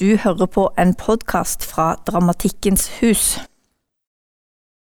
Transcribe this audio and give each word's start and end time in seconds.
Du 0.00 0.16
hører 0.16 0.46
på 0.48 0.62
en 0.80 0.94
podkast 0.96 1.66
fra 1.68 1.90
Dramatikkens 2.08 2.86
hus. 3.02 3.24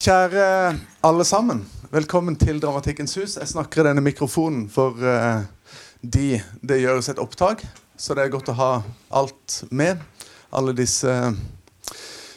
Kjære 0.04 0.45
alle 1.03 1.25
sammen. 1.27 1.64
Velkommen 1.90 2.37
til 2.38 2.61
Dramatikkens 2.62 3.17
hus. 3.19 3.35
Jeg 3.41 3.51
snakker 3.51 3.83
i 3.83 3.88
denne 3.88 4.04
mikrofonen 4.07 4.69
for 4.71 4.95
uh, 5.03 5.43
de 6.07 6.38
det 6.62 6.79
gjøres 6.85 7.11
et 7.11 7.19
opptak, 7.19 7.67
så 7.99 8.15
det 8.15 8.23
er 8.23 8.30
godt 8.36 8.52
å 8.54 8.57
ha 8.61 8.70
alt 9.11 9.64
med. 9.75 9.98
Alle 10.54 10.77
disse 10.79 11.11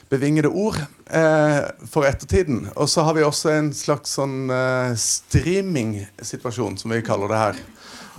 bevingede 0.10 0.50
ord 0.50 0.82
uh, 0.82 1.62
for 1.86 2.10
ettertiden. 2.10 2.72
Og 2.74 2.90
så 2.90 3.06
har 3.06 3.14
vi 3.14 3.28
også 3.30 3.54
en 3.54 3.70
slags 3.78 4.18
sånn 4.18 4.50
uh, 4.50 4.98
streaming-situasjon, 4.98 6.82
som 6.82 6.98
vi 6.98 7.06
kaller 7.06 7.30
det 7.30 7.46
her. 7.46 7.62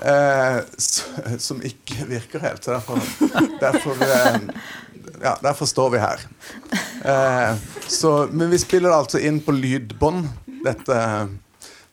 Eh, 0.02 0.58
som 1.38 1.62
ikke 1.62 2.06
virker 2.08 2.42
helt. 2.42 2.64
Så 2.64 2.74
derfor, 2.74 3.00
derfor, 3.60 4.02
eh, 4.02 4.40
ja, 5.22 5.38
derfor 5.42 5.66
står 5.66 5.90
vi 5.90 6.02
her. 6.02 6.26
Eh, 7.04 7.56
så, 7.86 8.28
men 8.32 8.50
vi 8.50 8.58
spiller 8.58 8.90
det 8.90 8.96
altså 8.96 9.22
inn 9.22 9.40
på 9.44 9.54
lydbånd, 9.54 10.26
dette, 10.64 10.98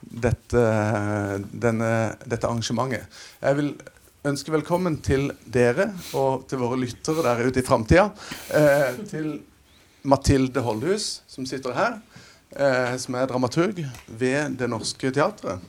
dette, 0.02 0.66
denne, 1.52 1.91
dette 2.25 2.48
arrangementet. 2.48 3.22
Jeg 3.41 3.59
vil 3.59 3.73
ønske 4.27 4.53
velkommen 4.53 4.99
til 5.02 5.31
dere 5.45 5.91
og 6.17 6.47
til 6.49 6.61
våre 6.61 6.80
lyttere 6.81 7.25
der 7.25 7.45
ute 7.47 7.61
i 7.61 7.66
framtida. 7.66 8.09
Eh, 8.49 9.02
til 9.09 9.33
Mathilde 10.02 10.63
Holdhus, 10.66 11.22
som 11.30 11.45
sitter 11.45 11.77
her. 11.77 11.99
Eh, 12.52 12.97
som 12.99 13.16
er 13.16 13.30
dramaturg 13.30 13.77
ved 14.08 14.58
Det 14.59 14.67
Norske 14.67 15.11
Teatret. 15.13 15.61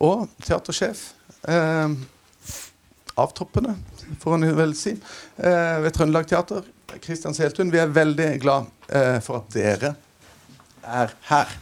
Og 0.00 0.28
teatersjef 0.42 1.10
eh, 1.48 1.88
avtoppene, 3.14 3.76
får 4.20 4.34
en 4.34 4.56
vel 4.56 4.74
si, 4.78 4.94
eh, 5.36 5.76
ved 5.84 5.94
Trøndelag 5.94 6.28
Teater. 6.28 6.62
Kristian 7.02 7.34
Seltun, 7.34 7.72
vi 7.72 7.80
er 7.82 7.90
veldig 7.90 8.28
glad 8.42 8.68
eh, 8.88 9.18
for 9.24 9.40
at 9.42 9.54
dere 9.54 9.94
er 10.84 11.14
her. 11.30 11.54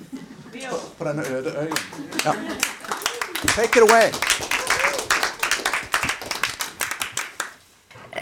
På, 0.53 0.81
på 0.99 1.07
denne 1.09 1.25
øde 1.25 1.55
øya. 1.65 1.79
Ja. 2.25 2.35
Take 3.55 3.81
it 3.81 3.91
away. 3.91 4.13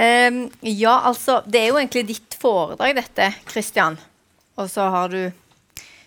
Um, 0.01 0.51
ja, 0.61 1.01
altså 1.09 1.43
Det 1.47 1.61
er 1.61 1.67
jo 1.69 1.77
egentlig 1.77 2.07
ditt 2.09 2.37
foredrag, 2.41 2.95
dette, 2.97 3.33
Kristian. 3.45 3.99
Og 4.57 4.71
så 4.71 4.87
har 4.93 5.11
du 5.13 5.33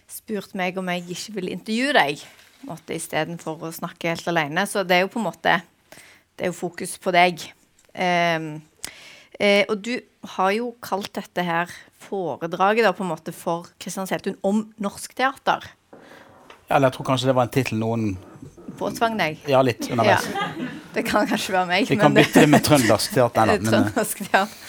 spurt 0.09 0.55
meg 0.57 0.77
om 0.79 0.87
jeg 0.93 1.03
ikke 1.13 1.35
vil 1.35 1.51
intervjue 1.53 1.93
deg 1.97 2.23
istedenfor 2.95 3.67
å 3.67 3.73
snakke 3.75 4.13
helt 4.13 4.27
alene. 4.31 4.65
Så 4.69 4.83
det 4.87 4.97
er 4.97 5.05
jo 5.05 5.13
på 5.13 5.21
en 5.21 5.29
måte 5.29 5.59
det 6.33 6.47
er 6.47 6.49
jo 6.49 6.57
fokus 6.57 6.95
på 7.01 7.13
deg. 7.13 7.43
Um, 7.93 8.55
eh, 9.37 9.63
og 9.69 9.83
du 9.85 9.93
har 10.35 10.53
jo 10.55 10.71
kalt 10.81 11.11
dette 11.13 11.45
her 11.45 11.71
foredraget 12.03 12.87
da, 12.87 12.93
på 12.95 13.05
en 13.05 13.11
måte 13.11 13.33
for 13.35 13.69
Kristian 13.81 14.09
Seltun 14.09 14.39
om 14.41 14.65
norsk 14.81 15.13
teater. 15.17 15.67
Ja, 16.67 16.77
eller 16.77 16.89
jeg 16.89 16.97
tror 16.97 17.09
kanskje 17.11 17.29
det 17.29 17.37
var 17.37 17.49
en 17.49 17.53
tittel 17.53 17.81
noen 17.81 18.13
Påtvang 18.73 19.19
deg? 19.19 19.43
Ja, 19.45 19.59
litt 19.61 19.85
underveis. 19.91 20.25
Ja. 20.33 20.49
Det 20.93 21.01
kan 21.05 21.25
kanskje 21.29 21.53
være 21.55 21.65
meg. 21.69 21.87
Vi 21.89 21.95
kan 21.97 22.13
bytte 22.13 22.43
det 22.43 22.49
med 22.49 22.61
trøndersk 22.65 23.15
teater. 23.15 23.49
Men, 23.49 23.65
trøndersk 23.65 24.19
teater. 24.27 24.59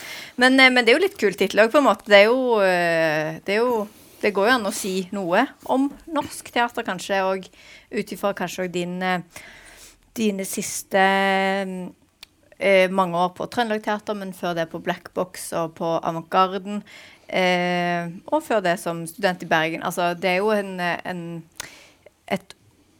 Men, 0.40 0.56
eh, 0.60 0.70
men, 0.72 0.84
det 0.84 0.92
er 0.92 0.96
jo 0.96 1.02
litt 1.02 1.18
kul 1.20 1.36
tittel 1.36 1.60
òg, 1.64 1.70
på 1.72 1.82
en 1.82 1.86
måte. 1.86 2.08
Det 2.08 2.22
er, 2.22 2.30
jo, 2.30 2.56
eh, 2.64 3.36
det 3.44 3.56
er 3.56 3.60
jo 3.60 3.84
det 4.24 4.32
går 4.32 4.48
jo 4.48 4.54
an 4.54 4.68
å 4.68 4.72
si 4.72 4.94
noe 5.12 5.42
om 5.68 5.90
norsk 6.08 6.48
teater, 6.48 6.84
kanskje, 6.86 7.20
og 7.28 7.44
ut 7.94 8.14
ifra 8.14 8.34
kanskje 8.36 8.66
òg 8.66 8.74
din, 8.74 8.98
dine 10.16 10.46
siste 10.48 11.02
eh, 12.58 12.90
mange 12.90 13.18
år 13.18 13.34
på 13.36 13.46
Trøndelag 13.50 13.84
Teater, 13.84 14.16
men 14.18 14.34
før 14.36 14.54
det 14.58 14.70
på 14.72 14.82
Black 14.82 15.12
Box 15.14 15.52
og 15.56 15.74
på 15.78 15.96
Avantgarden. 16.02 16.82
Eh, 17.28 18.10
og 18.26 18.44
før 18.44 18.60
det 18.64 18.76
som 18.82 19.04
student 19.08 19.42
i 19.42 19.48
Bergen. 19.48 19.82
Altså, 19.82 20.12
det 20.14 20.30
er 20.30 20.42
jo 20.42 20.52
en, 20.52 20.76
en 20.80 21.22
et, 22.30 22.54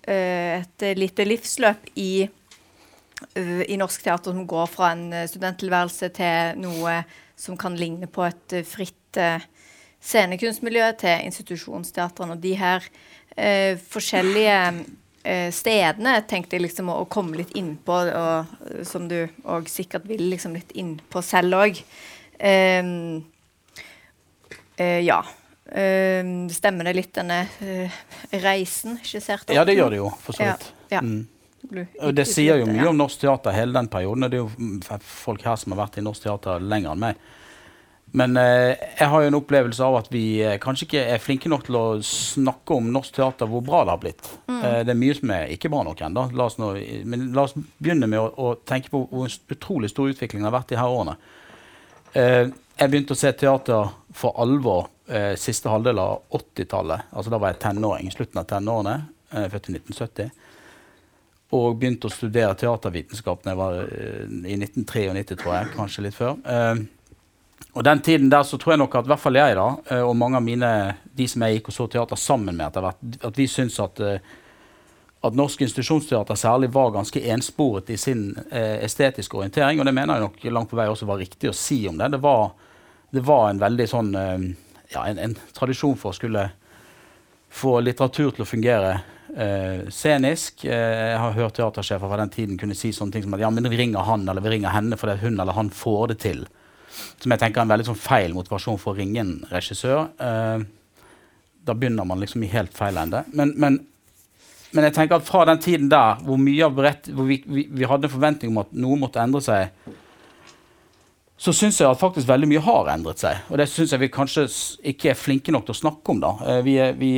eh, 0.08 0.62
et, 0.62 0.86
lite 0.98 1.26
livsløp 1.28 1.86
i, 1.96 2.28
eh, 3.36 3.62
i 3.68 3.76
norsk 3.80 4.02
teater 4.02 4.32
som 4.32 4.46
går 4.46 4.66
fra 4.72 4.92
en 4.92 5.28
studenttilværelse 5.28 6.10
til 6.16 6.60
noe 6.64 7.02
som 7.36 7.58
kan 7.60 7.76
ligne 7.76 8.06
på 8.06 8.24
et 8.26 8.60
fritt 8.66 9.18
scenekunstmiljø 10.04 10.90
til 11.00 11.28
institusjonsteatrene. 11.28 12.36
Og 12.36 12.42
de 12.42 12.54
her 12.58 12.84
eh, 13.36 13.76
forskjellige 13.78 14.58
eh, 15.24 15.50
stedene 15.54 16.16
tenkte 16.30 16.58
jeg 16.58 16.66
liksom 16.66 16.90
å, 16.92 17.00
å 17.04 17.10
komme 17.10 17.38
litt 17.40 17.54
innpå, 17.58 18.00
og, 18.14 18.56
som 18.86 19.08
du 19.10 19.24
òg 19.44 19.70
sikkert 19.72 20.08
vil 20.10 20.26
liksom 20.32 20.56
litt 20.58 20.74
innpå 20.78 21.22
selv 21.24 21.60
òg. 21.62 21.80
Eh, 22.38 22.92
eh, 24.76 25.00
ja. 25.06 25.22
Uh, 25.64 26.44
stemmer 26.52 26.84
det 26.84 26.92
litt, 26.92 27.08
denne 27.16 27.38
uh, 27.48 27.94
reisen 28.44 28.98
skissert? 29.02 29.48
Ja, 29.50 29.64
det 29.64 29.78
gjør 29.78 29.94
det 29.94 29.96
jo, 29.96 30.10
for 30.22 30.36
så 30.36 30.44
vidt. 30.44 30.66
Ja, 30.92 30.98
ja. 30.98 31.00
Mm. 31.00 31.24
Og 32.04 32.12
det 32.14 32.26
sier 32.28 32.60
jo 32.60 32.66
mye 32.68 32.90
om 32.90 32.98
norsk 32.98 33.22
teater 33.22 33.54
hele 33.56 33.72
den 33.72 33.88
perioden. 33.90 34.28
Det 34.28 34.38
er 34.38 34.44
jo 34.44 35.00
folk 35.08 35.44
her 35.48 35.56
som 35.58 35.72
har 35.72 35.86
vært 35.86 35.96
i 35.98 36.04
norsk 36.04 36.26
teater 36.26 36.62
lenger 36.62 36.92
enn 36.92 37.02
meg. 37.06 37.22
Men 38.14 38.36
eh, 38.38 38.78
jeg 38.94 39.10
har 39.10 39.22
jo 39.22 39.30
en 39.30 39.36
opplevelse 39.40 39.82
av 39.82 39.96
at 39.98 40.08
vi 40.14 40.38
eh, 40.38 40.56
kanskje 40.62 40.86
ikke 40.86 41.00
er 41.16 41.22
flinke 41.22 41.50
nok 41.50 41.64
til 41.66 41.78
å 41.80 41.86
snakke 42.06 42.76
om 42.76 42.92
norsk 42.94 43.16
teater, 43.16 43.48
hvor 43.50 43.64
bra 43.66 43.80
det 43.82 43.90
har 43.90 44.02
blitt. 44.04 44.28
Mm. 44.46 44.60
Eh, 44.60 44.76
det 44.86 44.94
er 44.94 45.00
mye 45.00 45.16
som 45.18 45.32
er 45.34 45.50
ikke 45.50 45.70
bra 45.72 45.80
nok 45.82 46.02
ennå. 46.06 46.28
Men 47.10 47.24
la 47.34 47.42
oss 47.48 47.56
begynne 47.58 48.06
med 48.06 48.22
å, 48.22 48.28
å, 48.38 48.52
tenke 48.62 48.92
på 48.92 49.02
hvor 49.10 49.34
utrolig 49.56 49.90
stor 49.90 50.14
utvikling 50.14 50.44
det 50.44 50.50
har 50.50 50.54
vært 50.60 50.70
de 50.70 50.78
her 50.78 50.94
årene. 50.94 51.16
Eh, 52.14 52.54
jeg 52.78 52.92
begynte 52.92 53.18
å 53.18 53.18
se 53.18 53.34
teater 53.34 53.90
for 54.14 54.38
alvor 54.46 54.86
eh, 55.10 55.34
siste 55.40 55.74
halvdel 55.74 55.98
av 55.98 56.38
80-tallet. 56.38 57.10
Altså 57.10 57.34
Da 57.34 57.42
var 57.42 57.50
jeg 57.50 57.62
tenåring. 57.66 58.14
Slutten 58.14 58.44
av 58.44 58.50
tenårene. 58.54 58.98
Eh, 59.34 59.50
født 59.50 59.72
i 59.72 59.78
1970. 59.80 60.34
Og 61.58 61.74
begynte 61.82 62.06
å 62.06 62.14
studere 62.14 62.54
teatervitenskap 62.62 63.42
jeg 63.46 63.58
var 63.58 63.82
i 63.82 64.54
1993, 64.54 65.34
tror 65.34 65.58
jeg. 65.58 65.74
Kanskje 65.74 66.06
litt 66.06 66.16
før. 66.22 66.38
Og 67.74 67.82
den 67.82 68.00
tiden 68.00 68.30
der 68.30 68.46
så 68.46 68.58
tror 68.58 68.74
jeg 68.74 68.82
nok 68.84 68.94
at 68.94 69.06
i 69.06 69.10
hvert 69.10 69.22
fall 69.22 69.38
jeg 69.38 69.56
da, 69.58 69.66
eh, 69.90 70.02
og 70.06 70.14
mange 70.16 70.38
av 70.38 70.46
mine, 70.46 70.70
de 71.10 71.26
som 71.30 71.42
jeg 71.42 71.58
gikk 71.58 71.72
og 71.72 71.76
så 71.76 71.86
teater 71.90 72.20
sammen 72.20 72.54
med 72.54 72.68
etter 72.68 72.84
hvert, 72.84 73.00
at 73.26 73.38
vi 73.38 73.48
syns 73.50 73.80
at, 73.82 74.00
eh, 74.00 74.34
at 75.26 75.38
norsk 75.38 75.64
institusjonsteater 75.66 76.38
særlig 76.38 76.70
var 76.74 76.92
ganske 76.94 77.22
ensporet 77.34 77.90
i 77.90 77.98
sin 77.98 78.28
eh, 78.50 78.78
estetiske 78.86 79.36
orientering. 79.40 79.80
Og 79.80 79.88
det 79.88 79.94
mener 79.96 80.14
jeg 80.14 80.26
nok 80.28 80.46
langt 80.54 80.70
på 80.70 80.78
vei 80.78 80.86
også 80.90 81.08
var 81.10 81.18
riktig 81.18 81.50
å 81.50 81.56
si 81.56 81.80
om 81.90 81.98
det. 81.98 82.12
Det 82.14 82.22
var, 82.22 82.52
det 83.10 83.24
var 83.26 83.48
en 83.50 83.62
veldig 83.62 83.90
sånn 83.90 84.14
eh, 84.20 84.46
ja, 84.94 85.06
en, 85.08 85.18
en, 85.18 85.36
tradisjon 85.56 85.98
for 85.98 86.12
å 86.12 86.18
skulle 86.18 86.48
få 87.54 87.78
litteratur 87.82 88.36
til 88.36 88.44
å 88.44 88.50
fungere 88.50 88.98
eh, 89.34 89.88
scenisk. 89.90 90.62
Jeg 90.68 91.18
har 91.18 91.34
hørt 91.34 91.58
teatersjefer 91.58 92.06
fra 92.06 92.22
den 92.22 92.34
tiden 92.34 92.60
kunne 92.60 92.78
si 92.78 92.92
sånne 92.94 93.16
ting 93.16 93.26
som 93.26 93.34
at 93.34 93.42
ja, 93.42 93.50
men 93.50 93.66
vi 93.66 93.82
ringer 93.82 94.06
han 94.06 94.28
eller 94.28 94.44
vi 94.44 94.54
ringer 94.54 94.74
henne 94.74 94.98
fordi 95.00 95.18
hun 95.24 95.40
eller 95.40 95.58
han 95.58 95.74
får 95.74 96.12
det 96.12 96.22
til. 96.22 96.46
Som 97.22 97.34
jeg 97.34 97.40
tenker 97.40 97.60
er 97.60 97.66
en 97.66 97.72
veldig 97.74 97.88
sånn 97.88 98.00
feil 98.00 98.36
motivasjon 98.36 98.78
for 98.80 98.94
å 98.94 98.98
ringe 98.98 99.22
en 99.22 99.34
regissør. 99.50 100.06
Uh, 100.20 100.64
da 101.64 101.74
begynner 101.74 102.06
man 102.08 102.20
liksom 102.20 102.44
i 102.44 102.52
helt 102.52 102.74
feil 102.76 102.98
ende. 103.00 103.24
Men, 103.32 103.54
men, 103.56 103.80
men, 104.70 104.86
jeg 104.88 104.96
tenker 104.98 105.18
at 105.18 105.26
fra 105.26 105.44
den 105.48 105.62
tiden 105.64 105.90
der 105.92 106.20
hvor, 106.24 106.40
berett, 106.76 107.08
hvor 107.14 107.28
vi, 107.28 107.40
vi, 107.46 107.66
vi, 107.70 107.86
hadde 107.88 108.10
en 108.10 108.14
forventning 108.14 108.52
om 108.52 108.64
at 108.64 108.74
noe 108.76 108.98
måtte 109.00 109.22
endre 109.22 109.40
seg, 109.44 109.72
så 111.44 111.52
syns 111.56 111.80
jeg 111.80 111.88
at 111.88 111.98
faktisk 111.98 112.28
veldig 112.28 112.46
mye 112.52 112.62
har 112.62 112.92
endret 112.92 113.24
seg. 113.24 113.40
Og 113.50 113.58
det 113.58 113.66
syns 113.72 113.92
jeg 113.92 114.04
vi 114.04 114.12
kanskje 114.12 114.46
ikke 114.92 115.10
er 115.12 115.18
flinke 115.18 115.52
nok 115.52 115.66
til 115.66 115.74
å 115.74 115.80
snakke 115.80 116.14
om. 116.14 116.22
da. 116.22 116.36
Uh, 116.44 116.60
vi, 116.66 116.78
vi, 117.00 117.12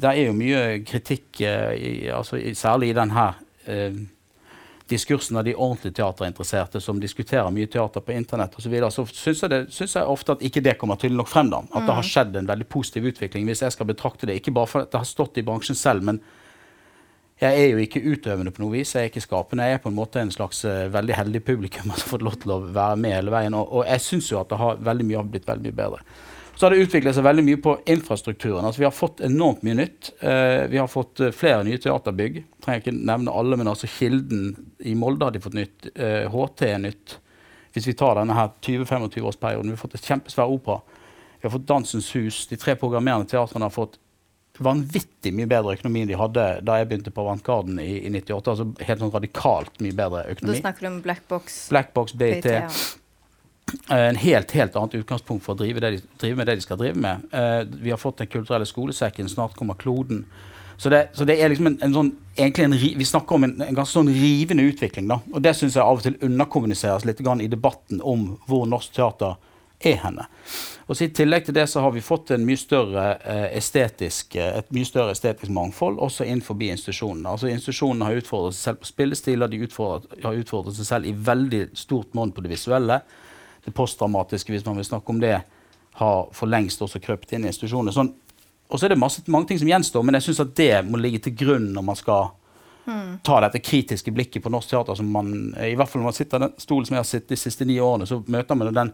det 0.00 0.12
er 0.12 0.24
jo 0.24 0.36
mye 0.36 0.66
kritikk, 0.88 1.42
i, 1.44 2.10
altså, 2.12 2.40
særlig 2.56 2.94
i 2.94 2.98
denne 2.98 3.30
uh, 3.68 4.04
diskursen 4.88 5.36
av 5.36 5.44
de 5.44 5.54
ordentlig 5.54 5.94
teaterinteresserte 5.96 6.80
som 6.80 7.00
diskuterer 7.02 7.50
mye 7.50 7.66
teater 7.70 8.04
på 8.04 8.14
internett 8.14 8.54
osv., 8.54 8.68
så, 8.68 8.72
videre, 8.72 8.90
så 8.94 9.04
syns 9.10 9.42
jeg, 9.42 9.66
synes 9.74 9.96
jeg 9.98 10.14
ofte 10.16 10.36
at 10.36 10.44
ikke 10.46 10.62
det 10.62 10.76
kommer 10.78 10.98
tydelig 11.00 11.24
nok 11.24 11.30
frem. 11.32 11.50
da, 11.50 11.62
At 11.66 11.82
mm. 11.82 11.86
det 11.86 11.96
har 11.98 12.06
mm. 12.06 12.10
skjedd 12.10 12.40
en 12.40 12.50
veldig 12.50 12.68
positiv 12.70 13.08
utvikling. 13.10 13.46
Hvis 13.50 13.64
jeg 13.66 13.74
skal 13.74 13.90
betrakte 13.90 14.30
det, 14.30 14.38
ikke 14.38 14.54
bare 14.54 14.70
for 14.70 14.86
at 14.86 14.92
det 14.92 15.02
har 15.02 15.08
stått 15.08 15.40
i 15.40 15.46
bransjen 15.46 15.78
selv, 15.78 16.06
men 16.06 16.22
jeg 17.42 17.52
er 17.52 17.74
jo 17.74 17.82
ikke 17.82 18.00
utøvende 18.00 18.52
på 18.54 18.62
noe 18.62 18.72
vis. 18.78 18.94
Jeg 18.94 19.08
er 19.08 19.10
ikke 19.10 19.26
skapende. 19.26 19.66
Jeg 19.68 19.76
er 19.76 19.82
på 19.84 19.90
en 19.90 19.98
måte 19.98 20.22
en 20.22 20.32
slags 20.32 20.62
uh, 20.64 20.86
veldig 20.92 21.18
heldig 21.18 21.42
publikum 21.44 21.90
som 21.90 21.92
har 21.92 22.06
fått 22.14 22.24
lov 22.24 22.38
til 22.40 22.54
å 22.54 22.62
være 22.64 22.96
med 23.02 23.12
hele 23.18 23.34
veien. 23.34 23.58
Og, 23.58 23.74
og 23.76 23.90
jeg 23.90 24.04
syns 24.06 24.30
jo 24.32 24.40
at 24.40 24.48
det 24.52 24.60
har 24.62 24.80
veldig 24.86 25.08
mye 25.10 25.20
har 25.20 25.28
blitt 25.34 25.50
veldig 25.50 25.68
mye 25.68 25.78
bedre. 25.82 26.00
Så 26.56 26.66
har 26.66 26.72
det 26.72 26.86
utviklet 26.86 27.12
seg 27.12 27.24
veldig 27.26 27.44
mye 27.44 27.58
på 27.60 27.74
infrastrukturen. 27.92 28.64
Altså, 28.64 28.80
vi 28.80 28.86
har 28.88 28.94
fått 28.96 29.20
enormt 29.26 29.60
mye 29.66 29.76
nytt. 29.76 30.08
Uh, 30.22 30.64
vi 30.72 30.80
har 30.80 30.88
fått 30.88 31.20
uh, 31.20 31.28
flere 31.36 31.60
nye 31.66 31.80
teaterbygg. 31.82 32.40
Trenger 32.64 32.80
ikke 32.80 32.96
nevne 32.96 33.34
alle, 33.36 33.58
men 33.60 33.68
altså 33.68 33.90
Kilden 33.92 34.54
i 34.80 34.94
Molde 34.96 35.28
har 35.28 35.36
de 35.36 35.42
fått 35.44 35.58
nytt. 35.58 35.90
Eh, 35.92 36.24
HT 36.32 36.64
er 36.70 36.80
nytt. 36.80 37.18
Hvis 37.76 37.90
vi 37.90 37.94
tar 37.98 38.16
denne 38.16 38.36
her 38.38 38.54
20-25-årsperioden. 38.64 39.68
Vi 39.68 39.76
har 39.76 39.82
fått 39.82 39.98
et 39.98 40.08
kjempesvær 40.08 40.56
opera. 40.56 40.80
Vi 41.36 41.44
har 41.44 41.52
fått 41.52 41.68
Dansens 41.68 42.08
Hus. 42.16 42.46
De 42.48 42.56
tre 42.56 42.72
programmerende 42.80 43.28
teatrene 43.28 43.68
har 43.68 43.74
fått 43.74 44.00
vanvittig 44.56 45.34
mye 45.36 45.48
bedre 45.50 45.74
økonomi 45.76 46.06
enn 46.06 46.08
de 46.08 46.16
hadde 46.16 46.44
da 46.64 46.78
jeg 46.80 46.88
begynte 46.88 47.12
på 47.12 47.20
Avantgarden 47.26 47.76
i, 47.82 47.98
i 48.06 48.12
98. 48.14 48.54
altså 48.54 48.86
Helt 48.88 49.02
sånn 49.02 49.12
radikalt 49.12 49.82
mye 49.84 49.96
bedre 49.96 50.24
økonomi. 50.32 50.56
Da 50.56 50.64
snakker 50.64 50.86
du 50.86 50.94
om 50.94 51.02
Black 51.04 51.26
Box? 51.28 51.66
Black 51.68 51.92
Box. 51.96 52.16
BIT 52.16 52.48
ja. 52.48 52.64
En 53.88 54.16
helt, 54.16 54.52
helt 54.52 54.76
annet 54.76 54.94
utgangspunkt 54.94 55.44
for 55.44 55.56
å 55.56 55.58
drive, 55.58 55.80
de, 55.82 55.98
drive 56.20 56.38
med 56.38 56.46
det 56.46 56.58
de 56.58 56.66
skal 56.66 56.78
drive 56.80 57.00
med. 57.02 57.24
Uh, 57.32 57.62
vi 57.82 57.90
har 57.90 57.98
fått 57.98 58.18
Den 58.22 58.30
kulturelle 58.30 58.66
skolesekken, 58.66 59.28
snart 59.28 59.56
kommer 59.58 59.74
Kloden. 59.74 60.24
Så 60.76 60.92
det, 60.92 61.08
så 61.16 61.24
det 61.24 61.38
er 61.40 61.48
liksom 61.48 61.70
en, 61.70 61.78
en 61.82 61.94
sånn, 61.94 62.12
en, 62.36 62.76
Vi 62.76 63.04
snakker 63.08 63.38
om 63.38 63.46
en, 63.46 63.56
en 63.64 63.74
ganske 63.74 63.96
sånn 63.96 64.12
rivende 64.12 64.66
utvikling. 64.68 65.08
da, 65.08 65.20
og 65.32 65.42
Det 65.42 65.54
syns 65.56 65.76
jeg 65.78 65.82
av 65.82 65.98
og 65.98 66.04
til 66.04 66.18
underkommuniseres 66.20 67.06
litt 67.08 67.20
i 67.20 67.48
debatten 67.48 68.02
om 68.04 68.34
hvor 68.46 68.66
norsk 68.68 68.92
teater 68.92 69.38
er 69.80 69.98
henne. 70.00 70.26
Og 70.86 71.00
I 71.02 71.08
tillegg 71.10 71.46
til 71.46 71.56
det 71.56 71.66
så 71.68 71.82
har 71.82 71.92
vi 71.92 72.04
fått 72.04 72.30
mye 72.38 72.56
eh, 73.24 73.56
estetisk, 73.58 74.36
et 74.36 74.70
mye 74.72 74.86
større 74.86 75.12
estetisk 75.16 75.50
mangfold 75.52 75.98
også 75.98 76.24
innenfor 76.24 76.54
institusjonene. 76.62 77.28
Altså 77.28 77.50
Institusjonene 77.50 78.06
har 78.06 78.20
utfordret 78.20 78.54
seg 78.54 78.62
selv 78.62 78.82
på 78.84 78.90
spillestiler, 78.92 79.48
de 79.48 79.64
utfordret, 79.66 80.20
har 80.22 80.38
utfordret 80.38 80.76
seg 80.78 80.86
selv 80.86 81.10
i 81.10 81.16
veldig 81.16 81.68
stort 81.74 82.14
monn 82.14 82.32
på 82.32 82.44
det 82.44 82.54
visuelle. 82.54 83.00
Det 83.66 83.74
postdramatiske, 83.74 84.54
hvis 84.54 84.64
man 84.66 84.78
vil 84.78 84.86
snakke 84.86 85.12
om 85.12 85.20
det, 85.20 85.40
har 85.96 86.26
for 86.36 86.50
lengst 86.50 86.82
også 86.84 87.00
krøpt 87.02 87.32
inn 87.32 87.46
i 87.46 87.50
institusjonene. 87.50 87.94
Sånn, 87.94 88.12
og 88.66 88.78
så 88.78 88.86
er 88.86 88.92
det 88.92 89.00
masse, 89.00 89.22
mange 89.32 89.50
ting 89.50 89.60
som 89.60 89.70
gjenstår, 89.70 90.04
men 90.04 90.18
jeg 90.18 90.28
syns 90.28 90.42
at 90.44 90.56
det 90.58 90.72
må 90.86 91.00
ligge 91.00 91.22
til 91.24 91.36
grunn 91.38 91.70
når 91.74 91.86
man 91.86 91.98
skal 91.98 92.28
mm. 92.86 93.12
ta 93.26 93.38
dette 93.46 93.62
kritiske 93.64 94.12
blikket 94.14 94.44
på 94.44 94.52
norsk 94.52 94.74
teater. 94.74 94.98
som 94.98 95.08
man, 95.12 95.32
I 95.56 95.74
hvert 95.78 95.90
fall 95.90 96.02
når 96.02 96.10
man 96.10 96.18
sitter 96.18 96.42
i 96.42 96.46
den 96.46 96.60
stolen 96.62 96.88
som 96.88 96.98
jeg 96.98 97.04
har 97.04 97.08
sittet 97.10 97.34
de 97.34 97.40
siste 97.40 97.68
ni 97.68 97.78
årene, 97.80 98.08
så 98.08 98.20
møter 98.26 98.58
man 98.58 98.74
den 98.74 98.92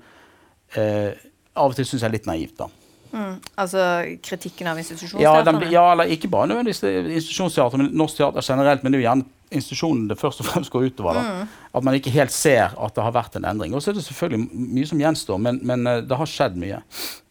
eh, 0.77 1.13
Av 1.53 1.69
og 1.69 1.77
til 1.77 1.85
syns 1.85 2.01
jeg 2.01 2.09
er 2.09 2.15
litt 2.15 2.29
naivt, 2.31 2.55
da. 2.63 2.71
Mm. 3.13 3.35
Altså 3.61 3.81
kritikken 4.25 4.71
av 4.71 4.79
institusjonsteatrene? 4.81 5.67
Ja, 5.67 5.73
ja, 5.75 5.83
eller 5.93 6.13
ikke 6.15 6.31
bare 6.33 6.49
nødvendigvis 6.49 6.81
institusjonsteater, 7.19 7.81
men 7.83 7.91
norsk 7.93 8.17
teater 8.17 8.47
generelt. 8.47 8.81
Men 8.81 8.95
det 8.95 8.99
er 8.99 9.03
jo 9.03 9.09
gjerne 9.11 9.27
institusjonen 9.53 10.07
det 10.11 10.19
først 10.21 10.43
og 10.43 10.49
fremst 10.49 10.73
går 10.73 10.91
utover. 10.91 11.21
Mm. 11.23 11.57
At 11.79 11.87
man 11.87 11.97
ikke 11.99 12.13
helt 12.15 12.35
ser 12.35 12.75
at 12.77 12.95
det 12.97 13.05
har 13.07 13.15
vært 13.15 13.39
en 13.39 13.49
endring. 13.49 13.75
Og 13.75 13.83
så 13.83 13.93
er 13.93 13.99
det 13.99 14.05
selvfølgelig 14.07 14.69
mye 14.77 14.91
som 14.91 15.03
gjenstår, 15.03 15.43
men, 15.43 15.61
men 15.67 15.87
eh, 15.89 16.05
det 16.07 16.19
har 16.19 16.31
skjedd 16.31 16.59
mye, 16.61 16.81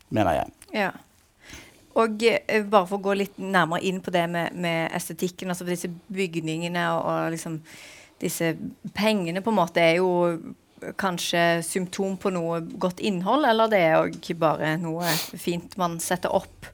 mener 0.10 0.42
jeg. 0.42 0.54
Ja. 0.82 0.92
Og 2.00 2.24
uh, 2.24 2.62
bare 2.72 2.88
for 2.88 2.98
å 2.98 3.04
gå 3.04 3.18
litt 3.20 3.42
nærmere 3.42 3.84
inn 3.88 4.00
på 4.04 4.14
det 4.16 4.24
med, 4.32 4.56
med 4.56 4.94
estetikken, 4.96 5.52
altså 5.52 5.68
disse 5.68 5.92
bygningene 6.14 6.86
og, 6.94 7.02
og 7.12 7.36
liksom 7.36 7.60
disse 8.22 8.54
pengene 8.96 9.42
på 9.42 9.52
en 9.52 9.58
måte 9.58 9.82
er 9.82 9.98
jo 9.98 10.12
kanskje 10.98 11.62
symptom 11.66 12.16
på 12.18 12.32
noe 12.34 12.62
godt 12.82 13.02
innhold, 13.06 13.46
eller 13.46 13.70
det 13.70 13.82
er 13.86 14.00
òg 14.00 14.32
bare 14.42 14.76
noe 14.82 15.10
fint 15.38 15.76
man 15.82 16.00
setter 16.02 16.34
opp? 16.34 16.70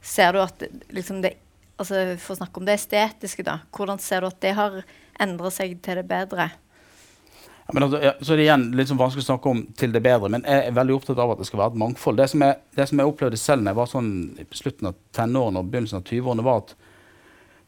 Ser 0.00 0.32
du 0.32 0.40
at 0.40 0.64
liksom 0.94 1.20
det 1.24 1.34
altså 1.80 2.00
For 2.20 2.34
å 2.34 2.40
snakke 2.42 2.60
om 2.60 2.66
det 2.68 2.76
estetiske, 2.78 3.44
da. 3.46 3.60
Hvordan 3.74 4.02
ser 4.02 4.22
du 4.22 4.30
at 4.30 4.42
det 4.44 4.56
har 4.58 4.82
endret 5.20 5.56
seg 5.56 5.78
til 5.84 6.00
det 6.00 6.06
bedre? 6.08 6.50
Ja, 7.70 7.74
men 7.76 7.86
altså, 7.86 8.00
så 8.20 8.34
er 8.34 8.40
det 8.40 8.44
igjen 8.48 8.68
litt 8.74 8.90
sånn 8.90 8.98
vanskelig 8.98 9.22
å 9.22 9.28
snakke 9.28 9.50
om 9.52 9.60
til 9.78 9.92
det 9.94 10.02
bedre, 10.02 10.30
men 10.32 10.42
jeg 10.42 10.66
er 10.66 10.74
veldig 10.74 10.96
opptatt 10.96 11.20
av 11.22 11.34
at 11.34 11.42
det 11.42 11.46
skal 11.46 11.60
være 11.62 11.76
et 11.76 11.82
mangfold. 11.84 12.18
Det 12.18 12.26
som 12.32 12.42
jeg, 12.42 12.56
det 12.74 12.86
som 12.90 13.02
jeg 13.02 13.10
opplevde 13.12 13.38
selv 13.38 13.62
da 13.62 13.70
jeg 13.70 13.78
var 13.78 13.90
sånn 13.92 14.08
i 14.42 14.46
slutten 14.58 14.90
av 14.90 14.96
tenårene 15.14 15.62
og 15.62 15.68
begynnelsen 15.70 16.00
av 16.00 16.08
20-årene, 16.08 16.46
var 16.48 16.64
at 16.64 16.74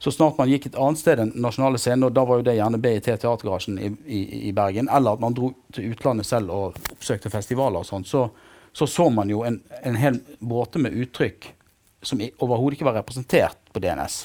så 0.02 0.10
snart 0.10 0.40
man 0.40 0.50
gikk 0.50 0.66
et 0.66 0.78
annet 0.82 0.98
sted 0.98 1.20
enn 1.22 1.30
nasjonale 1.38 1.78
scener, 1.78 2.08
og 2.08 2.16
da 2.16 2.24
var 2.26 2.40
jo 2.40 2.46
det 2.48 2.56
gjerne 2.56 2.80
BIT 2.82 3.06
Teatergarasjen 3.06 3.76
i, 3.78 3.92
i, 4.02 4.22
i, 4.48 4.54
Bergen, 4.56 4.88
eller 4.90 5.14
at 5.14 5.22
man 5.22 5.36
dro 5.38 5.52
til 5.70 5.92
utlandet 5.94 6.26
selv 6.26 6.50
og 6.50 6.80
oppsøkte 6.96 7.30
festivaler 7.30 7.84
og 7.84 7.86
sånn, 7.86 8.02
så, 8.08 8.24
så, 8.74 8.88
så 8.90 9.06
man 9.14 9.30
jo 9.30 9.44
en, 9.46 9.60
en 9.86 10.00
hel 10.02 10.18
båte 10.42 10.82
med 10.82 10.98
uttrykk 11.04 11.52
som 12.02 12.22
overhodet 12.22 12.78
ikke 12.78 12.88
var 12.88 12.98
representert 13.00 13.58
på 13.72 13.82
DNS. 13.82 14.16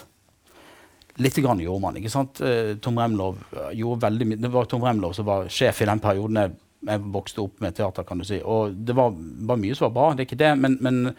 Litt 1.23 1.39
grann 1.41 1.61
gjorde 1.61 1.81
man. 1.81 1.97
ikke 1.97 2.13
sant? 2.13 2.41
Eh, 2.45 2.75
Tom 2.81 2.99
Remlov 3.01 3.39
eh, 3.53 3.73
gjorde 3.79 4.05
veldig 4.05 4.27
mye. 4.29 4.41
Det 4.43 4.53
var 4.53 4.69
Tom 4.69 4.85
Remlov 4.85 5.15
som 5.17 5.25
var 5.25 5.49
sjef 5.49 5.81
i 5.81 5.89
den 5.89 6.01
perioden 6.03 6.41
jeg, 6.43 6.53
jeg 6.91 7.03
vokste 7.15 7.41
opp 7.41 7.63
med 7.63 7.77
teater. 7.77 8.05
kan 8.05 8.21
du 8.21 8.27
si. 8.27 8.37
Og 8.45 8.75
det 8.85 8.95
var, 8.97 9.15
var 9.49 9.61
mye 9.61 9.77
som 9.77 9.87
var 9.87 9.95
bra, 9.95 10.07
det 10.13 10.25
er 10.25 10.29
ikke 10.29 10.41
det, 10.43 10.51
men, 10.61 10.77
men 10.85 11.15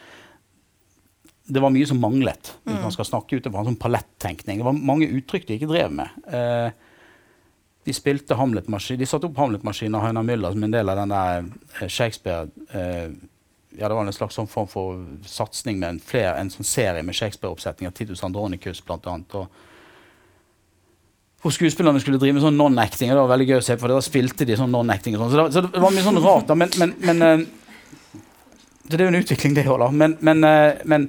det 1.49 1.63
var 1.65 1.73
mye 1.75 1.89
som 1.89 1.99
manglet. 2.03 2.53
hvis 2.63 2.77
mm. 2.77 2.85
man 2.85 2.95
skal 2.95 3.09
snakke 3.09 3.39
ut 3.39 3.49
fra 3.49 3.63
en 3.63 3.73
sånn 3.73 3.81
palettenkning. 3.81 4.61
Det 4.61 4.69
var 4.69 4.85
mange 4.93 5.09
uttrykk 5.19 5.49
de 5.49 5.57
ikke 5.59 5.71
drev 5.73 5.95
med. 5.99 6.21
Eh, 6.29 6.69
de 7.89 7.95
spilte 7.97 8.37
Hamlet-maskin, 8.37 8.99
de 9.01 9.09
satte 9.09 9.31
opp 9.31 9.39
Hamlet-maskiner 9.41 10.11
av 10.11 10.27
Müller 10.27 10.53
som 10.53 10.65
en 10.67 10.75
del 10.75 10.93
av 10.93 10.99
den 11.01 11.15
der 11.15 11.47
eh, 11.81 11.89
Shakespeare 11.89 12.51
eh, 12.77 13.15
ja, 13.79 13.89
Det 13.89 13.95
var 13.95 14.07
en 14.07 14.17
slags 14.17 14.37
sånn 14.39 14.51
form 14.51 14.69
for 14.71 14.99
satsing 15.27 15.79
med 15.79 15.89
en, 15.95 16.03
flere, 16.03 16.35
en 16.41 16.51
sånn 16.53 16.67
serie 16.67 17.05
med 17.07 17.17
Shakespeare-oppsetninger. 17.17 17.95
Titus 17.95 18.25
Andronicus, 18.27 18.83
blant 18.85 19.07
annet. 19.07 19.39
Og, 19.39 19.47
hvor 21.39 21.55
skuespillerne 21.55 22.03
skulle 22.03 22.19
drive 22.19 22.35
med 22.35 22.43
sånn 22.43 22.59
non-acting. 22.59 23.13
Det 23.13 23.21
var 23.21 23.31
veldig 23.31 23.47
gøy 23.53 23.61
å 23.61 23.65
se 23.65 23.77
på, 23.77 23.85
for 23.85 23.95
da 23.95 24.03
spilte 24.03 24.49
de 24.49 24.59
sånn 24.59 24.75
non-acting. 24.75 25.15
Så, 25.15 25.31
så, 25.31 25.47
så, 25.55 25.65
det 25.71 25.83
var 25.85 25.95
mye 25.95 26.07
sånn 26.07 26.19
rart. 26.25 26.49
da, 26.51 26.59
men, 26.59 26.75
men, 26.83 26.97
men 27.07 27.47
så 28.89 28.97
det 28.97 29.05
er 29.05 29.09
jo 29.11 29.13
en 29.13 29.21
utvikling, 29.21 29.55
det 29.57 29.67
òg, 29.69 29.79
da. 29.83 29.89
Men, 29.93 30.17
men, 30.25 30.45
eh, 30.49 30.81
men, 30.89 31.09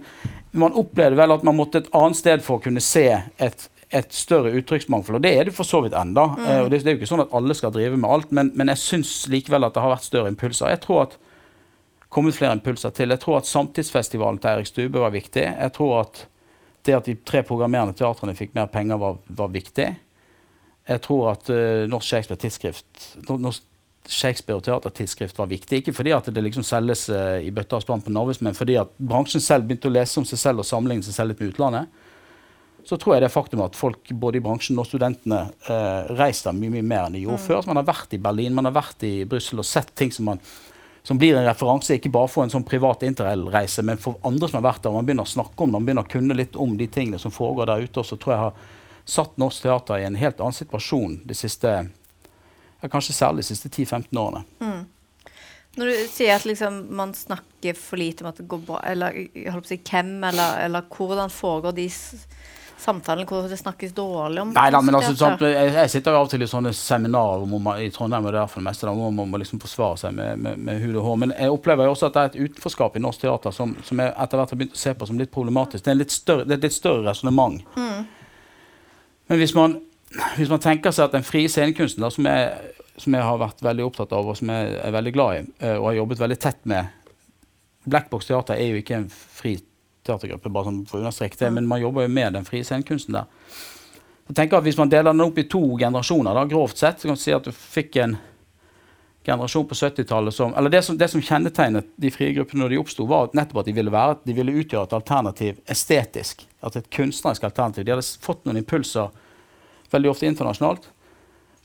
man 0.51 0.74
opplevde 0.75 1.16
vel 1.19 1.31
at 1.31 1.44
man 1.45 1.56
måtte 1.56 1.83
et 1.83 1.92
annet 1.95 2.18
sted 2.18 2.42
for 2.44 2.57
å 2.57 2.63
kunne 2.63 2.81
se 2.83 3.06
et, 3.38 3.66
et 3.94 4.16
større 4.16 4.51
uttrykksmangfold. 4.57 5.19
Og 5.19 5.24
det 5.24 5.31
er 5.38 5.48
det 5.48 5.54
for 5.56 5.68
så 5.68 5.83
vidt 5.86 5.95
enda. 5.95 6.25
Mm. 6.33 6.48
Og 6.66 6.71
det, 6.74 6.81
det, 6.81 6.89
er 6.89 6.98
jo 6.98 7.00
ikke 7.00 7.12
sånn 7.12 7.24
at 7.24 7.36
alle 7.38 7.56
skal 7.56 7.74
drive 7.75 8.00
med 8.00 8.10
alt, 8.10 8.33
men, 8.36 8.50
men 8.57 8.74
jeg 8.74 8.81
syns 8.83 9.13
likevel 9.31 9.68
at 9.68 9.77
det 9.77 9.83
har 9.86 9.94
vært 9.94 10.07
større 10.10 10.31
impulser. 10.33 10.74
Jeg 10.74 10.81
tror 10.83 11.04
at 11.06 11.16
kommet 12.10 12.38
flere 12.38 12.58
impulser 12.58 12.94
til. 12.96 13.14
Jeg 13.14 13.22
tror 13.24 13.40
at 13.40 13.50
Samtidsfestivalen 13.50 14.42
til 14.42 14.52
Eirik 14.52 14.70
Stube 14.70 15.02
var 15.02 15.14
viktig. 15.14 15.46
Jeg 15.46 15.74
tror 15.76 16.00
at 16.04 16.26
det 16.88 16.96
at 16.96 17.10
de 17.10 17.18
tre 17.28 17.44
programmerende 17.46 17.94
teatrene 17.98 18.36
fikk 18.38 18.56
mer 18.56 18.70
penger, 18.72 18.98
var, 18.98 19.20
var 19.28 19.52
viktig. 19.54 19.90
Jeg 20.90 21.02
tror 21.06 21.34
at 21.36 21.50
uh, 21.52 21.86
Norsk 21.90 22.08
Shakespeare 22.08 22.40
Tidsskrift 22.40 23.10
Norsk 23.30 23.66
Shakespeare 24.10 24.58
og 24.58 24.64
teatertidsskrift 24.66 25.38
var 25.38 25.50
viktig. 25.52 25.82
Ikke 25.82 25.94
fordi 25.94 26.14
at 26.16 26.30
det 26.34 26.42
liksom 26.42 26.66
selges 26.66 27.06
uh, 27.14 27.38
i 27.46 27.52
bøtter 27.54 27.78
og 27.78 27.84
spann 27.84 28.02
på 28.02 28.14
Narvis, 28.14 28.40
men 28.42 28.58
fordi 28.58 28.80
at 28.82 28.94
bransjen 28.98 29.44
selv 29.44 29.68
begynte 29.68 29.92
å 29.92 29.94
lese 29.94 30.18
om 30.22 30.26
seg 30.26 30.42
selv 30.42 30.64
og 30.64 30.66
sammenligne 30.68 31.06
seg 31.06 31.18
selv 31.18 31.34
litt 31.34 31.44
med 31.44 31.52
utlandet. 31.52 32.08
Så 32.88 32.98
tror 32.98 33.16
jeg 33.16 33.26
det 33.26 33.30
faktum 33.30 33.62
at 33.62 33.78
folk 33.78 34.10
både 34.18 34.40
i 34.40 34.42
bransjen 34.42 34.80
og 34.82 34.88
studentene 34.88 35.44
uh, 35.68 36.10
reiser 36.18 36.56
mye, 36.58 36.72
mye 36.74 36.88
mer 36.90 37.06
enn 37.06 37.20
de 37.20 37.26
gjorde 37.26 37.44
mm. 37.44 37.46
før. 37.46 37.62
Så 37.62 37.70
man 37.70 37.82
har 37.84 37.90
vært 37.92 38.16
i 38.18 38.22
Berlin, 38.24 38.56
man 38.58 38.72
har 38.72 38.78
vært 38.80 39.06
i 39.06 39.14
Brussel 39.30 39.62
og 39.62 39.68
sett 39.68 39.94
ting 40.00 40.16
som, 40.16 40.32
man, 40.32 40.42
som 41.04 41.18
blir 41.18 41.38
en 41.38 41.48
referanse, 41.48 41.96
ikke 41.96 42.12
bare 42.13 42.30
for 42.31 42.44
en 42.44 42.51
sånn 42.54 42.68
privat 42.68 43.04
interrail-reise, 43.07 43.84
men 43.88 44.01
for 44.01 44.19
andre 44.28 44.50
som 44.50 44.60
har 44.60 44.68
vært 44.68 44.84
der. 44.84 44.94
Man 44.94 45.07
begynner 45.07 45.28
å 45.28 45.31
snakke 45.31 45.63
om 45.63 45.72
det, 45.72 45.78
man 45.78 45.88
begynner 45.88 46.07
å 46.07 46.12
kunne 46.12 46.38
litt 46.38 46.60
om 46.60 46.75
de 46.78 46.90
tingene 46.92 47.22
som 47.22 47.34
foregår 47.34 47.72
der 47.72 47.88
ute. 47.88 48.01
Og 48.01 48.07
så 48.10 48.19
tror 48.19 48.36
jeg 48.36 48.44
har 48.44 48.62
satt 49.10 49.40
norsk 49.42 49.66
teater 49.66 50.01
i 50.01 50.07
en 50.10 50.19
helt 50.19 50.42
annen 50.44 50.57
situasjon 50.57 51.22
de 51.25 51.38
siste 51.38 51.72
ja, 51.80 52.88
kanskje 52.88 53.16
særlig 53.16 53.44
de 53.44 53.50
siste 53.51 53.72
10-15 53.72 54.19
årene. 54.19 54.44
Mm. 54.60 54.86
Når 55.80 55.92
du 55.92 55.98
sier 56.12 56.35
at 56.35 56.45
liksom, 56.47 56.81
man 56.97 57.14
snakker 57.16 57.78
for 57.78 58.02
lite 58.02 58.24
om 58.24 58.31
at 58.31 58.40
det 58.42 58.47
går 58.50 58.62
bra, 58.68 58.80
eller 58.90 59.16
jeg 59.16 59.54
holdt 59.54 59.68
på 59.68 59.69
å 59.69 59.74
si 59.76 59.81
hvem, 59.92 60.16
eller, 60.31 60.64
eller 60.66 60.88
hvordan 60.95 61.31
foregår 61.31 61.76
de 61.78 61.88
samtalene 62.80 63.28
hvor 63.28 63.48
det 63.50 63.57
snakkes 63.59 63.92
dårlig 63.98 64.44
om 64.44 64.54
Nei 64.56 64.68
da, 64.74 64.81
men 64.86 64.98
altså, 64.98 65.16
sånn, 65.19 65.36
jeg, 65.44 65.74
jeg, 65.76 65.92
sitter 65.94 66.16
jo 66.16 66.21
av 66.21 66.28
og 66.28 66.31
til 66.31 66.45
i 66.45 66.50
sånne 66.50 66.71
seminarer 66.76 67.83
i 67.83 67.90
Trondheim 67.95 68.30
og 68.30 68.36
der 68.36 68.48
for 68.52 68.62
det 68.62 68.68
meste, 68.69 68.88
da, 68.88 68.94
hvor 68.95 69.12
man 69.16 69.31
må 69.31 69.42
liksom 69.42 69.62
forsvare 69.64 70.00
seg 70.04 70.16
med, 70.16 70.40
med, 70.45 70.64
med, 70.69 70.80
hud 70.83 70.95
og 70.95 71.09
hår. 71.09 71.19
Men 71.26 71.36
jeg 71.36 71.57
opplever 71.57 71.90
jo 71.90 71.95
også 71.95 72.09
at 72.09 72.16
det 72.16 72.24
er 72.24 72.31
et 72.31 72.40
utenforskap 72.48 72.95
i 72.95 73.04
norsk 73.04 73.26
teater 73.26 73.56
som, 73.56 73.76
som 73.86 74.02
jeg 74.04 74.16
etter 74.16 74.42
hvert 74.42 74.56
har 74.56 74.62
begynt 74.64 74.80
å 74.80 74.81
se 74.86 74.95
på 74.95 75.09
som 75.09 75.19
litt 75.19 75.33
problematisk. 75.36 75.86
Det 75.86 75.94
er, 75.94 76.00
litt 76.02 76.16
større, 76.16 76.48
det 76.48 76.56
er 76.56 76.62
et 76.62 76.69
litt 76.69 76.80
større 76.80 77.06
resonnement. 77.09 77.62
Mm. 77.76 78.02
Men 79.30 79.44
hvis 79.44 79.56
man 79.57 79.80
hvis 80.09 80.50
man 80.50 80.62
tenker 80.62 80.94
seg 80.95 81.09
at 81.09 81.14
den 81.14 81.26
frie 81.26 81.50
scenekunsten, 81.52 82.06
som, 82.09 82.28
som, 82.98 83.14
jeg 83.14 83.26
har 83.26 83.42
vært 83.42 83.62
veldig 83.62 83.86
opptatt 83.86 84.14
av 84.18 84.31
og 84.31 84.38
som 84.40 84.50
jeg 84.50 84.78
er 84.81 84.95
veldig 84.95 85.14
glad 85.14 85.36
i, 85.38 85.44
eh, 85.62 85.76
og 85.76 85.92
har 85.92 86.00
jobbet 86.00 86.24
veldig 86.24 86.40
tett 86.42 86.64
med 86.69 86.95
Blackbox 87.90 88.28
Teater 88.30 88.57
er 88.57 88.74
jo 88.74 88.81
ikke 88.81 88.98
en 88.98 89.09
fri 89.09 89.56
teatergruppe, 90.09 90.51
bare 90.54 90.69
sånn 90.69 90.85
for 90.89 90.99
å 90.99 91.06
understreke 91.06 91.39
det, 91.39 91.51
men 91.56 91.69
man 91.69 91.81
jobber 91.81 92.06
jo 92.06 92.13
med 92.13 92.35
den 92.35 92.47
frie 92.47 92.66
scenekunsten 92.66 93.16
der. 93.16 93.30
Jeg 94.30 94.37
tenker 94.37 94.59
at 94.59 94.66
Hvis 94.68 94.78
man 94.78 94.92
deler 94.92 95.09
den 95.09 95.25
opp 95.25 95.37
i 95.42 95.47
to 95.49 95.61
generasjoner, 95.80 96.35
da, 96.37 96.44
grovt 96.45 96.78
sett, 96.78 96.99
så 96.99 97.09
kan 97.09 97.18
du 97.18 97.21
si 97.21 97.33
at 97.33 97.47
du 97.47 97.51
fikk 97.51 97.95
en 98.04 98.18
generasjon 99.25 99.66
på 99.68 99.75
70-tallet 99.75 100.33
som 100.33 100.54
Eller 100.57 100.69
det 100.69 100.81
som, 100.85 100.97
det 100.97 101.07
som, 101.07 101.21
kjennetegnet 101.21 101.87
de 101.95 102.11
frie 102.13 102.33
gruppene 102.33 102.63
når 102.63 102.69
de 102.69 102.80
oppsto, 102.81 103.07
var 103.09 103.33
nettopp 103.33 103.63
at 103.63 103.71
de 103.71 103.73
ville, 103.73 103.94
være, 103.94 104.19
de 104.23 104.35
ville 104.37 104.54
utgjøre 104.61 104.85
et 104.85 104.95
alternativ 104.99 105.59
estetisk. 105.66 106.45
Altså 106.61 106.80
et 106.80 106.92
kunstnerisk 106.94 107.44
alternativ. 107.49 107.85
De 107.85 107.95
hadde 107.95 108.06
fått 108.21 108.45
noen 108.45 108.61
impulser 108.61 109.09
veldig 109.89 110.11
ofte 110.11 110.30
internasjonalt, 110.30 110.85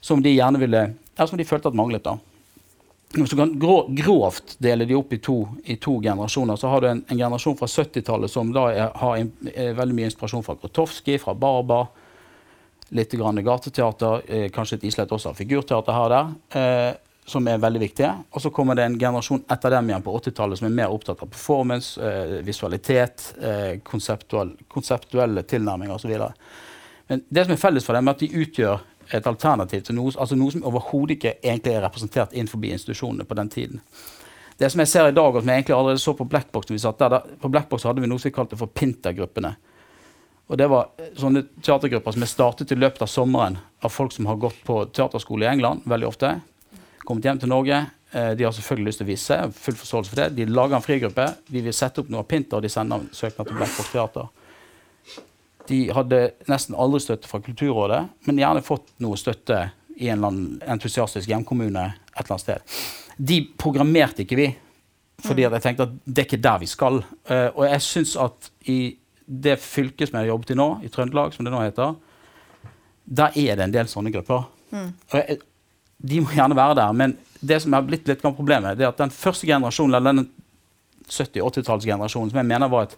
som 0.00 0.22
de 0.24 0.32
gjerne 0.32 0.60
ville, 0.60 0.86
eller 1.16 1.30
som 1.30 1.40
de 1.40 1.46
følte 1.48 1.68
at 1.68 1.76
manglet. 1.76 2.04
da. 2.04 2.16
Hvis 3.14 3.30
du 3.30 3.36
kan 3.38 3.52
grovt 3.58 4.56
dele 4.58 4.86
de 4.88 4.96
opp 4.98 5.12
i 5.14 5.20
to, 5.22 5.36
i 5.70 5.76
to 5.78 6.00
generasjoner, 6.02 6.56
så 6.58 6.70
har 6.72 6.82
du 6.82 6.88
en, 6.88 7.02
en 7.06 7.18
generasjon 7.18 7.56
fra 7.58 7.68
70-tallet 7.70 8.30
som 8.30 8.50
da 8.54 8.64
er, 8.72 8.88
har 8.98 9.20
in, 9.20 9.30
er 9.54 9.76
veldig 9.78 9.94
mye 9.94 10.08
inspirasjon 10.10 10.42
fra 10.42 10.56
Grotowski, 10.58 11.20
fra 11.22 11.36
Barba, 11.38 11.84
litt 12.94 13.14
grann 13.14 13.38
gateteater, 13.44 14.22
eh, 14.26 14.48
kanskje 14.54 14.80
et 14.80 14.88
islett 14.90 15.14
også 15.14 15.30
av 15.30 15.38
figurteater 15.38 15.94
her 15.94 16.06
og 16.08 16.14
der, 16.14 16.32
eh, 16.58 16.96
som 17.24 17.46
er 17.48 17.62
veldig 17.62 17.80
viktige. 17.80 18.10
Og 18.34 18.42
så 18.42 18.50
kommer 18.52 18.76
det 18.76 18.84
en 18.88 18.98
generasjon 18.98 19.44
etter 19.50 19.72
dem 19.72 19.88
igjen 19.88 20.04
på 20.04 20.14
80-tallet 20.18 20.60
som 20.60 20.68
er 20.68 20.76
mer 20.76 20.92
opptatt 20.92 21.22
av 21.22 21.30
performance, 21.30 22.00
eh, 22.00 22.40
visualitet, 22.44 23.30
eh, 23.40 23.78
konseptuell, 23.82 24.56
konseptuelle 24.68 25.42
tilnærminger 25.42 25.94
osv. 25.94 26.18
Men 27.08 27.22
det 27.28 27.46
som 27.46 27.54
er 27.54 27.62
felles 27.62 27.86
for 27.86 27.94
dem, 27.94 28.08
er 28.08 28.18
at 28.18 28.26
de 28.26 28.28
utgjør 28.44 28.80
et 29.14 29.26
alternativ 29.26 29.84
til 29.86 29.96
noe, 29.98 30.12
altså 30.18 30.36
noe 30.38 30.52
som 30.52 30.64
overhodet 30.66 31.16
ikke 31.16 31.36
egentlig 31.38 31.74
er 31.74 31.84
representert 31.84 32.34
innenfor 32.34 32.64
institusjonene 32.66 33.26
på 33.28 33.36
den 33.38 33.50
tiden. 33.52 33.82
Det 34.58 34.70
som 34.70 34.80
jeg 34.82 34.90
ser 34.90 35.10
i 35.10 35.14
dag, 35.14 35.34
og 35.34 35.42
som 35.42 35.50
jeg 35.50 35.62
egentlig 35.62 35.76
allerede 35.76 36.02
så 36.02 36.14
på 36.14 36.26
Blackbox 36.30 36.70
vi 36.70 36.78
satt 36.78 36.98
der, 36.98 37.20
På 37.40 37.48
Blackbox 37.48 37.82
hadde 37.82 38.00
vi 38.00 38.10
noe 38.10 38.18
som 38.18 38.30
vi 38.30 38.34
kalte 38.34 38.56
for 38.56 38.66
Pinter-gruppene. 38.66 39.54
Og 40.46 40.58
Det 40.58 40.68
var 40.70 40.90
eh, 40.98 41.10
sånne 41.18 41.46
teatergrupper 41.62 42.14
som 42.14 42.22
er 42.22 42.30
startet 42.30 42.72
i 42.72 42.78
løpet 42.78 43.02
av 43.02 43.10
sommeren 43.10 43.58
av 43.82 43.90
folk 43.90 44.12
som 44.12 44.26
har 44.26 44.36
gått 44.36 44.60
på 44.64 44.84
teaterskole 44.92 45.46
i 45.46 45.50
England. 45.50 45.82
veldig 45.84 46.06
ofte, 46.08 46.40
Kommet 47.04 47.24
hjem 47.24 47.38
til 47.38 47.48
Norge. 47.48 47.86
Eh, 48.12 48.30
de 48.36 48.44
har 48.44 48.52
selvfølgelig 48.52 48.86
lyst 48.86 48.98
til 49.02 49.06
å 49.06 49.10
vise 49.10 49.24
seg. 49.24 49.52
full 49.52 49.74
forståelse 49.74 50.10
for 50.10 50.16
det. 50.16 50.36
De 50.36 50.46
lager 50.46 50.76
en 50.76 50.82
frigruppe. 50.82 51.26
De 51.50 51.60
vil 51.60 51.72
sette 51.72 52.00
opp 52.00 52.08
noe 52.08 52.24
Pinter, 52.24 52.56
og 52.56 52.62
de 52.62 52.68
sender 52.68 53.00
søknad 53.12 53.46
til 53.46 53.56
Blackbox 53.56 53.90
Teater. 53.92 54.28
De 55.68 55.78
hadde 55.96 56.20
nesten 56.50 56.76
aldri 56.76 57.00
støtte 57.00 57.30
fra 57.30 57.40
Kulturrådet, 57.44 58.02
men 58.26 58.40
gjerne 58.40 58.64
fått 58.64 58.90
noe 59.04 59.16
støtte 59.20 59.68
i 59.96 60.10
en 60.10 60.18
eller 60.18 60.32
annen 60.32 60.74
entusiastisk 60.74 61.30
hjemkommune 61.30 61.86
et 61.86 62.20
eller 62.20 62.34
annet 62.34 62.44
sted. 62.44 62.76
De 63.16 63.40
programmerte 63.60 64.24
ikke 64.24 64.38
vi, 64.38 64.48
fordi 65.24 65.46
jeg 65.46 65.62
tenkte 65.64 65.86
at 65.86 65.94
det 66.04 66.24
er 66.24 66.28
ikke 66.28 66.42
der 66.44 66.60
vi 66.60 66.68
skal. 66.68 67.00
Uh, 67.30 67.48
og 67.54 67.64
jeg 67.68 67.86
syns 67.86 68.16
at 68.20 68.50
i 68.70 68.78
det 69.24 69.56
fylket 69.62 70.10
som 70.10 70.18
jeg 70.18 70.26
har 70.26 70.34
jobbet 70.34 70.52
i 70.52 70.58
nå, 70.58 70.68
i 70.84 70.90
Trøndelag, 70.92 71.32
som 71.32 71.46
det 71.46 71.54
nå 71.54 71.62
heter, 71.62 71.94
der 73.04 73.36
er 73.40 73.56
det 73.56 73.64
en 73.64 73.74
del 73.74 73.88
sånne 73.88 74.12
grupper. 74.12 74.48
Mm. 74.74 74.90
Jeg, 75.14 75.38
de 76.04 76.20
må 76.20 76.34
gjerne 76.34 76.58
være 76.58 76.76
der, 76.80 76.96
men 76.96 77.16
det 77.40 77.60
som 77.62 77.76
har 77.76 77.84
blitt 77.86 78.08
litt 78.08 78.24
problemet, 78.24 78.76
det 78.76 78.84
er 78.84 78.92
at 78.92 79.00
den 79.00 79.12
første 79.14 79.48
generasjonen, 79.48 79.96
eller 79.96 80.18
den 80.18 80.28
70-80-tallsgenerasjonen, 81.08 82.32
som 82.32 82.40
jeg 82.40 82.48
mener 82.48 82.72
var 82.72 82.88
et 82.88 82.96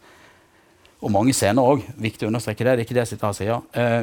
Og 1.04 1.12
mange 1.12 1.34
scener 1.36 1.64
òg, 1.64 1.84
viktig 2.00 2.26
å 2.26 2.30
understreke 2.30 2.64
det, 2.64 2.76
det 2.76 2.84
er 2.84 2.86
ikke 2.86 2.96
det 2.96 3.04
jeg 3.04 3.12
sitter 3.12 3.26
her 3.26 3.34
og 3.34 3.38
sier. 3.38 3.64
Eh, 3.76 4.02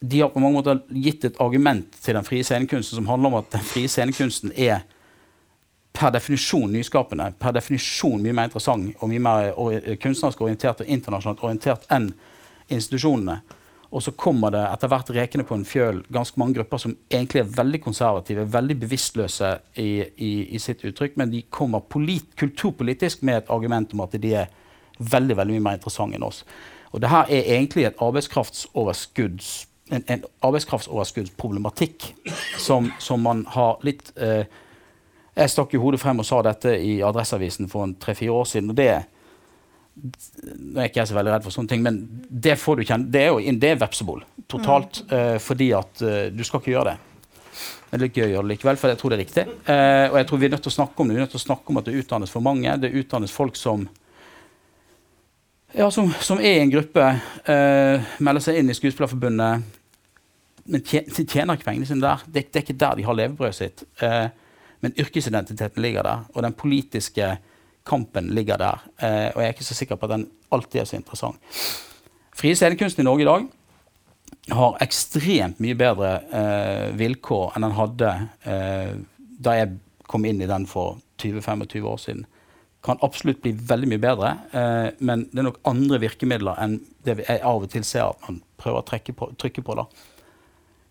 de 0.00 0.20
har 0.20 0.32
på 0.32 0.40
mange 0.40 0.58
måter 0.58 0.80
gitt 0.92 1.24
et 1.24 1.40
argument 1.40 1.96
til 2.02 2.16
den 2.16 2.26
frie 2.26 2.44
scenekunsten 2.44 3.00
som 3.00 3.08
handler 3.10 3.32
om 3.32 3.38
at 3.40 3.50
den 3.54 3.64
frie 3.64 3.88
scenekunsten 3.88 4.52
er 4.52 4.84
per 5.96 6.12
definisjon 6.12 6.72
nyskapende, 6.72 7.30
per 7.40 7.54
definisjon 7.56 8.20
mye 8.20 8.34
mer 8.36 8.50
interessant 8.50 8.90
og 9.00 9.08
mye 9.08 9.22
mer 9.22 9.96
kunstnerisk 10.02 10.42
orientert 10.44 10.82
og 10.84 10.90
internasjonalt 10.92 11.44
orientert 11.46 11.86
enn 11.92 12.10
institusjonene. 12.68 13.38
Og 13.94 14.02
så 14.02 14.12
kommer 14.18 14.52
det 14.52 14.64
etter 14.66 14.90
hvert 14.92 15.10
rekende 15.14 15.46
på 15.48 15.56
en 15.56 15.64
fjøl 15.64 16.02
ganske 16.12 16.40
mange 16.40 16.58
grupper 16.58 16.82
som 16.82 16.96
egentlig 17.08 17.40
er 17.40 17.52
veldig 17.56 17.80
konservative, 17.84 18.44
veldig 18.52 18.76
bevisstløse 18.82 19.52
i, 19.80 19.90
i, 20.02 20.32
i 20.52 20.60
sitt 20.60 20.84
uttrykk, 20.84 21.16
men 21.16 21.32
de 21.32 21.44
kommer 21.48 21.86
kulturpolitisk 21.86 23.22
med 23.24 23.40
et 23.40 23.52
argument 23.54 23.94
om 23.94 24.04
at 24.04 24.18
de 24.20 24.34
er 24.42 24.50
veldig 24.98 25.36
veldig 25.36 25.56
mye 25.56 25.66
mer 25.68 25.78
interessant 25.78 26.16
enn 26.16 26.26
oss. 26.26 26.44
Og 26.92 27.02
det 27.02 27.10
her 27.12 27.32
er 27.32 27.50
egentlig 27.56 27.88
et 27.88 28.02
arbeidskraftsoverskudds 28.02 29.66
en, 29.94 30.02
en 30.10 30.22
arbeidskraftsoverskuddsproblematikk 30.42 32.08
som, 32.58 32.88
som, 32.98 33.20
man 33.22 33.44
har 33.54 33.76
litt 33.86 34.08
eh, 34.18 34.42
Jeg 35.36 35.52
stakk 35.52 35.76
jo 35.76 35.82
hodet 35.84 36.00
frem 36.02 36.18
og 36.18 36.26
sa 36.26 36.40
dette 36.42 36.72
i 36.82 36.96
Adresseavisen 37.06 37.68
for 37.70 37.92
tre-fire 38.02 38.34
år 38.34 38.48
siden. 38.50 38.72
og 38.72 38.80
det 38.80 39.04
nå 39.96 40.80
er 40.80 40.90
ikke 40.90 41.00
jeg 41.00 41.08
så 41.08 41.16
veldig 41.16 41.32
redd 41.32 41.44
for 41.46 41.54
sånne 41.54 41.70
ting, 41.72 41.84
men 41.84 42.00
det 42.28 42.58
får 42.60 42.76
du 42.76 42.84
kjenne, 42.84 43.08
det 43.12 43.22
er 43.22 43.30
jo 43.32 43.52
det 43.56 43.70
er 43.72 43.78
vepsebol 43.80 44.24
totalt. 44.50 45.02
Mm. 45.06 45.12
Uh, 45.12 45.36
fordi 45.40 45.70
at 45.76 46.02
uh, 46.04 46.26
du 46.32 46.42
skal 46.44 46.60
ikke 46.60 46.74
gjøre 46.74 46.90
det. 46.90 46.96
Men 47.90 48.02
det 48.02 48.08
er 48.08 48.18
gøy 48.18 48.26
å 48.26 48.32
gjøre 48.34 48.44
det 48.44 48.52
likevel, 48.52 48.80
for 48.80 48.92
jeg 48.92 49.00
tror 49.00 49.12
det 49.12 49.16
er 49.16 49.22
riktig. 49.24 49.44
Uh, 49.64 50.06
og 50.10 50.18
jeg 50.20 50.28
tror 50.28 50.42
vi 50.42 50.48
er 50.48 50.52
nødt 50.52 50.66
til 50.66 50.74
å 50.74 50.76
snakke 50.76 51.00
om 51.00 51.08
det. 51.08 51.16
Vi 51.16 51.22
er 51.22 51.24
nødt 51.24 51.34
til 51.36 51.40
å 51.40 51.46
snakke 51.46 51.72
om 51.72 51.80
at 51.80 51.88
det 51.88 52.02
utdannes 52.02 52.34
for 52.34 52.44
mange. 52.44 52.76
Det 52.82 52.92
utdannes 53.00 53.32
folk 53.32 53.56
som 53.56 53.88
ja, 55.76 55.90
som, 55.90 56.12
som, 56.20 56.40
er 56.40 56.56
i 56.56 56.62
en 56.64 56.72
gruppe, 56.72 57.04
uh, 57.48 58.06
melder 58.24 58.44
seg 58.44 58.60
inn 58.60 58.72
i 58.72 58.76
Skuespillerforbundet, 58.76 59.82
men 60.66 60.82
tjener 60.82 61.54
ikke 61.54 61.68
pengene 61.68 61.88
sine 61.88 62.02
der. 62.02 62.24
Det, 62.24 62.46
det, 62.48 62.58
er 62.58 62.64
ikke 62.64 62.80
der 62.80 62.96
de 62.98 63.04
har 63.06 63.18
levebrødet 63.18 63.58
sitt. 63.58 63.84
Uh, 64.00 64.26
men 64.84 64.96
yrkesidentiteten 64.98 65.84
ligger 65.84 66.06
der, 66.06 66.24
og 66.32 66.46
den 66.46 66.56
politiske 66.56 67.36
kampen 67.86 68.32
ligger 68.34 68.60
der. 68.62 68.86
Uh, 68.96 69.28
og 69.34 69.42
jeg 69.42 69.50
er 69.50 69.54
ikke 69.54 69.68
så 69.68 69.76
sikker 69.78 70.00
på 70.00 70.08
at 70.08 70.16
den 70.16 70.26
alltid 70.52 70.80
er 70.80 70.88
så 70.88 70.98
interessant. 70.98 71.60
Frie 72.36 72.56
scenekunsten 72.56 73.04
i 73.04 73.08
Norge 73.08 73.24
i 73.24 73.28
dag 73.28 73.46
har 74.56 74.80
ekstremt 74.84 75.60
mye 75.62 75.76
bedre 75.78 76.10
vilkår 76.98 77.56
enn 77.56 77.64
den 77.64 77.74
hadde 77.74 78.10
da 79.42 79.54
jeg 79.56 79.72
kom 80.06 80.26
inn 80.28 80.42
i 80.44 80.48
den 80.50 80.66
for 80.70 81.00
20-25 81.22 81.88
år 81.88 82.02
siden 82.02 82.26
kan 82.86 83.00
absolutt 83.04 83.42
bli 83.42 83.52
veldig 83.52 83.88
mye 83.90 84.02
bedre. 84.02 84.32
Eh, 84.52 84.88
men 84.98 85.26
det 85.30 85.42
er 85.42 85.48
nok 85.48 85.62
andre 85.68 86.00
virkemidler 86.02 86.58
enn 86.62 86.78
det 87.06 87.18
jeg 87.24 87.42
av 87.42 87.64
og 87.64 87.70
til 87.72 87.86
ser 87.86 88.12
at 88.12 88.28
man 88.28 88.40
prøver 88.60 88.82
å 88.82 89.14
på, 89.20 89.30
trykke 89.42 89.64
på. 89.66 89.76
da. 89.78 89.86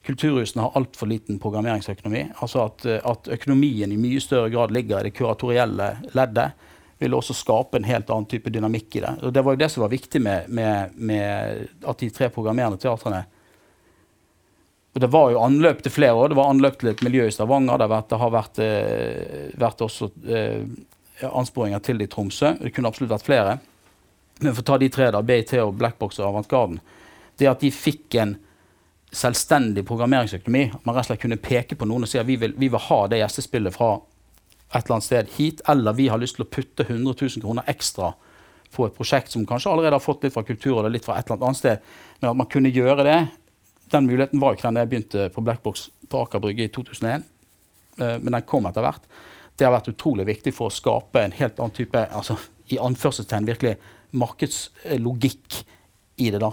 Kulturhusene 0.05 0.65
har 0.65 0.77
altfor 0.77 1.09
liten 1.09 1.39
programmeringsøkonomi. 1.41 2.27
altså 2.39 2.65
at, 2.65 2.85
eh, 2.85 3.01
at, 3.03 3.27
økonomien 3.27 3.91
i 3.91 3.97
mye 3.97 4.21
større 4.21 4.49
grad 4.49 4.71
ligger 4.71 4.99
i 4.99 5.09
det 5.09 5.15
kuratorielle 5.17 5.97
leddet, 6.13 6.51
vil 6.99 7.13
også 7.13 7.33
skape 7.35 7.75
en 7.77 7.83
helt 7.83 8.09
annen 8.09 8.25
type 8.25 8.49
dynamikk 8.49 8.95
i 8.95 9.01
det. 9.03 9.15
Og 9.23 9.33
Det 9.33 9.43
var 9.43 9.53
jo 9.53 9.59
det 9.59 9.71
som 9.71 9.81
var 9.81 9.89
viktig 9.89 10.21
med, 10.21 10.49
med, 10.49 10.91
med 10.95 11.67
at 11.83 11.97
de 11.99 12.09
tre 12.09 12.29
programmerende 12.29 12.79
teatrene 12.79 13.25
og 14.95 15.01
Det 15.01 15.09
var 15.11 15.31
jo 15.33 15.41
anløp 15.43 15.81
til 15.83 15.91
flere 15.91 16.15
år. 16.15 16.29
Det 16.31 16.37
var 16.39 16.49
anløp 16.49 16.77
til 16.79 16.89
et 16.93 17.01
miljø 17.03 17.25
i 17.27 17.31
Stavanger. 17.35 17.75
Det 17.75 17.83
har 17.83 17.91
vært, 17.91 18.09
det 18.09 18.19
har 18.21 18.29
vært, 18.31 18.59
eh, 18.63 19.49
vært 19.59 19.81
også 19.83 20.07
ansporinger 21.23 21.79
til 21.79 21.99
det 21.99 22.09
i 22.09 22.11
Tromsø. 22.11 22.55
Det 22.59 22.73
kunne 22.75 22.89
absolutt 22.91 23.13
vært 23.13 23.27
flere. 23.27 23.57
Men 24.41 24.55
for 24.55 24.63
å 24.63 24.67
ta 24.67 24.79
de 24.81 24.89
tre, 24.91 25.11
da, 25.15 25.21
BIT 25.23 25.53
og 25.63 25.77
Blackbox 25.79 26.19
og 26.19 26.29
Avantgarden, 26.29 26.81
det 27.39 27.47
at 27.51 27.63
de 27.63 27.71
fikk 27.71 28.17
en 28.19 28.35
selvstendig 29.15 29.85
programmeringsøkonomi. 29.87 30.65
At 30.75 30.85
Man 30.85 30.95
rett 30.95 31.05
og 31.05 31.13
slett 31.13 31.23
kunne 31.23 31.39
peke 31.39 31.77
på 31.79 31.87
noen 31.87 32.03
og 32.03 32.11
si 32.11 32.19
at 32.19 32.27
vi 32.27 32.35
vil, 32.41 32.55
vi 32.57 32.69
vil 32.71 32.83
ha 32.89 32.99
det 33.11 33.21
gjestespillet 33.21 33.75
fra 33.75 33.95
et 34.73 34.81
eller 34.81 34.97
annet 34.97 35.07
sted 35.07 35.31
hit, 35.37 35.61
eller 35.71 35.95
vi 35.95 36.09
har 36.11 36.19
lyst 36.19 36.35
til 36.39 36.43
å 36.43 36.51
putte 36.51 36.83
100 36.83 37.13
000 37.13 37.43
kroner 37.43 37.67
ekstra 37.71 38.11
på 38.75 38.87
et 38.87 38.95
prosjekt 38.97 39.31
som 39.31 39.45
kanskje 39.47 39.71
allerede 39.71 39.95
har 39.95 40.03
fått 40.03 40.25
litt 40.25 40.33
fra 40.35 40.43
kultur 40.43 40.81
eller 40.81 40.91
litt 40.91 41.05
fra 41.05 41.15
et 41.19 41.29
eller 41.29 41.47
annet 41.47 41.61
sted. 41.61 41.85
Men 42.19 42.33
at 42.33 42.39
man 42.41 42.49
kunne 42.51 42.73
gjøre 42.75 43.05
det, 43.07 43.19
den 43.93 44.09
muligheten 44.09 44.41
var 44.41 44.55
ikke 44.55 44.67
den 44.67 44.79
da 44.79 44.83
jeg 44.83 44.91
begynte 44.91 45.29
på 45.31 45.43
Blackbox 45.45 45.87
på 46.11 46.25
Aker 46.25 46.43
Brygge 46.43 46.67
i 46.67 46.73
2001. 46.73 47.23
Eh, 48.01 48.17
men 48.19 48.35
den 48.35 48.47
kom 48.49 48.67
etter 48.67 48.83
hvert 48.83 49.07
det 49.55 49.67
har 49.67 49.73
vært 49.75 49.91
utrolig 49.93 50.25
viktig 50.27 50.53
for 50.55 50.69
å 50.69 50.73
skape 50.73 51.21
en 51.21 51.35
helt 51.35 51.59
annen 51.59 51.75
type 51.75 52.01
altså, 52.11 52.37
i 52.73 52.79
anførselstegn 52.81 53.47
virkelig 53.47 53.75
markedslogikk 54.15 55.61
i 56.23 56.29
det. 56.31 56.39
da. 56.43 56.51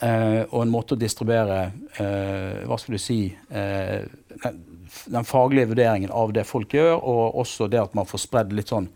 Uh, 0.00 0.42
og 0.48 0.62
en 0.62 0.72
måte 0.72 0.96
å 0.96 1.00
distribuere 1.00 1.58
uh, 1.98 2.64
hva 2.68 2.78
skal 2.80 2.96
du 2.96 3.00
si, 3.00 3.18
uh, 3.52 4.04
den, 4.44 4.60
den, 5.04 5.26
faglige 5.28 5.72
vurderingen 5.72 6.12
av 6.12 6.32
det 6.36 6.46
folk 6.48 6.72
gjør, 6.72 6.94
og 6.96 7.40
også 7.42 7.68
det 7.72 7.82
at 7.82 7.96
man 7.96 8.08
får 8.08 8.24
spredd 8.24 8.54
litt 8.56 8.72
sånn 8.72 8.88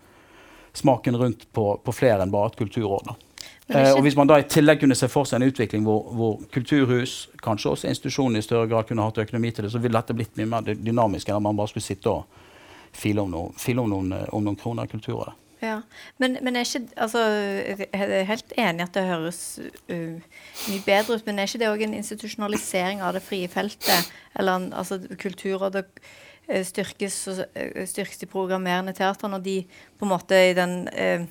smaken 0.76 1.18
rundt 1.20 1.48
på, 1.52 1.74
på 1.84 1.92
flere 1.92 2.24
enn 2.24 2.32
bare 2.32 2.52
et 2.52 2.60
kulturår. 2.60 3.10
da. 3.10 3.29
Eh, 3.70 3.92
og 3.94 4.02
Hvis 4.02 4.16
man 4.16 4.26
da 4.26 4.40
i 4.40 4.46
tillegg 4.50 4.80
kunne 4.82 4.96
se 4.98 5.08
for 5.08 5.28
seg 5.28 5.38
en 5.38 5.46
utvikling 5.46 5.84
hvor, 5.86 6.08
hvor 6.16 6.38
kulturhus, 6.52 7.28
kanskje 7.42 7.70
også 7.70 7.88
institusjoner 7.88 8.40
i 8.40 8.42
større 8.42 8.68
grad 8.68 8.88
kunne 8.88 9.04
hatt 9.06 9.18
økonomi 9.22 9.50
til 9.50 9.64
det, 9.64 9.72
så 9.72 9.78
ville 9.78 9.98
dette 9.98 10.16
blitt 10.16 10.36
mye 10.40 10.48
mer 10.50 10.72
dynamisk 10.74 11.28
enn 11.28 11.38
om 11.38 11.46
man 11.50 11.60
bare 11.60 11.70
skulle 11.70 11.86
sitte 11.86 12.10
og 12.10 12.40
file 12.92 13.22
om, 13.22 13.30
noe, 13.30 13.52
file 13.58 13.84
om, 13.84 13.90
noen, 13.90 14.10
om 14.34 14.42
noen, 14.42 14.58
kroner 14.58 14.88
i 14.88 14.90
Kulturrådet. 14.90 15.36
Ja, 15.60 15.82
men, 16.18 16.38
men 16.42 16.56
er 16.56 16.64
ikke, 16.64 16.88
altså, 16.96 17.20
jeg 17.20 17.88
er 17.92 18.24
helt 18.24 18.54
enig 18.58 18.86
at 18.86 18.94
det 18.96 19.04
høres 19.04 19.40
uh, 19.60 20.40
mye 20.70 20.84
bedre 20.86 21.18
ut, 21.18 21.26
men 21.26 21.38
er 21.38 21.50
ikke 21.50 21.60
det 21.60 21.68
òg 21.68 21.84
en 21.84 21.98
institusjonalisering 21.98 23.02
av 23.04 23.12
det 23.14 23.22
frie 23.22 23.48
feltet? 23.52 24.08
Eller 24.40 24.70
altså, 24.72 24.98
Kulturrådet 25.20 25.84
uh, 25.84 26.62
styrkes, 26.64 27.18
uh, 27.28 27.84
styrkes 27.84 28.24
de 28.24 28.30
programmerende 28.32 28.96
teatrene, 28.96 29.36
og 29.36 29.44
de 29.44 29.60
på 30.00 30.08
en 30.08 30.14
måte 30.14 30.40
i 30.48 30.56
den 30.56 30.80
uh, 30.88 31.04
eh, 31.04 31.28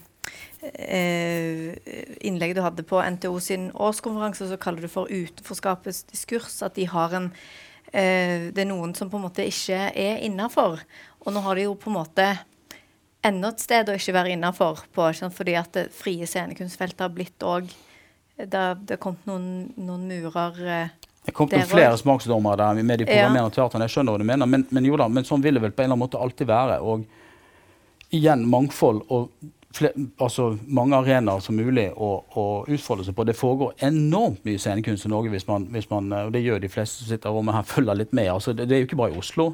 innlegget 2.20 2.58
du 2.58 2.62
hadde 2.62 2.84
på 2.84 3.00
NTO 3.00 3.40
sin 3.40 3.70
årskonferanse, 3.72 4.50
så 4.50 4.58
kaller 4.60 4.84
du 4.84 4.92
for 4.92 5.08
utenforskapets 5.08 6.04
diskurs. 6.12 6.62
At 6.66 6.76
de 6.76 6.86
har 6.90 7.16
en 7.16 7.32
eh, 7.94 8.52
Det 8.52 8.66
er 8.66 8.70
noen 8.70 8.96
som 8.96 9.10
på 9.10 9.18
en 9.18 9.28
måte 9.30 9.48
ikke 9.48 9.90
er 9.96 10.20
innafor. 10.26 10.84
Og 11.24 11.34
nå 11.34 11.44
har 11.46 11.56
de 11.56 11.68
jo 11.70 11.78
på 11.80 11.92
en 11.92 12.00
måte 12.02 12.28
enda 13.26 13.52
et 13.52 13.64
sted 13.64 13.90
å 13.90 13.96
ikke 13.98 14.16
være 14.16 14.36
innafor 14.36 14.86
på, 14.96 15.12
fordi 15.36 15.56
at 15.60 15.74
det 15.76 15.90
frie 15.96 16.28
scenekunstfeltet 16.28 17.04
har 17.04 17.12
blitt 17.12 17.44
òg 17.44 17.68
det, 18.40 18.48
det 18.88 18.96
har 18.96 19.02
kommet 19.04 19.26
noen, 19.28 19.74
noen 19.76 20.06
murer 20.08 20.60
eh, 20.64 20.94
det 21.26 21.34
kom 21.36 21.50
noen 21.52 21.68
flere 21.68 21.98
smaksdommer 22.00 22.56
der 22.58 22.80
med 22.80 23.02
de 23.02 23.06
programmerende 23.06 23.52
ja. 23.52 23.56
teatrene. 23.58 23.86
Jeg 23.86 23.98
skjønner 23.98 24.16
hva 24.16 24.22
du 24.22 24.28
mener, 24.30 24.50
men, 24.50 24.64
men, 24.74 24.86
jo 24.88 24.96
da, 24.98 25.10
men 25.12 25.28
sånn 25.28 25.44
vil 25.44 25.60
det 25.60 25.64
vel 25.66 25.74
på 25.76 25.84
en 25.84 25.90
eller 25.90 25.98
annen 25.98 26.06
måte 26.08 26.22
alltid 26.24 26.48
være. 26.50 26.78
Og 26.80 28.16
igjen 28.16 28.46
mangfold. 28.50 29.04
og 29.14 29.52
altså 30.20 30.58
mange 30.66 30.98
arenaer 30.98 31.44
som 31.46 31.56
mulig 31.56 31.90
å, 31.94 32.10
å, 32.34 32.46
utfolde 32.68 33.06
seg 33.06 33.16
på. 33.16 33.26
Det 33.28 33.38
foregår 33.38 33.86
enormt 33.86 34.42
mye 34.48 34.60
scenekunst 34.60 35.06
i 35.06 35.12
Norge, 35.12 35.30
hvis 35.34 35.48
man, 35.48 35.68
hvis 35.74 35.90
man, 35.92 36.10
og 36.26 36.34
det 36.34 36.42
gjør 36.42 36.64
de 36.64 36.72
fleste 36.74 37.04
som 37.04 37.12
sitter 37.12 37.30
i 37.30 37.38
rommet 37.38 37.56
her, 37.56 37.68
følger 37.70 38.00
litt 38.02 38.16
med. 38.18 38.32
Altså, 38.34 38.54
det, 38.54 38.70
det, 38.70 38.76
er 38.76 38.84
jo 38.84 38.90
ikke 38.90 39.02
bare 39.04 39.14
i 39.14 39.22
Oslo. 39.22 39.52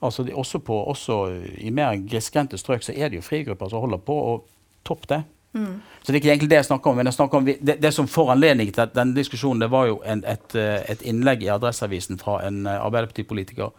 Altså, 0.00 0.24
det, 0.24 0.34
også, 0.34 0.58
på, 0.64 0.80
også, 0.94 1.20
I 1.60 1.70
mer 1.70 2.00
grisgrendte 2.08 2.58
strøk 2.58 2.84
så 2.86 2.96
er 2.96 3.12
det 3.12 3.20
jo 3.20 3.26
frigrupper 3.26 3.70
som 3.72 3.84
holder 3.84 4.02
på, 4.04 4.16
og 4.32 4.84
topp 4.84 5.08
det. 5.12 5.22
Mm. 5.54 5.80
Så 6.02 6.10
det 6.10 6.16
er 6.16 6.20
ikke 6.22 6.32
egentlig 6.32 6.50
det 6.50 6.56
jeg 6.56 6.70
snakker 6.72 6.90
om. 6.90 6.96
men 6.96 7.06
jeg 7.06 7.14
snakker 7.14 7.38
om 7.38 7.44
det, 7.46 7.76
det 7.82 7.94
som 7.94 8.08
foranledning 8.10 8.72
til 8.74 8.90
denne 8.94 9.14
diskusjonen, 9.14 9.60
det 9.62 9.70
var 9.70 9.86
jo 9.86 10.00
en, 10.04 10.24
et, 10.26 10.56
et, 10.56 11.02
innlegg 11.06 11.44
i 11.44 11.52
Adresseavisen 11.52 12.18
fra 12.18 12.40
en 12.46 12.66
uh, 12.66 12.80
Arbeiderpartipolitiker 12.86 13.70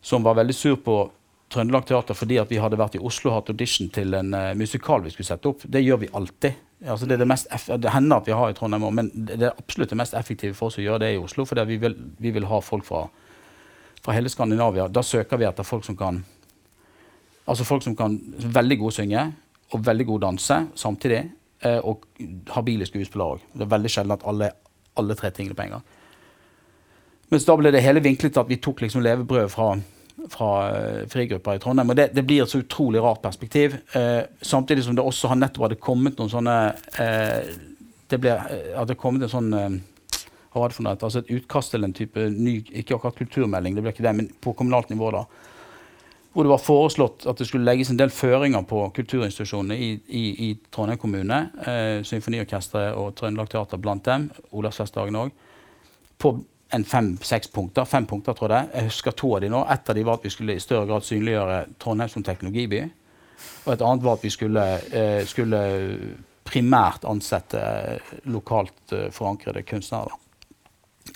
som 0.00 0.24
var 0.24 0.38
veldig 0.38 0.54
sur 0.56 0.78
på 0.80 1.10
Trøndelag 1.50 1.86
Teater 1.86 2.14
fordi 2.14 2.38
at 2.38 2.50
vi 2.50 2.60
hadde 2.62 2.78
vært 2.78 2.94
i 2.94 3.02
Oslo 3.02 3.32
og 3.32 3.40
hatt 3.40 3.50
audition 3.50 3.88
til 3.90 4.14
en 4.14 4.34
uh, 4.36 4.52
musikal 4.58 5.02
vi 5.02 5.10
skulle 5.10 5.26
sette 5.26 5.50
opp. 5.50 5.64
Det 5.66 5.82
gjør 5.82 6.04
vi 6.04 6.10
alltid. 6.14 6.60
Altså 6.86 7.08
det, 7.10 7.18
det, 7.20 7.26
det, 7.82 7.90
hender 7.92 8.20
at 8.20 8.28
vi 8.28 8.36
har 8.36 8.52
i 8.52 8.56
Trondheim 8.56 8.86
òg, 8.86 8.94
men 8.96 9.10
det 9.12 9.42
er 9.48 9.58
absolutt 9.58 9.90
det 9.90 9.98
mest 10.00 10.14
effektive 10.16 10.56
for 10.56 10.70
oss 10.70 10.78
å 10.80 10.84
gjøre 10.84 11.02
det 11.02 11.10
i 11.16 11.18
Oslo. 11.20 11.44
For 11.48 11.58
vi 11.66 11.80
vi 11.82 12.32
vil 12.36 12.46
ha 12.48 12.60
folk 12.64 12.86
fra, 12.86 13.02
fra, 14.00 14.14
hele 14.16 14.30
Skandinavia. 14.32 14.86
Da 14.88 15.02
søker 15.02 15.42
vi 15.42 15.48
etter 15.50 15.66
folk 15.66 15.86
som 15.88 15.98
kan 15.98 16.24
Altså 17.50 17.64
folk 17.66 17.82
som 17.82 17.96
kan 17.98 18.12
veldig 18.38 18.76
god 18.78 18.92
synge 18.94 19.22
og 19.74 19.80
veldig 19.82 20.04
god 20.06 20.20
danse 20.22 20.56
samtidig. 20.78 21.24
Uh, 21.64 21.80
og 21.82 22.04
habile 22.54 22.86
skuespillere 22.86 23.34
òg. 23.34 23.48
Det 23.52 23.64
er 23.66 23.72
veldig 23.72 23.90
sjelden 23.90 24.14
at 24.14 24.22
alle, 24.28 24.52
alle 24.96 25.16
tre 25.18 25.32
tingene 25.34 25.56
på 25.58 25.64
en 25.64 25.74
gang. 25.74 25.88
Mens 27.30 27.46
da 27.48 27.56
ble 27.58 27.72
det 27.74 27.82
hele 27.82 28.02
vinklet 28.04 28.38
at 28.38 28.48
vi 28.48 28.60
tok 28.62 28.84
liksom 28.84 29.02
levebrød 29.02 29.50
fra 29.50 29.74
fra 30.28 30.48
frigruppa 31.08 31.12
frigrupper 31.12 31.54
i 31.56 31.58
Trondheim. 31.58 31.90
Og 31.90 31.96
det, 31.96 32.10
det, 32.14 32.24
blir 32.26 32.42
et 32.42 32.50
så 32.50 32.60
utrolig 32.62 33.02
rart 33.02 33.22
perspektiv. 33.22 33.76
Eh, 33.96 34.22
samtidig 34.42 34.84
som 34.84 34.96
det 34.96 35.04
også 35.04 35.28
har 35.28 35.38
nettopp 35.40 35.68
hadde 35.68 35.80
kommet 35.80 36.18
noen 36.18 36.32
sånne 36.32 36.56
eh, 36.98 37.52
Det 38.10 38.18
ble, 38.18 38.32
hadde 38.74 38.98
kommet 38.98 39.22
en 39.22 39.30
sånn 39.30 39.52
for 40.50 40.82
noe? 40.82 40.96
Altså 40.96 41.20
et 41.20 41.30
utkast 41.30 41.70
til 41.70 41.86
en 41.86 41.92
type 41.94 42.24
ny 42.34 42.56
Ikke 42.82 42.96
akkurat 42.96 43.14
kulturmelding, 43.20 43.76
det 43.76 43.84
ble 43.84 43.92
ikke 43.94 44.02
det, 44.02 44.16
men 44.18 44.30
på 44.42 44.52
kommunalt 44.58 44.90
nivå. 44.90 45.12
da, 45.14 45.24
Hvor 46.32 46.44
det 46.44 46.50
var 46.50 46.64
foreslått 46.64 47.26
at 47.30 47.38
det 47.38 47.46
skulle 47.46 47.68
legges 47.68 47.90
en 47.90 48.00
del 48.00 48.10
føringer 48.10 48.66
på 48.66 48.82
kulturinstitusjonene 48.96 49.78
i, 49.78 49.92
i, 50.08 50.24
i 50.48 50.50
Trondheim 50.74 50.98
kommune. 50.98 51.38
Symfoniorkesteret 52.02 52.98
og 52.98 53.14
Trøndelag 53.14 53.50
Teater 53.50 53.78
blant 53.78 54.04
dem. 54.04 54.30
Olavsfestdagen 54.50 55.22
òg. 55.22 55.30
En 56.70 56.84
fem-seks 56.84 57.48
punkter. 57.48 57.84
Fem 57.84 58.06
punkter, 58.06 58.34
tror 58.38 58.54
jeg. 58.54 58.70
Jeg 58.74 58.90
husker 58.90 59.16
to 59.16 59.34
av 59.36 59.42
de 59.42 59.50
nå. 59.50 59.64
Ett 59.72 59.90
av 59.90 59.98
de 59.98 60.04
var 60.06 60.18
at 60.18 60.26
vi 60.26 60.32
skulle 60.32 60.54
i 60.54 60.62
større 60.62 60.86
grad 60.86 61.06
synliggjøre 61.06 61.60
Trondheim 61.82 62.12
som 62.12 62.24
teknologiby. 62.26 62.84
Og 63.64 63.72
et 63.74 63.84
annet 63.84 64.04
var 64.04 64.18
at 64.18 64.24
vi 64.24 64.32
skulle, 64.32 64.64
eh, 64.92 65.22
skulle 65.26 65.60
primært 66.46 67.06
ansette 67.08 67.60
lokalt 68.30 68.94
eh, 68.94 69.10
forankrede 69.14 69.64
kunstnere. 69.66 70.14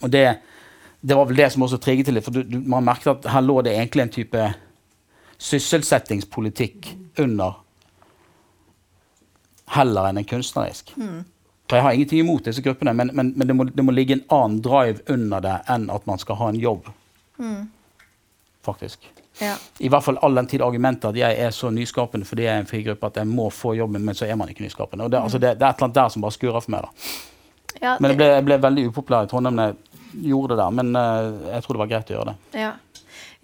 Og 0.03 0.11
det, 0.11 0.27
det, 1.01 1.15
var 1.15 1.29
vel 1.31 1.39
det 1.39 1.51
som 1.53 1.67
også 1.67 1.79
trigget 1.79 2.11
til 2.11 2.19
det. 2.19 2.25
For 2.27 2.35
du, 2.35 2.43
du, 2.43 2.59
man 2.61 2.87
merket 2.87 3.13
at 3.15 3.31
her 3.33 3.45
lå 3.45 3.61
det 3.63 3.77
egentlig 3.77 4.07
en 4.07 4.15
type 4.19 4.47
sysselsettingspolitikk 5.39 6.95
under 7.21 7.61
heller 9.75 10.11
enn 10.11 10.21
en 10.21 10.29
kunstnerisk. 10.29 10.93
Mm. 10.97 11.25
For 11.69 11.79
jeg 11.79 11.87
har 11.87 11.97
ingenting 11.97 12.21
imot 12.21 12.45
disse 12.45 12.63
gruppene, 12.63 12.93
men, 12.93 13.11
men, 13.17 13.33
men 13.37 13.49
det, 13.49 13.55
må, 13.57 13.65
det, 13.65 13.85
må, 13.85 13.93
ligge 13.97 14.19
en 14.19 14.25
annen 14.37 14.61
drive 14.65 15.01
under 15.09 15.41
det 15.45 15.59
enn 15.73 15.89
at 15.93 16.07
man 16.07 16.21
skal 16.21 16.37
ha 16.41 16.51
en 16.53 16.61
jobb. 16.61 16.91
Mm. 17.41 17.63
Faktisk. 18.65 19.09
Ja. 19.41 19.55
I 19.79 19.89
hvert 19.91 20.05
fall 20.05 20.19
all 20.23 20.37
den 20.39 20.47
tid 20.47 20.63
argumentet 20.63 21.09
at 21.09 21.19
jeg 21.19 21.39
er 21.43 21.51
så 21.51 21.71
nyskapende 21.75 22.29
fordi 22.29 22.45
jeg 22.45 22.55
er 22.55 22.63
en 22.63 22.69
frigruppe 22.71 23.09
at 23.09 23.17
jeg 23.19 23.27
må 23.27 23.49
få 23.51 23.75
jobben, 23.75 24.05
men 24.05 24.15
så 24.15 24.29
er 24.29 24.37
man 24.39 24.53
ikke 24.53 24.67
nyskapende. 24.67 25.09
Og 25.09 25.11
det, 25.11 25.19
mm. 25.19 25.25
altså 25.25 25.41
det, 25.41 25.57
det 25.59 25.67
er 25.67 25.73
et 25.73 25.81
eller 25.81 25.89
annet 25.89 26.03
der 26.03 26.13
som 26.15 26.27
bare 26.27 26.37
skurrer 26.37 26.65
for 26.65 26.77
meg. 26.77 26.85
da. 26.85 27.15
Ja, 27.81 27.97
men 27.99 28.13
jeg 28.13 28.21
ble, 28.21 28.31
jeg 28.37 28.47
ble, 28.47 28.61
veldig 28.63 28.87
upopulær 28.93 29.27
i 29.27 29.31
Trondheim 29.31 29.59
da 29.59 29.69
jeg 29.71 30.29
gjorde 30.29 30.55
det 30.55 30.61
der. 30.63 30.77
Men 30.79 30.93
uh, 30.95 31.51
jeg 31.51 31.65
tror 31.65 31.77
det 31.77 31.83
var 31.83 31.91
greit 31.91 32.13
å 32.13 32.19
gjøre 32.19 32.33
det. 32.33 32.61
Ja. 32.61 32.73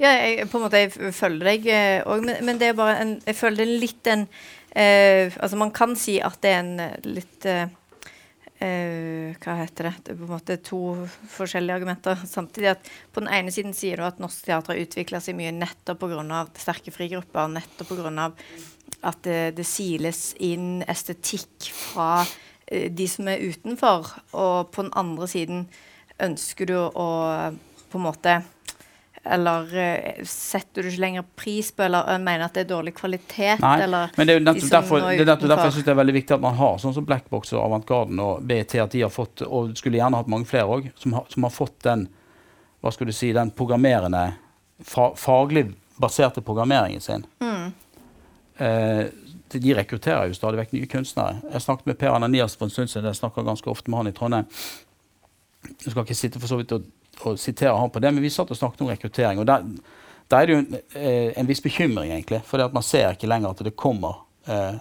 Ja, 0.00 0.14
jeg, 0.16 0.46
på 0.48 0.56
en 0.56 0.62
måte, 0.64 0.80
jeg 0.80 1.12
følger 1.12 1.50
deg 1.50 1.66
òg, 1.68 1.74
eh, 1.74 2.22
men, 2.24 2.38
men, 2.46 2.60
det 2.60 2.70
er 2.70 2.78
bare 2.78 2.94
en, 3.02 3.10
jeg 3.26 3.36
føler 3.36 3.60
det 3.60 3.66
er 3.66 3.82
litt 3.82 4.08
en 4.08 4.22
uh, 4.30 5.26
Altså, 5.42 5.58
man 5.60 5.74
kan 5.76 5.92
si 5.98 6.14
at 6.24 6.38
det 6.40 6.54
er 6.54 6.62
en 6.62 7.02
litt 7.04 7.48
uh, 7.50 7.66
Uh, 8.60 9.32
hva 9.40 9.54
heter 9.62 9.86
det? 9.88 9.92
Det 10.04 10.12
er 10.12 10.18
på 10.18 10.26
en 10.26 10.34
måte 10.34 10.56
to 10.60 10.80
forskjellige 11.32 11.78
argumenter. 11.80 12.18
Samtidig 12.28 12.74
at 12.74 12.90
På 13.12 13.22
den 13.22 13.32
ene 13.32 13.52
siden 13.54 13.72
sier 13.72 13.96
du 13.96 14.04
at 14.04 14.20
norsk 14.20 14.44
teater 14.44 14.74
har 14.74 14.82
utvikla 14.82 15.20
seg 15.24 15.38
mye 15.38 15.54
nettopp 15.56 16.02
pga. 16.02 16.42
sterke 16.60 16.92
frigrupper. 16.92 17.48
Nettopp 17.54 17.88
pga. 17.88 18.28
at 19.02 19.22
det, 19.24 19.56
det, 19.56 19.64
siles 19.64 20.34
inn 20.36 20.84
estetikk 20.84 21.70
fra 21.72 22.20
uh, 22.20 22.88
de 22.92 23.08
som 23.08 23.32
er 23.32 23.40
utenfor. 23.48 24.12
Og 24.36 24.70
på 24.74 24.84
den 24.84 24.92
andre 24.92 25.28
siden 25.28 25.66
ønsker 26.20 26.68
du 26.68 26.76
å 26.76 27.08
på 27.90 27.98
en 27.98 28.04
måte 28.06 28.36
eller 29.24 29.66
uh, 29.76 30.24
setter 30.24 30.82
du 30.82 30.88
ikke 30.88 31.02
lenger 31.02 31.24
pris 31.36 31.68
på, 31.72 31.84
eller 31.84 32.08
uh, 32.08 32.16
mener 32.22 32.46
at 32.46 32.56
det 32.56 32.64
er 32.64 32.70
dårlig 32.70 32.94
kvalitet? 32.96 33.60
Nei, 33.60 33.74
eller 33.84 34.14
men 34.16 34.28
det 34.28 34.34
er 34.34 34.38
jo 34.38 34.44
nettopp 34.46 34.72
derfor, 34.74 35.04
det 35.04 35.24
er 35.24 35.28
nettopp 35.28 35.52
derfor 35.52 35.68
jeg 35.68 35.76
synes 35.76 35.88
det 35.88 35.92
er 35.92 36.00
veldig 36.00 36.16
viktig 36.16 36.36
at 36.36 36.44
man 36.44 36.56
har 36.60 36.78
sånn 36.80 36.96
som 36.96 37.08
Blackbox 37.08 37.52
og 37.56 37.64
Avantgarden 37.66 38.22
og 38.24 38.46
BT, 38.48 38.78
at 38.80 38.96
de 38.96 39.04
har 39.04 39.12
fått, 39.12 39.44
og 39.44 39.74
skulle 39.78 40.00
gjerne 40.00 40.22
hatt 40.22 40.30
mange 40.32 40.48
flere 40.48 40.78
òg, 40.78 40.88
som, 41.00 41.18
som, 41.28 41.46
har 41.46 41.54
fått 41.54 41.76
den 41.86 42.08
hva 42.80 42.92
skal 42.96 43.10
du 43.10 43.12
si, 43.12 43.28
den 43.36 43.52
programmerende, 43.52 44.30
fa, 44.88 45.10
faglig 45.20 45.66
baserte 46.00 46.40
programmeringen 46.40 47.04
sin. 47.04 47.26
Mm. 47.44 47.66
Uh, 48.60 49.04
de 49.50 49.74
rekrutterer 49.74 50.30
jo 50.30 50.36
stadig 50.38 50.60
vekk 50.62 50.72
nye 50.76 50.88
kunstnere. 50.88 51.42
Jeg 51.52 51.64
snakket 51.64 51.90
med 51.90 51.98
Per 52.00 52.14
Ananias 52.14 52.54
for 52.56 52.68
en 52.68 52.72
stund 52.72 52.88
siden. 52.92 53.08
Jeg 53.10 53.18
snakker 53.18 53.44
ganske 53.44 53.68
ofte 53.68 53.90
med 53.90 54.00
han 54.00 54.08
i 54.08 54.14
Trondheim. 54.16 54.48
Jeg 55.66 55.92
skal 55.92 56.04
ikke 56.06 56.16
sitte 56.16 56.40
for 56.40 56.48
så 56.48 56.56
vidt 56.60 56.72
og 56.72 56.86
å 57.26 57.36
sitere 57.38 57.76
han 57.76 57.92
på 57.92 58.02
det, 58.02 58.12
men 58.14 58.24
vi 58.24 58.32
satt 58.32 58.50
og 58.50 58.58
snakket 58.58 58.84
om 58.84 58.92
rekruttering. 58.92 59.42
og 59.42 59.46
Der, 59.46 59.66
der 60.30 60.38
er 60.38 60.46
det 60.46 60.54
jo 60.54 60.62
en, 60.62 60.80
eh, 60.94 61.32
en, 61.36 61.48
viss 61.48 61.62
bekymring, 61.62 62.12
egentlig. 62.12 62.42
For 62.46 62.62
man 62.72 62.86
ser 62.86 63.14
ikke 63.14 63.30
lenger 63.30 63.50
at 63.50 63.64
det 63.66 63.76
kommer 63.76 64.22
eh, 64.46 64.80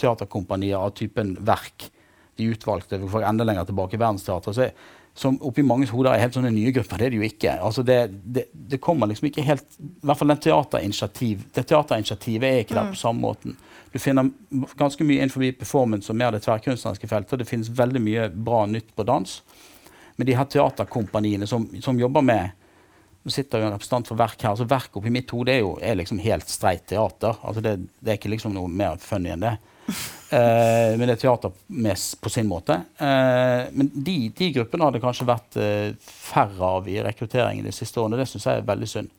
teaterkompanier 0.00 0.78
av 0.78 0.94
typen 0.98 1.36
Verk, 1.40 1.90
de 2.38 2.52
utvalgte, 2.52 3.00
for 3.10 3.26
enda 3.26 3.44
lenger 3.44 3.68
tilbake, 3.68 3.98
Verdensteatret. 3.98 4.54
Så 4.54 4.70
som 5.18 5.38
oppi 5.42 5.64
manges 5.66 5.90
hoder 5.90 6.14
er 6.14 6.22
helt 6.22 6.36
sånne 6.36 6.52
nye 6.54 6.70
grupper. 6.74 7.00
Det 7.00 7.06
er 7.08 7.14
det 7.14 7.18
jo 7.18 7.26
ikke. 7.26 7.54
Altså 7.66 7.82
det, 7.82 7.96
det, 8.22 8.44
det, 8.52 8.78
kommer 8.82 9.10
liksom 9.10 9.26
ikke 9.26 9.42
helt 9.48 9.66
I 9.80 10.06
hvert 10.06 10.20
fall 10.20 10.30
den 10.30 10.42
teaterinitiativ, 10.44 11.40
det 11.56 11.64
teaterinitiativet 11.66 12.46
er 12.46 12.60
ikke 12.62 12.76
der 12.76 12.86
mm. 12.86 12.92
på 12.94 13.00
samme 13.00 13.24
måten. 13.24 13.56
Du 13.90 13.98
finner 13.98 14.30
ganske 14.78 15.06
mye 15.06 15.24
innenfor 15.24 15.42
performance 15.58 16.12
og 16.12 16.20
mer 16.20 16.36
det 16.36 16.44
tverrkunstneriske 16.44 17.10
feltet. 17.10 17.40
Det 17.40 17.48
finnes 17.48 17.72
veldig 17.80 18.02
mye 18.04 18.28
bra 18.30 18.62
nytt 18.70 18.92
på 18.94 19.06
dans 19.08 19.40
med 20.18 20.26
de 20.26 20.34
her 20.34 20.48
teaterkompaniene 20.50 21.46
som, 21.46 21.68
som, 21.82 22.00
jobber 22.00 22.24
med 22.26 22.64
Nå 23.22 23.32
sitter 23.34 23.60
jo 23.60 23.66
en 23.66 23.74
representant 23.74 24.08
for 24.08 24.16
Verk 24.16 24.40
her. 24.40 24.52
altså 24.54 24.64
Verk 24.64 24.94
oppi 24.96 25.10
mitt 25.12 25.30
hode 25.34 25.52
er 25.52 25.58
jo 25.60 25.72
er 25.84 25.98
liksom 25.98 26.20
helt 26.22 26.48
streit 26.48 26.86
teater. 26.88 27.34
altså 27.42 27.60
det, 27.60 27.74
det, 27.98 28.12
er 28.12 28.16
ikke 28.16 28.30
liksom 28.30 28.54
noe 28.54 28.70
mer 28.70 28.96
funny 29.02 29.32
enn 29.34 29.42
det. 29.42 29.56
Uh, 30.30 30.94
men 30.96 31.02
det 31.02 31.16
er 31.16 31.20
teater 31.24 31.52
med, 31.66 31.98
på 32.22 32.32
sin 32.32 32.48
måte. 32.48 32.78
Uh, 33.02 33.66
men 33.74 33.90
de, 33.92 34.16
de, 34.38 34.52
gruppene 34.54 34.86
har 34.86 34.94
det 34.94 35.02
kanskje 35.02 35.28
vært 35.28 35.58
uh, 35.60 35.90
færre 36.06 36.72
av 36.78 36.88
i 36.88 36.96
rekrutteringen 37.04 37.66
de 37.66 37.74
siste 37.74 38.00
årene. 38.00 38.20
Det 38.22 38.30
syns 38.30 38.48
jeg 38.48 38.62
er 38.62 38.70
veldig 38.70 38.90
synd. 38.94 39.12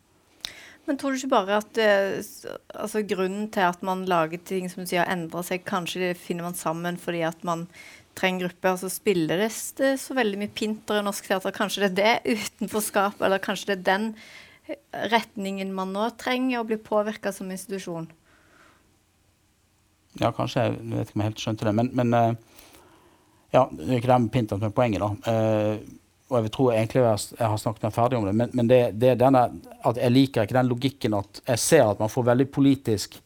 Men 0.87 0.97
tror 0.97 1.13
du 1.13 1.19
ikke 1.19 1.35
bare 1.35 1.59
at 1.59 1.79
altså, 1.83 3.03
grunnen 3.05 3.49
til 3.53 3.67
at 3.67 3.83
man 3.85 4.07
lager 4.09 4.41
ting 4.41 4.71
som 4.71 4.87
sier 4.89 5.05
endrer 5.11 5.45
seg, 5.45 5.67
kanskje 5.67 6.15
finner 6.17 6.47
man 6.47 6.57
sammen 6.57 6.97
fordi 6.97 7.21
at 7.27 7.43
man 7.45 7.67
trenger 8.19 8.47
grupper, 8.47 8.75
så 8.81 8.91
spiller 8.91 9.41
det, 9.45 9.49
så 9.99 10.15
veldig 10.17 10.41
mye 10.41 10.53
pinter 10.55 10.99
i 10.99 11.05
norsk 11.05 11.27
teater. 11.29 11.55
Kanskje 11.55 11.87
det 11.87 11.89
er 11.89 12.21
det 12.25 12.39
utenforskap, 12.43 13.21
eller 13.23 13.41
kanskje 13.43 13.71
det 13.71 13.77
er 13.79 13.85
den 13.87 14.07
eh, 14.67 14.79
retningen 15.13 15.73
man 15.75 15.93
nå 15.95 16.09
trenger 16.19 16.61
å 16.61 16.67
bli 16.67 16.79
påvirka 16.83 17.33
som 17.35 17.51
institusjon? 17.51 18.09
Ja, 20.19 20.33
kanskje. 20.35 20.65
Jeg 20.73 20.91
vet 20.91 21.09
ikke 21.09 21.19
om 21.19 21.23
jeg 21.23 21.31
helt 21.31 21.43
skjønte 21.45 21.69
det. 21.69 21.75
Men, 21.77 21.91
men 21.95 22.15
uh, 22.17 22.59
ja, 23.53 23.67
det 23.71 23.87
er 23.87 24.01
ikke 24.01 24.11
det 24.11 24.21
med 24.25 24.33
pinter 24.33 24.59
som 24.59 24.67
er 24.67 24.75
poenget, 24.75 25.05
da. 25.05 25.11
Uh, 25.29 25.97
og 26.29 26.45
jeg 26.45 26.51
tror 26.53 26.73
egentlig 26.75 27.01
jeg 27.01 27.47
har 27.49 27.57
snakket 27.57 27.87
meg 27.87 27.93
ferdig 27.95 28.17
om 28.19 28.25
det, 28.27 28.35
men, 28.37 28.51
men 28.53 28.67
det, 28.69 28.79
det, 29.01 29.13
er 29.13 29.17
denne, 29.17 29.47
at 29.89 29.97
jeg 29.97 30.13
liker 30.13 30.45
ikke 30.45 30.57
den 30.59 30.69
logikken 30.69 31.15
at 31.17 31.39
jeg 31.41 31.61
ser 31.63 31.87
at 31.89 32.01
man 32.01 32.11
får 32.13 32.27
veldig 32.27 32.45
politisk 32.53 33.17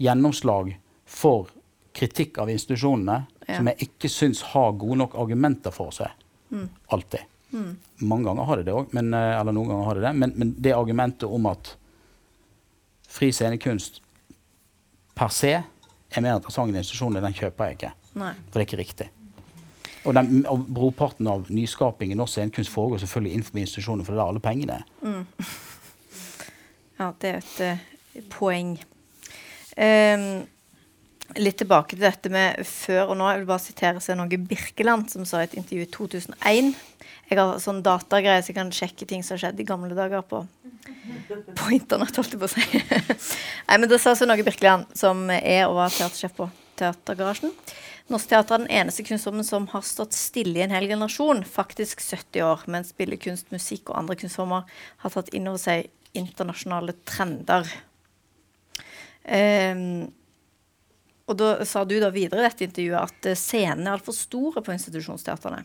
gjennomslag 0.00 0.70
for 1.04 1.50
kritikk 1.98 2.40
av 2.40 2.48
institusjonene 2.48 3.18
ja. 3.48 3.56
som 3.56 3.70
jeg 3.70 3.88
ikke 3.88 4.10
syns 4.12 4.44
har 4.52 4.76
gode 4.78 5.00
nok 5.02 5.16
argumenter 5.18 5.74
for 5.74 5.94
seg. 5.94 6.12
Mm. 6.52 6.68
Alltid. 6.94 7.24
Mm. 7.50 7.76
Mange 7.96 8.28
ganger 8.28 8.48
har 8.48 8.60
det 8.60 8.68
det 8.68 8.76
òg, 8.76 8.92
eh, 8.92 9.40
eller 9.40 9.56
noen 9.56 9.70
ganger 9.72 9.88
har 9.88 9.98
det 9.98 10.06
det. 10.06 10.14
Men, 10.20 10.34
men, 10.36 10.54
det 10.58 10.74
argumentet 10.76 11.28
om 11.28 11.48
at 11.50 11.74
fri 13.08 13.30
scenekunst 13.32 14.02
per 15.16 15.32
se 15.34 15.54
er 15.56 16.24
mer 16.24 16.36
interessant 16.38 16.70
enn 16.70 16.80
institusjonene, 16.80 17.24
den 17.24 17.36
kjøper 17.36 17.70
jeg 17.70 17.78
ikke. 17.78 17.94
Nei. 18.20 18.34
For 18.48 18.58
det 18.58 18.62
er 18.62 18.68
ikke 18.68 18.82
riktig. 18.82 19.08
Og, 20.04 20.14
den, 20.16 20.44
og 20.48 20.68
Brorparten 20.72 21.28
av 21.28 21.48
nyskaping 21.52 22.12
i 22.12 22.16
norsk 22.16 22.36
scenekunst 22.36 22.72
foregår 22.72 23.02
selvfølgelig 23.02 23.34
innenfor 23.34 23.62
institusjonene, 23.64 24.06
for 24.06 24.14
det 24.14 24.20
er 24.20 24.22
der 24.22 24.34
alle 24.34 24.44
pengene 24.44 24.78
er. 24.82 24.92
Mm. 25.02 25.24
Ja, 26.98 27.12
det 27.22 27.28
er 27.30 27.36
et 27.38 27.58
uh, 27.62 28.22
poeng. 28.26 28.72
Um, 29.78 30.22
litt 31.36 31.58
tilbake 31.60 31.96
til 31.96 32.06
dette 32.06 32.30
med 32.32 32.62
før 32.66 33.12
og 33.12 33.18
nå. 33.18 33.26
Jeg 33.28 33.42
vil 33.42 33.50
bare 33.50 33.64
sitere 33.64 34.02
seg 34.04 34.16
noe 34.18 34.40
Birkeland, 34.50 35.10
som 35.12 35.26
sa 35.28 35.42
i 35.42 35.48
et 35.48 35.58
intervju 35.60 35.84
i 35.84 35.90
2001. 35.92 36.70
Jeg 37.28 37.36
har 37.36 37.58
sånn 37.60 37.82
datagreier 37.84 38.40
så 38.40 38.52
jeg 38.52 38.56
kan 38.56 38.72
sjekke 38.72 39.08
ting 39.08 39.24
som 39.24 39.36
har 39.36 39.42
skjedd 39.42 39.60
i 39.60 39.66
gamle 39.68 39.92
dager 39.96 40.24
på, 40.24 40.40
på 41.58 41.74
internett. 41.76 42.16
holdt 42.16 42.32
jeg 42.32 42.40
på 42.40 42.48
å 42.48 42.54
si. 42.54 42.64
Nei, 43.68 43.76
men 43.76 43.88
Det 43.90 44.00
sa 44.00 44.14
seg 44.16 44.30
noe 44.30 44.46
Birkeland, 44.46 44.88
som 44.96 45.26
er 45.34 45.66
og 45.66 45.76
var 45.82 45.92
teatersjef 45.92 46.34
på 46.38 46.48
Teatergarasjen. 46.78 47.52
Norsk 48.08 48.30
teater 48.30 48.56
er 48.56 48.62
den 48.62 48.70
eneste 48.72 49.04
kunstformen 49.04 49.44
som 49.44 49.66
har 49.74 49.82
stått 49.84 50.16
stille 50.16 50.56
i 50.56 50.62
en 50.64 50.72
hel 50.72 50.86
generasjon, 50.88 51.42
faktisk 51.44 52.00
70 52.00 52.44
år, 52.46 52.62
mens 52.72 52.94
billedkunst, 52.96 53.50
musikk 53.52 53.90
og 53.90 53.98
andre 54.00 54.16
kunstformer 54.16 54.78
har 55.04 55.12
tatt 55.12 55.28
inn 55.36 55.50
over 55.50 55.60
seg 55.60 55.90
internasjonale 56.16 56.94
trender. 57.04 57.68
Um, 59.28 60.08
og 61.28 61.36
da 61.36 61.48
sa 61.68 61.84
du 61.84 61.98
da 62.00 62.08
videre 62.14 62.40
i 62.40 62.46
dette 62.48 62.64
intervjuet 62.64 63.00
at 63.02 63.28
scenene 63.36 63.90
er 63.90 63.98
altfor 63.98 64.16
store 64.16 64.62
på 64.64 64.72
institusjonsteaterne. 64.72 65.60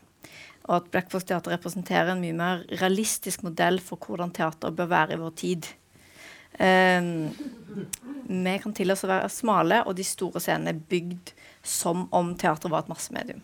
Og 0.67 0.76
at 0.78 0.89
Black 0.91 1.10
Box 1.12 1.26
Teater 1.28 1.56
representerer 1.56 2.13
en 2.13 2.21
mye 2.23 2.36
mer 2.36 2.65
realistisk 2.80 3.43
modell 3.43 3.80
for 3.84 3.99
hvordan 3.99 4.32
teater 4.36 4.76
bør 4.76 4.91
være 4.91 5.15
i 5.15 5.21
vår 5.23 5.34
tid. 5.39 5.69
Um, 6.60 7.32
vi 8.28 8.54
kan 8.62 8.76
tillate 8.76 8.99
oss 8.99 9.08
å 9.08 9.12
være 9.12 9.32
smale, 9.34 9.82
og 9.88 9.97
de 9.97 10.06
store 10.08 10.43
scenene 10.43 10.76
er 10.76 10.86
bygd 10.91 11.34
som 11.63 12.06
om 12.15 12.36
teater 12.39 12.71
var 12.71 12.86
et 12.86 12.91
massemedium. 12.91 13.41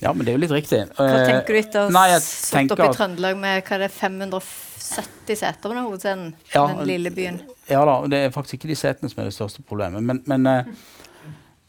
Ja, 0.00 0.12
men 0.12 0.24
det 0.24 0.32
er 0.32 0.36
jo 0.36 0.42
litt 0.44 0.54
riktig. 0.54 0.82
Hva 0.94 1.06
eh, 1.10 1.24
tenker 1.26 1.56
du 1.56 1.58
etter 1.58 1.88
å 1.88 2.02
ha 2.04 2.18
stått 2.22 2.74
opp 2.74 2.84
i 2.84 2.90
Trøndelag 2.94 3.38
med 3.40 3.64
hva 3.66 3.78
er 3.78 3.82
det, 3.86 3.88
570 3.96 5.40
seter 5.40 5.58
på 5.64 5.72
den 5.72 5.80
hovedscenen? 5.82 6.28
Ja, 6.52 6.68
den 6.70 6.84
lille 6.86 7.10
byen. 7.14 7.40
Ja 7.68 7.80
da, 7.88 7.96
det 8.10 8.20
er 8.28 8.34
faktisk 8.34 8.60
ikke 8.60 8.70
de 8.70 8.78
setene 8.78 9.10
som 9.10 9.24
er 9.24 9.30
det 9.30 9.34
største 9.34 9.64
problemet. 9.66 10.04
Men, 10.06 10.22
men 10.30 10.46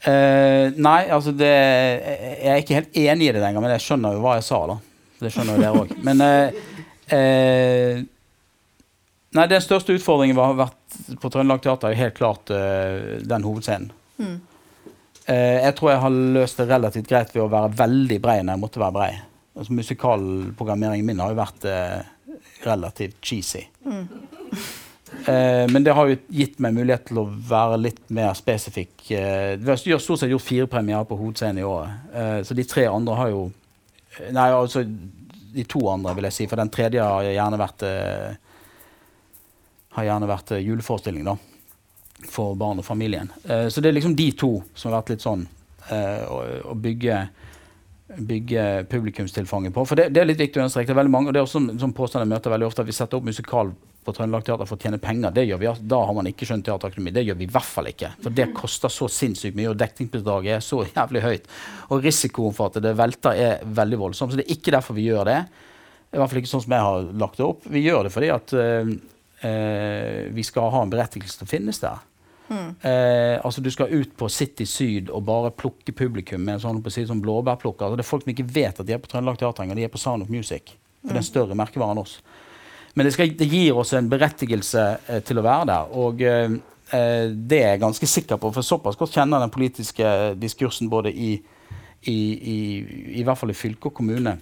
uh, 0.04 0.10
uh, 0.10 0.78
Nei, 0.80 1.00
altså 1.12 1.32
det 1.36 1.50
Jeg 1.50 2.50
er 2.52 2.62
ikke 2.62 2.78
helt 2.78 2.96
enig 2.96 3.28
i 3.28 3.34
det 3.36 3.42
lenger, 3.42 3.64
men 3.64 3.74
jeg 3.74 3.84
skjønner 3.84 4.16
jo 4.16 4.22
hva 4.24 4.36
jeg 4.38 4.46
sa, 4.48 4.60
da. 4.70 4.76
Det 5.20 5.32
skjønner 5.34 5.56
jo 5.56 5.64
dere 5.64 5.82
òg. 5.82 5.94
Men 6.06 6.22
uh, 6.24 8.04
Nei, 9.30 9.46
den 9.46 9.62
største 9.62 9.94
utfordringen 9.94 10.38
har 10.40 10.56
vært 10.58 11.00
på 11.22 11.30
Trøndelag 11.30 11.60
Teater, 11.62 11.92
er 11.92 12.00
helt 12.00 12.16
klart 12.16 12.50
den 12.50 13.44
hovedscenen. 13.46 13.92
Mm. 14.18 14.40
Jeg 15.30 15.74
tror 15.78 15.92
jeg 15.92 16.02
har 16.02 16.16
løst 16.34 16.58
det 16.58 16.66
relativt 16.66 17.06
greit 17.06 17.30
ved 17.30 17.44
å 17.44 17.52
være 17.52 17.70
veldig 17.78 18.18
brei 18.24 18.40
når 18.42 18.56
jeg 18.56 18.62
måtte 18.64 18.82
være 18.82 18.96
brei. 18.96 19.10
Altså, 19.54 19.76
musikalprogrammeringen 19.78 21.06
min 21.06 21.22
har 21.22 21.30
jo 21.30 21.38
vært 21.38 21.68
relativt 22.66 23.22
cheesy. 23.22 23.62
Mm. 23.86 24.08
Eh, 25.26 25.70
men 25.70 25.84
det 25.84 25.92
har 25.92 26.08
jo 26.08 26.18
gitt 26.32 26.58
meg 26.62 26.74
mulighet 26.76 27.08
til 27.10 27.20
å 27.22 27.26
være 27.26 27.78
litt 27.80 28.02
mer 28.14 28.32
spesifikk. 28.38 28.94
Eh, 29.12 29.56
vi 29.60 29.70
har 29.70 30.02
stort 30.02 30.22
sett 30.22 30.30
gjort 30.30 30.46
fire 30.46 30.68
premierer 30.70 31.08
på 31.08 31.18
Hovedscenen 31.18 31.60
i 31.60 31.66
året. 31.66 32.12
Eh, 32.14 32.38
så 32.46 32.56
de 32.56 32.66
tre 32.68 32.86
andre 32.90 33.18
har 33.22 33.34
jo 33.34 33.48
Nei, 34.34 34.48
altså 34.50 34.82
de 34.84 35.62
to 35.70 35.84
andre, 35.88 36.16
vil 36.18 36.26
jeg 36.26 36.34
si. 36.34 36.46
For 36.50 36.58
den 36.58 36.68
tredje 36.74 37.00
har 37.00 37.22
gjerne 37.22 37.60
vært 37.60 37.84
har 39.94 40.06
gjerne 40.08 40.28
vært 40.28 40.50
juleforestilling, 40.58 41.28
da 41.30 41.36
for 42.26 42.58
barn 42.58 42.82
og 42.82 42.84
familien. 42.84 43.30
Så 43.46 43.80
det 43.80 43.88
er 43.88 43.94
liksom 43.96 44.16
de 44.18 44.26
to 44.36 44.50
som 44.74 44.90
har 44.90 44.98
vært 44.98 45.14
litt 45.14 45.22
sånn 45.24 45.46
å, 45.94 46.74
bygge, 46.74 47.20
bygge 48.18 48.84
publikumstilfanget 48.90 49.74
på. 49.74 49.84
For 49.86 49.98
det, 49.98 50.08
det, 50.14 50.22
er 50.22 50.28
litt 50.30 50.40
viktig 50.40 50.58
å 50.58 50.64
understreke. 50.64 50.90
Det 50.90 50.96
er 50.96 51.00
veldig 51.02 51.14
mange, 51.14 51.30
og 51.30 51.36
det 51.36 51.40
er 51.40 51.46
også 51.46 51.62
en 51.62 51.78
sånn 51.80 51.94
påstand 51.96 52.24
jeg 52.24 52.32
møter 52.32 52.52
veldig 52.54 52.66
ofte, 52.66 52.84
at 52.84 52.90
vi 52.90 52.96
setter 52.96 53.20
opp 53.20 53.28
musikal 53.28 53.72
på 54.00 54.14
Trøndelag 54.16 54.44
Teater 54.46 54.68
for 54.68 54.78
å 54.78 54.82
tjene 54.82 55.00
penger. 55.02 55.34
Det 55.36 55.44
gjør 55.46 55.60
vi, 55.60 55.70
Da 55.92 56.00
har 56.08 56.16
man 56.16 56.28
ikke 56.30 56.48
skjønt 56.48 56.66
teaterøkonomi. 56.66 57.12
Det 57.14 57.24
gjør 57.28 57.38
vi 57.38 57.46
i 57.46 57.52
hvert 57.54 57.70
fall 57.70 57.90
ikke. 57.90 58.12
For 58.24 58.36
det 58.36 58.48
koster 58.56 58.92
så 58.92 59.08
sinnssykt 59.12 59.58
mye, 59.58 59.70
og 59.70 59.78
dekningsbidraget 59.80 60.56
er 60.56 60.64
så 60.64 60.82
jævlig 60.88 61.24
høyt. 61.26 61.48
Og 61.90 62.04
risikoen 62.04 62.56
for 62.56 62.72
at 62.72 62.82
det 62.82 62.96
velter, 62.98 63.36
er 63.36 63.64
veldig 63.80 64.00
voldsom. 64.06 64.32
Så 64.32 64.40
det 64.40 64.48
er 64.48 64.56
ikke 64.56 64.74
derfor 64.74 64.98
vi 64.98 65.06
gjør 65.06 65.30
det. 65.30 65.40
I 66.10 66.18
hvert 66.18 66.32
fall 66.32 66.42
ikke 66.42 66.54
sånn 66.56 66.66
som 66.66 66.74
jeg 66.74 66.88
har 66.88 67.10
lagt 67.22 67.38
det 67.38 67.46
opp. 67.46 67.66
Vi 67.70 67.84
gjør 67.84 68.08
det 68.08 68.14
fordi 68.14 68.30
at 68.34 68.54
øh, 68.58 68.94
vi 70.34 70.46
skal 70.46 70.72
ha 70.74 70.82
en 70.82 70.92
berettigelse 70.92 71.38
til 71.38 71.46
å 71.46 71.52
finnes 71.52 71.78
der. 71.84 72.00
Eh, 72.50 73.38
altså 73.44 73.60
Du 73.60 73.70
skal 73.70 73.92
ut 73.94 74.16
på 74.18 74.28
City 74.28 74.66
Syd 74.66 75.10
og 75.10 75.24
bare 75.28 75.52
plukke 75.54 75.94
publikum 75.96 76.42
med 76.46 76.62
sånn, 76.62 76.82
si, 76.90 77.06
sånn 77.06 77.22
blåbærplukker. 77.22 77.86
Altså, 77.86 78.00
det 78.00 78.04
er 78.04 78.10
folk 78.10 78.26
som 78.26 78.32
ikke 78.34 78.48
vet 78.50 78.80
at 78.80 78.88
de 78.88 78.96
er 78.96 79.02
på 79.02 79.10
Trøndelag 79.10 79.38
Teater 79.38 79.74
de 79.74 79.86
er 79.86 79.92
på 79.92 80.00
Sound 80.02 80.26
of 80.26 80.32
Music. 80.32 80.74
For 81.00 81.14
det 81.14 81.20
er 81.20 81.22
en 81.22 81.30
større 81.30 81.58
merkevare 81.58 81.94
enn 81.94 82.02
oss. 82.02 82.18
Men 82.94 83.06
det, 83.06 83.14
skal, 83.14 83.30
det, 83.38 83.46
gir 83.46 83.78
oss 83.78 83.94
en 83.94 84.10
berettigelse 84.10 84.84
eh, 85.06 85.22
til 85.26 85.38
å 85.38 85.46
være 85.46 85.70
der. 85.70 85.96
Og 86.02 86.22
eh, 86.26 86.58
eh 86.90 87.30
det 87.30 87.62
er 87.62 87.74
jeg 87.74 87.84
ganske 87.86 88.06
sikker 88.06 88.40
på, 88.42 88.52
for 88.52 88.66
såpass 88.66 88.98
godt 88.98 89.14
kjenner 89.14 89.40
den 89.40 89.54
politiske 89.54 90.34
diskursen 90.40 90.90
både 90.90 91.12
i, 91.14 91.36
i, 92.02 92.18
i, 92.54 92.58
i 93.20 93.24
hvert 93.24 93.38
fall 93.38 93.54
i 93.54 93.58
fylke 93.58 93.92
og 93.92 94.00
kommune 94.00 94.36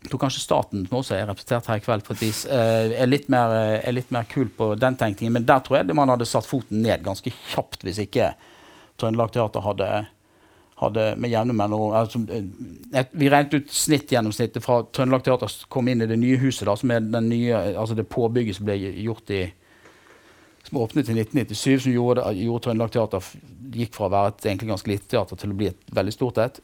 jeg 0.00 0.08
tror 0.08 0.20
kanskje 0.22 0.40
staten, 0.40 0.84
som 0.88 0.96
også 0.96 1.16
er 1.16 1.26
representert 1.28 1.66
her 1.68 1.80
i 1.80 1.82
kveld, 1.84 2.04
på 2.06 2.14
et 2.14 2.22
vis, 2.24 2.44
er 2.48 3.08
litt, 3.08 3.26
mer, 3.32 3.52
eh, 3.52 3.82
er 3.84 3.92
litt 3.92 4.08
mer 4.14 4.24
kul 4.30 4.48
på 4.56 4.72
den 4.80 4.96
tenkningen. 4.96 5.34
Men 5.36 5.44
der 5.48 5.60
tror 5.60 5.80
jeg 5.80 5.96
man 5.96 6.08
hadde 6.08 6.28
satt 6.28 6.48
foten 6.48 6.80
ned 6.82 7.04
ganske 7.04 7.32
kjapt 7.52 7.84
hvis 7.84 8.00
ikke 8.06 8.32
Trøndelag 9.00 9.32
Teater 9.34 9.64
hadde, 9.64 9.88
hadde 10.80 11.04
med 11.20 11.32
jevne 11.32 11.56
mellomrom 11.56 11.92
altså, 11.96 12.20
eh, 12.32 13.04
Vi 13.12 13.28
regnet 13.28 13.54
ut 13.54 13.76
snittgjennomsnittet 13.76 14.64
fra 14.64 14.80
Trøndelag 14.88 15.24
Teater 15.26 15.52
kom 15.68 15.88
inn 15.92 16.00
i 16.00 16.08
det 16.08 16.18
nye 16.20 16.40
huset, 16.40 16.64
da, 16.68 16.78
som 16.80 16.96
er 16.96 17.04
den 17.04 17.28
nye, 17.28 17.60
altså 17.76 17.96
det 17.98 18.08
påbygget 18.08 18.56
som 18.56 18.68
ble 18.68 18.80
gjort 18.80 19.36
i 19.36 19.50
som 20.64 20.76
åpnet 20.76 21.08
i 21.08 21.14
1997, 21.16 21.82
som 21.82 21.92
gjorde, 21.92 22.24
gjorde 22.36 22.64
Trøndelag 22.64 22.90
Teater 22.92 23.30
gikk 23.76 23.94
fra 23.96 24.08
å 24.08 24.12
være 24.12 24.32
et 24.32 24.48
egentlig 24.48 24.72
ganske 24.72 24.90
lite 24.90 25.08
teater 25.08 25.38
til 25.40 25.52
å 25.52 25.56
bli 25.60 25.70
et 25.70 25.94
veldig 25.96 26.12
stort 26.12 26.40
et 26.40 26.60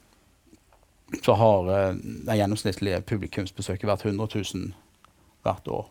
så 1.23 1.33
har 1.33 1.67
den 1.67 2.23
det 2.27 2.35
gjennomsnittlige 2.39 3.03
publikumsbesøket 3.07 3.87
vært 3.87 4.05
100 4.05 4.27
000 4.35 4.73
hvert 5.45 5.69
år. 5.71 5.85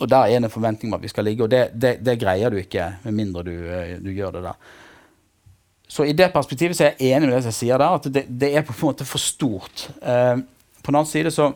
Og 0.00 0.08
der 0.08 0.26
er 0.26 0.38
det 0.38 0.44
en 0.48 0.52
forventning 0.52 0.92
om 0.92 0.96
at 0.96 1.02
vi 1.02 1.10
skal 1.12 1.26
ligge, 1.26 1.44
og 1.44 1.50
det, 1.50 1.70
det, 1.74 1.98
det 2.04 2.18
greier 2.20 2.50
du 2.50 2.56
ikke 2.60 2.86
med 3.04 3.16
mindre 3.18 3.44
du, 3.44 3.52
uh, 3.52 3.96
du, 4.00 4.12
gjør 4.14 4.38
det 4.38 4.44
der. 4.46 4.70
Så 5.90 6.06
i 6.06 6.14
det 6.16 6.30
perspektivet 6.32 6.78
så 6.78 6.86
er 6.86 6.94
jeg 6.94 7.16
enig 7.16 7.28
med 7.28 7.36
det 7.36 7.50
jeg 7.50 7.58
sier 7.58 7.82
der, 7.82 7.98
at 7.98 8.06
det, 8.14 8.24
det 8.28 8.52
er 8.54 8.64
på 8.64 8.72
en 8.76 8.86
måte 8.86 9.04
for 9.04 9.18
stort. 9.18 9.88
Eh, 9.98 10.36
på 10.80 10.86
den 10.86 10.98
annen 11.00 11.10
side 11.10 11.32
så 11.34 11.48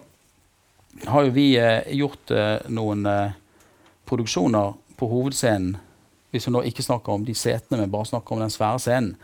har 1.06 1.22
jo 1.22 1.30
vi 1.34 1.54
gjort 1.94 2.32
noen 2.66 3.06
produksjoner 4.10 4.74
på 4.98 5.06
hovedscenen, 5.10 5.76
hvis 6.34 6.48
vi 6.48 6.52
nå 6.54 6.64
ikke 6.66 6.82
snakker 6.82 7.14
om 7.14 7.22
de 7.26 7.34
setene, 7.38 7.78
men 7.78 7.94
bare 7.94 8.10
snakker 8.10 8.34
om 8.34 8.42
den 8.42 8.50
svære 8.50 8.82
scenen, 8.82 9.14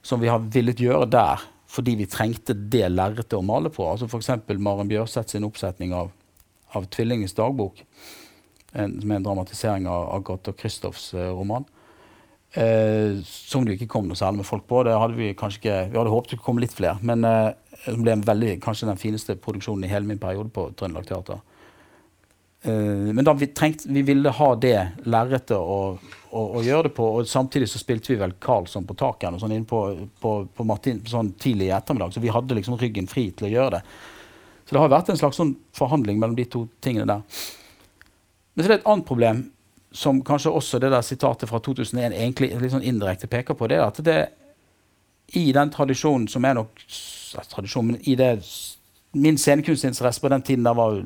som 0.00 0.24
vi 0.24 0.32
har 0.32 0.48
villet 0.56 0.80
gjøre 0.80 1.10
der 1.12 1.44
fordi 1.76 1.96
vi 2.00 2.08
trengte 2.08 2.56
det 2.56 2.86
lerretet 2.92 3.36
å 3.36 3.44
male 3.44 3.70
på. 3.72 3.84
Altså 3.84 4.08
F.eks. 4.08 4.32
Maren 4.56 4.88
Bjørseth 4.90 5.34
sin 5.34 5.46
oppsetning 5.46 5.94
av, 5.96 6.12
av 6.72 6.88
'Tvillingens 6.88 7.36
dagbok', 7.36 7.84
en, 8.72 9.00
som 9.00 9.10
er 9.10 9.20
en 9.20 9.26
dramatisering 9.26 9.88
av 9.88 10.08
Agathe 10.16 10.54
Christoffs 10.56 11.12
uh, 11.14 11.30
roman. 11.36 11.66
Uh, 12.56 13.20
som 13.26 13.66
det 13.66 13.76
ikke 13.76 13.90
kom 13.92 14.08
noe 14.08 14.16
særlig 14.16 14.40
med 14.40 14.48
folk 14.48 14.64
på. 14.68 14.82
Det 14.86 14.96
hadde 14.96 15.18
Vi 15.18 15.34
kanskje 15.36 15.60
ikke, 15.60 15.78
vi 15.92 15.98
hadde 15.98 16.14
håpet 16.14 16.36
det 16.36 16.42
kom 16.44 16.60
litt 16.62 16.76
flere. 16.76 16.96
Men 17.02 17.24
uh, 17.24 17.52
det 17.84 17.98
ble 18.00 18.16
veldig, 18.24 18.54
kanskje 18.64 18.88
den 18.88 19.00
fineste 19.00 19.36
produksjonen 19.36 19.84
i 19.84 19.92
hele 19.92 20.08
min 20.08 20.22
periode 20.22 20.52
på 20.54 20.70
Trøndelag 20.76 21.08
Teater. 21.08 21.44
Uh, 22.66 23.12
men 23.14 23.24
da 23.24 23.34
vi, 23.38 23.46
trengte, 23.46 23.88
vi 23.88 24.02
ville 24.02 24.32
ha 24.34 24.48
det 24.58 24.78
lerretet 25.06 25.56
å, 25.56 25.78
å, 26.30 26.40
å, 26.42 26.62
gjøre 26.64 26.88
det 26.88 26.94
på. 26.96 27.08
Og 27.18 27.28
samtidig 27.30 27.68
så 27.70 27.80
spilte 27.82 28.12
vi 28.12 28.20
vel 28.20 28.34
Karlsson 28.42 28.86
på 28.88 28.96
taket 28.98 29.38
sånn 29.40 29.54
inne 29.54 29.68
på, 29.68 29.82
på, 30.20 30.36
på 30.54 30.66
Martin 30.68 31.02
sånn 31.06 31.34
tidlig 31.40 31.70
i 31.70 31.74
ettermiddag. 31.76 32.14
Så 32.14 32.24
vi 32.24 32.32
hadde 32.34 32.58
liksom 32.58 32.78
ryggen 32.80 33.10
fri 33.10 33.28
til 33.30 33.48
å 33.48 33.52
gjøre 33.52 33.78
det. 33.78 33.82
Så 34.66 34.74
det 34.74 34.82
har 34.82 34.90
vært 34.90 35.12
en 35.12 35.20
slags 35.20 35.38
sånn 35.38 35.54
forhandling 35.76 36.18
mellom 36.18 36.34
de 36.38 36.48
to 36.50 36.64
tingene 36.82 37.06
der. 37.06 37.44
Men 38.54 38.64
så 38.64 38.68
er 38.68 38.74
det 38.74 38.80
et 38.80 38.90
annet 38.90 39.06
problem 39.06 39.44
som 39.96 40.18
kanskje 40.24 40.52
også 40.52 40.80
det 40.82 40.90
der 40.92 41.04
sitatet 41.06 41.48
fra 41.48 41.60
2001 41.62 42.12
egentlig 42.12 42.50
litt 42.60 42.74
sånn 42.74 42.84
indirekte 42.84 43.30
peker 43.30 43.56
på. 43.56 43.68
Det 43.70 43.78
er 43.78 43.86
at 43.86 44.00
det 44.04 44.18
i 45.38 45.50
den 45.54 45.70
tradisjonen 45.72 46.26
som 46.30 46.44
er 46.44 46.58
nok 46.58 46.82
tradisjon, 47.52 47.92
men 47.92 48.02
i 48.08 48.14
det 48.18 48.40
min 49.16 49.38
scenekunstinteresse 49.38 50.20
på 50.20 50.28
den 50.28 50.42
tiden 50.42 50.66
der 50.66 50.76
var 50.76 50.98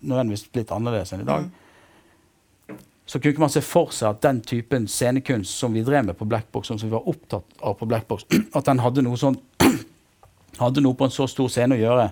nødvendigvis 0.00 0.46
litt 0.56 0.70
annerledes 0.74 1.12
enn 1.14 1.24
i 1.24 1.28
dag. 1.28 1.48
Mm. 1.48 2.78
Så 3.08 3.20
kunne 3.20 3.40
man 3.40 3.52
se 3.52 3.62
for 3.64 3.92
seg 3.96 4.10
at 4.10 4.24
den 4.24 4.42
typen 4.44 4.84
scenekunst 4.90 5.62
som 5.62 5.72
vi 5.72 5.80
drev 5.84 6.10
med 6.10 6.18
på 6.18 6.26
Blackbox, 6.28 6.68
som 6.68 6.80
vi 6.82 6.92
var 6.92 7.08
opptatt 7.08 7.54
av 7.64 7.78
på 7.80 7.88
Blackbox, 7.88 8.26
at 8.58 8.68
den 8.68 8.82
hadde 8.84 9.04
noe, 9.06 9.16
sånn, 9.16 9.38
hadde 10.62 10.84
noe 10.84 10.98
på 10.98 11.08
en 11.08 11.14
så 11.14 11.24
stor 11.30 11.48
scene 11.52 11.78
å 11.78 11.80
gjøre. 11.80 12.10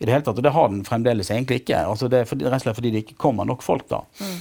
i 0.00 0.06
det 0.08 0.14
hele 0.14 0.24
tatt, 0.24 0.38
Og 0.38 0.42
det 0.42 0.54
har 0.56 0.68
den 0.72 0.84
fremdeles 0.84 1.30
egentlig 1.30 1.60
ikke. 1.60 1.82
Altså 1.84 2.08
det 2.08 2.22
er 2.22 2.30
fordi, 2.30 2.48
rett 2.48 2.62
og 2.62 2.64
slett 2.64 2.78
fordi 2.78 2.92
det 2.94 3.04
ikke 3.04 3.20
kommer 3.20 3.44
nok 3.44 3.62
folk 3.62 3.84
da. 3.90 4.00
Mm. 4.20 4.38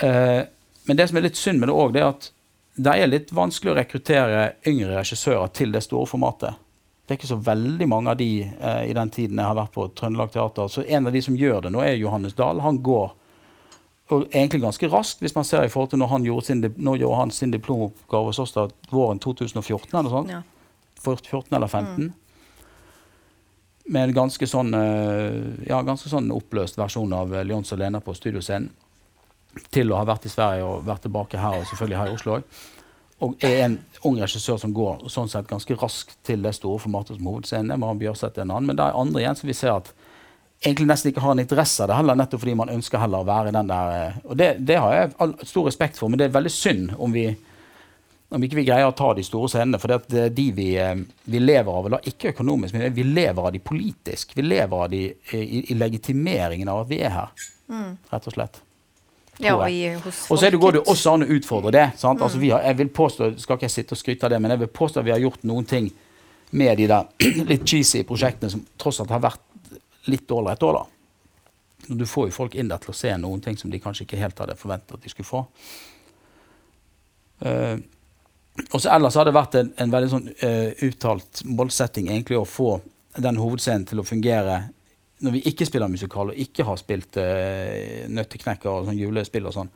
Uh, 0.00 0.42
men 0.86 0.96
det 0.96 1.08
som 1.10 1.18
er 1.18 1.26
litt 1.26 1.40
synd 1.40 1.58
med 1.58 1.68
det 1.68 1.74
òg, 1.74 1.98
er 1.98 2.06
at 2.12 2.30
det 2.78 2.94
er 2.94 3.10
litt 3.10 3.32
vanskelig 3.34 3.72
å 3.72 3.78
rekruttere 3.80 4.44
yngre 4.70 4.94
regissører 4.94 5.50
til 5.58 5.74
det 5.74 5.82
store 5.84 6.06
formatet. 6.06 6.54
Det 7.10 7.16
er 7.16 7.18
ikke 7.18 7.28
så 7.32 7.40
veldig 7.42 7.86
mange 7.90 8.12
av 8.12 8.18
de 8.20 8.44
eh, 8.46 8.84
i 8.86 8.92
den 8.94 9.08
tiden 9.10 9.40
jeg 9.40 9.50
har 9.50 9.56
vært 9.58 9.72
på 9.74 9.88
Trøndelag 9.98 10.30
Teater. 10.30 10.68
Så 10.70 10.84
en 10.86 11.10
av 11.10 11.16
de 11.16 11.22
som 11.26 11.34
gjør 11.34 11.64
det 11.64 11.72
nå, 11.74 11.80
er 11.82 11.96
Johannes 11.98 12.36
Dahl. 12.38 12.60
Han 12.62 12.78
går 12.86 13.08
og 14.14 14.28
egentlig 14.28 14.60
ganske 14.62 14.90
raskt, 14.92 15.18
hvis 15.18 15.34
man 15.34 15.48
ser 15.48 15.66
i 15.66 15.72
forhold 15.74 15.90
til 15.90 15.98
når 15.98 16.12
han 16.12 16.28
gjorde 16.28 16.46
sin, 16.46 16.62
gjorde 16.62 17.18
han 17.18 17.34
sin 17.34 17.50
diplomoppgave 17.50 18.30
hos 18.30 18.38
oss 18.38 18.54
da, 18.54 18.68
våren 18.94 19.18
2014 19.18 19.90
eller 19.90 20.14
sånn. 20.14 20.30
Ja. 20.30 20.40
14 21.02 21.50
eller 21.58 21.66
15. 21.66 21.98
Mm. 21.98 22.14
Med 23.90 24.06
en 24.06 24.16
ganske 24.22 24.46
sånn, 24.46 24.70
eh, 24.78 25.66
ja, 25.66 25.82
ganske 25.82 26.14
sånn 26.14 26.30
oppløst 26.30 26.78
versjon 26.78 27.10
av 27.10 27.34
Leons 27.34 27.48
Leons 27.50 27.78
Lena 27.82 27.98
på 27.98 28.14
studioscenen. 28.14 28.70
Til 29.74 29.90
å 29.90 29.98
ha 29.98 30.06
vært 30.06 30.30
i 30.30 30.30
Sverige 30.30 30.62
og 30.62 30.86
vært 30.86 31.08
tilbake 31.08 31.42
her, 31.42 31.58
og 31.58 31.66
selvfølgelig 31.66 32.04
her 32.04 32.12
i 32.12 32.20
Oslo 32.20 32.38
òg 32.38 32.60
og 33.20 33.42
er 33.44 33.64
en 33.66 33.78
ung 34.08 34.16
regissør 34.20 34.56
som 34.60 34.72
går 34.72 35.04
sånn 35.12 35.28
sett 35.28 35.48
ganske 35.50 35.76
raskt 35.76 36.16
til 36.26 36.40
det 36.44 36.54
store 36.56 36.80
formatet 36.80 37.18
som 37.18 37.28
hovedscene. 37.28 37.76
Maren 37.76 38.00
Bjørseth 38.00 38.38
er 38.38 38.46
en 38.46 38.54
annen, 38.54 38.70
Men 38.70 38.78
det 38.78 38.86
er 38.86 38.96
andre 38.96 39.20
igjen 39.20 39.36
som 39.36 39.50
vi 39.50 39.56
ser 39.56 39.74
at 39.74 39.92
egentlig 40.64 40.88
nesten 40.88 41.10
ikke 41.10 41.24
har 41.24 41.36
en 41.36 41.42
interesse 41.42 41.82
av 41.84 41.90
det 41.90 41.98
heller, 41.98 42.16
nettopp 42.16 42.42
fordi 42.42 42.56
man 42.56 42.72
ønsker 42.72 43.00
heller 43.00 43.22
å 43.22 43.28
være 43.28 43.52
den 43.56 43.68
der 43.68 43.92
eh, 43.96 44.18
Og 44.24 44.40
det, 44.40 44.48
det 44.68 44.80
har 44.80 44.94
jeg 44.96 45.12
all, 45.18 45.34
stor 45.44 45.68
respekt 45.68 46.00
for, 46.00 46.08
men 46.08 46.20
det 46.20 46.28
er 46.28 46.36
veldig 46.36 46.52
synd 46.52 46.96
om 46.98 47.12
vi 47.12 47.28
om 48.30 48.44
ikke 48.46 48.60
vi 48.60 48.66
greier 48.68 48.86
å 48.86 48.94
ta 48.94 49.08
de 49.10 49.24
store 49.26 49.48
scenene. 49.50 49.78
For 49.82 49.90
det 49.90 50.20
er 50.20 50.34
de 50.34 50.44
vi, 50.54 50.68
eh, 50.78 50.94
vi 51.26 51.40
lever 51.42 51.66
av, 51.72 51.88
eller 51.88 52.06
ikke 52.06 52.30
økonomisk, 52.30 52.76
men 52.76 52.94
vi 52.94 53.04
lever 53.08 53.42
av 53.42 53.52
de 53.52 53.58
politisk. 53.58 54.36
Vi 54.38 54.44
lever 54.46 54.84
av 54.84 54.90
de 54.92 55.00
i, 55.34 55.62
i 55.72 55.74
legitimeringen 55.74 56.70
av 56.70 56.84
at 56.84 56.92
vi 56.92 57.00
er 57.02 57.16
her, 57.16 57.48
mm. 57.72 57.88
rett 58.12 58.28
og 58.30 58.36
slett. 58.36 58.60
Ja, 59.40 59.56
og 59.56 60.06
og 60.30 60.38
så 60.38 60.50
går 60.52 60.76
det 60.76 60.80
også 60.84 61.14
an 61.14 61.24
å 61.24 61.30
utfordre 61.36 61.72
det. 61.72 61.84
Altså, 61.94 62.12
mm. 62.12 62.22
Altså, 62.22 62.40
har, 62.44 62.64
jeg 62.68 62.78
vil 62.78 62.92
påstå, 63.00 63.28
skal 63.40 63.56
ikke 63.56 63.68
jeg 63.68 63.74
sitte 63.76 63.96
og 63.96 64.00
skryte 64.00 64.26
av 64.26 64.34
det, 64.34 64.40
men 64.42 64.54
jeg 64.54 64.62
vil 64.64 64.72
påstå 64.80 65.00
at 65.00 65.06
vi 65.06 65.14
har 65.14 65.22
gjort 65.22 65.44
noen 65.48 65.68
ting 65.68 65.90
med 66.50 66.80
de 66.80 66.88
der 66.90 67.28
litt 67.50 67.64
cheesy 67.68 68.02
prosjektene 68.08 68.50
som 68.52 68.64
tross 68.80 69.00
alt 69.00 69.14
har 69.14 69.22
vært 69.22 69.78
litt 70.10 70.30
ålreit 70.32 70.62
år, 70.66 70.80
da. 70.80 70.86
Du 72.00 72.04
får 72.06 72.28
jo 72.28 72.36
folk 72.36 72.54
inn 72.54 72.68
der 72.70 72.82
til 72.82 72.92
å 72.92 72.96
se 72.96 73.12
noen 73.18 73.40
ting 73.42 73.56
som 73.58 73.70
de 73.72 73.80
kanskje 73.82 74.04
ikke 74.04 74.20
helt 74.20 74.38
hadde 74.38 74.58
forventet 74.58 74.94
at 74.94 75.04
de 75.04 75.12
skulle 75.12 75.28
få. 75.28 75.44
Uh, 77.40 77.80
og 78.68 78.76
så 78.82 78.90
Ellers 78.92 79.16
har 79.16 79.24
det 79.24 79.32
vært 79.32 79.56
en, 79.56 79.70
en 79.80 79.92
veldig 79.94 80.10
sånn 80.12 80.28
uh, 80.42 80.84
uttalt 80.84 81.40
målsetting 81.48 82.10
egentlig 82.10 82.36
å 82.38 82.44
få 82.48 82.74
den 83.16 83.40
hovedscenen 83.40 83.86
til 83.88 84.02
å 84.02 84.06
fungere 84.06 84.60
når 85.20 85.34
vi 85.36 85.42
ikke 85.50 85.66
spiller 85.68 85.90
musikal 85.92 86.32
og 86.32 86.38
ikke 86.40 86.64
har 86.66 86.78
spilt 86.80 87.18
uh, 87.20 88.06
Nøtteknekker 88.12 88.70
og 88.70 88.88
sånn 88.88 89.00
julespill 89.00 89.48
og 89.50 89.56
sånn. 89.56 89.72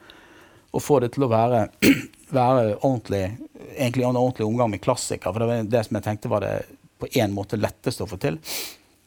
Og 0.74 0.83
få 0.83 0.98
det 1.04 1.12
til 1.14 1.26
å 1.26 1.30
være, 1.30 1.66
være 2.38 2.78
ordentlig, 2.80 3.26
egentlig 3.76 4.07
en 4.09 4.18
ordentlig 4.18 4.48
omgang 4.48 4.72
med 4.72 4.83
klassiker. 4.85 5.30
For 5.30 5.42
det 5.42 5.50
var 5.50 5.68
det 5.76 5.85
som 5.87 6.00
jeg 6.00 6.07
tenkte 6.09 6.33
var 6.33 6.42
det 6.46 6.54
på 7.02 7.11
en 7.20 7.37
måte 7.37 7.61
letteste 7.61 8.07
å 8.07 8.11
få 8.11 8.18
til. 8.22 8.40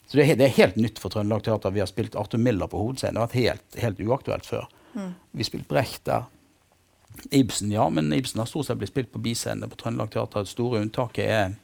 Så 0.07 0.15
det 0.15 0.23
er, 0.23 0.39
det 0.39 0.47
er 0.47 0.59
helt 0.61 0.79
nytt 0.79 1.01
for 1.03 1.11
Trøndelag 1.11 1.43
Teater. 1.43 1.73
Vi 1.75 1.83
har 1.83 1.89
spilt 1.89 2.15
Arthur 2.15 2.39
Miller 2.39 2.69
på 2.71 2.79
hovedscenen. 2.79 3.17
Det 3.17 3.23
har 3.23 3.27
vært 3.27 3.41
helt, 3.41 3.79
helt 3.83 4.03
uaktuelt 4.07 4.47
før. 4.47 4.67
Mm. 4.95 5.13
Vi 5.35 5.47
spilte 5.47 5.71
Brecht 5.73 6.05
der. 6.07 6.29
Ibsen, 7.33 7.71
ja, 7.73 7.89
men 7.89 8.13
Ibsen 8.13 8.39
har 8.39 8.47
stort 8.47 8.69
sett 8.69 8.77
blitt 8.79 8.93
spilt 8.93 9.11
på 9.11 9.19
biscenene 9.25 9.67
på 9.67 9.79
Trøndelag 9.81 10.13
Teater. 10.13 10.45
Det 10.45 10.53
store 10.53 10.83
unntaket 10.85 11.25
er 11.27 11.57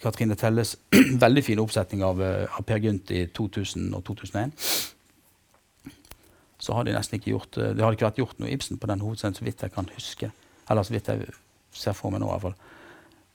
Katrine 0.00 0.36
Telles 0.38 0.76
veldig 1.24 1.44
fin 1.44 1.60
oppsetning 1.62 2.04
av, 2.06 2.22
eh, 2.22 2.58
av 2.58 2.66
Per 2.68 2.82
Gynt 2.82 3.10
i 3.12 3.26
2000 3.34 3.92
og 3.98 4.04
2001. 4.08 4.54
Så 6.62 6.76
har 6.76 6.86
de 6.86 6.94
nesten 6.94 7.18
ikke 7.18 7.32
gjort 7.32 7.58
eh, 7.58 7.72
Det 7.74 7.82
har 7.82 7.96
ikke 7.96 8.06
vært 8.06 8.20
gjort 8.22 8.38
noe 8.42 8.52
Ibsen 8.54 8.78
på 8.78 8.90
den 8.90 9.02
hovedscenen, 9.02 9.38
så 9.38 9.46
vidt 9.46 9.64
jeg 9.64 9.74
kan 9.74 9.90
huske. 9.96 10.30
Eller 10.70 10.86
så 10.86 10.94
vidt 10.94 11.10
jeg 11.10 11.32
ser 11.74 11.96
for 11.98 12.14
meg 12.14 12.22
nå, 12.22 12.28
i 12.30 12.36
hvert 12.36 12.46
fall. 12.46 12.78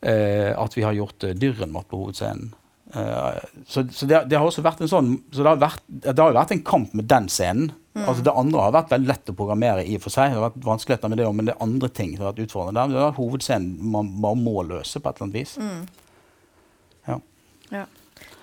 Eh, 0.07 0.53
at 0.53 0.77
vi 0.77 0.85
har 0.85 0.93
gjort 0.93 1.25
uh, 1.25 1.33
Dyrrenmatt 1.33 1.89
på 1.89 1.99
hovedscenen. 2.03 2.53
Eh, 2.93 3.39
så, 3.67 3.83
så 3.91 4.05
det, 4.05 4.23
det, 4.29 4.37
har 4.37 4.45
også 4.47 4.63
vært 4.63 4.79
en 4.83 4.91
sånn 4.91 5.09
så 5.33 5.41
det 5.41 5.49
har, 5.49 5.59
vært, 5.59 5.81
det 5.87 6.15
har 6.15 6.35
vært 6.37 6.53
en 6.55 6.63
kamp 6.65 6.93
med 6.95 7.09
den 7.09 7.27
scenen. 7.31 7.71
Mm. 7.97 8.03
Altså 8.05 8.23
Det 8.23 8.35
andre 8.37 8.63
har 8.63 8.75
vært 8.75 8.91
veldig 8.93 9.09
lett 9.09 9.31
å 9.33 9.37
programmere 9.37 9.83
i 9.83 9.97
og 9.97 10.03
for 10.05 10.13
seg. 10.13 10.31
Det 10.31 10.39
har 10.39 10.49
vært 10.51 10.67
vanskeligheter 10.67 11.11
med 11.11 11.19
det, 11.19 11.29
men 11.33 11.49
det 11.49 11.55
er 11.55 11.65
andre 11.65 11.89
ting 11.89 12.13
som 12.13 12.25
har 12.25 12.35
vært 12.35 12.45
utfordrende. 12.45 12.85
Det 12.93 13.01
er 13.03 13.17
hovedscenen 13.17 13.93
man 13.97 14.11
bare 14.23 14.39
må 14.39 14.61
løse 14.69 15.01
på 15.01 15.09
et 15.09 15.17
eller 15.17 15.27
annet 15.27 15.39
vis. 15.41 15.55
Mm. 15.57 16.06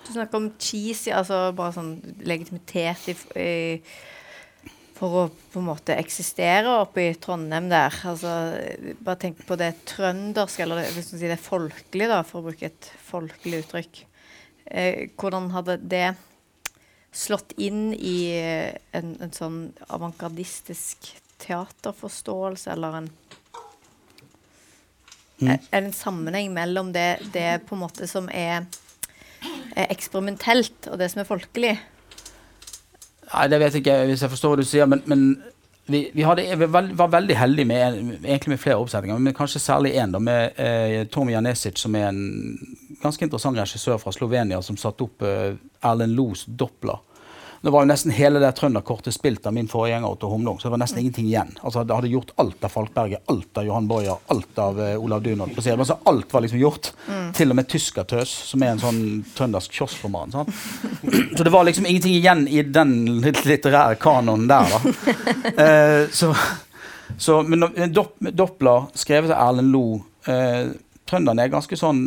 Du 0.05 0.11
snakker 0.13 0.37
om 0.37 0.51
cheesy, 0.61 1.09
altså 1.15 1.49
bare 1.57 1.73
sånn 1.75 1.95
legitimitet 2.27 3.07
i, 3.09 3.15
i, 3.41 4.73
for 4.95 5.17
å 5.17 5.23
på 5.51 5.59
en 5.59 5.67
måte 5.71 5.97
eksistere 5.97 6.71
oppe 6.83 7.07
i 7.07 7.15
Trondheim 7.19 7.71
der. 7.71 7.95
Altså, 8.07 8.35
bare 9.01 9.21
tenk 9.25 9.41
på 9.47 9.57
det 9.59 9.71
trønderske, 9.89 10.63
eller 10.63 10.83
det, 10.83 10.93
hvis 10.95 11.11
man 11.13 11.23
sier 11.23 11.33
det 11.33 11.41
folkelige, 11.41 12.11
da, 12.13 12.21
for 12.27 12.41
å 12.41 12.51
bruke 12.51 12.69
et 12.69 12.91
folkelig 13.07 13.65
uttrykk. 13.65 14.05
Eh, 14.65 15.01
hvordan 15.17 15.51
hadde 15.53 15.79
det 15.81 16.07
slått 17.15 17.53
inn 17.61 17.93
i 17.93 18.17
en, 18.35 19.13
en 19.23 19.33
sånn 19.33 19.59
avantgardistisk 19.87 21.13
teaterforståelse, 21.43 22.71
eller 22.73 22.99
en 23.01 23.11
mm. 25.39 25.49
Er 25.49 25.59
det 25.59 25.81
en 25.81 25.93
sammenheng 25.95 26.51
mellom 26.55 26.91
det, 26.95 27.19
det, 27.33 27.61
på 27.67 27.75
en 27.75 27.83
måte 27.85 28.07
som 28.09 28.27
er, 28.31 28.65
er, 29.75 29.89
eksperimentelt, 29.89 30.87
og 30.91 30.99
det 31.01 31.11
som 31.11 31.23
er 31.23 31.29
folkelig? 31.29 31.73
Nei, 33.33 33.47
Det 33.49 33.59
vet 33.59 33.73
jeg 33.73 33.85
ikke, 33.85 33.99
hvis 34.11 34.23
jeg 34.23 34.33
forstår 34.33 34.53
hva 34.53 34.61
du 34.61 34.67
sier. 34.67 34.89
Men, 34.89 35.01
men 35.09 35.25
vi, 35.85 36.11
vi, 36.13 36.23
hadde, 36.25 36.45
vi, 36.57 36.67
var 36.97 37.11
veldig 37.13 37.37
heldige 37.37 37.69
med, 37.69 37.99
med 38.21 38.57
flere 38.61 38.77
oppsetninger, 38.81 39.17
men 39.17 39.37
kanskje 39.37 39.61
særlig 39.61 39.93
én, 40.01 40.17
med 40.19 40.57
eh, 40.57 41.07
Tomi 41.07 41.33
Janesic, 41.33 41.79
som 41.79 41.95
er 41.95 42.09
en 42.09 42.57
ganske 43.01 43.25
interessant 43.25 43.57
regissør 43.59 43.99
fra 44.01 44.13
Slovenia 44.15 44.61
som 44.65 44.77
satte 44.77 45.05
opp 45.05 45.25
eh, 45.25 45.57
Erlend 45.85 46.17
Los 46.17 46.45
Doppler. 46.47 47.01
Det 47.65 47.71
var 47.71 47.81
jo 47.81 47.89
nesten 47.89 48.11
hele 48.13 48.37
det 48.37 48.51
trønderkortet 48.59 49.15
spilt 49.15 49.47
av 49.49 49.53
min 49.55 49.65
forgjenger 49.65 50.05
Otto 50.05 50.27
Humlung, 50.29 50.59
så 50.59 50.67
det 50.67 50.75
var 50.75 50.81
nesten 50.83 50.99
ingenting 51.01 51.25
igjen. 51.25 51.55
Altså, 51.65 51.81
Det 51.83 51.95
hadde 51.97 52.11
gjort 52.11 52.33
alt 52.37 52.67
av 52.67 52.69
Falkberget, 52.69 53.23
alt 53.25 53.57
av 53.57 53.65
Johan 53.65 53.87
Boyer, 53.89 54.19
alt 54.27 54.59
av 54.61 54.77
uh, 54.77 54.91
Olav 55.01 55.23
Dunod. 55.25 55.55
Altså, 55.57 55.97
alt 56.05 56.33
var 56.33 56.45
liksom 56.45 56.59
gjort. 56.61 56.91
Mm. 57.07 57.31
Til 57.33 57.49
og 57.49 57.57
med 57.57 57.69
Tyskertøs, 57.71 58.35
som 58.51 58.61
er 58.61 58.75
en 58.75 58.83
sånn 58.83 59.01
trøndersk 59.33 59.73
kioskroman. 59.79 60.37
Så 60.37 61.41
det 61.41 61.55
var 61.57 61.65
liksom 61.65 61.89
ingenting 61.89 62.19
igjen 62.19 62.45
i 62.45 62.61
den 62.61 62.93
litterære 63.23 63.97
kanonen 63.97 64.45
der, 64.45 64.69
da. 64.69 65.17
Uh, 65.57 66.05
så, 66.21 66.35
så, 67.17 67.41
men 67.49 67.65
Doppler, 67.89 68.91
skrevet 68.93 69.33
av 69.33 69.41
Erlend 69.49 69.73
Lo 69.73 69.87
uh, 70.29 70.69
Trønderne 71.09 71.49
er 71.49 71.57
ganske 71.57 71.81
sånn 71.81 72.05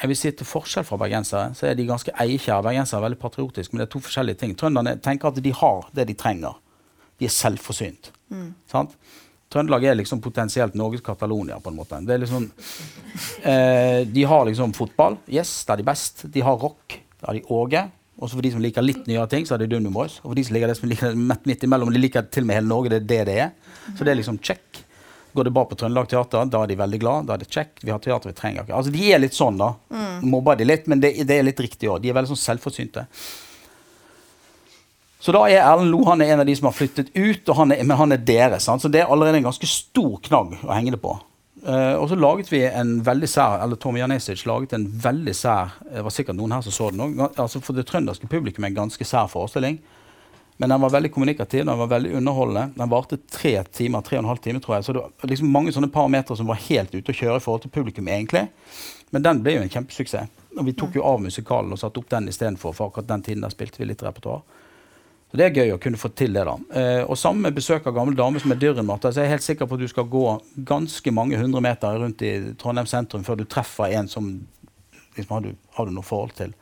jeg 0.00 0.10
vil 0.10 0.18
si 0.18 0.30
til 0.34 0.48
forskjell 0.48 0.86
fra 0.86 0.98
bergensere 1.00 1.54
så 1.54 1.68
er 1.68 1.76
de 1.78 1.86
ganske 1.86 2.12
eiekjære. 2.20 2.64
Bergensere 2.66 2.98
er 2.98 3.06
veldig 3.06 3.20
patriotiske, 3.22 3.74
men 3.74 3.82
det 3.82 3.88
er 3.88 3.92
to 3.94 4.02
forskjellige 4.02 4.40
ting. 4.40 4.54
Trønderne 4.58 4.96
tenker 5.02 5.30
at 5.30 5.42
de 5.42 5.52
har 5.54 5.88
det 5.94 6.08
de 6.10 6.16
trenger. 6.18 6.58
De 7.20 7.28
er 7.28 7.34
selvforsynt. 7.34 8.10
Mm. 8.34 8.50
Trøndelag 9.54 9.86
er 9.86 9.98
liksom 10.00 10.18
potensielt 10.20 10.74
Norges 10.74 11.04
Catalonia. 11.04 11.60
på 11.60 11.70
en 11.70 11.76
måte. 11.76 12.00
Det 12.02 12.14
er 12.14 12.24
liksom, 12.24 12.50
eh, 13.52 14.00
de 14.06 14.24
har 14.24 14.46
liksom 14.48 14.74
fotball. 14.74 15.18
Yes, 15.30 15.64
det 15.64 15.72
er 15.72 15.82
de 15.82 15.90
best. 15.90 16.24
De 16.34 16.42
har 16.42 16.58
rock. 16.58 16.98
Det 17.20 17.28
har 17.28 17.38
de 17.38 17.44
Åge. 17.48 17.84
Og 18.18 18.30
for 18.30 18.42
de 18.42 18.50
som 18.50 18.62
liker 18.62 18.82
litt 18.82 19.06
nyere 19.10 19.26
ting, 19.30 19.46
så 19.46 19.54
er 19.54 19.62
det 19.62 19.72
Dunum 19.72 19.94
Boys. 19.94 20.20
Og 20.22 20.30
for 20.30 20.38
de 20.38 20.44
som 20.46 20.54
liker 20.54 20.70
det 20.70 20.76
som 20.78 20.88
liker 20.90 21.14
midt 21.18 21.64
imellom, 21.66 21.90
de 21.94 22.02
liker 22.02 22.26
til 22.30 22.44
og 22.44 22.50
med 22.50 22.60
hele 22.60 22.70
Norge, 22.70 22.92
det 22.92 23.00
er 23.02 23.06
det 23.10 23.22
det 23.26 23.38
er. 23.46 23.54
Så 23.94 24.04
det 24.04 24.12
er 24.12 24.20
liksom 24.20 24.38
check. 24.42 24.83
Går 25.34 25.48
det 25.48 25.52
bra 25.54 25.64
på 25.66 25.76
Trøndelag 25.78 26.06
Teater, 26.10 26.44
da 26.46 26.60
er 26.62 26.70
de 26.70 26.76
veldig 26.78 27.00
glad. 27.02 27.26
Da 27.26 27.34
er 27.34 27.42
det 27.42 27.50
kjekt. 27.50 27.82
Vi 27.82 27.90
har 27.90 27.98
teater 28.02 28.30
vi 28.30 28.36
trenger 28.38 28.62
ikke. 28.62 28.76
Altså, 28.78 28.92
De 28.94 29.08
er 29.10 29.22
litt 29.22 29.34
sånn, 29.34 29.58
da. 29.58 29.72
Mm. 29.90 30.28
Mobber 30.30 30.60
de 30.60 30.68
litt, 30.68 30.86
men 30.90 31.02
det, 31.02 31.16
det 31.26 31.40
er 31.40 31.48
litt 31.48 31.62
riktig 31.64 31.90
òg. 31.90 31.98
De 32.04 32.12
er 32.12 32.16
veldig 32.16 32.30
sånn 32.30 32.44
selvforsynte. 32.44 33.08
Så 35.24 35.32
da 35.32 35.40
er 35.48 35.62
Erlend 35.64 35.88
Lo 35.88 36.02
han 36.04 36.20
er 36.20 36.34
en 36.34 36.42
av 36.42 36.46
de 36.46 36.54
som 36.54 36.68
har 36.68 36.76
flyttet 36.76 37.10
ut, 37.16 37.48
han 37.56 37.72
er, 37.72 37.80
men 37.82 37.96
han 37.96 38.12
er 38.12 38.20
deres. 38.20 38.68
Så 38.68 38.90
det 38.92 39.00
er 39.02 39.10
allerede 39.10 39.40
en 39.40 39.46
ganske 39.46 39.68
stor 39.70 40.18
knagg 40.26 40.58
å 40.60 40.74
henge 40.74 40.92
det 40.94 41.00
på. 41.00 41.16
Uh, 41.64 41.96
og 41.96 42.10
så 42.10 42.18
laget 42.20 42.50
vi 42.52 42.60
en 42.68 42.98
veldig 43.06 43.28
sær 43.30 43.62
eller 43.64 43.78
Tommy 43.80 44.02
Janesic 44.02 44.42
laget 44.44 44.74
en 44.76 44.82
veldig 45.00 45.32
sær 45.32 45.70
Det 45.80 46.02
var 46.04 46.12
sikkert 46.12 46.36
noen 46.36 46.52
her 46.52 46.60
som 46.66 46.74
så 46.76 46.90
den 46.92 47.00
òg. 47.00 47.22
Altså 47.40 47.62
for 47.64 47.72
det 47.72 47.86
trønderske 47.88 48.28
publikum 48.28 48.66
en 48.68 48.76
ganske 48.76 49.06
sær 49.08 49.30
forestilling. 49.32 49.78
Men 50.56 50.70
den 50.70 50.80
var 50.80 50.90
veldig 50.94 51.10
kommunikativ, 51.12 51.64
den 51.66 51.78
var 51.78 51.90
veldig 51.90 52.12
underholdende. 52.14 52.68
Den 52.76 52.90
varte 52.90 53.18
tre 53.30 53.56
timer, 53.74 54.04
tre 54.06 54.18
og 54.18 54.22
en 54.22 54.30
halv 54.30 54.42
time, 54.42 54.60
tror 54.62 54.76
jeg. 54.76 54.84
Så 54.86 54.92
det 54.94 55.02
var 55.02 55.30
liksom 55.30 55.50
mange 55.50 55.72
sånne 55.74 55.90
parametere 55.90 56.38
som 56.38 56.50
var 56.50 56.60
helt 56.68 56.94
ute 56.94 57.10
å 57.10 57.16
kjøre 57.16 57.40
i 57.40 57.42
forhold 57.42 57.64
til 57.64 57.72
publikum, 57.74 58.08
egentlig. 58.08 58.44
Men 59.10 59.24
den 59.26 59.42
ble 59.42 59.56
jo 59.56 59.64
en 59.64 59.72
kjempesuksess. 59.72 60.30
Og 60.54 60.68
vi 60.68 60.76
tok 60.78 60.94
jo 60.94 61.02
av 61.06 61.18
musikalen 61.22 61.74
og 61.74 61.80
satte 61.80 61.98
opp 61.98 62.12
den 62.12 62.30
istedenfor. 62.30 62.76
For 62.76 62.92
akkurat 62.92 63.10
den 63.10 63.26
tiden 63.26 63.42
der 63.42 63.50
spilte 63.50 63.82
vi 63.82 63.90
litt 63.90 64.04
repertoar. 64.06 64.44
Så 65.30 65.40
det 65.40 65.48
er 65.48 65.56
gøy 65.58 65.74
å 65.74 65.80
kunne 65.82 65.98
få 65.98 66.12
til 66.14 66.36
det, 66.36 66.44
da. 66.46 66.54
Eh, 66.78 67.02
og 67.02 67.18
sammen 67.18 67.42
med 67.42 67.56
besøk 67.56 67.88
av 67.90 67.96
gamle 67.96 68.14
damer 68.14 68.38
som 68.38 68.54
er 68.54 68.60
Dyrrenmatta. 68.62 69.10
Så 69.10 69.24
jeg 69.24 69.26
er 69.26 69.34
helt 69.34 69.46
sikker 69.46 69.66
på 69.66 69.74
at 69.74 69.82
du 69.82 69.90
skal 69.90 70.06
gå 70.06 70.24
ganske 70.70 71.10
mange 71.10 71.40
hundre 71.40 71.62
meter 71.64 71.98
rundt 71.98 72.22
i 72.22 72.32
Trondheim 72.60 72.86
sentrum 72.86 73.26
før 73.26 73.42
du 73.42 73.46
treffer 73.50 73.98
en 73.98 74.06
som 74.12 74.30
liksom, 75.16 75.34
har, 75.34 75.48
du, 75.48 75.58
har 75.74 75.90
du 75.90 75.96
noe 75.96 76.06
forhold 76.06 76.36
til, 76.38 76.54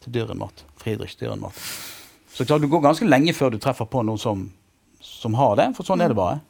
til 0.00 0.16
Dyrrenmatt. 0.16 0.64
Friedrich 0.80 1.20
Dyrrenmatt. 1.20 1.60
Så 2.32 2.46
klart, 2.46 2.62
du 2.62 2.70
går 2.70 2.84
ganske 2.84 3.08
lenge 3.08 3.34
før 3.36 3.54
du 3.54 3.58
treffer 3.62 3.88
på 3.90 4.04
noen 4.06 4.20
som, 4.20 4.44
som 5.02 5.34
har 5.38 5.56
det, 5.58 5.70
for 5.76 5.86
sånn 5.86 6.02
er 6.04 6.12
det 6.12 6.18
bare. 6.18 6.40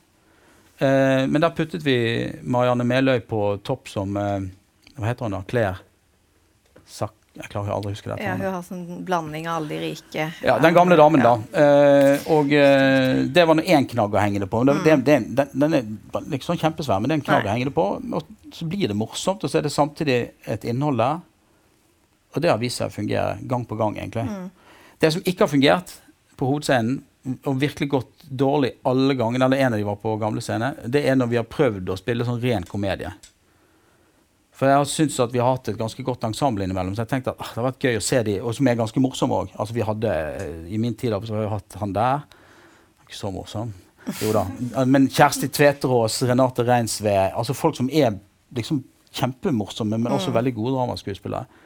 Eh, 0.81 1.27
men 1.29 1.41
der 1.41 1.55
puttet 1.57 1.85
vi 1.85 1.97
Marianne 2.43 2.85
Meløy 2.89 3.21
på 3.29 3.59
topp 3.67 3.89
som 3.93 4.17
eh, 4.17 4.47
Hva 4.97 5.11
heter 5.11 5.29
hun 5.29 5.35
da? 5.37 5.41
Claire 5.49 5.81
Sack... 6.89 7.17
Jeg 7.31 7.47
klarer 7.53 7.73
aldri 7.73 7.93
å 7.93 7.95
huske 7.95 8.11
det. 8.11 8.17
Ja, 8.25 8.33
Hun 8.35 8.55
har 8.57 8.63
sånn 8.67 9.05
blanding 9.07 9.47
av 9.47 9.61
alle 9.61 9.71
de 9.71 9.77
rike. 9.85 10.25
Ja, 10.43 10.57
Den 10.61 10.75
gamle 10.75 10.97
damen, 10.99 11.23
ja. 11.23 11.31
da. 11.31 11.61
Eh, 11.63 12.25
og 12.35 12.51
eh, 12.53 13.21
det 13.31 13.45
var 13.47 13.63
én 13.63 13.87
knagg 13.89 14.17
å 14.17 14.19
henge 14.21 14.43
det 14.43 14.49
på. 14.51 14.63
Det, 14.67 14.75
mm. 14.75 14.83
det, 14.83 14.97
det, 15.07 15.19
den, 15.39 15.53
den, 15.63 15.77
er 15.79 16.27
liksom 16.35 16.59
kjempesvær, 16.59 16.99
men 16.99 17.09
det 17.09 17.15
er 17.15 17.21
en 17.21 17.27
knagg 17.29 17.47
å 17.47 17.53
henge 17.55 17.69
det 17.71 17.75
på. 17.77 17.87
Og 18.19 18.57
så 18.57 18.67
blir 18.69 18.91
det 18.91 18.99
morsomt, 18.99 19.47
og 19.47 19.53
så 19.53 19.61
er 19.61 19.69
det 19.69 19.73
samtidig 19.73 20.19
et 20.51 20.67
innhold 20.69 20.99
der. 21.01 21.23
Og 22.35 22.43
det 22.43 22.51
har 22.51 22.59
vist 22.61 22.83
seg 22.83 22.91
å 22.91 22.97
fungere 22.99 23.39
gang 23.53 23.65
på 23.67 23.79
gang, 23.79 23.97
egentlig. 24.03 24.27
Mm. 24.27 24.51
Det 25.01 25.13
som 25.15 25.25
ikke 25.25 25.47
har 25.47 25.53
fungert 25.53 25.95
på 26.37 26.49
hovedscenen, 26.49 27.01
og 27.45 27.59
virkelig 27.61 27.91
gått 27.93 28.23
dårlig 28.25 28.71
alle 28.89 29.15
gangene, 29.17 29.45
eller 29.45 29.61
en 29.61 29.75
av 29.75 29.81
de 29.81 29.85
var 29.85 29.99
på 30.01 30.15
gamle 30.21 30.41
scene, 30.45 30.73
det 30.89 31.03
er 31.09 31.19
når 31.19 31.29
vi 31.33 31.39
har 31.41 31.49
prøvd 31.49 31.93
å 31.93 31.99
spille 32.01 32.25
sånn 32.25 32.41
ren 32.41 32.65
komedie. 32.69 33.13
For 34.57 34.69
jeg 34.69 34.77
har 34.77 34.89
syntes 34.89 35.21
at 35.25 35.33
vi 35.33 35.41
har 35.41 35.55
hatt 35.55 35.71
et 35.73 35.79
ganske 35.81 36.05
godt 36.05 36.25
ensemble 36.29 36.65
innimellom. 36.67 36.93
Så 36.93 37.07
jeg 37.07 37.13
tenkte 37.15 37.33
at 37.33 37.41
ah, 37.41 37.53
det 37.53 37.61
har 37.63 37.69
vært 37.71 37.85
gøy 37.87 37.97
å 37.97 38.05
se 38.05 38.19
de, 38.27 38.35
og 38.45 38.57
som 38.57 38.69
er 38.69 38.77
ganske 38.77 39.01
morsomme 39.01 39.39
òg. 39.39 39.55
Altså, 39.57 39.77
vi 39.77 39.87
hadde, 39.89 40.17
I 40.69 40.81
min 40.81 40.97
tid 41.01 41.15
har 41.17 41.25
vi 41.25 41.47
hatt 41.49 41.77
han 41.81 41.95
der. 41.97 42.27
Ikke 43.07 43.17
så 43.17 43.33
morsom. 43.33 43.73
Jo 44.21 44.35
da. 44.37 44.45
Men 44.89 45.09
Kjersti 45.13 45.49
Tveterås, 45.53 46.19
Renate 46.29 46.65
Reinsve 46.69 47.15
altså 47.31 47.57
Folk 47.57 47.79
som 47.79 47.89
er 47.89 48.19
liksom 48.57 48.83
kjempemorsomme, 49.17 49.97
men 49.97 50.13
også 50.13 50.29
mm. 50.29 50.37
veldig 50.37 50.55
gode 50.57 50.75
dramaskuespillere. 50.77 51.65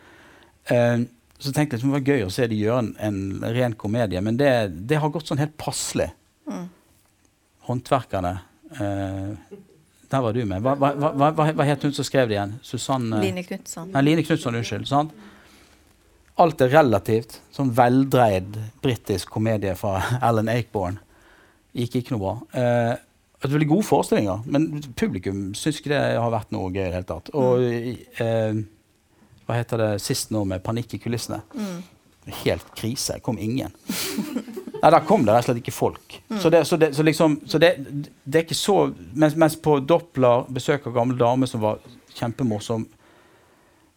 Uh, 0.71 1.05
så 1.39 1.53
tenkte 1.53 1.75
jeg 1.75 1.83
liksom, 1.83 1.93
det 1.93 1.99
var 1.99 2.15
gøy 2.15 2.25
å 2.27 2.33
se 2.33 2.47
de 2.49 2.59
gjøre 2.59 2.83
en, 2.85 2.91
en 3.03 3.55
ren 3.57 3.75
komedie, 3.79 4.21
men 4.25 4.39
det, 4.41 4.51
det, 4.89 5.01
har 5.03 5.13
gått 5.13 5.29
sånn 5.29 5.43
helt 5.43 5.57
passelig. 5.61 6.11
Mm. 6.49 6.67
Håndverkerne 7.65 8.33
eh, 8.77 9.55
Der 10.13 10.23
var 10.23 10.37
du 10.37 10.43
med. 10.47 10.63
Hva, 10.63 10.75
hva, 10.79 11.11
hva, 11.11 11.31
hva, 11.33 11.67
het 11.67 11.87
hun 11.87 11.95
som 11.97 12.07
skrev 12.07 12.29
det 12.31 12.37
igjen? 12.37 12.59
Susanne 12.63 13.23
Line 13.23 13.43
Knutson. 13.47 13.89
Nei, 13.95 14.03
Line 14.05 14.27
Knutson, 14.27 14.59
unnskyld. 14.61 14.87
sant? 14.91 15.15
Alt 16.41 16.63
er 16.63 16.71
relativt. 16.75 17.41
Sånn 17.55 17.73
veldreid 17.75 18.59
britisk 18.85 19.33
komedie 19.35 19.75
fra 19.79 19.97
Alan 20.29 20.53
Akeborn. 20.53 21.01
Gikk 21.75 21.99
ikke 22.01 22.15
noe 22.15 22.23
bra. 22.23 22.37
Eh, 22.61 22.93
et 23.45 23.53
veldig 23.53 23.69
gode 23.69 23.85
forestillinger, 23.85 24.45
men 24.49 24.71
publikum 24.97 25.51
syns 25.59 25.81
ikke 25.81 25.91
det 25.93 26.01
har 26.17 26.31
vært 26.33 26.55
noe 26.55 26.71
gøy 26.71 26.81
i 26.81 26.87
det 26.87 26.95
hele 26.95 27.09
tatt. 27.09 27.29
Og 27.37 27.65
eh, 28.23 28.63
hva 29.45 29.59
heter 29.59 29.81
det 29.81 29.91
sist 30.03 30.33
nå 30.33 30.45
med 30.49 30.63
panikk 30.65 30.97
i 30.97 31.01
kulissene? 31.03 31.43
Mm. 31.55 31.83
Helt 32.45 32.71
krise. 32.77 33.19
Kom 33.21 33.39
ingen. 33.39 33.75
Nei, 34.85 34.91
der 34.93 35.05
kom 35.09 35.25
det 35.25 35.33
rett 35.33 35.47
og 35.47 35.51
slett 35.51 35.61
ikke 35.63 35.73
folk. 35.73 36.17
Mm. 36.29 36.39
Så, 36.41 36.51
det, 36.53 36.65
så, 36.69 36.77
det, 36.81 36.91
så, 36.97 37.05
liksom, 37.07 37.39
så 37.49 37.61
det, 37.61 37.75
det, 38.25 38.39
er 38.39 38.45
ikke 38.45 38.57
så 38.59 38.79
mens, 39.13 39.37
mens, 39.37 39.57
på 39.57 39.79
Doppler, 39.81 40.45
besøk 40.53 40.89
av 40.89 40.97
gamle 40.97 41.17
dame 41.21 41.49
som 41.49 41.63
var 41.65 41.81
kjempemorsom 42.15 42.85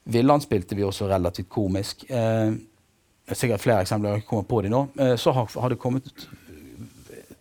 Villand 0.08 0.44
spilte 0.46 0.76
vi 0.76 0.86
også 0.88 1.10
relativt 1.10 1.50
komisk. 1.52 2.06
Eh, 2.08 2.54
sikkert 3.36 3.60
flere 3.60 3.84
eksempler. 3.84 4.14
jeg 4.16 4.26
kommer 4.30 4.46
på 4.48 4.62
de 4.64 4.72
nå. 4.72 4.86
Eh, 4.96 5.16
så 5.20 5.34
har, 5.36 5.50
har, 5.60 5.74
det 5.74 5.80
kommet 5.84 6.08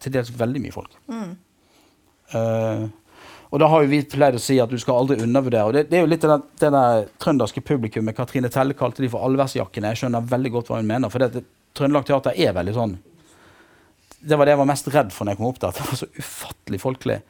til 0.03 0.13
dels 0.13 0.33
veldig 0.35 0.63
mye 0.65 0.75
folk. 0.75 0.97
Mm. 1.07 1.37
Uh, 2.35 2.89
og 3.51 3.61
da 3.63 3.69
har 3.71 3.85
jo 3.85 3.91
vi 3.91 4.01
pleid 4.11 4.37
å 4.39 4.43
si 4.43 4.57
at 4.63 4.71
du 4.73 4.79
skal 4.81 5.03
aldri 5.03 5.21
undervurdere. 5.23 5.69
og 5.69 5.77
Det, 5.77 5.85
det 5.91 5.99
er 5.99 6.03
jo 6.03 6.11
litt 6.11 6.25
det, 6.25 6.39
det 6.61 6.71
der 6.75 7.05
trønderske 7.23 7.63
publikummet. 7.63 8.17
Katrine 8.17 8.51
Telle 8.53 8.75
kalte 8.79 9.05
de 9.05 9.11
for 9.13 9.23
allværsjakkene. 9.27 9.93
Jeg 9.93 10.03
skjønner 10.03 10.27
veldig 10.33 10.53
godt 10.57 10.73
hva 10.73 10.81
hun 10.81 10.89
mener. 10.91 11.13
For 11.13 11.23
det, 11.23 11.31
det, 11.37 11.45
Trøndelag 11.77 12.09
Teater 12.09 12.39
er 12.41 12.55
veldig 12.57 12.73
sånn 12.73 12.95
Det 14.17 14.39
var 14.39 14.49
det 14.49 14.55
jeg 14.55 14.61
var 14.63 14.71
mest 14.71 14.87
redd 14.95 15.11
for 15.13 15.29
når 15.29 15.37
jeg 15.37 15.41
kom 15.41 15.51
opp 15.51 15.61
der. 15.63 15.75
At 15.75 15.79
Det 15.79 15.91
var 15.91 16.01
så 16.01 16.11
ufattelig 16.17 16.83
folkelig. 16.83 17.21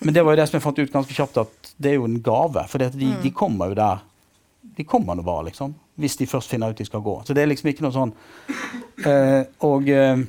Men 0.00 0.14
det 0.16 0.24
var 0.24 0.34
jo 0.34 0.40
det 0.40 0.48
som 0.48 0.58
jeg 0.58 0.64
fant 0.64 0.80
ut 0.80 0.92
ganske 0.92 1.16
kjapt, 1.16 1.40
at 1.40 1.72
det 1.76 1.92
er 1.92 1.98
jo 1.98 2.08
en 2.08 2.20
gave. 2.24 2.66
For 2.68 2.84
de, 2.84 2.90
mm. 2.92 3.16
de, 3.24 3.32
kommer 3.36 3.72
jo 3.72 3.80
der 3.80 4.04
De 4.76 4.84
kommer 4.88 5.16
nå 5.16 5.24
bare, 5.24 5.48
liksom. 5.50 5.74
Hvis 6.00 6.16
de 6.20 6.28
først 6.28 6.50
finner 6.50 6.72
ut 6.72 6.80
de 6.80 6.86
skal 6.88 7.04
gå. 7.04 7.20
Så 7.24 7.36
det 7.36 7.44
er 7.44 7.52
liksom 7.52 7.70
ikke 7.70 7.84
noe 7.84 7.94
sånn 7.94 8.12
uh, 9.06 9.42
Og 9.68 9.88
uh, 9.88 10.24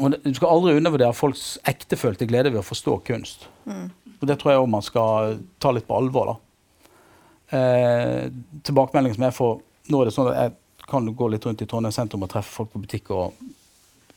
og 0.00 0.16
Du 0.24 0.34
skal 0.34 0.52
aldri 0.54 0.76
undervurdere 0.78 1.16
folks 1.16 1.58
ektefølte 1.68 2.28
glede 2.28 2.52
ved 2.52 2.62
å 2.62 2.66
forstå 2.66 2.98
kunst. 3.06 3.48
Mm. 3.68 3.88
Og 4.20 4.28
Det 4.28 4.38
tror 4.40 4.52
jeg 4.52 4.62
òg 4.62 4.70
man 4.70 4.84
skal 4.84 5.38
ta 5.60 5.72
litt 5.72 5.86
på 5.88 5.96
alvor. 5.96 6.32
da. 6.32 6.36
Eh, 7.58 8.30
tilbakemeldingen 8.62 9.16
som 9.16 9.24
jeg 9.26 9.34
får 9.34 9.56
Nå 9.90 10.00
er 10.00 10.06
det 10.06 10.14
sånn 10.14 10.28
at 10.30 10.36
jeg 10.38 10.84
kan 10.86 11.06
gå 11.18 11.26
litt 11.32 11.46
rundt 11.46 11.62
i 11.64 11.66
Trondheim 11.66 11.90
sentrum 11.90 12.22
og 12.22 12.28
treffe 12.30 12.52
folk 12.52 12.68
på 12.70 12.82
butikker 12.84 13.16
og 13.16 13.32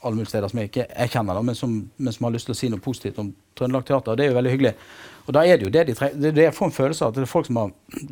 alle 0.03 0.19
mulige 0.19 0.29
steder 0.29 0.51
som 0.51 0.59
jeg 0.59 0.69
ikke 0.69 0.85
jeg 0.85 1.11
kjenner, 1.15 1.37
da, 1.37 1.41
men, 1.47 1.55
som, 1.57 1.71
men 1.97 2.13
som 2.13 2.27
har 2.27 2.33
lyst 2.35 2.45
til 2.49 2.53
å 2.53 2.59
si 2.59 2.69
noe 2.69 2.83
positivt 2.83 3.17
om 3.23 3.31
Trøndelag 3.57 3.87
Teater. 3.87 4.11
og 4.11 4.19
Det 4.19 4.25
er 4.25 4.29
jo 4.29 4.37
veldig 4.37 4.51
hyggelig. 4.53 4.73
Og 5.23 5.33
da 5.33 5.45
er 5.47 5.57
det 5.57 5.65
jo 5.65 5.71
det 5.73 5.85
de 5.87 5.95
tre, 5.97 6.11
det, 6.13 6.33
det 6.35 6.45
Jeg 6.45 6.55
får 6.57 6.69
en 6.69 6.75
følelse 6.75 7.05
av 7.05 7.13
at 7.13 7.17
det 7.17 7.23
er 7.23 7.31
folk 7.31 7.47
som 7.47 7.59
har 7.61 7.71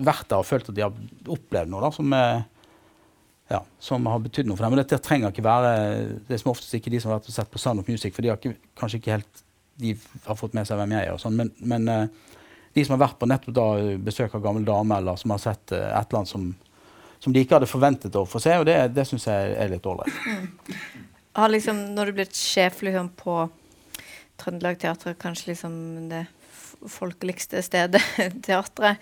vært 0.09 0.29
der 0.31 0.39
og 0.39 0.47
følt 0.47 0.71
at 0.71 0.77
de 0.77 0.85
har 0.85 1.35
opplevd 1.35 1.73
noe 1.73 1.83
da, 1.83 1.91
som 1.93 2.15
er 2.17 2.41
ja, 3.51 3.61
som 3.83 4.05
har 4.07 4.21
betydd 4.23 4.47
noe 4.47 4.57
for 4.57 4.65
dem. 4.65 4.75
Og 4.75 4.81
dette 4.81 4.99
trenger 5.03 5.31
ikke 5.33 5.45
være 5.45 5.71
Det 6.27 6.35
er 6.35 6.41
som 6.41 6.53
oftest 6.53 6.75
ikke 6.77 6.91
de 6.93 7.01
som 7.03 7.11
har 7.11 7.19
vært 7.19 7.31
og 7.31 7.35
sett 7.35 7.51
på 7.51 7.61
Sound 7.61 7.83
of 7.83 7.89
Music, 7.91 8.13
for 8.15 8.23
de 8.23 8.31
har 8.31 8.39
ikke, 8.39 8.55
kanskje 8.79 9.01
ikke 9.01 9.15
helt 9.17 9.45
de 9.81 9.95
har 10.27 10.37
fått 10.37 10.53
med 10.53 10.67
seg 10.67 10.77
hvem 10.77 10.93
jeg 10.93 11.07
er. 11.07 11.13
og 11.15 11.21
sånn, 11.23 11.37
Men, 11.39 11.51
men 11.57 11.87
uh, 11.89 12.35
de 12.75 12.83
som 12.85 12.95
har 12.95 13.07
vært 13.07 13.19
på 13.19 13.29
nettopp 13.29 13.55
da 13.57 13.67
besøk 14.03 14.35
av 14.37 14.43
gammel 14.43 14.67
dame, 14.67 14.99
eller 15.01 15.17
som 15.19 15.33
har 15.33 15.41
sett 15.41 15.73
uh, 15.73 15.87
et 15.89 16.11
eller 16.11 16.19
annet 16.21 16.31
som, 16.31 16.51
som, 17.17 17.33
de 17.33 17.41
ikke 17.41 17.57
hadde 17.57 17.71
forventet 17.71 18.19
å 18.19 18.27
få 18.29 18.41
se, 18.43 18.53
og 18.61 18.67
det, 18.69 18.77
det 18.95 19.07
syns 19.09 19.25
jeg 19.27 19.55
er 19.57 19.73
litt 19.73 19.87
ålreit. 19.89 20.21
Mm. 20.27 20.77
Har 21.39 21.51
liksom, 21.51 21.81
når 21.95 22.11
du 22.11 22.19
blitt 22.19 22.37
sjef 22.37 22.83
liksom, 22.85 23.09
på 23.17 23.39
Trøndelag 24.41 24.79
Teater, 24.81 25.17
kanskje 25.19 25.53
liksom 25.53 25.73
det 26.11 26.25
folkeligste 26.91 27.61
stedet, 27.65 28.01
teatret 28.45 29.01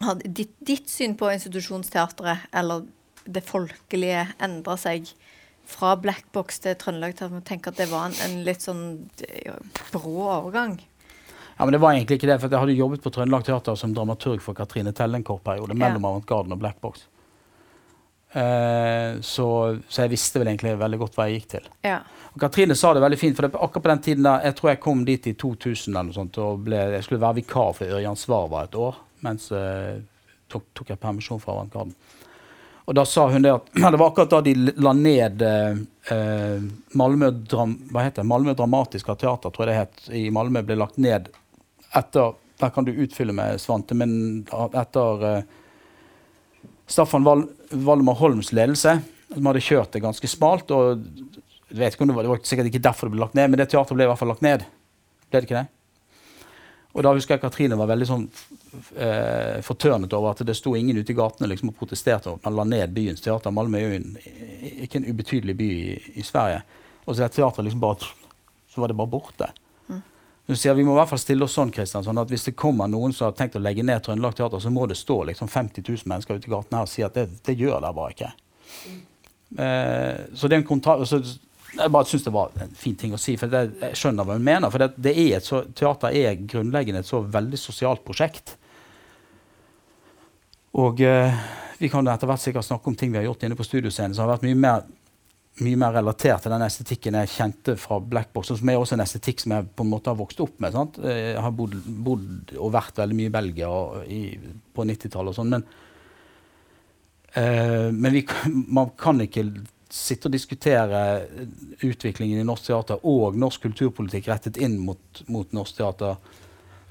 har 0.00 0.22
ditt, 0.24 0.54
ditt 0.64 0.88
syn 0.88 1.14
på 1.18 1.28
institusjonsteatret, 1.32 2.48
eller 2.56 2.86
det 3.24 3.42
folkelige 3.46 4.26
endra 4.42 4.76
seg 4.80 5.10
fra 5.70 5.94
Blackbox 6.00 6.62
til 6.64 6.76
Trøndelag 6.78 7.16
til 7.18 7.36
å 7.36 7.42
tenke 7.46 7.70
at 7.70 7.78
det 7.78 7.90
var 7.90 8.08
en, 8.08 8.16
en 8.24 8.40
litt 8.46 8.64
sånn 8.64 8.84
brå 9.92 10.14
overgang? 10.26 10.78
Ja, 11.60 11.66
men 11.66 11.72
Det 11.76 11.82
var 11.82 11.92
egentlig 11.92 12.16
ikke 12.16 12.30
det. 12.30 12.40
for 12.40 12.48
Jeg 12.48 12.62
hadde 12.64 12.74
jobbet 12.78 13.02
på 13.04 13.12
Trøndelag 13.12 13.44
Teater 13.44 13.74
som 13.76 13.94
dramaturg 13.94 14.40
for 14.42 14.56
Katrine 14.56 14.94
Telle 14.96 15.20
en 15.20 15.26
kort 15.26 15.44
periode. 15.44 15.74
mellom 15.76 16.02
ja. 16.02 16.08
Avantgarden 16.08 16.56
og 16.56 16.62
Blackbox. 16.62 17.04
Eh, 18.32 19.20
så, 19.20 19.46
så, 19.88 20.02
jeg 20.04 20.12
visste 20.12 20.38
vel 20.38 20.52
egentlig 20.52 20.76
veldig 20.78 21.00
godt 21.02 21.18
hva 21.18 21.26
jeg 21.28 21.40
gikk 21.40 21.50
til. 21.56 21.68
Ja. 21.84 21.98
Og 22.30 22.40
Katrine 22.40 22.76
sa 22.78 22.94
det 22.94 23.02
veldig 23.02 23.18
fint, 23.18 23.36
for 23.36 23.44
det, 23.44 23.58
akkurat 23.58 23.84
på 23.84 23.90
den 23.90 24.02
tiden 24.06 24.28
da, 24.28 24.36
jeg 24.46 24.56
tror 24.56 24.70
jeg 24.70 24.82
kom 24.86 25.04
dit 25.04 25.26
i 25.26 25.34
2000 25.34 25.90
eller 25.90 26.08
noe 26.08 26.16
sånt, 26.16 26.38
og 26.40 26.62
ble, 26.64 26.78
jeg 26.94 27.04
skulle 27.04 27.24
være 27.24 27.40
vikar 27.42 27.74
for 27.76 27.96
Ørjan 27.98 28.18
Svarva 28.18 28.64
et 28.64 28.78
år. 28.78 29.00
Mens 29.26 29.50
eh, 29.52 29.98
tok, 30.48 30.70
tok 30.78 30.94
jeg 30.94 31.02
permisjon 31.02 31.42
fra 31.42 31.58
Avantgarden. 31.58 31.92
Og 32.90 32.96
da 32.98 33.04
sa 33.06 33.28
hun 33.30 33.44
det 33.46 33.52
at 33.54 33.68
det 33.94 33.98
var 34.00 34.08
akkurat 34.08 34.32
da 34.32 34.40
de 34.42 34.54
la 34.82 34.92
ned 34.98 35.42
eh, 35.46 35.78
eh 36.10 36.62
Malmö, 36.98 37.30
Dram? 37.30 37.76
Malmö 37.92 38.54
Dramatiska 38.54 39.14
Teater, 39.14 39.50
tror 39.50 39.68
jeg 39.68 39.70
det 39.70 39.78
het, 39.78 40.08
i 40.10 40.30
Malmö, 40.34 40.64
ble 40.66 40.78
lagt 40.80 40.98
ned 40.98 41.30
etter 41.94 42.34
Der 42.60 42.68
kan 42.68 42.84
du 42.84 42.92
utfylle 42.92 43.32
med, 43.32 43.56
Svante, 43.56 43.94
men 43.96 44.42
etter 44.76 45.22
eh, 45.24 45.44
Staffan 46.90 47.24
Val, 47.24 47.46
Valmar 47.70 48.18
Holms 48.18 48.50
ledelse, 48.52 48.98
som 49.32 49.46
hadde 49.48 49.62
kjørt 49.64 49.94
det 49.94 50.02
ganske 50.04 50.28
smalt. 50.28 50.70
og 50.70 51.00
jeg 51.70 51.78
vet 51.78 51.94
ikke 51.94 52.04
om 52.04 52.10
det 52.10 52.16
var, 52.18 52.26
det 52.26 52.32
var 52.34 52.42
sikkert 52.44 52.68
ikke 52.68 52.82
derfor 52.84 53.08
det 53.08 53.14
ble 53.14 53.22
lagt 53.22 53.38
ned, 53.38 53.48
men 53.48 53.62
det 53.62 53.70
teateret 53.70 53.96
ble 53.96 54.04
i 54.04 54.10
hvert 54.10 54.20
fall 54.20 54.32
lagt 54.34 54.44
ned. 54.44 54.66
Ble 55.30 55.40
det 55.40 55.48
ikke 55.48 55.62
det? 55.62 55.70
Og 56.90 57.06
da 57.06 57.14
husker 57.14 57.38
jeg 57.38 57.44
Katrine 57.46 57.78
var 57.78 57.88
veldig 57.92 58.08
sånn 58.10 58.26
eh, 58.96 59.60
fortørnet 59.62 60.12
over 60.16 60.32
at 60.32 60.42
det 60.46 60.56
sto 60.58 60.74
ingen 60.76 60.98
ute 60.98 61.12
i 61.12 61.16
gatene 61.16 61.48
liksom, 61.50 61.72
og 61.72 61.78
protesterte 61.78 62.32
og 62.32 62.44
man 62.44 62.56
la 62.58 62.66
ned 62.68 62.94
byens 62.94 63.24
teater. 63.24 63.54
Malmö 63.54 63.80
er 63.80 63.86
jo 63.86 63.98
en, 63.98 64.14
ikke 64.86 65.00
en 65.00 65.08
ubetydelig 65.10 65.56
by 65.58 65.70
i, 65.70 65.96
i 66.20 66.26
Sverige. 66.26 66.62
Og 67.04 67.16
så 67.16 67.26
er 67.26 67.34
teateret 67.34 67.66
liksom 67.66 67.82
bare 67.82 68.10
Så 68.70 68.80
var 68.80 68.88
det 68.88 68.94
bare 68.94 69.10
borte. 69.10 69.50
Mm. 69.88 70.02
Sier 70.54 70.74
Vi 70.74 70.84
må 70.86 70.94
i 70.94 71.00
hvert 71.00 71.10
fall 71.10 71.18
stille 71.18 71.44
oss 71.44 71.56
sånn 71.58 71.72
Kristian, 71.74 72.04
sånn 72.06 72.22
at 72.22 72.30
hvis 72.30 72.46
det 72.46 72.58
kommer 72.58 72.86
noen 72.88 73.12
som 73.12 73.28
har 73.28 73.36
tenkt 73.38 73.58
å 73.58 73.62
legge 73.62 73.82
ned 73.82 74.04
Trøndelag 74.06 74.36
Teater, 74.38 74.62
så 74.62 74.70
må 74.70 74.86
det 74.86 74.98
stå 74.98 75.24
liksom 75.32 75.50
50 75.50 75.82
000 75.82 76.10
mennesker 76.10 76.38
ute 76.38 76.46
i 76.46 76.54
gatene 76.54 76.78
her 76.78 76.86
og 76.86 76.92
si 76.92 77.02
at 77.02 77.18
det, 77.18 77.26
det 77.46 77.58
gjør 77.58 77.82
det 77.82 77.94
bare 77.98 78.14
ikke. 78.14 78.32
Mm. 78.86 79.00
Eh, 79.58 80.20
så 80.34 80.46
det 80.46 80.56
er 80.56 80.62
en 80.62 80.68
kontakt, 80.68 81.10
jeg 81.70 81.92
bare 81.94 82.08
syns 82.08 82.24
det 82.26 82.32
var 82.34 82.54
en 82.62 82.72
fin 82.76 82.96
ting 82.98 83.12
å 83.14 83.20
si, 83.20 83.36
for 83.38 83.50
det, 83.50 83.62
jeg 83.80 83.98
skjønner 83.98 84.26
hva 84.26 84.36
hun 84.38 84.46
mener. 84.46 84.72
For 84.72 84.82
det, 84.82 84.90
det 84.98 85.14
er 85.22 85.44
så, 85.44 85.62
teater 85.76 86.14
er 86.16 86.40
grunnleggende 86.40 87.04
et 87.04 87.10
så 87.10 87.22
veldig 87.22 87.60
sosialt 87.60 88.02
prosjekt. 88.06 88.56
Og 90.78 91.00
eh, 91.02 91.42
vi 91.80 91.88
kan 91.90 92.06
etter 92.06 92.28
hvert 92.30 92.42
sikkert 92.42 92.66
snakke 92.66 92.90
om 92.90 92.96
ting 92.98 93.12
vi 93.12 93.18
har 93.18 93.26
gjort 93.26 93.42
inne 93.46 93.58
på 93.58 93.66
studioscenen 93.66 94.14
som 94.14 94.26
har 94.26 94.36
vært 94.36 94.46
mye 94.46 94.58
mer, 94.58 94.84
mye 95.64 95.80
mer, 95.80 95.96
relatert 95.96 96.44
til 96.44 96.54
den 96.54 96.64
estetikken 96.66 97.18
jeg 97.18 97.32
kjente 97.34 97.74
fra 97.80 97.98
Blackbox, 97.98 98.52
som 98.60 98.70
er 98.70 98.78
også 98.78 98.96
en 98.96 99.04
estetikk 99.04 99.42
som 99.42 99.56
jeg 99.56 99.68
på 99.74 99.86
en 99.86 99.90
måte 99.90 100.12
har 100.12 100.20
vokst 100.20 100.42
opp 100.44 100.60
med. 100.62 100.76
Sant? 100.76 101.00
Jeg 101.02 101.42
har 101.42 101.56
bodd, 101.56 101.74
bodd 102.06 102.54
og 102.56 102.74
vært 102.76 103.02
veldig 103.02 103.18
mye 103.18 103.32
i 103.32 103.34
Belgia 103.34 103.72
på 104.76 104.86
90-tallet 104.92 105.32
og 105.32 105.40
sånn. 105.40 105.56
Men, 105.56 105.66
eh, 107.34 107.90
men 107.90 108.18
vi, 108.20 108.24
man 108.70 108.94
kan 109.00 109.24
ikke 109.26 109.48
sitte 109.90 110.28
og 110.28 110.36
diskutere 110.36 111.00
utviklingen 111.82 112.38
i 112.38 112.46
norsk 112.46 112.68
teater 112.68 113.02
og 113.10 113.34
norsk 113.40 113.64
kulturpolitikk 113.66 114.28
rettet 114.30 114.60
inn 114.62 114.78
mot, 114.78 115.24
mot 115.26 115.50
norsk 115.56 115.80
teater 115.80 116.20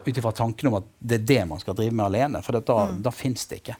ut 0.09 0.19
ifra 0.21 0.31
tanken 0.35 0.69
om 0.69 0.79
at 0.79 0.87
det 0.99 1.19
er 1.19 1.27
det 1.31 1.43
man 1.49 1.61
skal 1.61 1.77
drive 1.77 1.95
med 1.95 2.05
alene. 2.07 2.41
For 2.45 2.57
da, 2.57 2.79
mm. 2.89 2.99
da 3.05 3.13
fins 3.15 3.45
det 3.49 3.61
ikke. 3.61 3.77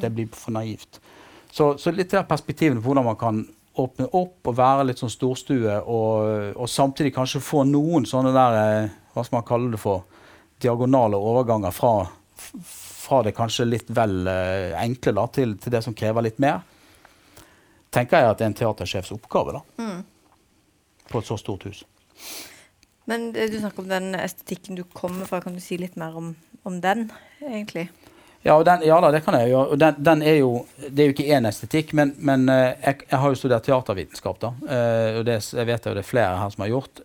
Det 0.00 0.12
blir 0.14 0.28
for 0.36 0.54
naivt. 0.54 1.00
Så, 1.50 1.72
så 1.82 1.90
litt 1.90 2.12
der 2.12 2.28
perspektivene 2.28 2.80
på 2.80 2.90
hvordan 2.90 3.08
man 3.08 3.18
kan 3.18 3.42
åpne 3.80 4.06
opp 4.18 4.50
og 4.50 4.56
være 4.58 4.86
litt 4.86 5.00
sånn 5.00 5.12
storstue, 5.12 5.76
og, 5.80 6.54
og 6.58 6.70
samtidig 6.70 7.14
kanskje 7.16 7.42
få 7.42 7.64
noen 7.66 8.06
sånne 8.06 8.32
der 8.34 8.58
eh, 8.60 8.96
Hva 9.14 9.24
skal 9.26 9.40
man 9.40 9.46
kalle 9.46 9.70
det 9.72 9.80
for? 9.82 10.04
Diagonale 10.62 11.18
overganger 11.18 11.72
fra, 11.74 11.94
fra 12.36 13.22
det 13.26 13.32
kanskje 13.34 13.66
litt 13.66 13.88
vel 13.90 14.20
uh, 14.28 14.76
enkle 14.78 15.16
da, 15.16 15.24
til, 15.34 15.56
til 15.58 15.74
det 15.74 15.80
som 15.82 15.96
krever 15.96 16.26
litt 16.28 16.38
mer 16.42 16.60
tenker 17.90 18.22
jeg 18.22 18.30
at 18.30 18.38
det 18.38 18.46
er 18.46 18.52
en 18.52 18.58
teatersjefs 18.60 19.12
oppgave. 19.16 19.58
da. 19.58 19.62
Mm. 19.82 20.02
På 21.10 21.20
et 21.20 21.26
så 21.26 21.36
stort 21.40 21.66
hus. 21.66 21.82
Men 23.10 23.32
du 23.32 23.58
snakker 23.58 23.82
om 23.82 23.88
den 23.90 24.14
estetikken 24.14 24.76
du 24.78 24.84
kommer 24.84 25.26
fra. 25.26 25.40
Kan 25.42 25.56
du 25.56 25.60
si 25.60 25.74
litt 25.80 25.96
mer 25.98 26.14
om, 26.14 26.28
om 26.62 26.76
den, 26.80 27.08
egentlig? 27.42 27.88
Ja, 28.42 28.54
den, 28.62 28.84
ja 28.86 29.00
da, 29.02 29.08
det 29.10 29.24
kan 29.24 29.34
jeg 29.34 29.48
gjøre. 29.50 29.78
Den, 29.82 29.96
den, 29.98 30.20
er 30.22 30.36
jo, 30.38 30.50
det 30.86 31.02
er 31.02 31.08
jo 31.08 31.14
ikke 31.16 31.26
én 31.34 31.48
estetikk, 31.48 31.90
men, 31.98 32.12
men 32.22 32.46
uh, 32.46 32.70
jeg, 32.70 33.00
jeg, 33.02 33.18
har 33.18 33.32
jo 33.32 33.38
studert 33.40 33.66
teatervitenskap. 33.66 34.38
da, 34.44 34.52
uh, 34.62 35.18
og 35.18 35.26
det 35.26 35.40
jeg 35.42 35.68
vet 35.68 35.88
jeg 35.88 35.98
det 35.98 36.04
er 36.04 36.06
flere 36.06 36.36
her 36.38 36.52
som 36.54 36.62
har 36.62 36.70
gjort. 36.70 37.02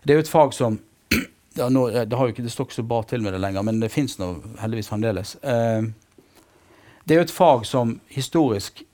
Det 0.00 0.14
er 0.14 0.20
jo 0.20 0.22
et 0.22 0.30
fag 0.30 0.54
som 0.54 0.78
ja, 1.58 1.66
nå, 1.66 1.82
det, 1.90 2.20
har 2.20 2.30
jo 2.30 2.36
ikke, 2.36 2.46
det 2.46 2.54
står 2.54 2.68
ikke 2.68 2.78
så 2.78 2.86
bra 2.94 3.02
til 3.10 3.26
med 3.26 3.34
det 3.34 3.42
lenger, 3.42 3.66
men 3.66 3.82
det 3.82 3.90
fins 3.90 4.14
heldigvis 4.62 4.92
fremdeles. 4.92 5.34
det 5.42 7.16
er 7.16 7.18
jo 7.18 7.26
et 7.26 7.34
fag 7.34 7.66
som 7.66 7.96
historisk 8.14 8.84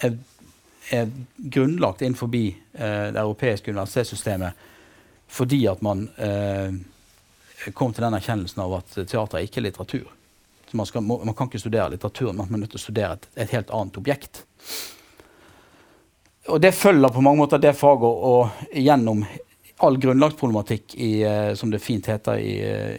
er, 0.00 0.16
er 0.90 1.12
grunnlagt 1.36 2.00
innenfor 2.00 2.32
det 2.32 2.56
europeiske 3.20 3.76
universitetssystemet 3.76 4.66
fordi 5.28 5.60
at 5.68 5.82
man 5.84 6.06
kom 7.74 7.92
til 7.92 8.04
den 8.04 8.16
erkjennelsen 8.16 8.62
av 8.64 8.78
at 8.78 8.94
teater 9.10 9.44
ikke 9.44 9.60
er 9.60 9.68
litteratur. 9.68 10.06
Man, 10.72 10.86
skal, 10.86 11.02
man, 11.02 11.34
kan 11.34 11.48
ikke 11.48 11.60
studere 11.60 11.90
litteratur, 11.90 12.32
men 12.32 12.46
man 12.48 12.58
er 12.58 12.64
nødt 12.64 12.74
til 12.76 12.80
å 12.80 12.82
studere 12.82 13.16
et, 13.16 13.28
et, 13.34 13.52
helt 13.56 13.70
annet 13.74 13.96
objekt. 14.00 14.42
Og 16.48 16.60
Det 16.60 16.74
følger 16.76 17.12
på 17.12 17.22
mange 17.24 17.40
måter 17.40 17.60
det 17.60 17.74
faget 17.76 18.24
og, 18.30 18.64
gjennom 18.72 19.24
all 19.84 19.96
grunnlagsproblematikk 20.02 20.96
i, 20.98 21.12
uh, 21.24 21.54
som 21.56 21.70
det 21.70 21.80
fint 21.80 22.08
heter 22.10 22.40
i, 22.42 22.54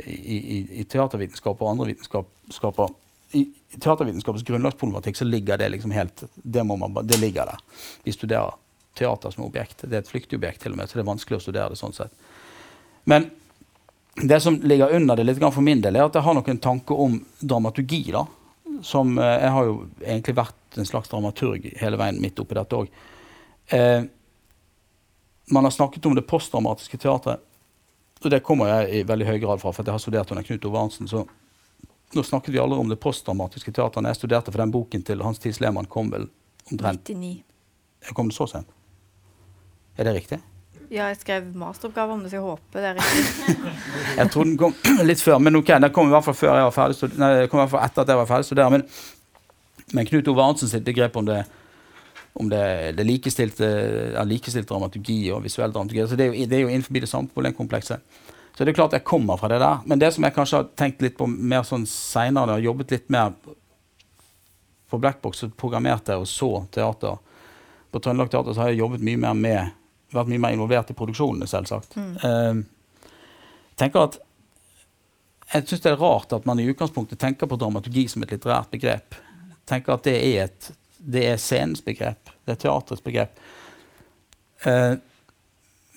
i, 0.08 0.60
i, 0.80 0.86
teatervitenskap 0.88 1.62
og 1.62 1.74
andre 1.74 1.92
vitenskaper. 1.92 2.96
I 3.38 3.44
teatervitenskapens 3.76 4.46
grunnlagsproblematikk 4.48 5.20
så 5.20 5.28
ligger 5.28 5.60
det 5.60 5.70
liksom 5.76 5.94
helt 5.94 6.24
det, 6.34 6.64
man, 6.66 6.96
det 7.04 7.20
ligger 7.22 7.52
der. 7.52 7.62
Vi 8.08 8.16
studerer 8.16 8.56
teater 9.00 9.34
som 9.34 9.46
objekt. 9.48 9.86
Det 9.86 9.96
er 9.96 10.04
et 10.04 10.12
flyktig 10.12 10.40
objekt, 10.40 10.62
til 10.64 10.76
og 10.76 10.82
med, 10.82 10.90
så 10.90 11.00
det 11.00 11.06
er 11.06 11.12
vanskelig 11.12 11.40
å 11.40 11.46
studere 11.48 11.74
det 11.74 11.80
sånn 11.80 11.96
sett. 11.96 12.14
Men 13.10 13.30
det 14.20 14.40
som 14.44 14.60
ligger 14.62 14.96
under 14.96 15.16
det 15.16 15.24
litt 15.24 15.42
for 15.42 15.64
min 15.66 15.82
del, 15.82 15.96
er 15.96 16.08
at 16.10 16.16
jeg 16.16 16.26
har 16.26 16.36
noen 16.36 16.62
tanker 16.62 17.00
om 17.00 17.20
dramaturgi. 17.40 18.04
da, 18.12 18.26
som 18.82 19.18
eh, 19.18 19.26
Jeg 19.26 19.52
har 19.56 19.66
jo 19.66 19.76
egentlig 20.06 20.36
vært 20.36 20.78
en 20.78 20.86
slags 20.86 21.10
dramaturg 21.10 21.70
hele 21.80 22.00
veien 22.00 22.22
midt 22.22 22.40
oppi 22.40 22.58
dette 22.58 22.76
òg. 22.76 22.90
Eh, 23.76 24.04
man 25.50 25.64
har 25.64 25.72
snakket 25.72 26.06
om 26.06 26.16
det 26.16 26.28
postdramatiske 26.30 26.98
teatret. 26.98 27.46
Og 28.20 28.32
det 28.32 28.44
kommer 28.44 28.68
jeg 28.68 29.00
i 29.00 29.04
veldig 29.08 29.28
høy 29.30 29.38
grad 29.40 29.62
fra, 29.62 29.72
for 29.72 29.88
jeg 29.88 29.96
har 29.96 30.02
studert 30.04 30.32
under 30.34 30.44
Knut 30.44 30.66
Ove 30.68 30.82
Arntzen. 30.82 31.08
Så 31.08 31.24
nå 32.14 32.24
snakket 32.24 32.54
vi 32.54 32.60
aldri 32.60 32.80
om 32.80 32.90
det 32.92 33.00
postdramatiske 33.00 33.72
teatret. 33.72 34.06
Jeg 34.12 34.20
studerte 34.20 34.52
for 34.52 34.62
den 34.62 34.74
boken 34.74 35.06
til 35.08 35.24
Hans 35.24 35.40
Thies 35.40 35.62
Lehmann, 35.64 35.88
kom 35.88 36.12
vel 36.12 36.28
omtrent 36.72 37.08
99. 37.08 37.40
Kom 38.16 38.32
det 38.32 38.36
så 38.36 38.48
sent? 38.48 38.68
Er 40.00 40.08
det 40.08 40.16
riktig? 40.16 40.40
Ja, 40.90 41.10
jeg 41.12 41.20
skrev 41.20 41.52
masteroppgave 41.60 42.16
om 42.16 42.24
det, 42.24 42.32
så 42.32 42.40
jeg 42.40 42.46
håper 42.48 42.82
det 42.82 42.88
er 42.90 42.98
riktig. 42.98 43.56
jeg 44.20 44.32
tror 44.34 44.48
den 44.48 44.58
kom 44.58 44.76
litt 45.10 45.22
før, 45.22 45.38
men 45.44 45.60
ok, 45.60 45.76
den 45.84 45.94
kom 45.94 46.10
i 46.10 46.16
hvert 46.16 46.26
fall 46.26 46.38
før 46.40 46.56
jeg 46.56 46.68
var 46.70 46.76
ferdig 46.78 47.10
Nei, 47.20 47.32
den 47.44 47.52
kom 47.52 47.60
i 47.60 47.64
hvert 47.66 47.74
fall 47.76 47.86
etter 47.86 48.06
at 48.06 48.14
jeg 48.14 48.22
var 48.22 48.30
ferdig 48.32 48.48
studert. 48.48 48.74
Men, 48.74 48.86
men 49.94 50.10
Knut 50.10 50.32
Ove 50.32 50.46
Arntzen 50.46 50.72
sitt 50.72 50.88
begrep 50.88 51.20
om 51.20 51.28
det 51.30 51.44
om 52.40 52.48
det, 52.48 52.92
det 52.96 53.04
likestilte, 53.04 53.68
ja, 54.14 54.24
likestilt 54.24 54.70
dramaturgi 54.70 55.18
og 55.36 55.42
visuell 55.44 55.74
dramaturgi. 55.76 56.06
Så 56.08 56.16
det 56.16 56.28
er 56.28 56.30
jo, 56.30 56.46
det 56.48 56.56
er 56.56 56.62
jo 56.62 56.70
innenfor 56.72 56.96
det 56.96 57.10
samme 57.12 57.34
problemkomplekset. 57.34 58.20
Så 58.56 58.64
det 58.64 58.72
er 58.72 58.78
klart 58.78 58.96
jeg 58.96 59.04
kommer 59.08 59.40
fra 59.40 59.50
det 59.52 59.58
der. 59.60 59.82
Men 59.90 60.00
det 60.00 60.14
som 60.16 60.24
jeg 60.24 60.36
kanskje 60.36 60.62
har 60.62 60.70
tenkt 60.80 61.04
litt 61.04 61.18
på 61.20 61.28
mer 61.28 61.66
sånn 61.68 61.84
seinere, 61.90 62.56
har 62.56 62.64
jobbet 62.64 62.94
litt 62.96 63.12
mer 63.12 63.34
på 64.90 65.00
Blackbox, 65.02 65.44
så 65.44 65.52
programmerte 65.52 66.16
jeg 66.16 66.24
og 66.24 66.30
så 66.32 66.50
teater. 66.72 67.20
På 67.92 68.00
Trøndelag 68.00 68.32
Teater 68.32 68.56
så 68.56 68.64
har 68.64 68.72
jeg 68.72 68.82
jobbet 68.84 69.04
mye 69.04 69.20
mer 69.20 69.36
med 69.36 69.76
vært 70.14 70.32
mye 70.32 70.42
mer 70.42 70.56
involvert 70.56 70.92
i 70.92 70.98
produksjonene, 70.98 71.48
selvsagt. 71.50 71.96
Mm. 72.00 72.18
Uh, 72.24 73.10
tenker 73.80 74.08
at 74.08 74.20
jeg 75.50 75.66
syns 75.66 75.82
det 75.82 75.92
er 75.92 76.02
rart 76.02 76.34
at 76.36 76.46
man 76.46 76.60
i 76.62 76.68
utgangspunktet 76.70 77.20
tenker 77.22 77.50
på 77.50 77.58
dramaturgi 77.58 78.06
som 78.12 78.22
et 78.24 78.36
litterært 78.36 78.70
begrep. 78.70 79.18
tenker 79.66 79.96
at 79.96 80.06
det 80.06 80.16
er, 80.18 80.44
et, 80.46 80.72
det 80.98 81.26
er 81.32 81.42
scenens 81.42 81.82
begrep. 81.86 82.30
Det 82.46 82.54
er 82.54 82.62
teatrets 82.62 83.06
begrep. 83.06 83.40
Uh, 84.66 84.96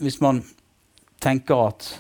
hvis 0.00 0.20
man 0.20 0.40
tenker 1.22 1.68
at 1.68 1.90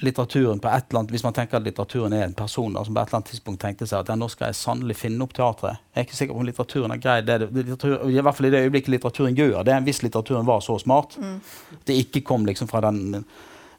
litteraturen 0.00 0.60
på 0.60 0.68
et 0.68 0.86
eller 0.88 1.00
annet, 1.00 1.10
Hvis 1.10 1.24
man 1.24 1.34
tenker 1.36 1.58
at 1.58 1.64
litteraturen 1.64 2.12
er 2.16 2.24
en 2.24 2.34
person 2.34 2.72
da, 2.72 2.84
som 2.84 2.94
på 2.94 3.00
et 3.00 3.08
eller 3.08 3.18
annet 3.18 3.30
tidspunkt 3.32 3.60
tenkte 3.60 3.86
seg 3.86 4.00
at 4.00 4.12
ja, 4.12 4.16
nå 4.16 4.28
skal 4.32 4.50
jeg 4.50 4.58
sannelig 4.60 4.96
finne 4.96 5.24
opp 5.24 5.34
teatret. 5.36 5.82
Jeg 5.92 6.00
er 6.00 6.08
ikke 6.08 6.16
sikker 6.16 6.34
på 6.34 6.40
om 6.40 6.48
litteraturen 6.48 6.94
har 6.94 7.02
greid 7.02 7.28
det. 7.28 7.38
Litteratur, 7.50 8.08
I 8.08 8.20
hvert 8.20 8.38
fall 8.38 8.48
i 8.48 8.52
det 8.54 8.62
øyeblikket 8.64 8.94
litteraturen 8.94 9.36
gjør 9.36 9.62
det, 9.68 9.76
hvis 9.88 10.02
litteraturen 10.06 10.48
var 10.48 10.64
så 10.64 10.78
smart. 10.80 11.18
Mm. 11.20 11.36
Det 11.84 11.98
ikke 12.04 12.24
kom 12.32 12.48
liksom 12.48 12.70
fra 12.70 12.80
den 12.88 13.24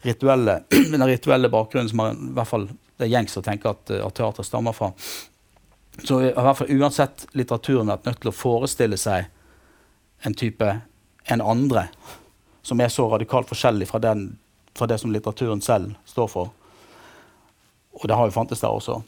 rituelle, 0.06 0.62
den 0.94 1.08
rituelle 1.10 1.50
bakgrunnen 1.50 1.90
som 1.90 2.04
man, 2.04 2.24
i 2.30 2.38
hvert 2.38 2.52
fall 2.54 2.70
det 2.70 3.08
er 3.08 3.16
gjengs 3.16 3.38
å 3.40 3.46
tenke 3.46 3.72
at, 3.72 3.90
at 3.98 4.18
teatret 4.18 4.46
stammer 4.46 4.78
fra. 4.78 4.92
Så 6.04 6.22
i 6.22 6.32
hvert 6.32 6.58
fall 6.58 6.78
uansett 6.78 7.26
litteraturen 7.34 7.90
vært 7.90 8.08
nødt 8.08 8.22
til 8.22 8.32
å 8.32 8.36
forestille 8.36 8.98
seg 9.00 9.26
en 10.22 10.38
type 10.38 10.70
en 11.32 11.42
andre 11.42 11.88
som 12.62 12.82
er 12.82 12.92
så 12.94 13.08
radikalt 13.10 13.50
forskjellig 13.50 13.88
fra 13.90 14.02
den 14.02 14.36
fra 14.78 14.88
det 14.88 14.98
som 15.02 15.12
litteraturen 15.12 15.62
selv 15.62 15.96
står 16.06 16.28
for. 16.32 16.52
Og 17.92 18.08
det 18.08 18.16
har 18.16 18.30
jo 18.30 18.36
fantes 18.36 18.64
der 18.64 18.72
også. 18.72 19.02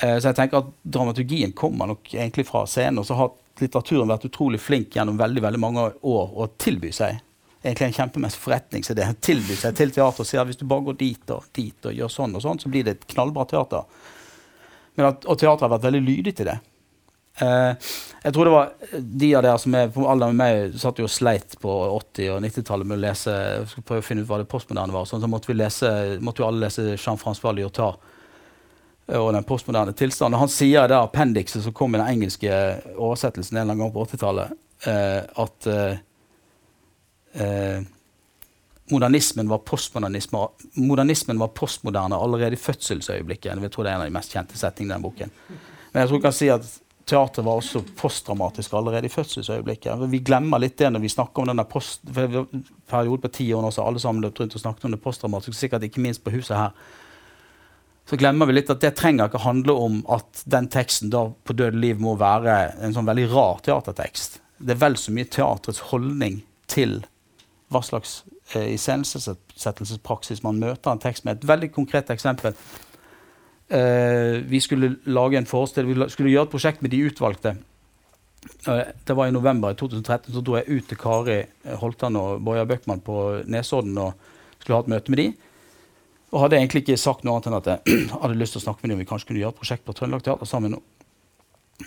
Eh, 0.00 0.18
så 0.18 0.30
jeg 0.30 0.38
tenker 0.38 0.64
at 0.64 0.72
dramaturgien 0.82 1.54
kommer 1.56 1.92
nok 1.92 2.14
egentlig 2.14 2.46
fra 2.48 2.64
scenen. 2.68 3.00
Og 3.00 3.06
så 3.08 3.18
har 3.18 3.32
litteraturen 3.60 4.10
vært 4.10 4.28
utrolig 4.28 4.60
flink 4.60 4.96
gjennom 4.96 5.18
veldig 5.20 5.44
veldig 5.46 5.62
mange 5.62 5.86
år 6.02 6.34
å 6.36 6.48
tilby 6.60 6.92
seg. 6.94 7.20
Egentlig 7.62 7.88
en 7.88 7.96
kjempemessig 8.00 8.42
forretningsidé. 8.42 9.06
Tilby 9.24 9.56
seg 9.58 9.76
til 9.78 9.94
teater 9.94 10.22
og 10.22 10.28
si 10.28 10.38
at 10.38 10.48
hvis 10.48 10.60
du 10.60 10.66
bare 10.68 10.86
går 10.90 11.00
dit 11.00 11.34
og 11.34 11.48
dit 11.56 11.88
og 11.88 11.96
gjør 11.96 12.12
sånn 12.12 12.36
og 12.38 12.44
sånn, 12.44 12.60
så 12.62 12.70
blir 12.70 12.86
det 12.86 12.96
et 12.96 13.08
knallbra 13.14 13.46
teater. 13.50 13.86
Men 14.96 15.10
at, 15.10 15.26
og 15.26 15.38
teateret 15.38 15.66
har 15.66 15.74
vært 15.76 15.88
veldig 15.88 16.04
lydig 16.04 16.36
til 16.36 16.50
det. 16.50 16.60
Uh, 17.36 17.76
jeg 18.26 18.32
tror 18.32 18.48
det 18.48 18.52
var 18.54 18.70
de 18.96 19.28
av 19.36 19.42
dere 19.44 19.58
som 19.60 19.74
er 19.76 19.90
på 19.92 20.06
alder 20.08 20.32
med 20.32 20.38
meg, 20.40 20.76
satt 20.80 20.98
jo 20.98 21.06
og 21.06 21.12
sleit 21.12 21.56
på 21.60 21.72
80- 21.98 22.30
og 22.32 22.38
90-tallet 22.42 22.88
med 22.88 22.96
å 22.96 23.02
lese 23.04 23.34
skal 23.70 23.84
prøve 23.86 24.02
å 24.02 24.06
finne 24.06 24.24
ut 24.24 24.30
hva 24.30 24.40
det 24.40 24.48
postmoderne 24.50 24.94
var. 24.94 25.04
Sånn, 25.06 25.20
så 25.22 25.28
måtte 25.30 25.50
vi 25.52 25.58
lese, 25.58 25.90
måtte 26.24 26.42
jo 26.42 26.48
alle 26.48 26.64
lese 26.64 26.94
Jean-François 26.94 27.52
Lyotard 27.54 28.00
eh, 29.06 29.20
og 29.20 29.34
den 29.36 29.46
postmoderne 29.46 29.94
tilstanden. 29.94 30.40
Han 30.40 30.50
sier 30.50 30.86
i 30.86 30.90
det 30.90 30.96
appendikset 30.98 31.62
som 31.66 31.74
kom 31.76 31.94
i 31.94 32.00
den 32.00 32.08
engelske 32.16 32.50
oversettelsen 32.96 33.58
en 33.58 33.62
eller 33.62 33.76
annen 33.76 33.84
gang 33.84 33.92
på 33.94 34.06
80-tallet, 34.08 34.56
uh, 34.88 35.44
at 35.44 35.70
eh, 37.36 37.84
modernismen 38.90 39.52
var. 39.52 39.62
Modernismen 40.80 41.38
var 41.44 41.52
postmoderne 41.60 42.16
allerede 42.16 42.56
i 42.56 42.64
fødselsøyeblikket. 42.64 43.52
Jeg 43.52 43.74
tror 43.76 43.84
det 43.84 43.92
er 43.92 44.00
en 44.00 44.06
av 44.06 44.10
de 44.10 44.16
mest 44.16 44.34
kjente 44.34 44.58
setningene 44.58 44.94
i 44.94 44.96
den 44.96 45.06
boken. 45.06 45.36
Men 45.92 46.02
jeg 46.02 46.10
tror 46.10 46.20
jeg 46.20 46.26
kan 46.26 46.36
si 46.40 46.50
at 46.54 46.68
teatret 47.06 47.44
var 47.46 47.60
også 47.60 47.84
postdramatisk 47.96 48.72
allerede 48.74 49.06
i 49.06 49.12
fødselsøyeblikket. 49.12 50.06
Vi 50.10 50.22
glemmer 50.26 50.58
litt 50.58 50.78
det 50.80 50.90
når 50.90 51.04
vi 51.04 51.10
snakker 51.12 51.42
om 51.42 51.50
denne 51.52 51.64
post, 51.70 52.02
perioden 52.10 53.22
på 53.22 53.32
ti 53.32 53.46
år 53.54 53.62
nå, 53.62 53.70
alle 53.82 54.02
sammen 54.02 54.24
løpt 54.24 54.42
rundt 54.42 54.56
og 54.58 54.62
snakket 54.64 54.88
om 54.88 54.96
det 54.96 55.02
postdramatiske, 55.04 55.58
sikkert 55.60 55.86
ikke 55.86 56.02
minst 56.02 56.24
på 56.24 56.34
huset 56.34 56.56
her. 56.58 56.74
Så 58.10 58.18
glemmer 58.18 58.46
vi 58.46 58.56
litt 58.56 58.70
at 58.70 58.82
det 58.82 58.94
trenger 58.98 59.30
ikke 59.30 59.42
handle 59.42 59.74
om 59.82 60.00
at 60.14 60.42
den 60.50 60.68
teksten 60.70 61.10
da 61.10 61.28
på 61.30 61.54
døde 61.58 61.78
liv 61.78 62.02
må 62.02 62.14
være 62.18 62.76
en 62.82 62.94
sånn 62.94 63.06
veldig 63.06 63.26
rar 63.32 63.62
teatertekst. 63.66 64.40
Det 64.58 64.74
er 64.74 64.82
vel 64.82 64.98
så 64.98 65.14
mye 65.14 65.30
teatrets 65.30 65.82
holdning 65.90 66.40
til 66.70 67.00
hva 67.74 67.82
slags 67.82 68.20
eh, 68.54 68.74
iscenesettelsespraksis 68.76 70.42
man 70.46 70.58
møter 70.62 70.92
en 70.92 71.02
tekst 71.02 71.26
med. 71.26 71.38
Et 71.38 71.48
veldig 71.50 71.72
konkret 71.74 72.10
eksempel 72.14 72.54
vi 73.66 74.60
skulle 74.62 74.92
lage 75.10 75.40
en 75.40 75.48
forestilling, 75.48 75.96
vi 75.96 76.06
skulle 76.12 76.30
gjøre 76.30 76.46
et 76.46 76.52
prosjekt 76.52 76.84
med 76.84 76.92
de 76.92 77.00
utvalgte. 77.08 77.56
Uh, 78.68 78.82
det 79.04 79.14
var 79.14 79.26
i 79.26 79.34
november 79.34 79.74
2013. 79.74 80.34
Så 80.34 80.42
dro 80.44 80.56
jeg 80.58 80.70
ut 80.70 80.88
til 80.88 80.98
Kari 81.00 81.40
Holtan 81.80 82.18
og 82.18 82.42
Boja 82.46 82.66
Bøckmann 82.68 83.02
på 83.04 83.42
Nesodden 83.50 83.98
og 83.98 84.14
skulle 84.60 84.78
ha 84.78 84.84
et 84.86 84.92
møte 84.94 85.12
med 85.12 85.22
de. 85.22 85.28
Og 86.34 86.42
hadde 86.42 86.58
egentlig 86.58 86.84
ikke 86.84 86.98
sagt 87.00 87.24
noe 87.24 87.38
annet 87.38 87.48
enn 87.50 87.58
at 87.58 87.70
jeg 87.72 88.10
hadde 88.22 88.38
lyst 88.38 88.56
til 88.56 88.62
å 88.62 88.66
snakke 88.66 88.82
med 88.84 88.92
dem 88.92 88.98
om 88.98 89.04
vi 89.04 89.08
kanskje 89.10 89.30
kunne 89.30 89.42
gjøre 89.42 89.54
et 89.54 89.60
prosjekt 89.62 89.86
på 89.86 89.94
Trøndelag 89.96 90.26
Teater 90.26 90.50
sammen. 90.50 90.78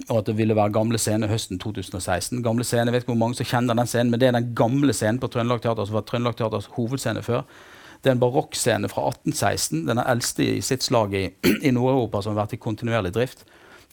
Og 0.05 0.15
at 0.19 0.29
det 0.29 0.37
ville 0.37 0.55
være 0.55 0.75
Gamle 0.75 0.99
Scene 1.01 1.27
høsten 1.27 1.59
2016. 1.59 2.43
Gamle 2.45 2.65
scene, 2.67 2.85
jeg 2.87 2.93
vet 2.93 3.03
ikke 3.03 3.13
hvor 3.15 3.23
mange 3.23 3.39
som 3.39 3.47
kjenner 3.49 3.77
den 3.77 3.89
scenen, 3.89 4.13
men 4.13 4.21
det 4.21 4.29
er 4.29 4.35
den 4.37 4.51
gamle 4.55 4.93
scenen 4.93 5.19
på 5.21 5.31
Trøndelag 5.33 5.63
Teater 5.63 5.87
som 5.89 5.97
var 5.97 6.05
Trøndelag 6.07 6.37
Teaters 6.37 6.69
hovedscene 6.75 7.23
før. 7.25 7.41
Det 7.99 8.09
er 8.09 8.15
en 8.15 8.21
barokkscene 8.21 8.89
fra 8.91 9.09
1816. 9.11 9.83
Den 9.89 9.99
er 9.99 10.11
eldste 10.13 10.45
i 10.45 10.59
sitt 10.63 10.85
slag 10.85 11.15
i, 11.17 11.25
i 11.67 11.73
Nord-Europa 11.75 12.23
som 12.23 12.35
har 12.35 12.45
vært 12.45 12.55
i 12.55 12.61
kontinuerlig 12.63 13.11
drift. 13.15 13.43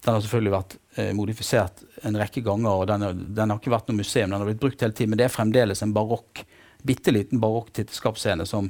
Den 0.04 0.14
har 0.14 0.22
selvfølgelig 0.22 0.54
vært 0.54 0.76
eh, 1.00 1.12
modifisert 1.16 1.82
en 2.07 2.18
rekke 2.20 2.44
ganger, 2.46 2.70
og 2.70 2.86
den, 2.90 3.02
er, 3.02 3.16
den, 3.16 3.50
har 3.50 3.59
ikke 3.59 3.74
vært 3.74 3.90
noe 3.90 3.98
museum. 3.98 4.30
Den 4.30 4.38
har 4.38 4.46
blitt 4.46 4.62
brukt 4.62 4.84
hele 4.84 4.94
tiden, 4.94 5.14
men 5.14 5.20
det 5.20 5.26
er 5.26 5.34
fremdeles 5.34 5.82
en 5.82 5.94
barokk, 5.96 6.44
bitte 6.86 7.14
liten 7.14 7.42
barokk 7.42 7.72
tittelskapsscene 7.74 8.46
som 8.46 8.68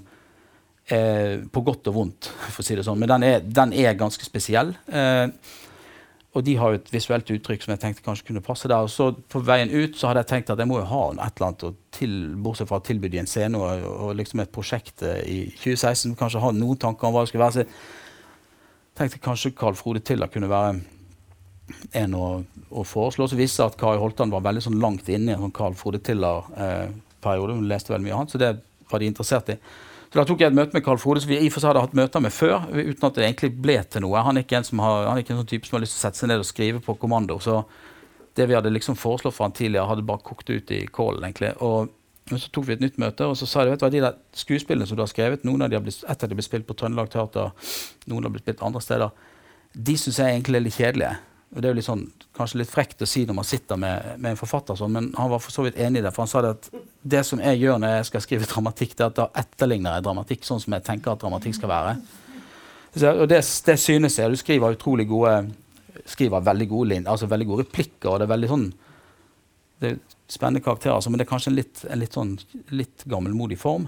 eh, 0.89 1.45
på 1.53 1.65
godt 1.67 1.91
og 1.93 1.99
vondt, 1.99 2.31
for 2.49 2.63
å 2.63 2.67
si 2.67 2.79
det 2.79 2.87
sånn. 2.87 3.03
Men 3.03 3.13
den 3.13 3.29
er, 3.29 3.45
den 3.45 3.75
er 3.77 3.99
ganske 4.01 4.25
spesiell. 4.25 4.73
Eh, 4.89 5.27
og 6.37 6.45
de 6.45 6.55
har 6.61 6.73
jo 6.73 6.79
et 6.79 6.91
visuelt 6.93 7.31
uttrykk 7.33 7.63
som 7.65 7.73
jeg 7.73 7.81
tenkte 7.81 8.03
kanskje 8.05 8.27
kunne 8.29 8.43
passe 8.45 8.69
der. 8.69 8.85
Og 8.85 8.91
så 8.93 9.09
på 9.33 9.41
veien 9.41 9.71
ut 9.73 9.97
så 9.97 10.11
hadde 10.11 10.21
jeg 10.21 10.31
tenkt 10.35 10.51
at 10.53 10.61
jeg 10.61 10.69
må 10.69 10.83
jo 10.83 10.89
ha 10.91 11.05
et 11.15 11.39
eller 11.39 11.47
annet 11.47 11.79
til, 11.97 12.17
bortsett 12.45 12.69
fra 12.69 12.81
å 12.83 12.85
tilby 12.85 13.09
en 13.17 13.31
scene 13.31 13.57
og, 13.57 13.87
og, 13.95 14.11
liksom 14.19 14.43
et 14.45 14.53
prosjekt 14.53 15.05
eh, 15.07 15.23
i 15.25 15.39
2016. 15.55 16.13
Kanskje 16.19 16.43
ha 16.45 16.53
noen 16.53 16.81
tanker 16.83 17.09
om 17.09 17.17
hva 17.17 17.25
det 17.25 17.33
skulle 17.33 17.47
være. 17.47 17.57
Så 17.57 17.65
jeg 17.65 19.01
tenkte 19.01 19.23
kanskje 19.25 19.55
Carl 19.57 19.79
Frode 19.81 20.05
Tiller 20.05 20.29
kunne 20.33 20.53
være 20.53 20.77
en 21.97 22.19
å, 22.19 22.27
å 22.69 22.85
foreslå. 22.85 23.31
Så 23.31 23.41
viste 23.41 23.65
at 23.65 23.81
Kari 23.81 24.01
Holtan 24.03 24.35
var 24.35 24.45
veldig 24.45 24.67
sånn 24.69 24.81
langt 24.83 25.09
inne 25.09 25.33
i 25.33 25.37
en 25.39 25.47
sånn 25.47 25.57
Carl 25.57 25.77
Frode 25.79 26.03
Tiller-periode. 26.05 27.57
Eh, 27.57 27.57
Hun 27.57 27.71
leste 27.71 27.95
veldig 27.95 28.11
mye 28.11 28.17
av 28.19 28.25
han, 28.27 28.33
så 28.33 28.43
det 28.43 28.53
var 28.91 29.01
de 29.03 29.09
interessert 29.09 29.57
i. 29.57 29.61
Da 30.17 30.25
tok 30.25 30.41
jeg 30.41 30.49
et 30.49 30.57
møte 30.57 30.73
med 30.73 30.85
Carl 30.85 31.01
Frode, 31.01 31.21
som 31.21 31.29
vi 31.29 31.37
i 31.43 31.51
og 31.51 31.53
for 31.53 31.61
seg 31.61 31.75
hadde 31.75 31.83
hatt 31.85 31.97
møter 31.99 32.23
med 32.25 32.33
før. 32.33 32.71
uten 32.73 33.05
at 33.09 33.19
det 33.19 33.27
egentlig 33.27 33.51
ble 33.61 33.77
til 33.85 34.01
noe. 34.07 34.23
Han 34.25 34.39
er 34.39 34.47
ikke 34.47 34.63
en, 34.63 34.81
har, 34.81 35.11
er 35.11 35.21
ikke 35.21 35.35
en 35.35 35.43
sånn 35.43 35.51
type 35.51 35.69
som 35.69 35.77
har 35.77 35.85
lyst 35.85 35.99
til 35.99 36.01
å 36.01 36.05
sette 36.07 36.23
seg 36.23 36.31
ned 36.31 36.41
og 36.41 36.49
skrive 36.49 36.81
på 36.81 36.97
kommando. 37.01 37.39
så 37.39 37.65
det 38.37 38.45
vi 38.51 38.55
hadde 38.55 38.69
liksom 38.69 38.99
foreslått 39.01 39.33
for 39.33 39.47
han 39.47 39.55
tidligere, 39.57 39.89
hadde 39.89 40.05
bare 40.05 40.25
kokt 40.25 40.51
ut 40.51 40.71
i 40.71 40.87
kålen. 40.87 41.25
egentlig. 41.25 41.53
Og 41.65 41.93
men 42.31 42.41
så 42.43 42.51
tok 42.51 42.65
vi 42.67 42.75
et 42.75 42.83
nytt 42.83 42.97
møte, 42.99 43.23
og 43.23 43.37
så 43.39 43.47
sa 43.47 43.63
de 43.63 43.71
vet 43.71 43.79
du 43.79 43.85
hva, 43.85 43.91
de 43.93 44.03
der 44.03 44.17
skuespillene 44.35 44.87
som 44.89 44.99
du 44.99 45.05
har 45.05 45.11
skrevet, 45.13 45.45
noen 45.47 45.63
av 45.63 45.71
de 45.71 45.77
har 45.79 45.85
blitt, 45.85 46.01
et 46.03 46.25
av 46.25 46.31
de 46.31 46.35
ble 46.35 46.43
spilt 46.43 46.67
på 46.67 46.75
Trøndelag 46.75 47.13
Teater, 47.13 47.53
noen 48.11 48.27
har 48.27 48.33
blitt 48.35 48.43
spilt 48.43 48.65
andre 48.67 48.83
steder, 48.83 49.13
de 49.71 49.95
syns 50.01 50.19
jeg 50.19 50.35
egentlig 50.35 50.59
er 50.59 50.65
litt 50.65 50.75
kjedelige. 50.75 51.13
Og 51.55 51.63
det 51.63 51.69
er 51.69 51.73
jo 51.73 51.79
litt 51.79 51.87
sånn, 51.87 52.05
kanskje 52.37 52.59
litt 52.61 52.71
frekt 52.71 53.03
å 53.05 53.09
si 53.09 53.23
når 53.25 53.37
man 53.39 53.47
sitter 53.47 53.79
med, 53.81 54.17
med 54.19 54.35
en 54.35 54.41
forfatter, 54.41 54.77
sånn, 54.77 54.93
men 54.93 55.13
han 55.17 55.31
var 55.31 55.41
for 55.41 55.55
så 55.55 55.65
vidt 55.65 55.79
enig 55.81 56.03
i 56.03 56.05
det. 56.05 56.13
For 56.13 56.25
han 56.25 56.31
sa 56.33 56.43
det 56.45 56.55
at 56.57 56.71
det 57.07 57.23
som 57.29 57.41
jeg 57.41 57.61
gjør 57.63 57.79
når 57.81 57.95
jeg 57.95 58.09
skal 58.11 58.25
skrive 58.25 58.49
dramatikk, 58.51 58.97
det 58.97 59.05
er 59.05 59.13
at 59.13 59.21
da 59.21 59.29
etterligner 59.45 59.97
jeg 59.97 60.07
dramatikk 60.09 60.49
sånn 60.49 60.61
som 60.63 60.77
jeg 60.77 60.85
tenker 60.89 61.15
at 61.15 61.23
dramatikk 61.23 61.57
skal 61.57 61.73
være. 61.73 61.95
Så, 62.97 63.13
og 63.13 63.29
det, 63.31 63.41
det 63.69 63.79
synes 63.81 64.19
jeg. 64.19 64.33
Du 64.33 64.41
skriver 64.41 64.77
utrolig 64.77 65.07
gode 65.09 65.39
skriver 66.07 66.45
veldig 66.45 66.67
gode, 66.71 66.89
linjer, 66.93 67.11
altså 67.11 67.29
veldig 67.31 67.47
gode 67.49 67.65
replikker. 67.65 68.11
og 68.11 68.21
det 68.21 68.27
er 68.27 68.35
veldig 68.35 68.51
sånn 68.51 68.67
det 69.81 69.91
er 69.91 69.97
spennende 70.33 70.65
karakterer, 70.65 70.95
altså, 70.97 71.11
men 71.13 71.21
det 71.21 71.27
er 71.27 71.31
kanskje 71.31 71.51
en 71.53 71.59
litt, 71.59 71.83
en 71.85 72.01
litt, 72.01 72.17
sånn, 72.17 72.37
litt 72.73 73.05
gammelmodig 73.09 73.59
form. 73.61 73.85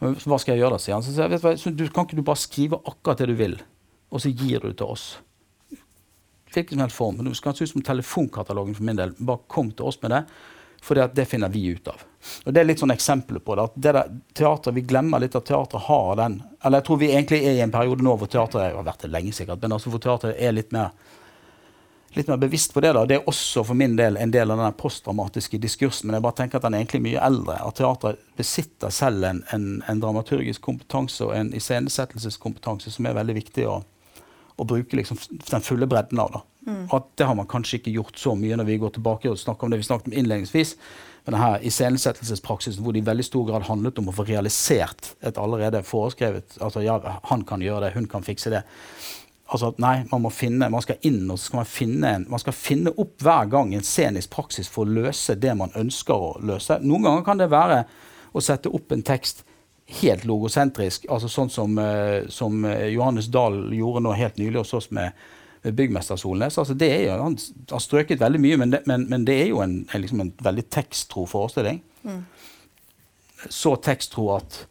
Hva 0.00 0.38
skal 0.42 0.56
jeg 0.56 0.64
gjøre 0.64 0.76
da, 0.76 0.80
sier 0.82 0.96
han. 0.96 1.04
Så, 1.06 1.14
jeg, 1.14 1.30
vet, 1.32 1.66
du, 1.78 1.84
kan 1.94 2.08
ikke 2.08 2.18
du 2.18 2.24
bare 2.26 2.42
skrive 2.42 2.80
akkurat 2.82 3.22
det 3.22 3.30
du 3.30 3.36
vil, 3.38 3.54
og 4.10 4.22
så 4.22 4.32
gir 4.32 4.64
du 4.64 4.68
det 4.72 4.78
til 4.82 4.90
oss? 4.90 5.06
Hvilken 6.56 6.78
som 6.78 6.84
helst 6.86 6.96
form. 6.96 7.24
Det 7.24 7.34
skal 7.36 7.56
se 7.56 7.64
ut 7.64 7.70
som 7.70 7.82
telefonkatalogen 7.84 8.74
for 8.74 8.88
min 8.88 8.96
del. 8.96 9.12
Bare 9.18 9.44
kom 9.46 9.70
til 9.76 9.90
oss 9.90 9.98
med 10.02 10.14
det, 10.14 10.22
for 10.82 10.94
det, 10.94 11.24
finner 11.28 11.48
vi 11.52 11.66
ut 11.66 11.88
av. 11.88 12.04
Og 12.44 12.54
Det 12.54 12.60
er 12.60 12.68
litt 12.68 12.80
sånn 12.80 12.94
eksempler 12.94 13.42
på 13.44 13.56
det. 13.56 13.64
at 13.68 13.74
det 13.74 13.92
der, 13.92 14.14
teater, 14.32 14.72
Vi 14.72 14.80
glemmer 14.80 15.20
litt 15.20 15.36
at 15.36 15.44
teateret 15.44 15.82
har 15.82 16.16
den 16.16 16.42
Eller 16.64 16.78
jeg 16.78 16.86
tror 16.86 16.98
vi 16.98 17.10
egentlig 17.12 17.44
er 17.44 17.52
i 17.52 17.60
en 17.60 17.70
periode 17.70 18.02
nå 18.02 18.16
hvor 18.16 18.26
teateret 18.26 18.74
har 18.74 18.86
vært 18.86 19.02
det 19.02 19.10
lenge 19.10 19.32
sikkert, 19.32 19.62
men 19.62 19.72
altså 19.72 19.90
hvor 19.90 20.00
teateret 20.00 20.40
er 20.40 20.52
litt 20.52 20.72
mer 20.72 20.90
litt 22.16 22.28
mer 22.28 22.36
bevisst 22.40 22.72
på 22.74 22.80
det. 22.80 22.92
da. 22.92 23.04
Det 23.04 23.14
er 23.18 23.28
også 23.28 23.64
for 23.64 23.76
min 23.76 23.96
del 23.96 24.16
en 24.16 24.30
del 24.30 24.50
av 24.50 24.58
den 24.58 24.72
postdramatiske 24.80 25.58
diskursen. 25.60 26.06
Men 26.06 26.16
jeg 26.16 26.24
bare 26.24 26.38
tenker 26.38 26.56
at 26.56 26.64
den 26.64 26.74
er 26.74 26.84
egentlig 26.84 27.02
mye 27.04 27.24
eldre. 27.26 27.58
At 27.60 27.76
teateret 27.76 28.22
besitter 28.38 28.94
selv 28.94 29.24
en, 29.28 29.42
en, 29.52 29.66
en 29.88 30.00
dramaturgisk 30.00 30.64
kompetanse 30.64 31.26
og 31.26 31.34
en 31.36 31.52
iscenesettelseskompetanse 31.52 32.94
som 32.94 33.06
er 33.06 33.18
veldig 33.18 33.36
viktig 33.36 33.66
å, 33.68 33.82
å 34.56 34.66
bruke 34.68 34.96
liksom 34.96 35.18
den 35.50 35.64
fulle 35.64 35.88
bredden 35.90 36.20
av. 36.22 36.32
det. 36.32 36.70
Mm. 36.70 36.86
At 36.92 37.10
Det 37.14 37.26
har 37.26 37.34
man 37.34 37.46
kanskje 37.46 37.78
ikke 37.78 37.94
gjort 37.94 38.18
så 38.18 38.34
mye 38.34 38.56
når 38.56 38.64
vi 38.64 38.78
går 38.82 38.96
tilbake 38.96 39.30
og 39.30 39.38
snakker 39.38 39.66
om 39.66 39.70
det 39.70 39.82
vi 39.82 39.88
snakket 39.88 40.12
om 40.12 40.16
innledningsvis. 40.18 40.76
Men 41.26 41.34
denne 41.34 41.60
iscenesettelsespraksisen 41.66 42.82
hvor 42.82 42.94
det 42.94 43.02
i 43.02 43.06
veldig 43.06 43.24
stor 43.26 43.46
grad 43.48 43.66
handlet 43.66 43.98
om 43.98 44.08
å 44.10 44.14
få 44.14 44.26
realisert 44.28 45.14
et 45.20 45.38
allerede 45.38 45.82
foreskrevet 45.82 46.58
altså 46.60 46.84
ja, 46.86 47.00
Han 47.30 47.42
kan 47.44 47.62
gjøre 47.62 47.86
det, 47.86 47.94
hun 47.94 48.06
kan 48.06 48.22
fikse 48.22 48.50
det 48.50 48.62
altså 49.46 49.70
at 49.70 49.80
nei, 49.82 49.96
man 50.10 50.24
må 50.24 50.30
finne, 50.34 50.68
man 50.72 50.82
skal 50.82 51.02
inn 51.06 51.22
og 51.30 51.38
så 51.38 51.50
skal 51.50 51.60
man 51.60 51.68
finne, 51.70 52.12
en, 52.18 52.24
man 52.30 52.42
skal 52.42 52.56
finne 52.56 52.92
opp 52.98 53.22
hver 53.22 53.50
gang 53.50 53.74
en 53.76 53.86
scenisk 53.86 54.32
praksis 54.34 54.70
for 54.70 54.86
å 54.86 54.96
løse 55.04 55.36
det 55.38 55.54
man 55.58 55.74
ønsker 55.78 56.14
å 56.14 56.32
løse. 56.42 56.80
Noen 56.82 57.06
ganger 57.06 57.26
kan 57.26 57.38
det 57.38 57.50
være 57.52 57.84
å 58.36 58.42
sette 58.42 58.72
opp 58.74 58.90
en 58.92 59.06
tekst 59.06 59.45
helt 59.86 60.24
logosentrisk, 60.26 61.06
altså 61.10 61.30
sånn 61.30 61.50
som, 61.52 61.78
uh, 61.78 62.26
som 62.32 62.64
eh, 62.66 62.88
Johannes 62.94 63.28
Dahl 63.30 63.68
gjorde 63.74 64.02
nå 64.02 64.14
helt 64.18 64.38
nylig 64.40 64.58
hos 64.64 64.74
oss 64.74 64.88
med, 64.94 65.14
med 65.62 65.76
byggmester 65.78 66.18
Solnes. 66.18 66.58
Altså 66.58 66.74
det 66.74 66.88
er 66.90 67.04
jo, 67.06 67.18
han 67.22 67.36
har 67.70 67.82
strøket 67.82 68.22
veldig 68.22 68.40
mye, 68.42 68.58
men 68.62 68.74
det, 68.74 68.82
men, 68.90 69.06
men 69.12 69.26
det 69.28 69.38
er 69.44 69.52
jo 69.52 69.62
en, 69.62 69.78
en, 69.86 70.02
liksom 70.02 70.24
en 70.24 70.32
veldig 70.42 70.66
teksttro 70.74 71.26
forestilling. 71.30 71.78
Mm. 72.02 72.24
Så 73.52 73.76
teksttro 73.84 74.30
at 74.36 74.64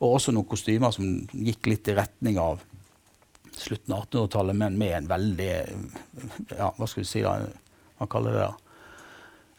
Og 0.00 0.14
også 0.16 0.32
noen 0.32 0.48
kostymer 0.48 0.94
som 0.96 1.04
gikk 1.28 1.66
litt 1.68 1.88
i 1.92 1.94
retning 1.96 2.38
av 2.40 2.62
slutten 3.52 3.92
av 3.92 4.06
1800-tallet, 4.06 4.56
men 4.56 4.78
med 4.80 4.94
en 4.96 5.08
veldig 5.10 5.50
ja, 6.56 6.70
Hva 6.76 6.86
skal 6.88 7.02
vi 7.02 7.08
si, 7.10 7.20
da? 7.20 7.34
Hva 7.98 8.08
kaller 8.08 8.38
det? 8.38 8.46
da? 8.46 8.69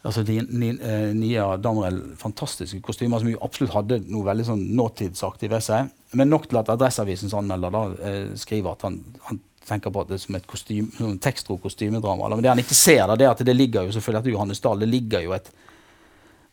Altså 0.02 0.24
eh, 0.26 1.12
Nia 1.14 1.45
Damrell, 1.62 1.99
fantastiske 2.18 2.82
kostymer 2.82 3.22
som 3.22 3.30
jo 3.30 3.41
absolutt 3.45 3.76
hadde 3.76 3.99
noe 4.10 4.26
veldig 4.26 4.47
sånn 4.47 4.64
nåtidsaktig 4.78 5.52
ved 5.52 5.62
seg. 5.66 5.91
Men 6.18 6.32
nok 6.32 6.47
til 6.49 6.58
at 6.62 6.72
Adresseavisens 6.74 7.36
anmelder 7.38 7.74
da, 7.76 7.84
eh, 8.10 8.24
skriver 8.39 8.74
at 8.74 8.88
han, 8.88 9.02
han, 9.28 9.41
tenker 9.62 9.93
på 9.93 10.02
det 10.10 10.18
som 10.18 10.36
et 10.36 10.47
kostym, 10.49 10.88
tekstro 11.22 11.60
kostymedrama. 11.62 12.32
Men 12.34 12.41
det 12.41 12.49
han 12.49 12.60
ikke 12.64 12.76
ser, 12.76 13.04
da, 13.06 13.16
det 13.16 13.28
er 13.28 13.36
at 13.36 13.43
det 13.45 13.54
ligger 13.54 13.86
jo 13.86 13.93
selvfølgelig 13.93 14.20
etter 14.24 14.34
Johannes 14.34 14.64
Dahl, 14.64 14.82
det 14.82 14.89
ligger 14.89 15.22
jo 15.28 15.36
et 15.38 15.52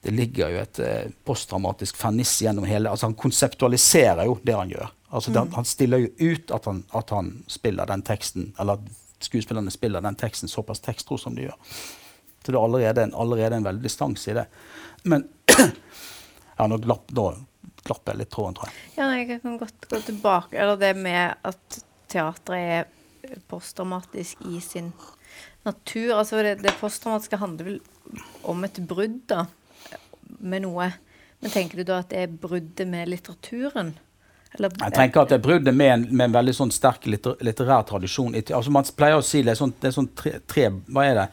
det 0.05 0.13
ligger 0.15 0.53
jo 0.53 0.61
et 0.61 0.79
eh, 0.85 1.09
postdramatisk 1.27 1.97
ferniss 1.99 2.37
gjennom 2.45 2.69
hele 2.69 2.91
altså 2.91 3.09
Han 3.09 3.17
konseptualiserer 3.19 4.29
jo 4.29 4.37
det 4.47 4.55
han 4.55 4.71
gjør. 4.71 4.93
Altså, 5.09 5.33
mm. 5.33 5.55
Han 5.57 5.67
stiller 5.67 6.05
jo 6.05 6.31
ut 6.35 6.53
at 6.55 6.69
han, 6.71 6.85
at 6.95 7.11
han, 7.11 7.33
spiller 7.51 7.89
den 7.89 8.05
teksten, 8.07 8.53
eller 8.61 8.79
at 8.79 9.25
skuespillerne 9.25 9.73
spiller 9.75 10.05
den 10.05 10.15
teksten 10.15 10.49
såpass 10.49 10.85
tekstro 10.85 11.19
som 11.19 11.35
de 11.35 11.49
gjør. 11.49 11.57
Så 12.43 12.53
det 12.53 12.57
er 12.57 12.65
allerede 12.65 13.05
en, 13.05 13.15
allerede 13.15 13.59
en 13.59 13.67
veldig 13.67 13.85
distanse 13.85 14.31
i 14.31 14.37
det. 14.39 14.47
Men 15.11 15.27
ja, 16.59 16.67
nå 16.67 16.79
glapp, 16.85 17.11
nå 17.17 17.27
glapp 17.85 18.11
jeg 18.11 18.21
litt 18.21 18.33
tråden, 18.33 18.57
tror 18.59 18.71
jeg. 18.71 18.81
Ja, 18.99 19.11
jeg 19.17 19.41
kan 19.43 19.59
godt 19.61 19.89
gå 19.91 20.01
tilbake 20.07 20.59
Eller 20.59 20.81
det 20.81 20.95
med 20.99 21.37
at 21.49 21.79
teatret 22.09 22.59
er 22.59 23.39
postdramatisk 23.51 24.41
i 24.49 24.61
sin 24.65 24.93
natur. 25.67 26.15
Altså 26.17 26.43
det, 26.43 26.59
det 26.65 26.75
postdramatiske 26.81 27.41
handler 27.41 27.73
vel 27.73 27.81
om 28.49 28.65
et 28.65 28.81
brudd 28.89 29.21
da, 29.29 29.45
med 30.39 30.65
noe. 30.65 30.91
Men 31.39 31.55
tenker 31.55 31.81
du 31.81 31.87
da 31.87 32.01
at 32.03 32.13
det 32.13 32.25
er 32.25 32.39
bruddet 32.43 32.89
med 32.89 33.11
litteraturen? 33.11 33.95
Eller, 34.57 34.73
jeg 34.81 34.95
tenker 34.97 35.23
at 35.23 35.33
det 35.33 35.39
er 35.39 35.45
bruddet 35.45 35.77
med 35.77 35.93
en, 35.93 36.07
med 36.09 36.31
en 36.31 36.39
veldig 36.39 36.55
sånn 36.57 36.73
sterk 36.73 37.05
litter, 37.11 37.37
litterær 37.45 37.85
tradisjon. 37.89 38.35
Altså 38.35 38.73
Man 38.75 38.89
pleier 38.97 39.21
å 39.21 39.25
si 39.25 39.43
det 39.45 39.53
er 39.53 39.61
sånn, 39.61 39.75
det 39.81 39.91
er 39.91 39.97
sånn 39.99 40.09
tre, 40.17 40.39
tre, 40.49 40.71
Hva 40.89 41.05
er 41.05 41.21
det? 41.21 41.27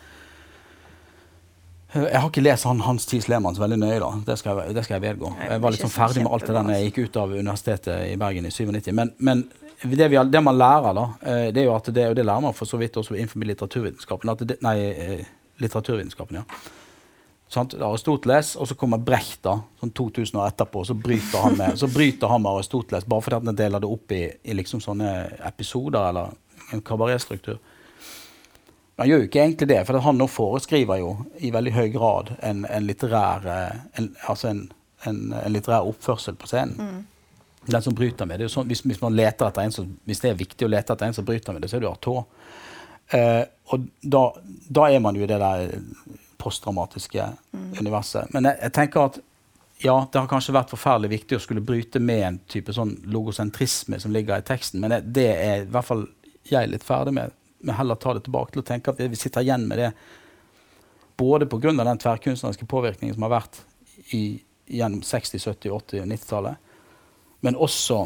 Jeg 1.95 2.19
har 2.19 2.27
ikke 2.27 2.43
lest 2.43 2.67
han, 2.67 2.81
Hans 2.83 3.05
Thies 3.07 3.29
Lehmann 3.31 3.55
så 3.55 3.63
veldig 3.63 3.77
nøye. 3.79 3.99
da, 4.03 4.09
Det 4.27 4.35
skal 4.39 4.59
jeg, 4.59 4.75
det 4.75 4.83
skal 4.83 4.97
jeg 4.97 5.05
vedgå. 5.05 5.29
Jeg 5.39 5.61
var 5.63 5.75
liksom 5.75 5.91
ferdig 5.93 6.25
med 6.25 6.33
alt 6.35 6.47
det 6.47 6.55
der 6.55 6.65
når 6.67 6.75
jeg 6.75 6.89
gikk 6.89 6.97
ut 7.05 7.19
av 7.21 7.35
Universitetet 7.35 8.07
i 8.09 8.17
Bergen 8.19 8.49
i 8.49 8.51
97. 8.51 8.91
Men, 8.91 9.13
men 9.17 9.45
det, 9.81 10.09
vi, 10.11 10.19
det, 10.31 10.41
man 10.43 10.57
lærer, 10.59 10.97
da, 10.97 11.05
eh, 11.23 11.45
det 11.55 11.63
er 11.63 11.69
jo 11.69 11.75
at 11.75 11.91
det, 11.95 12.09
og 12.11 12.17
det 12.17 12.25
lærer 12.27 12.43
man 12.43 12.57
for 12.57 12.67
så 12.67 12.79
vidt 12.81 12.97
også 12.99 13.15
innenfor 13.15 13.47
litteraturvitenskapen, 13.47 14.33
at 14.33 14.43
det, 14.47 14.57
nei, 14.65 14.75
eh, 14.91 15.29
litteraturvitenskapen, 15.63 16.41
ja 16.43 16.47
Sant? 17.55 17.75
Aristoteles, 17.77 18.55
og 18.57 18.67
så 18.67 18.75
kommer 18.75 18.97
Brecht 19.05 19.43
da, 19.45 19.59
sånn 19.79 19.91
2000 19.95 20.39
år 20.41 20.49
etterpå, 20.49 20.81
og 20.81 20.87
så 20.89 20.95
bryter 20.97 21.43
han 21.43 21.57
med, 21.59 21.77
så 21.77 21.87
bryter 21.93 22.31
han 22.31 22.41
med 22.41 22.57
Aristoteles 22.57 23.05
bare 23.05 23.21
fordi 23.21 23.51
han 23.51 23.59
deler 23.59 23.83
det 23.83 23.91
opp 23.93 24.15
i, 24.15 24.23
i 24.41 24.55
liksom 24.57 24.81
sånne 24.83 25.11
episoder 25.45 26.09
eller 26.09 26.33
en 26.73 26.81
kabaretstruktur. 26.81 27.61
Han 28.95 29.09
gjør 29.09 29.23
jo 29.23 29.27
ikke 29.27 29.41
egentlig 29.43 29.67
det, 29.67 29.81
for 29.87 29.99
han 30.05 30.19
nå 30.19 30.27
foreskriver 30.31 31.01
jo 31.01 31.09
i 31.43 31.51
veldig 31.51 31.73
høy 31.75 31.87
grad 31.91 32.31
en, 32.39 32.63
en 32.71 32.85
litterær, 32.87 33.47
eh, 33.51 33.81
en, 33.99 34.07
altså 34.31 34.53
en, 34.53 34.61
en, 35.09 35.19
litterær 35.51 35.87
oppførsel 35.89 36.37
på 36.39 36.47
scenen. 36.47 36.79
Mm. 36.79 37.03
Den 37.65 37.81
som 37.81 37.97
bryter 37.97 38.29
med 38.29 38.39
det. 38.39 38.47
Sånn, 38.53 38.69
hvis, 38.69 38.85
hvis, 38.85 39.01
som, 39.01 39.91
hvis 40.05 40.21
det 40.23 40.31
er 40.31 40.39
viktig 40.39 40.67
å 40.67 40.71
lete 40.71 40.93
etter 40.93 41.09
en 41.09 41.17
som 41.17 41.27
bryter 41.27 41.55
med 41.55 41.65
det, 41.65 41.71
så 41.71 41.79
er 41.79 41.83
det 41.83 41.91
Artaud. 41.91 42.23
Eh, 43.09 43.43
og 43.73 43.87
da, 44.01 44.23
da, 44.69 44.87
er 44.87 45.01
man 45.03 45.17
jo 45.17 45.25
i 45.25 45.29
det 45.29 45.41
der 45.41 45.75
postdramatiske 46.39 47.25
mm. 47.51 47.71
universet. 47.81 48.31
Men 48.33 48.47
jeg, 48.51 48.61
jeg, 48.61 48.75
tenker 48.79 49.09
at 49.09 49.19
ja, 49.83 49.95
det 50.07 50.21
har 50.21 50.29
kanskje 50.31 50.55
vært 50.55 50.71
forferdelig 50.71 51.11
viktig 51.17 51.35
å 51.35 51.43
skulle 51.43 51.65
bryte 51.65 51.99
med 51.99 52.21
en 52.23 52.37
type 52.47 52.73
sånn 52.73 52.95
logosentrisme 53.11 53.99
som 53.99 54.13
ligger 54.15 54.39
i 54.39 54.45
teksten, 54.45 54.79
men 54.79 54.93
det, 54.93 55.01
det 55.17 55.31
er 55.33 55.65
i 55.65 55.71
hvert 55.73 55.89
fall 55.89 56.05
jeg 56.47 56.69
litt 56.71 56.85
ferdig 56.85 57.17
med. 57.17 57.33
Men 57.65 57.79
heller 57.79 57.97
ta 57.99 58.13
det 58.13 58.25
tilbake 58.27 58.53
til 58.53 58.61
å 58.61 58.67
tenke 58.67 58.93
at 58.93 59.01
vi 59.01 59.17
sitter 59.19 59.45
igjen 59.45 59.65
med 59.67 59.81
det 59.81 59.91
både 61.17 61.47
pga. 61.49 61.71
den 61.71 61.97
tverrkunstneriske 61.97 62.67
påvirkningen 62.69 63.15
som 63.15 63.25
har 63.25 63.33
vært 63.39 63.61
i, 64.13 64.41
gjennom 64.67 65.01
60-, 65.01 65.39
70-, 65.39 65.71
80- 65.71 66.03
og 66.03 66.11
90-tallet, 66.11 66.55
men 67.45 67.55
også 67.55 68.03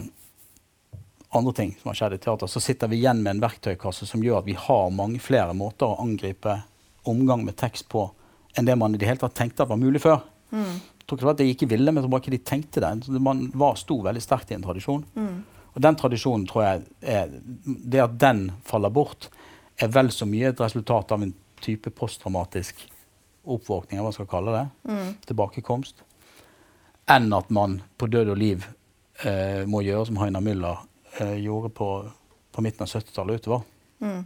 andre 1.30 1.54
ting 1.54 1.76
som 1.82 1.92
har 1.92 2.00
skjedd 2.00 2.16
i 2.16 2.22
teater, 2.24 2.48
så 2.48 2.62
sitter 2.64 2.90
vi 2.90 3.02
igjen 3.02 3.22
med 3.24 3.36
en 3.36 3.44
verktøykasse 3.44 4.08
som 4.10 4.24
gjør 4.24 4.42
at 4.42 4.48
vi 4.48 4.56
har 4.58 4.96
mange 4.96 5.22
flere 5.22 5.54
måter 5.58 5.86
å 5.90 6.00
angripe 6.02 6.56
omgang 7.10 7.44
med 7.46 7.58
tekst 7.60 7.90
på 7.92 8.08
enn 8.58 8.66
det 8.66 8.76
man 8.80 8.96
i 8.96 9.02
det 9.02 9.08
hele 9.08 9.22
tatt 9.22 9.38
tenkte 9.38 9.64
at 9.64 9.70
var 9.70 9.80
mulig 9.80 10.02
før. 10.04 10.24
Mm. 10.50 10.80
Jeg 10.80 11.06
tror 11.06 11.18
ikke 11.18 11.22
det 11.22 11.30
var 11.30 11.36
at 11.38 11.42
de 11.42 11.54
ikke 11.54 11.70
ville, 11.70 11.92
men 11.92 12.02
jeg 12.02 12.10
tror 12.10 12.24
ikke 12.24 12.34
de 12.34 12.42
tenkte 12.52 12.82
det. 12.84 13.20
Man 13.22 13.46
var, 13.58 13.78
sto 13.78 14.00
veldig 14.06 14.24
sterkt 14.24 14.52
i 14.52 14.58
en 14.58 14.66
tradisjon. 14.66 15.06
Mm. 15.16 15.38
Og 15.70 15.84
den 15.86 15.98
tradisjonen 16.02 16.48
tror 16.50 16.66
jeg 16.66 16.82
er, 17.14 17.36
Det 17.94 18.02
at 18.04 18.18
den 18.20 18.48
faller 18.66 18.94
bort, 18.94 19.30
er 19.80 19.92
vel 19.94 20.12
så 20.12 20.28
mye 20.28 20.52
et 20.52 20.62
resultat 20.62 21.12
av 21.16 21.24
en 21.24 21.34
type 21.64 21.92
posttraumatisk 21.96 22.82
oppvåkning, 23.50 24.00
hva 24.00 24.10
man 24.10 24.16
skal 24.16 24.30
kalle 24.30 24.56
det, 24.56 24.66
mm. 24.90 25.12
tilbakekomst, 25.30 26.04
enn 27.10 27.32
at 27.34 27.50
man 27.54 27.80
på 27.98 28.10
død 28.12 28.34
og 28.36 28.40
liv 28.40 28.66
eh, 29.26 29.66
må 29.70 29.82
gjøre 29.86 30.10
som 30.10 30.20
Heiner 30.22 30.44
Müller 30.44 30.84
eh, 31.20 31.38
gjorde 31.42 31.72
på, 31.76 31.90
på, 32.52 32.64
midten 32.66 32.86
av 32.86 32.92
70-tallet 32.92 33.42
utover. 33.42 33.66
Mm. 34.04 34.22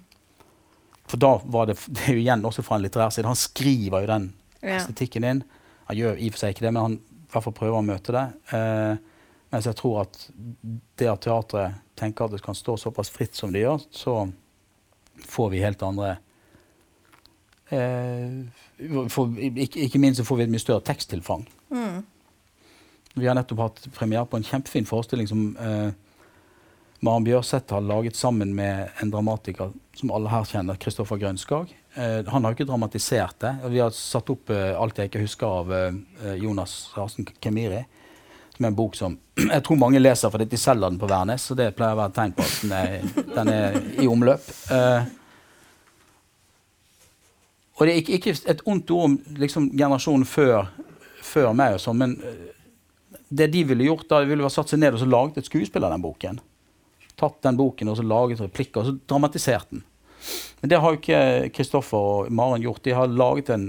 For 1.08 1.22
da 1.22 1.34
var 1.46 1.70
det, 1.70 1.78
det 1.88 2.08
er 2.08 2.18
jo 2.18 2.24
igjen 2.26 2.46
også 2.48 2.66
fra 2.66 2.78
en 2.78 2.86
litterær 2.86 3.14
side. 3.14 3.30
Han 3.30 3.40
skriver 3.40 4.04
jo 4.04 4.12
den 4.12 4.30
estetikken 4.64 5.26
inn. 5.28 5.42
Han 5.90 6.00
gjør 6.00 6.20
i 6.20 6.30
og 6.30 6.36
for 6.36 6.44
seg 6.44 6.56
ikke 6.56 6.66
det, 6.68 6.74
men 6.76 6.86
han 6.88 7.00
i 7.00 7.34
hvert 7.34 7.48
fall 7.48 7.58
prøver 7.58 7.80
å 7.80 7.86
møte 7.86 8.16
det. 8.16 8.28
Eh, 8.56 8.94
mens 9.54 9.68
jeg 9.70 9.78
tror 9.78 10.04
at 10.04 10.20
det 10.98 11.10
at 11.12 11.26
teatret 11.26 11.82
tenker 12.00 12.26
at 12.26 12.36
det 12.36 12.44
kan 12.46 12.58
stå 12.58 12.76
såpass 12.82 13.12
fritt 13.14 13.38
som 13.38 13.54
det 13.54 13.62
gjør, 13.66 13.84
så 13.94 14.16
får 15.22 15.50
vi 15.54 15.64
helt 15.64 15.84
andre 15.86 16.16
eh, 17.70 18.40
for, 19.10 19.34
ikke, 19.38 19.86
ikke, 19.86 20.02
minst 20.02 20.22
så 20.22 20.26
får 20.28 20.40
vi 20.40 20.46
et 20.48 20.54
mye 20.54 20.62
større 20.62 20.84
teksttilfang. 20.86 21.46
Mm. 21.74 22.02
Vi 23.14 23.28
har 23.30 23.38
nettopp 23.38 23.62
hatt 23.62 23.84
premiere 23.94 24.26
på 24.30 24.40
en 24.40 24.48
kjempefin 24.48 24.88
forestilling 24.90 25.30
som 25.30 25.46
eh, 25.62 25.92
Maren 27.04 27.26
Bjørseth 27.28 27.76
har 27.76 27.84
laget 27.86 28.18
sammen 28.18 28.56
med 28.56 28.90
en 29.04 29.12
dramatiker 29.12 29.74
som 29.98 30.12
alle 30.16 30.32
her 30.32 30.46
kjenner, 30.48 30.80
Kristoffer 30.82 31.20
Grønskag. 31.22 31.74
Eh, 31.94 32.22
han 32.26 32.44
har 32.44 32.54
jo 32.54 32.58
ikke 32.58 32.70
dramatisert 32.70 33.38
det. 33.44 33.54
Vi 33.74 33.82
har 33.84 33.94
satt 33.94 34.32
opp 34.34 34.50
eh, 34.54 34.72
alt 34.74 34.98
jeg 34.98 35.12
ikke 35.12 35.26
husker 35.26 35.60
av 35.62 35.74
eh, 35.76 36.00
eh, 36.24 36.38
Jonas 36.42 36.78
Harsen 36.96 37.28
Kemiri. 37.44 37.84
Er 38.60 38.70
en 38.70 38.76
bok 38.78 38.96
som 38.96 39.18
jeg 39.56 39.64
tror 39.66 39.80
mange 39.82 40.02
leser 40.02 40.30
fordi 40.30 40.46
de 40.52 40.60
selger 40.62 40.90
den 40.90 41.02
på 41.02 41.10
Værnes. 41.10 41.50
Så 41.50 41.58
det 41.58 41.74
pleier 41.78 41.98
å 41.98 42.02
være 42.04 42.14
et 42.14 42.18
tegn 42.20 42.38
på 42.38 42.46
at 42.46 42.56
den 42.62 42.74
er, 42.78 43.28
den 43.34 43.54
er 43.54 43.78
i 44.04 44.08
omløp. 44.10 44.50
Uh, 44.70 45.04
og 47.74 47.88
det 47.88 47.94
er 47.94 48.02
ikke, 48.04 48.20
ikke 48.20 48.36
et 48.54 48.62
ondt 48.70 48.92
ord 48.94 49.06
om 49.10 49.16
liksom, 49.42 49.72
generasjonen 49.74 50.28
før, 50.30 50.68
før 51.26 51.56
meg, 51.58 51.76
og 51.76 51.82
sånn, 51.82 51.98
men 52.00 52.14
eh, 52.22 52.52
det 53.34 53.48
de 53.56 53.64
ville 53.66 53.88
gjort, 53.88 54.06
da 54.12 54.20
ville 54.30 54.46
vært 54.46 54.56
satt 54.56 54.70
seg 54.72 54.80
ned 54.84 54.94
og 54.94 55.02
så 55.02 55.08
laget 55.10 55.40
et 55.42 55.50
skuespill 55.50 55.88
av 55.88 55.96
den 55.96 56.04
boken. 56.04 56.38
Tatt 57.20 57.40
den 57.46 57.58
boken 57.58 57.90
og 57.90 57.98
så 57.98 58.06
laget 58.06 58.44
replikker 58.44 58.84
og 58.84 58.88
så 58.88 58.94
dramatisert 59.10 59.74
den. 59.74 59.82
Men 60.62 60.72
det 60.72 60.80
har 60.80 60.94
jo 60.94 61.02
ikke 61.02 61.50
Kristoffer 61.58 61.98
og 61.98 62.30
Maren 62.32 62.64
gjort. 62.64 62.84
De 62.86 62.94
har 62.96 63.10
laget 63.12 63.50
en 63.52 63.66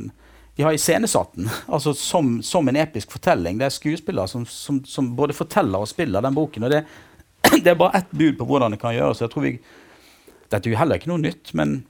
de 0.57 0.63
har 0.63 0.73
iscenesatt 0.77 1.33
den 1.35 1.49
altså 1.67 1.95
som, 1.99 2.37
som, 2.43 2.69
en 2.69 2.77
episk 2.79 3.11
fortelling. 3.17 3.59
Det 3.59 3.67
er 3.67 3.75
skuespillere 3.75 4.31
som, 4.31 4.45
som, 4.47 4.85
som, 4.87 5.11
både 5.17 5.35
forteller 5.35 5.83
og 5.83 5.91
spiller 5.91 6.23
den 6.23 6.37
boken. 6.37 6.69
og 6.69 6.71
det, 6.71 6.85
det 7.65 7.73
er 7.73 7.81
bare 7.81 7.99
ett 7.99 8.13
bud 8.15 8.39
på 8.39 8.47
hvordan 8.47 8.77
det 8.77 8.81
kan 8.83 8.95
gjøres. 8.95 9.25
Jeg 9.25 9.33
tror 9.33 9.49
vi, 9.49 9.59
Dette 10.53 10.69
er 10.69 10.75
jo 10.75 10.79
heller 10.79 11.01
ikke 11.01 11.11
noe 11.11 11.23
nytt, 11.23 11.51
men 11.59 11.81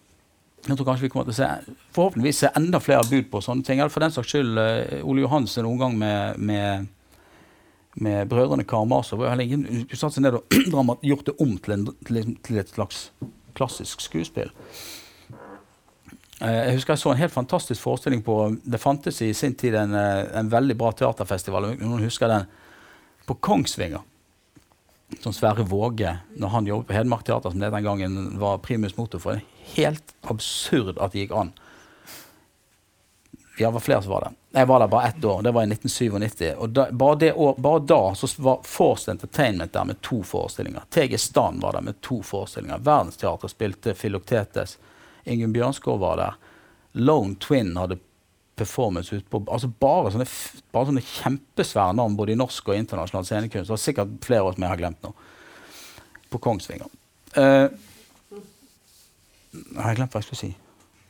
jeg 0.65 0.79
tror 0.79 0.87
kanskje 0.89 1.05
vi 1.05 1.11
kommer 1.13 1.29
til 1.29 1.35
å 1.35 1.37
se 1.37 1.77
forhåpentligvis 1.93 2.39
se 2.41 2.51
enda 2.57 2.81
flere 2.81 3.05
bud 3.11 3.27
på 3.29 3.43
sånne 3.45 3.67
ting. 3.67 3.83
For 3.93 4.01
den 4.01 4.15
saks 4.15 4.33
skyld, 4.33 4.57
uh, 4.57 5.05
Ole 5.05 5.27
Johansen 5.27 5.69
en 5.69 5.81
gang 5.83 5.99
med, 6.01 6.39
med, 6.41 6.87
med 8.01 8.31
brødrene 8.31 8.65
Karamazov 8.65 9.27
Hun 9.29 9.67
satt 9.93 10.17
seg 10.17 10.25
ned 10.25 10.39
og 10.41 10.97
gjort 11.11 11.29
det 11.29 11.37
om 11.43 11.59
til, 11.59 11.77
en, 11.77 11.89
til, 12.09 12.37
til, 12.41 12.63
et 12.63 12.73
slags 12.73 13.11
klassisk 13.59 14.01
skuespill. 14.01 14.55
Uh, 16.41 16.51
jeg 16.51 16.79
husker 16.79 16.95
jeg 16.95 17.03
så 17.05 17.13
en 17.13 17.21
helt 17.21 17.35
fantastisk 17.35 17.81
forestilling 17.83 18.25
på 18.27 18.57
Det 18.65 18.81
fantes 18.83 19.21
i 19.23 19.31
sin 19.35 19.55
tid 19.55 19.77
en, 19.79 19.95
uh, 19.95 20.25
en 20.39 20.51
veldig 20.51 20.77
bra 20.79 20.91
teaterfestival. 20.93 21.75
Noen 21.79 22.03
husker 22.03 22.33
den? 22.33 22.49
På 23.25 23.39
Kongsvinger 23.41 24.03
som 25.21 25.33
Sverre 25.33 25.63
Våge, 25.63 26.19
når 26.37 26.49
han 26.49 26.67
jobbet 26.67 26.87
på 26.87 26.93
Hedmark 26.93 27.25
Teater, 27.25 27.51
som 27.51 27.61
det 27.61 27.71
den 27.71 27.85
gangen 27.85 28.39
var 28.39 28.59
primus 28.59 28.97
motor 28.97 29.19
for. 29.19 29.41
Helt 29.75 30.15
absurd 30.23 30.99
at 30.99 31.13
det 31.13 31.25
gikk 31.25 31.35
an. 31.37 31.53
Ja, 33.59 33.69
det 33.69 33.75
var 33.77 33.81
flere 33.81 34.03
som 34.03 34.11
var 34.11 34.21
det. 34.27 34.33
Jeg 34.59 34.67
var 34.67 34.81
der 34.81 34.89
bare 34.89 35.09
ett 35.09 35.25
år. 35.25 35.43
Det 35.43 35.51
var 35.51 35.63
i 35.63 35.71
1997. 35.71 36.55
Og 36.59 36.71
da, 36.75 36.89
bare, 36.91 37.33
år, 37.33 37.55
bare, 37.59 37.81
da 37.87 38.15
så 38.15 38.29
var 38.43 38.61
Force 38.67 39.11
Entertainment 39.11 39.73
der 39.73 39.85
med 39.85 40.01
to 40.01 40.23
forestillinger. 40.23 40.83
TG 40.91 41.19
Stan 41.21 41.61
var 41.63 41.73
der 41.73 41.81
med 41.81 42.01
to 42.01 42.23
forestillinger. 42.23 42.79
Verdensteatret 42.79 43.51
spilte 43.51 43.95
Filoktetes. 43.95 44.79
Ingunn 45.25 45.55
Bjørnskov 45.55 46.01
var 46.03 46.21
der. 46.21 46.41
Lone 46.95 47.37
Twin 47.41 47.77
hadde 47.77 47.99
performance 48.57 49.17
ut 49.17 49.31
på 49.31 49.41
altså 49.51 49.69
bare, 49.81 50.13
sånne, 50.15 50.27
bare 50.75 50.91
sånne 50.91 51.03
kjempesvære 51.05 51.97
navn 51.99 52.17
både 52.19 52.35
i 52.35 52.39
norsk 52.39 52.69
og 52.71 52.79
internasjonal 52.79 53.27
scenekunst. 53.27 53.67
Det 53.67 53.75
var 53.75 53.83
sikkert 53.83 54.13
flere 54.27 54.47
år 54.47 54.55
som 54.55 54.67
jeg 54.67 54.73
har 54.73 54.83
glemt 54.83 55.07
nå. 55.07 55.11
På 56.31 56.41
Kongsvinger. 56.43 56.93
Uh, 57.35 57.67
jeg 59.51 59.83
har 59.83 59.99
glemt 59.99 60.15
hva 60.15 60.23
jeg 60.23 60.29
skulle 60.29 60.43
si. 60.45 60.53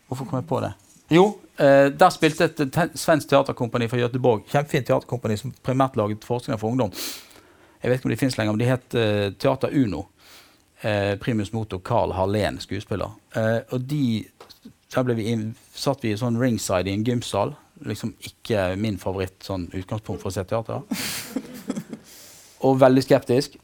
Hvorfor 0.08 0.28
kom 0.28 0.40
jeg 0.40 0.48
på 0.48 0.62
det? 0.64 0.72
Jo, 1.12 1.26
uh, 1.60 1.90
der 1.92 2.14
spilte 2.14 2.48
et 2.48 2.64
te 2.72 2.88
svensk 3.00 3.28
teaterkompani 3.28 3.90
fra 3.92 4.00
Göteborg. 4.00 4.46
Kjempefint 4.48 4.88
teaterkompani 4.88 5.36
som 5.40 5.52
primært 5.64 6.00
laget 6.00 6.24
forskning 6.24 6.60
for 6.60 6.72
ungdom. 6.72 6.92
Jeg 7.82 7.92
vet 7.92 8.00
ikke 8.00 8.08
om 8.08 8.14
de 8.14 8.20
fins 8.22 8.38
lenger, 8.40 8.56
men 8.56 8.64
de 8.64 8.72
het 8.72 8.96
uh, 8.96 9.28
Teater 9.36 9.76
Uno. 9.84 10.08
primus 11.20 11.52
motor 11.52 11.78
Carl 11.80 12.12
Harlén, 12.12 12.58
skuespiller. 12.60 13.08
Og 13.34 13.80
de 13.90 14.04
der 14.94 15.06
ble 15.06 15.16
vi 15.18 15.30
inn, 15.32 15.46
satt 15.74 16.04
vi 16.04 16.12
i 16.14 16.18
sånn 16.18 16.38
ringside 16.40 16.90
i 16.90 16.94
en 16.94 17.04
gymsal. 17.06 17.54
Liksom 17.84 18.14
ikke 18.22 18.74
min 18.80 18.98
favoritt 19.00 19.42
sånn 19.44 19.66
utgangspunkt 19.74 20.22
for 20.22 20.30
å 20.30 20.34
se 20.34 20.44
teater. 20.46 20.84
Og 22.64 22.78
veldig 22.80 23.02
skeptisk. 23.04 23.58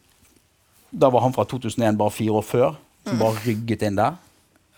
Da 0.90 1.08
var 1.12 1.22
han 1.24 1.34
fra 1.36 1.46
2001, 1.48 1.96
bare 2.00 2.12
fire 2.12 2.40
år 2.40 2.44
før, 2.44 2.74
som 3.06 3.22
bare 3.22 3.38
rygget 3.46 3.86
inn 3.86 4.00
der. 4.00 4.18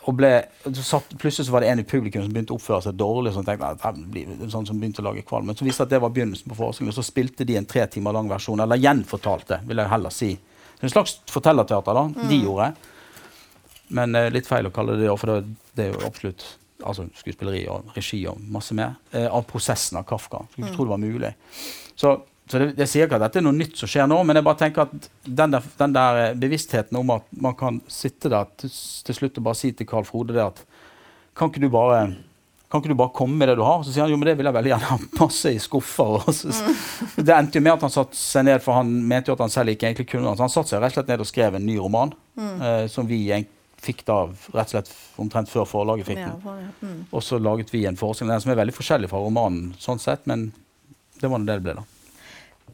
Og 0.03 0.16
ble, 0.18 0.30
så 0.66 0.84
satt, 0.84 1.12
plutselig 1.18 1.47
så 1.47 1.55
var 1.55 1.62
det 1.62 1.70
en 1.72 1.80
i 1.80 1.86
publikum 1.86 2.24
som 2.24 2.32
begynte 2.34 2.55
å 2.55 2.59
oppføre 2.59 2.84
seg 2.84 2.97
dårlig. 2.99 3.32
Sånn, 3.34 3.47
tenkte, 3.47 3.72
at 3.72 4.53
sånn 4.53 4.66
som 4.68 4.78
begynte 4.78 5.03
å 5.03 5.09
lage 5.09 5.24
kvalm. 5.26 5.49
Men 5.49 5.59
så 5.59 5.66
viste 5.66 5.86
at 5.86 5.93
det 5.93 6.03
var 6.03 6.12
begynnelsen 6.14 6.51
på 6.51 6.59
forestillingen. 6.59 6.97
Så 6.97 7.07
spilte 7.07 7.47
de 7.49 7.57
en 7.59 7.68
tre 7.70 7.86
timer 7.90 8.14
lang 8.14 8.30
versjon, 8.30 8.61
eller 8.62 8.82
gjenfortalte, 8.82 9.62
vil 9.68 9.82
jeg 9.82 9.93
heller 9.95 10.14
si. 10.14 10.32
En 10.82 10.90
slags 10.90 11.20
fortellerteater, 11.30 11.99
da. 11.99 12.09
Mm. 12.11 12.28
De 12.28 12.40
gjorde. 12.43 12.72
Men 13.97 14.16
eh, 14.18 14.30
litt 14.32 14.49
feil 14.49 14.68
å 14.68 14.74
kalle 14.74 14.97
det 14.97 15.07
det, 15.07 15.14
for 15.20 15.32
det, 15.32 15.57
det 15.76 15.86
er 15.86 15.95
jo 15.95 16.05
absolutt 16.09 16.45
altså 16.82 17.07
skuespilleri 17.14 17.62
og 17.70 17.93
regi 17.97 18.24
og 18.30 18.40
masse 18.51 18.74
mer 18.74 18.97
Eh, 19.12 19.28
av 19.28 19.45
prosessen 19.45 19.99
av 20.01 20.07
Kafka. 20.09 20.40
Skulle 20.51 20.68
ikke 20.68 20.76
tro 20.78 20.86
det 20.86 20.95
var 20.95 21.01
mulig. 21.03 21.30
Så, 21.95 22.14
så 22.49 22.59
det, 22.59 22.70
jeg 22.80 22.88
sier 22.88 23.07
ikke 23.07 23.18
at 23.18 23.26
dette 23.26 23.43
er 23.43 23.45
noe 23.45 23.57
nytt 23.57 23.76
som 23.76 23.90
skjer 23.90 24.09
nå, 24.09 24.16
men 24.24 24.38
jeg 24.38 24.47
bare 24.47 24.61
tenker 24.62 24.86
at 24.86 25.09
den 25.26 25.53
der, 25.53 25.70
den 25.78 25.97
der 25.97 26.20
eh, 26.22 26.36
bevisstheten 26.40 26.97
om 26.97 27.12
at 27.18 27.26
man 27.45 27.57
kan 27.61 27.82
sitte 27.93 28.32
der 28.32 28.49
til, 28.57 28.72
til 29.07 29.18
slutt 29.18 29.40
og 29.40 29.49
bare 29.51 29.61
si 29.61 29.74
til 29.76 29.88
Carl 29.88 30.09
Frode 30.09 30.36
det 30.36 30.47
at 30.47 30.64
kan 31.36 31.53
ikke 31.53 31.64
du 31.64 31.68
bare 31.72 32.07
kan 32.72 32.80
ikke 32.80 32.95
du 32.95 32.97
bare 32.97 33.12
komme 33.12 33.36
med 33.36 33.51
det 33.51 33.59
du 33.61 33.66
har? 33.66 33.82
Så 33.84 33.93
sier 33.93 34.07
han 34.07 34.12
jo, 34.14 34.16
men 34.16 34.30
det 34.30 34.38
vil 34.38 34.49
jeg 34.49 34.57
veldig 34.57 34.70
gjerne 34.72 34.90
ha 34.95 34.97
masse 35.20 35.51
i 35.53 35.59
skuffer. 35.61 36.22
Mm. 36.24 36.76
Det 37.28 37.34
endte 37.36 37.61
jo 37.61 37.64
med 37.66 37.74
at 37.74 37.82
han 37.84 37.93
satte 37.93 38.16
seg 38.16 38.47
ned, 38.49 38.62
for 38.64 38.78
han 38.78 38.95
mente 39.11 39.28
jo 39.28 39.36
at 39.36 39.43
han 39.45 39.53
selv 39.53 39.74
ikke 39.74 39.90
egentlig 39.90 40.07
kunne. 40.09 40.32
Så 40.32 40.47
han 40.47 40.55
satte 40.55 40.72
seg 40.72 40.80
rett 40.80 40.95
og 40.95 41.03
slett 41.03 41.11
ned 41.12 41.20
og 41.20 41.28
skrev 41.28 41.59
en 41.59 41.66
ny 41.68 41.76
roman, 41.76 42.14
mm. 42.40 42.55
eh, 42.64 42.86
som 42.88 43.05
vi 43.11 43.26
egentlig 43.26 43.61
fikk 43.83 44.05
da 44.07 44.18
rett 44.28 44.68
og 44.68 44.74
slett 44.74 44.93
omtrent 45.22 45.51
før 45.51 45.66
forlaget 45.68 46.09
fikk 46.09 46.20
den. 46.20 46.45
Ja, 46.45 46.59
ja. 46.62 46.74
Mm. 46.83 47.01
Og 47.11 47.24
så 47.26 47.39
laget 47.43 47.72
vi 47.74 47.85
en 47.89 47.99
forestilling 47.99 48.43
som 48.43 48.53
er 48.53 48.61
veldig 48.61 48.76
forskjellig 48.76 49.11
fra 49.11 49.22
romanen, 49.22 49.72
sånn 49.83 50.03
sett, 50.03 50.28
men 50.30 50.51
det 51.18 51.30
var 51.30 51.43
det 51.43 51.57
det 51.57 51.64
ble, 51.66 51.80
da. 51.80 51.89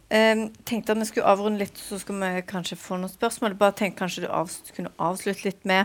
Um, 0.09 0.46
tenkte 0.64 0.94
at 0.94 1.00
vi 1.02 1.06
skulle 1.11 1.28
avrunde 1.28 1.61
litt, 1.61 1.76
så 1.84 1.98
skal 2.00 2.16
vi 2.16 2.42
kanskje 2.48 2.78
få 2.80 2.96
noen 2.96 3.12
spørsmål. 3.12 3.59
Bare 3.61 3.76
tenkte 3.76 4.00
kanskje 4.00 4.24
du 4.24 4.28
av, 4.32 4.52
kunne 4.76 4.92
avslutte 5.04 5.44
litt 5.44 5.66
med 5.68 5.84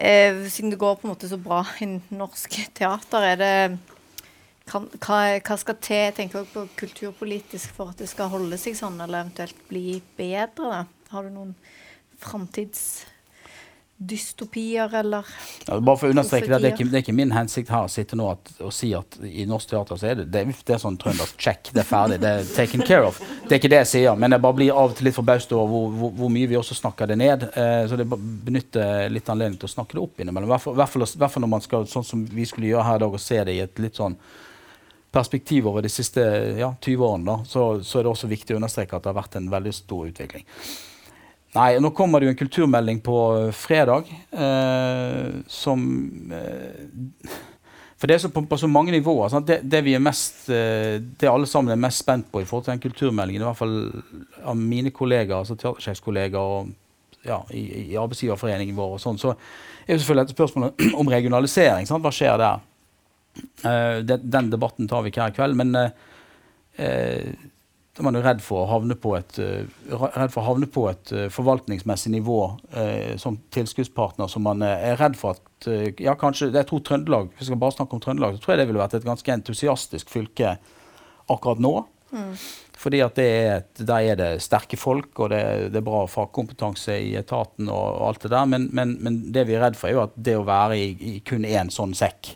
uh, 0.00 0.46
Siden 0.48 0.72
det 0.72 0.80
går 0.80 0.96
på 0.96 1.04
en 1.04 1.12
måte 1.12 1.28
så 1.28 1.36
bra 1.40 1.60
i 1.84 1.90
norsk 2.16 2.56
teater, 2.78 3.26
er 3.32 3.40
det 3.40 3.54
kan, 4.70 4.86
hva, 5.02 5.18
hva, 5.42 5.56
skal 5.58 5.76
til 5.82 6.12
tenker 6.14 6.44
jeg 6.44 6.50
på 6.52 6.64
kulturpolitisk 6.78 7.72
for 7.76 7.90
at 7.90 8.00
det 8.00 8.08
skal 8.08 8.30
holde 8.32 8.56
seg 8.60 8.76
sånn, 8.78 9.00
eller 9.02 9.24
eventuelt 9.24 9.64
bli 9.68 9.98
bedre? 10.16 10.70
Da? 10.70 10.82
Har 11.10 11.26
du 11.26 11.34
noen 11.34 11.56
framtids 12.20 13.02
dystopier 14.02 14.94
eller 14.94 15.26
ja, 15.66 15.76
Bare 15.80 15.98
for 16.00 16.08
å 16.08 16.14
understreke 16.14 16.48
det, 16.48 16.58
det 16.62 16.68
er, 16.70 16.72
ikke, 16.72 16.86
det 16.88 16.96
er 16.96 17.02
ikke 17.04 17.14
min 17.18 17.34
hensikt 17.34 17.68
her 17.68 17.84
å 17.84 17.90
sitte 17.92 18.16
nå 18.16 18.30
at, 18.32 18.52
og 18.64 18.72
si 18.72 18.94
at 18.96 19.18
i 19.28 19.44
norsk 19.48 19.68
teater 19.74 20.00
så 20.00 20.08
er 20.08 20.22
det 20.22 20.24
det, 20.32 20.44
det 20.64 20.74
er 20.76 20.80
sånn 20.80 20.96
trøndersk 21.00 21.36
check, 21.36 21.68
det 21.76 21.82
er 21.82 21.88
ferdig, 21.90 22.16
det 22.22 22.30
er 22.38 22.48
taken 22.56 22.84
care 22.88 23.10
of. 23.10 23.20
Det 23.44 23.52
er 23.52 23.60
ikke 23.60 23.72
det 23.74 23.82
jeg 23.82 23.90
sier, 23.92 24.16
men 24.16 24.32
jeg 24.32 24.44
bare 24.46 24.56
blir 24.56 24.72
av 24.72 24.94
og 24.94 24.96
til 24.96 25.10
litt 25.10 25.18
forbauset 25.18 25.52
over 25.52 25.68
hvor, 25.68 25.92
hvor, 26.00 26.14
hvor, 26.16 26.32
mye 26.32 26.48
vi 26.48 26.56
også 26.56 26.78
snakker 26.80 27.12
det 27.12 27.20
ned. 27.20 27.44
Eh, 27.52 27.84
så 27.90 28.00
det 28.00 28.08
benytter 28.08 29.12
litt 29.12 29.28
anledning 29.28 29.60
til 29.60 29.68
å 29.68 29.74
snakke 29.76 29.98
det 29.98 30.04
opp 30.06 30.24
innimellom. 30.24 30.48
I 30.48 30.54
hvert 30.80 30.94
fall 30.96 31.44
når 31.44 31.54
man 31.58 31.66
skal, 31.68 31.84
sånn 31.90 32.06
som 32.06 32.24
vi 32.24 32.48
skulle 32.48 32.72
gjøre 32.72 32.88
her 32.88 33.02
i 33.02 33.04
dag, 33.04 33.20
og 33.20 33.28
se 33.28 33.42
det 33.44 33.58
i 33.58 33.64
et 33.66 33.84
litt 33.84 34.00
sånn 34.00 34.16
perspektiv 35.12 35.68
over 35.68 35.84
de 35.84 35.92
siste 35.92 36.24
ja, 36.56 36.72
20 36.80 37.04
årene, 37.04 37.26
da, 37.28 37.40
så, 37.44 37.72
så 37.84 38.00
er 38.00 38.06
det 38.06 38.14
også 38.14 38.30
viktig 38.30 38.56
å 38.56 38.62
understreke 38.62 38.96
at 38.96 39.04
det 39.04 39.12
har 39.12 39.20
vært 39.20 39.36
en 39.36 39.52
veldig 39.52 39.74
stor 39.76 40.08
utvikling. 40.08 40.46
Nei, 41.56 41.70
nå 41.82 41.90
kommer 41.90 42.22
det 42.22 42.28
jo 42.28 42.32
en 42.34 42.38
kulturmelding 42.38 43.00
på 43.02 43.16
eh, 43.34 43.54
fredag 43.56 44.10
eh, 44.30 45.40
som 45.50 45.80
eh, 46.30 47.32
For 47.98 48.06
det 48.06 48.16
er 48.16 48.22
så 48.22 48.30
på, 48.30 48.44
på, 48.46 48.58
så 48.60 48.70
mange 48.70 48.94
nivåer. 48.94 49.34
Det, 49.42 49.58
det, 49.66 49.80
vi 49.82 49.96
er 49.98 50.04
mest, 50.04 50.44
eh, 50.54 51.00
det 51.00 51.30
alle 51.30 51.50
sammen 51.50 51.74
er 51.74 51.82
mest 51.82 52.04
spent 52.04 52.30
på 52.30 52.44
i 52.44 52.46
forhold 52.46 52.68
til 52.68 52.76
den 52.76 52.84
kulturmeldingen, 52.84 53.42
i 53.42 53.48
hvert 53.48 53.58
fall 53.58 53.74
av 54.46 54.56
mine 54.56 54.94
kollegaer, 54.94 55.42
altså 55.42 55.58
teatersjefskollegaer 55.58 56.54
og 56.54 56.70
ja, 57.26 57.42
i, 57.50 57.64
i, 57.90 57.98
arbeidsgiverforeningen 58.00 58.78
vår, 58.78 58.94
og 58.94 59.02
sånn, 59.02 59.18
så 59.20 59.34
er 59.34 59.96
jo 59.96 59.98
selvfølgelig 59.98 60.28
dette 60.28 60.38
spørsmålet 60.38 60.86
om 61.02 61.10
regionalisering. 61.12 61.90
Sant? 61.90 62.06
Hva 62.06 62.14
skjer 62.14 62.38
der? 62.40 62.66
Uh, 63.64 63.98
det, 64.06 64.22
den 64.22 64.48
debatten 64.54 64.88
tar 64.88 65.02
vi 65.02 65.10
ikke 65.10 65.26
her 65.26 65.34
i 65.34 65.36
kveld. 65.36 65.58
Men 65.58 65.76
uh, 67.98 68.00
er 68.00 68.06
man 68.06 68.16
jo 68.16 68.22
redd 68.24 68.42
for 68.44 68.64
å 68.64 68.70
havne 68.70 68.96
på 68.96 69.12
et, 69.18 69.38
redd 69.90 70.32
for 70.32 70.40
å 70.42 70.46
havne 70.46 70.68
på 70.70 70.86
et 70.90 71.12
uh, 71.16 71.26
forvaltningsmessig 71.32 72.12
nivå 72.14 72.40
eh, 72.72 73.16
som 73.20 73.38
tilskuddspartner 73.52 74.30
som 74.30 74.46
man 74.46 74.62
er 74.66 74.98
redd 75.00 75.18
for 75.18 75.36
at 75.36 75.68
ja, 76.00 76.14
kanskje, 76.16 76.48
Jeg 76.54 76.68
tror 76.70 76.80
Trøndelag 76.80 77.26
hvis 77.34 77.42
jeg 77.42 77.50
skal 77.50 77.60
bare 77.60 77.76
snakke 77.76 77.96
om 77.96 78.00
Trøndelag, 78.00 78.36
så 78.36 78.44
tror 78.44 78.54
jeg 78.54 78.62
det 78.62 78.68
ville 78.70 78.80
vært 78.80 78.96
et 78.96 79.04
ganske 79.04 79.34
entusiastisk 79.34 80.08
fylke 80.08 80.54
akkurat 81.30 81.60
nå. 81.60 81.74
Mm. 82.16 82.32
Fordi 82.80 83.00
at 83.04 83.18
er, 83.20 83.64
Der 83.76 84.00
er 84.00 84.16
det 84.16 84.42
sterke 84.42 84.76
folk, 84.80 85.12
og 85.18 85.30
det, 85.30 85.42
det 85.74 85.82
er 85.82 85.84
bra 85.84 86.06
fagkompetanse 86.08 86.96
i 86.96 87.14
etaten. 87.20 87.68
og, 87.68 88.00
og 88.00 88.06
alt 88.08 88.22
det 88.22 88.30
der, 88.32 88.44
men, 88.48 88.68
men, 88.72 88.96
men, 89.04 89.20
det 89.32 89.46
vi 89.48 89.58
er 89.58 89.66
redd 89.66 89.76
for, 89.76 89.90
er 89.90 89.98
jo 89.98 90.06
at 90.06 90.16
det 90.16 90.36
å 90.38 90.46
være 90.48 90.78
i, 90.80 90.88
i 90.96 91.18
kun 91.20 91.44
én 91.44 91.72
sånn 91.72 91.92
sekk 91.94 92.34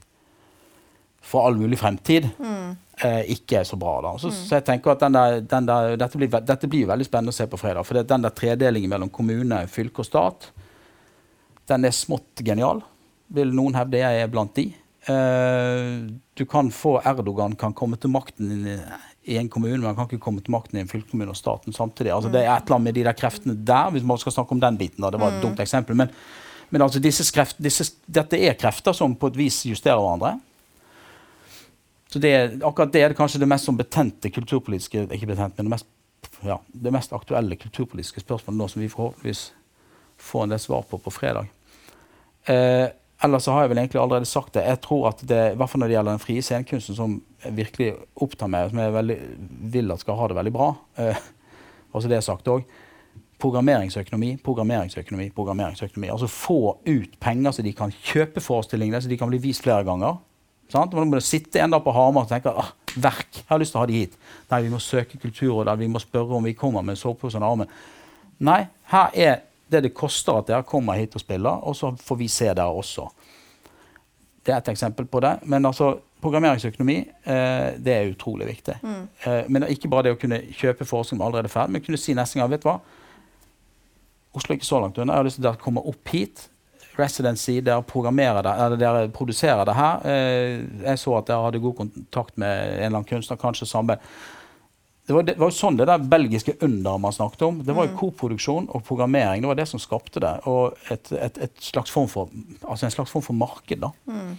for 1.25 1.49
all 1.49 1.57
mulig 1.57 1.81
fremtid 1.81 2.29
mm 2.37 2.51
eh, 2.53 2.84
ikke 3.03 3.59
er 3.59 3.66
så 3.66 3.76
bra. 3.80 3.97
da. 4.05 4.12
Så, 4.22 4.30
mm. 4.30 4.36
så 4.38 4.59
jeg 4.59 4.64
tenker 4.68 4.92
at 4.92 5.01
der, 5.03 5.40
der, 5.42 5.97
dette, 5.99 6.18
blir, 6.20 6.30
dette, 6.30 6.70
blir, 6.70 6.86
veldig 6.86 7.07
spennende 7.09 7.34
å 7.34 7.36
se 7.36 7.47
på 7.51 7.59
fredag. 7.59 7.86
For 7.88 7.99
den 7.99 8.26
der 8.26 8.34
tredelingen 8.34 8.92
mellom 8.92 9.11
kommune, 9.12 9.64
fylke 9.70 10.05
og 10.05 10.09
stat, 10.09 10.49
den 11.70 11.88
er 11.88 11.97
smått 11.97 12.45
genial. 12.45 12.84
Vil 13.34 13.55
noen 13.57 13.76
hevde 13.78 14.03
jeg 14.03 14.22
er 14.22 14.30
blant 14.30 14.55
de. 14.57 14.68
Eh, 15.05 16.11
du 16.34 16.45
kan 16.49 16.70
få 16.72 16.97
Erdogan 17.05 17.57
kan 17.61 17.74
komme 17.76 17.99
til 18.01 18.12
makten 18.12 18.53
i, 19.24 19.36
en 19.36 19.49
kommune, 19.49 19.78
men 19.78 19.90
han 19.90 19.99
kan 19.99 20.09
ikke 20.09 20.22
komme 20.24 20.40
til 20.45 20.55
makten 20.55 20.78
i 20.78 20.84
en 20.84 20.88
fylkeskommune 20.88 21.32
og 21.32 21.38
staten 21.38 21.76
samtidig. 21.76 22.12
Altså. 22.14 22.32
Det 22.32 22.40
er 22.42 22.53
et 22.53 22.64
eller 22.64 22.78
annet 22.78 22.88
med 22.88 22.99
de 22.99 23.05
der 23.05 23.16
kreftene 23.16 23.57
der, 23.57 23.92
hvis 23.92 24.07
man 24.07 24.20
skal 24.20 24.36
snakke 24.36 24.57
om 24.57 24.62
den 24.62 24.80
biten. 24.80 25.03
da, 25.05 25.11
det 25.12 25.20
var 25.20 25.32
et 25.32 25.40
mm. 25.40 25.45
dumt 25.45 25.61
eksempel, 25.64 25.97
men, 25.97 26.12
men 26.70 26.84
altså 26.84 27.03
disse 27.05 27.26
kreft, 27.32 27.61
disse, 27.61 27.90
dette 28.07 28.40
er 28.40 28.57
krefter 28.61 28.97
som 28.97 29.16
på 29.16 29.32
et 29.32 29.38
vis 29.45 29.62
justerer 29.68 30.01
hverandre. 30.01 30.38
Så 32.15 32.21
det, 32.23 32.62
akkurat 32.62 32.93
det 32.95 33.01
er 33.03 33.12
kanskje 33.19 33.41
det 33.43 33.49
mest 33.51 33.67
sånn 33.67 33.75
betente 33.75 34.31
kulturpolitiske 34.31 35.01
ikke 35.17 35.27
betent, 35.33 35.57
men 35.59 35.67
det 35.67 35.73
mest, 35.73 35.89
ja, 36.47 36.61
det 36.71 36.93
mest 36.95 37.15
aktuelle 37.17 37.57
kulturpolitiske 37.59 38.23
spørsmålet 38.23 38.61
nå 38.61 38.69
som 38.71 38.83
vi 38.85 38.91
forhåpentligvis 38.93 39.41
får 40.23 40.45
en 40.45 40.53
del 40.55 40.61
svar 40.62 40.85
på 40.87 41.01
på 41.03 41.11
fredag. 41.11 41.49
Eh, 42.47 42.85
ellers 43.27 43.49
så 43.49 43.57
har 43.57 43.65
jeg 43.65 43.73
vel 43.73 43.81
egentlig 43.83 43.99
allerede 43.99 44.29
sagt 44.31 44.55
det. 44.55 44.62
Jeg 44.62 44.79
tror 44.85 45.09
at 45.09 45.25
det, 45.27 45.41
i 45.57 45.57
hvert 45.59 45.73
fall 45.73 45.83
når 45.83 45.91
det 45.91 45.97
gjelder 45.97 46.15
den 46.15 46.23
frie 46.23 46.45
scenekunsten, 46.47 46.99
som 47.01 47.17
virkelig 47.59 47.89
opptar 48.15 48.53
meg, 48.53 48.69
som 48.71 48.83
jeg 48.85 48.95
veldig, 48.95 49.17
vil 49.73 49.91
at 49.97 50.05
skal 50.05 50.21
ha 50.21 50.29
det 50.31 50.37
veldig 50.39 50.53
bra, 50.55 50.69
eh, 51.03 51.25
også 51.99 52.12
det 52.12 52.21
er 52.21 52.27
sagt 52.29 52.53
også, 52.53 52.85
programmeringsøkonomi, 53.43 54.37
programmeringsøkonomi, 54.45 55.27
programmeringsøkonomi. 55.35 56.12
Altså 56.15 56.31
få 56.31 56.77
ut 56.87 57.19
penger 57.19 57.59
så 57.59 57.67
de 57.67 57.75
kan 57.75 57.91
kjøpe 57.91 58.39
forestillingene, 58.39 59.03
så 59.03 59.11
de 59.11 59.19
kan 59.19 59.35
bli 59.35 59.43
vist 59.43 59.67
flere 59.67 59.83
ganger. 59.91 60.23
Sant? 60.73 60.95
Man 60.97 61.11
må 61.11 61.21
sitte 61.23 61.61
en 61.62 61.75
dag 61.75 61.83
på 61.85 61.93
Hamar 61.95 62.27
og 62.27 62.31
tenke 62.31 62.53
ah, 62.53 62.73
verk, 62.95 63.41
jeg 63.41 63.49
har 63.49 63.61
lyst 63.61 63.75
til 63.75 63.81
å 63.81 63.83
ha 63.83 63.91
de 63.91 63.99
hit. 63.99 64.15
Nei, 64.51 64.62
vi 64.67 64.73
må 64.73 64.81
søke 64.83 65.19
Kulturrådet, 65.21 65.77
vi 65.81 65.91
må 65.91 66.03
spørre 66.03 66.39
om 66.39 66.47
vi 66.47 66.55
kommer 66.59 66.87
med 66.87 66.99
sovepose 66.99 67.41
og 67.41 67.47
armen. 67.49 67.75
Nei, 68.45 68.62
her 68.91 69.19
er 69.27 69.37
det 69.71 69.85
det 69.87 69.95
koster 69.97 70.39
at 70.39 70.49
dere 70.51 70.67
kommer 70.69 70.99
hit 70.99 71.15
og 71.17 71.23
spiller, 71.23 71.62
og 71.65 71.77
så 71.77 71.93
får 71.99 72.21
vi 72.21 72.31
se 72.31 72.51
dere 72.51 72.71
også. 72.71 73.07
Det 74.45 74.53
er 74.53 74.61
et 74.61 74.75
eksempel 74.75 75.07
på 75.09 75.23
det. 75.25 75.39
Men 75.49 75.65
altså, 75.67 75.95
programmeringsøkonomi 76.25 76.97
eh, 77.01 77.71
det 77.81 77.95
er 77.95 78.11
utrolig 78.12 78.49
viktig. 78.51 78.77
Mm. 78.83 79.07
Eh, 79.25 79.41
men 79.49 79.69
ikke 79.73 79.91
bare 79.93 80.09
det 80.09 80.17
å 80.17 80.21
kunne 80.21 80.43
kjøpe 80.53 80.87
forskning 80.89 81.23
allerede 81.25 81.53
ferdig, 81.53 81.77
men 81.77 81.85
kunne 81.85 82.01
si 82.01 82.17
neste 82.17 82.41
gang 82.41 82.53
vet 82.53 82.65
du 82.65 82.71
hva, 82.71 82.79
Oslo 84.35 84.51
er 84.51 84.59
ikke 84.59 84.67
så 84.67 84.81
langt 84.83 84.97
unna. 84.99 85.15
Jeg 85.15 85.23
har 85.23 85.27
lyst 85.29 85.37
til 85.39 85.45
at 85.45 85.53
dere 85.53 85.62
kommer 85.62 85.85
opp 85.87 86.11
hit 86.11 86.49
residency, 86.99 87.59
dere, 87.64 87.82
det, 87.82 88.55
eller 88.55 88.78
dere 88.80 89.09
produserer 89.14 89.64
det 89.66 89.74
her. 89.74 90.07
Eh, 90.09 90.62
jeg 90.84 91.01
så 91.01 91.18
at 91.18 91.28
dere 91.28 91.49
hadde 91.49 91.62
god 91.64 91.76
kontakt 91.82 92.36
med 92.36 92.55
en 92.55 92.78
eller 92.78 92.99
annen 93.01 93.09
kunstner, 93.09 93.40
kanskje 93.40 93.68
samme. 93.70 93.99
Det 95.07 95.12
var, 95.12 95.26
det 95.28 95.34
var, 95.36 95.51
jo 95.53 95.57
sånn 95.57 95.76
det 95.76 95.84
der 95.90 96.07
belgiske 96.09 96.55
under 96.64 96.97
man 97.03 97.12
snakket 97.12 97.42
om. 97.45 97.61
Det 97.64 97.74
var 97.76 97.88
jo 97.88 97.92
mm. 97.92 97.99
koproduksjon 98.01 98.70
og 98.72 98.86
programmering. 98.86 99.42
Det 99.45 99.51
var 99.51 99.59
det 99.59 99.68
som 99.68 99.82
skapte 99.82 100.22
det. 100.24 100.32
Og 100.49 100.78
et, 100.92 101.12
et, 101.12 101.42
et 101.45 101.61
slags 101.61 101.92
form 101.92 102.09
for, 102.09 102.32
altså 102.62 102.88
en 102.88 102.95
slags 102.95 103.12
form 103.12 103.26
for 103.26 103.36
marked. 103.36 103.84
da. 103.84 103.92
Mm. 104.09 104.32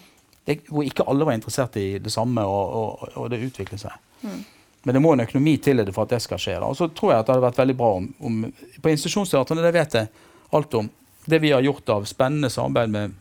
Det, 0.46 0.60
hvor 0.70 0.86
ikke 0.86 1.06
alle 1.10 1.26
var 1.26 1.38
interessert 1.38 1.78
i 1.82 2.00
det 2.02 2.14
samme, 2.14 2.42
og, 2.42 2.74
og, 2.80 3.14
og 3.22 3.30
det 3.34 3.44
utviklet 3.46 3.82
seg. 3.82 3.94
Mm. 4.26 4.42
Men 4.86 4.98
det 4.98 5.02
må 5.02 5.14
en 5.14 5.26
økonomi 5.26 5.56
til 5.62 5.82
det 5.82 5.94
for 5.94 6.06
at 6.06 6.14
det 6.14 6.22
skal 6.26 6.42
skje. 6.42 6.58
da. 6.58 6.70
Og 6.70 6.78
så 6.78 6.90
tror 6.94 7.14
jeg 7.14 7.22
at 7.22 7.30
det 7.30 7.36
hadde 7.36 7.46
vært 7.46 7.62
veldig 7.62 7.78
bra 7.78 7.94
om, 8.00 8.10
om 8.26 8.42
På 8.82 8.92
institusjonsteatrene, 8.94 9.66
det 9.66 9.74
vet 9.74 9.98
jeg 9.98 10.12
alt 10.54 10.78
om 10.82 10.90
det 11.26 11.40
vi 11.42 11.52
har 11.52 11.64
gjort 11.66 11.90
av 11.90 12.06
spennende 12.10 12.50
samarbeid 12.50 12.90
med 12.90 13.14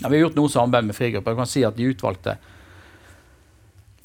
ja, 0.00 0.08
Vi 0.08 0.16
har 0.16 0.24
gjort 0.26 0.38
noe 0.38 0.50
samarbeid 0.50 0.88
med 0.88 0.96
frigrupper. 0.96 1.32
Jeg 1.32 1.38
kan 1.38 1.50
si 1.50 1.62
at 1.64 1.76
de 1.76 1.90
utvalgte 1.92 2.36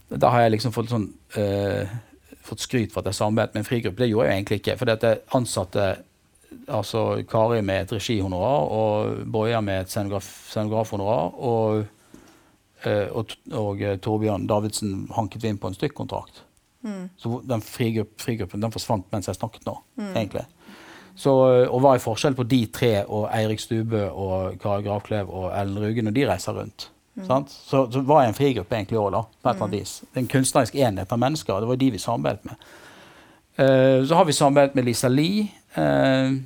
Da 0.09 0.30
har 0.34 0.45
jeg 0.45 0.53
liksom 0.55 0.74
fått 0.76 0.91
sånn 0.93 1.09
uh, 1.38 1.97
fått 2.49 2.63
skryt 2.63 2.93
for 2.93 3.01
at 3.03 3.11
jeg 3.11 3.20
samarbeidet 3.20 3.53
med 3.53 3.61
en 3.61 3.67
frigruppe. 3.67 4.01
Det 4.01 4.09
gjorde 4.09 4.30
jeg 4.30 4.39
egentlig 4.39 4.59
ikke. 4.61 4.78
For 4.80 4.89
jeg 4.89 5.20
ansatte 5.38 5.88
altså 6.65 7.03
Kari 7.30 7.61
med 7.61 7.84
et 7.84 7.91
regihonorar 7.93 8.72
og 8.74 9.20
Boja 9.30 9.61
med 9.61 9.84
et 9.84 9.91
scenograf, 9.91 10.28
scenografhonorar. 10.49 11.36
Og, 11.38 11.86
uh, 12.86 13.07
og, 13.11 13.36
og 13.53 13.84
uh, 13.84 13.95
Torbjørn 14.01 14.47
Davidsen 14.49 15.03
hanket 15.13 15.43
vi 15.43 15.53
inn 15.53 15.61
på 15.61 15.70
en 15.70 15.78
stykkontrakt. 15.78 16.43
Mm. 16.82 17.09
Så 17.20 17.41
den 17.45 17.61
frigruppen, 17.61 18.17
frigruppen 18.24 18.63
den 18.63 18.74
forsvant 18.74 19.09
mens 19.11 19.28
jeg 19.28 19.38
snakket 19.38 19.67
nå, 19.67 19.76
mm. 19.99 20.13
egentlig. 20.13 20.45
Så, 21.20 21.34
og 21.67 21.82
hva 21.84 21.95
er 21.95 22.03
forskjellen 22.03 22.38
på 22.38 22.47
de 22.47 22.61
tre 22.72 22.93
og 23.03 23.26
Eirik 23.36 23.59
Stubø 23.59 24.05
og 24.07 24.55
Kari 24.61 24.86
Gravklev 24.86 25.28
og 25.28 25.49
Ellen 25.51 25.82
Ruge 25.84 26.05
når 26.05 26.15
de 26.15 26.28
reiser 26.30 26.55
rundt? 26.55 26.88
Mm. 27.20 27.26
Så, 27.51 27.82
så 27.91 28.03
hva 28.07 28.22
er 28.22 28.30
en 28.30 28.38
frigruppe 28.38 28.78
egentlig 28.78 28.99
òg, 29.01 29.09
da? 29.11 29.26
på 29.28 29.49
et 29.49 29.57
eller 29.57 29.65
annet 29.65 29.74
mm. 29.76 29.82
vis. 29.82 29.95
En 30.15 30.30
kunstnerisk 30.32 30.78
enhet 30.80 31.11
av 31.11 31.20
mennesker. 31.20 31.59
Det 31.59 31.67
var 31.67 31.82
de 31.82 31.89
vi 31.91 31.99
samarbeidet 31.99 32.47
med. 32.47 32.70
Uh, 33.59 34.05
så 34.07 34.15
har 34.15 34.30
vi 34.30 34.38
samarbeidet 34.38 34.80
med 34.80 34.88
Lisa 34.88 35.11
Lie. 35.11 35.49
Uh, 35.76 36.39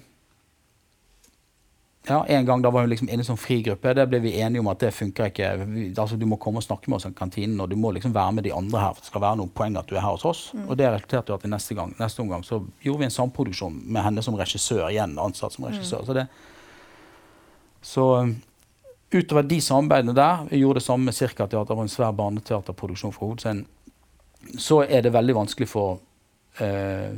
ja, 2.08 2.26
En 2.28 2.46
gang 2.46 2.62
da 2.62 2.70
var 2.70 2.82
hun 2.82 2.90
liksom 2.90 3.10
inne 3.10 3.24
som 3.24 3.38
frigruppe. 3.38 3.94
Det 3.94 4.04
ble 4.12 4.20
vi 4.20 4.34
enige 4.42 4.60
om 4.60 4.68
at 4.68 4.82
det 4.84 4.92
funker 4.92 5.30
ikke. 5.30 5.52
Vi, 5.64 5.84
altså, 5.98 6.18
du 6.20 6.26
må 6.28 6.36
komme 6.42 6.60
og 6.60 6.66
snakke 6.66 6.92
med 6.92 6.98
oss 6.98 7.06
i 7.08 7.14
kantinen, 7.16 7.62
og 7.64 7.70
du 7.72 7.78
må 7.80 7.94
liksom 7.96 8.12
være 8.16 8.34
med 8.36 8.44
de 8.44 8.52
andre 8.54 8.82
her. 8.82 8.94
for 8.94 9.06
Det 9.06 9.12
skal 9.12 9.24
være 9.24 9.40
noen 9.40 9.54
poeng 9.56 9.78
at 9.80 9.88
du 9.88 9.96
er 9.96 10.04
her 10.04 10.18
hos 10.18 10.26
oss. 10.28 10.42
Mm. 10.54 10.66
Og 10.68 10.78
det 10.78 10.90
resulterte 10.92 11.32
jo 11.32 11.38
at 11.40 11.46
neste, 11.48 11.78
gang, 11.80 11.96
neste 12.00 12.22
omgang 12.22 12.44
så 12.44 12.60
gjorde 12.84 13.00
vi 13.00 13.08
en 13.08 13.16
samproduksjon 13.18 13.80
med 13.86 14.04
henne 14.04 14.24
som 14.26 14.36
regissør 14.36 14.90
igjen. 14.90 15.16
ansatt 15.20 15.56
som 15.56 15.70
regissør. 15.70 16.04
Mm. 16.04 16.06
Så, 16.06 16.14
det, 16.14 16.28
så 17.82 18.08
um, 18.20 18.36
utover 19.14 19.48
de 19.48 19.62
samarbeidene 19.62 20.16
der, 20.16 20.48
vi 20.50 20.60
gjorde 20.60 20.82
det 20.82 20.88
samme 20.90 21.06
med 21.06 21.16
Cirkateater 21.16 21.76
var 21.76 21.88
en 21.88 21.96
svær 21.96 22.12
barneteaterproduksjon 22.12 23.16
for 23.16 23.30
Hovedscenen, 23.30 23.66
så 24.60 24.84
er 24.84 25.06
det 25.06 25.14
veldig 25.14 25.36
vanskelig 25.38 25.70
for 25.72 26.02
eh, 26.60 27.16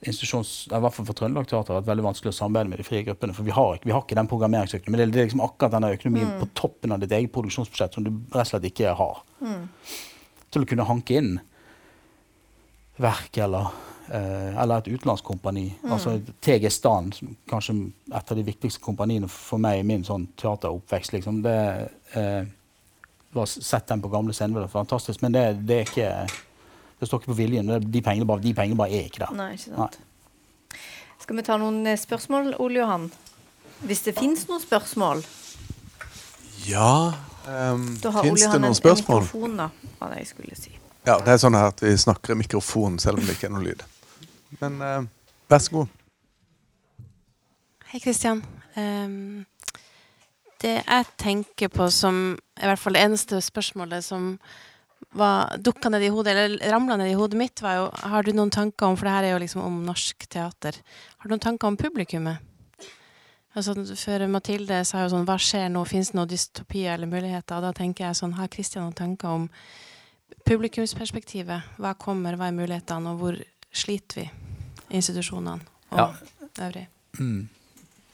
institusjons, 0.00 0.50
i 0.70 0.78
hvert 0.80 0.94
fall 0.96 1.06
for 1.08 1.16
Trøndelag 1.16 1.48
Teater 1.50 1.76
vært 1.76 1.88
veldig 1.90 2.06
vanskelig 2.06 2.32
å 2.32 2.36
samarbeide 2.38 2.72
med 2.72 2.80
de 2.80 2.86
frie 2.86 3.04
gruppene. 3.04 3.34
For 3.36 3.44
vi 3.44 3.52
har 3.52 3.76
ikke, 3.76 3.88
vi 3.90 3.92
har 3.92 4.04
ikke 4.04 4.16
den 4.16 4.30
programmeringsøkonomien. 4.30 5.12
Det 5.12 5.20
er 5.20 5.28
liksom 5.28 5.44
akkurat 5.44 5.74
denne 5.74 5.92
økonomien 5.92 6.30
mm. 6.30 6.38
på 6.40 6.48
toppen 6.62 6.94
av 6.94 7.02
ditt 7.02 7.12
eget 7.12 7.32
produksjonsbudsjett 7.34 7.98
som 7.98 8.06
du 8.06 8.10
rett 8.32 8.46
og 8.46 8.50
slett 8.54 8.68
ikke 8.70 8.94
har. 8.96 9.20
Mm. 9.44 9.66
Til 10.50 10.64
å 10.64 10.70
kunne 10.72 10.88
hanke 10.88 11.20
inn 11.20 11.34
verk 13.00 13.40
eller, 13.44 13.76
eh, 14.08 14.62
eller 14.62 14.80
et 14.80 14.88
utenlandskompani. 14.88 15.66
Mm. 15.82 15.92
Altså 15.92 16.16
TG 16.40 16.70
Stan, 16.72 17.12
kanskje 17.52 17.76
et 18.08 18.32
av 18.32 18.40
de 18.40 18.48
viktigste 18.48 18.80
kompaniene 18.84 19.28
for 19.28 19.60
meg 19.60 19.82
i 19.82 19.88
min 19.92 20.06
sånn 20.06 20.30
teateroppvekst. 20.40 21.18
Liksom. 21.18 21.44
Det, 21.44 21.58
eh, 22.16 22.42
var 23.32 23.46
sett 23.46 23.86
den 23.86 24.02
på 24.02 24.08
gamle 24.08 24.32
scener, 24.32 24.54
det 24.54 24.60
var 24.70 24.80
fantastisk, 24.80 25.22
men 25.22 25.32
det, 25.32 25.44
det 25.66 25.76
er 25.76 25.90
ikke 25.90 26.40
det 27.00 27.08
står 27.08 27.22
ikke 27.22 27.32
på 27.32 27.38
viljen. 27.38 27.70
De 27.80 28.02
pengene 28.04 28.28
bare, 28.28 28.42
de 28.44 28.54
pengene 28.54 28.76
bare 28.76 28.92
er 28.92 29.08
ikke 29.08 29.24
der. 29.24 29.34
Nei, 29.36 29.52
ikke 29.56 29.70
sant. 29.70 29.96
Nei. 29.96 30.80
Skal 31.20 31.38
vi 31.38 31.44
ta 31.46 31.56
noen 31.60 31.84
eh, 31.88 31.98
spørsmål, 32.00 32.54
Ole 32.60 32.80
Johan? 32.80 33.06
Hvis 33.88 34.02
det 34.04 34.16
fins 34.18 34.44
noen 34.48 34.60
spørsmål? 34.60 35.22
Ja 36.68 37.12
um, 37.48 37.86
Fins 37.96 38.44
det 38.44 38.60
noen 38.60 38.76
spørsmål? 38.76 39.24
Mikrofon, 39.24 39.56
da, 39.56 39.70
var 40.00 40.12
det 40.12 40.24
jeg 40.24 40.30
skulle 40.34 40.58
si. 40.58 40.74
Ja, 41.06 41.16
det 41.24 41.32
er 41.32 41.40
sånn 41.40 41.56
her 41.56 41.70
at 41.70 41.80
vi 41.80 41.94
snakker 41.96 42.34
i 42.34 42.40
mikrofon 42.42 42.98
selv 43.00 43.20
om 43.20 43.24
det 43.24 43.38
ikke 43.38 43.48
er 43.48 43.54
noe 43.54 43.64
lyd. 43.64 43.84
Men 44.60 44.76
uh, 44.84 44.98
vær 45.48 45.64
så 45.64 45.78
god. 45.78 45.94
Hei, 47.90 48.02
Kristian. 48.04 48.42
Um, 48.76 49.46
det 50.60 50.76
jeg 50.82 51.08
tenker 51.18 51.72
på 51.72 51.88
som 51.94 52.34
i 52.36 52.68
hvert 52.68 52.80
fall 52.82 52.98
det 52.98 53.06
eneste 53.08 53.40
spørsmålet 53.40 54.04
som 54.04 54.34
var 55.10 55.56
dukka 55.58 55.90
ned 55.90 56.04
i 56.06 56.08
hodet, 56.08 56.36
eller 56.36 56.70
ramla 56.70 56.96
ned 56.96 57.10
i 57.10 57.16
hodet 57.18 57.38
mitt, 57.38 57.62
var 57.62 57.76
jo 57.76 57.90
Har 58.12 58.22
du 58.22 58.32
noen 58.32 58.50
tanker 58.50 58.86
om 58.86 58.96
For 58.96 59.08
det 59.08 59.14
her 59.14 59.24
er 59.24 59.32
jo 59.34 59.42
liksom 59.42 59.62
om 59.64 59.82
norsk 59.86 60.26
teater. 60.30 60.78
Har 61.18 61.28
du 61.28 61.34
noen 61.34 61.42
tanker 61.42 61.66
om 61.66 61.76
publikummet? 61.76 62.38
Altså, 63.58 63.74
før 63.98 64.28
Mathilde 64.30 64.84
sa 64.86 65.02
jo 65.02 65.10
sånn 65.10 65.26
Hva 65.26 65.34
skjer 65.42 65.70
nå? 65.72 65.82
Fins 65.88 66.12
det 66.12 66.18
noen 66.18 66.30
dystopier 66.30 66.94
eller 66.94 67.10
muligheter? 67.10 67.58
Og 67.58 67.66
da 67.66 67.72
tenker 67.74 68.06
jeg 68.06 68.20
sånn 68.20 68.36
Har 68.38 68.50
Kristian 68.52 68.86
noen 68.86 68.98
tanker 68.98 69.34
om 69.40 69.48
publikumsperspektivet? 70.46 71.74
Hva 71.82 71.96
kommer, 71.98 72.38
hva 72.38 72.50
er 72.50 72.56
mulighetene, 72.56 73.10
og 73.10 73.24
hvor 73.24 73.40
sliter 73.74 74.22
vi? 74.22 74.28
Institusjonene 74.90 75.58
og 75.90 75.98
ja. 75.98 76.06
øvrig. 76.66 76.86
Mm. 77.18 77.48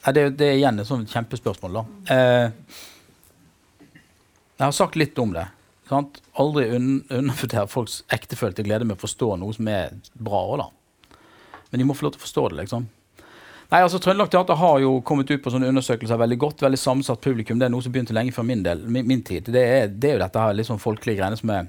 Ja, 0.05 0.11
det, 0.13 0.23
det, 0.39 0.47
er 0.47 0.57
igjen 0.57 0.81
et 0.81 0.89
sånt 0.89 1.09
kjempespørsmål, 1.11 1.77
da. 1.77 2.13
Eh, 2.13 2.81
jeg 4.57 4.65
har 4.65 4.73
sagt 4.73 4.97
litt 4.97 5.17
om 5.21 5.33
det. 5.35 5.45
Sant? 5.87 6.19
Aldri 6.41 6.67
un 6.75 6.89
undervurdere 7.07 7.67
folks 7.71 8.01
ektefølte 8.13 8.65
glede 8.67 8.87
med 8.87 8.97
å 8.97 9.03
forstå 9.05 9.35
noe 9.39 9.55
som 9.55 9.69
er 9.71 9.95
bra. 10.13 10.43
Da. 10.59 11.17
Men 11.71 11.81
de 11.81 11.87
må 11.87 11.95
få 11.95 12.07
lov 12.07 12.15
til 12.15 12.21
å 12.21 12.25
forstå 12.25 12.45
det. 12.51 12.61
liksom. 12.63 12.87
Nei, 13.67 13.81
altså 13.83 13.99
Trøndelag 13.99 14.29
Teater 14.31 14.55
har 14.55 14.77
jo 14.79 14.93
kommet 15.03 15.31
ut 15.31 15.41
på 15.43 15.51
sånne 15.51 15.67
undersøkelser 15.71 16.19
veldig 16.19 16.37
godt. 16.39 16.61
veldig 16.63 16.79
sammensatt 16.79 17.23
publikum. 17.23 17.59
Det 17.59 17.67
er 17.67 17.73
noe 17.73 17.83
som 17.83 17.91
begynte 17.91 18.15
lenge 18.15 18.31
før 18.35 18.47
min, 18.47 18.63
del, 18.63 18.85
min, 18.87 19.07
min 19.07 19.23
tid. 19.27 19.49
Det 19.51 19.63
er, 19.63 19.89
det 19.91 20.11
er, 20.11 20.15
jo 20.15 20.23
dette 20.23 20.43
her 20.43 20.55
litt 20.55 20.69
sånn 20.69 20.79
folkelige 20.79 21.19
greiene 21.19 21.39
som 21.39 21.51
jeg 21.51 21.67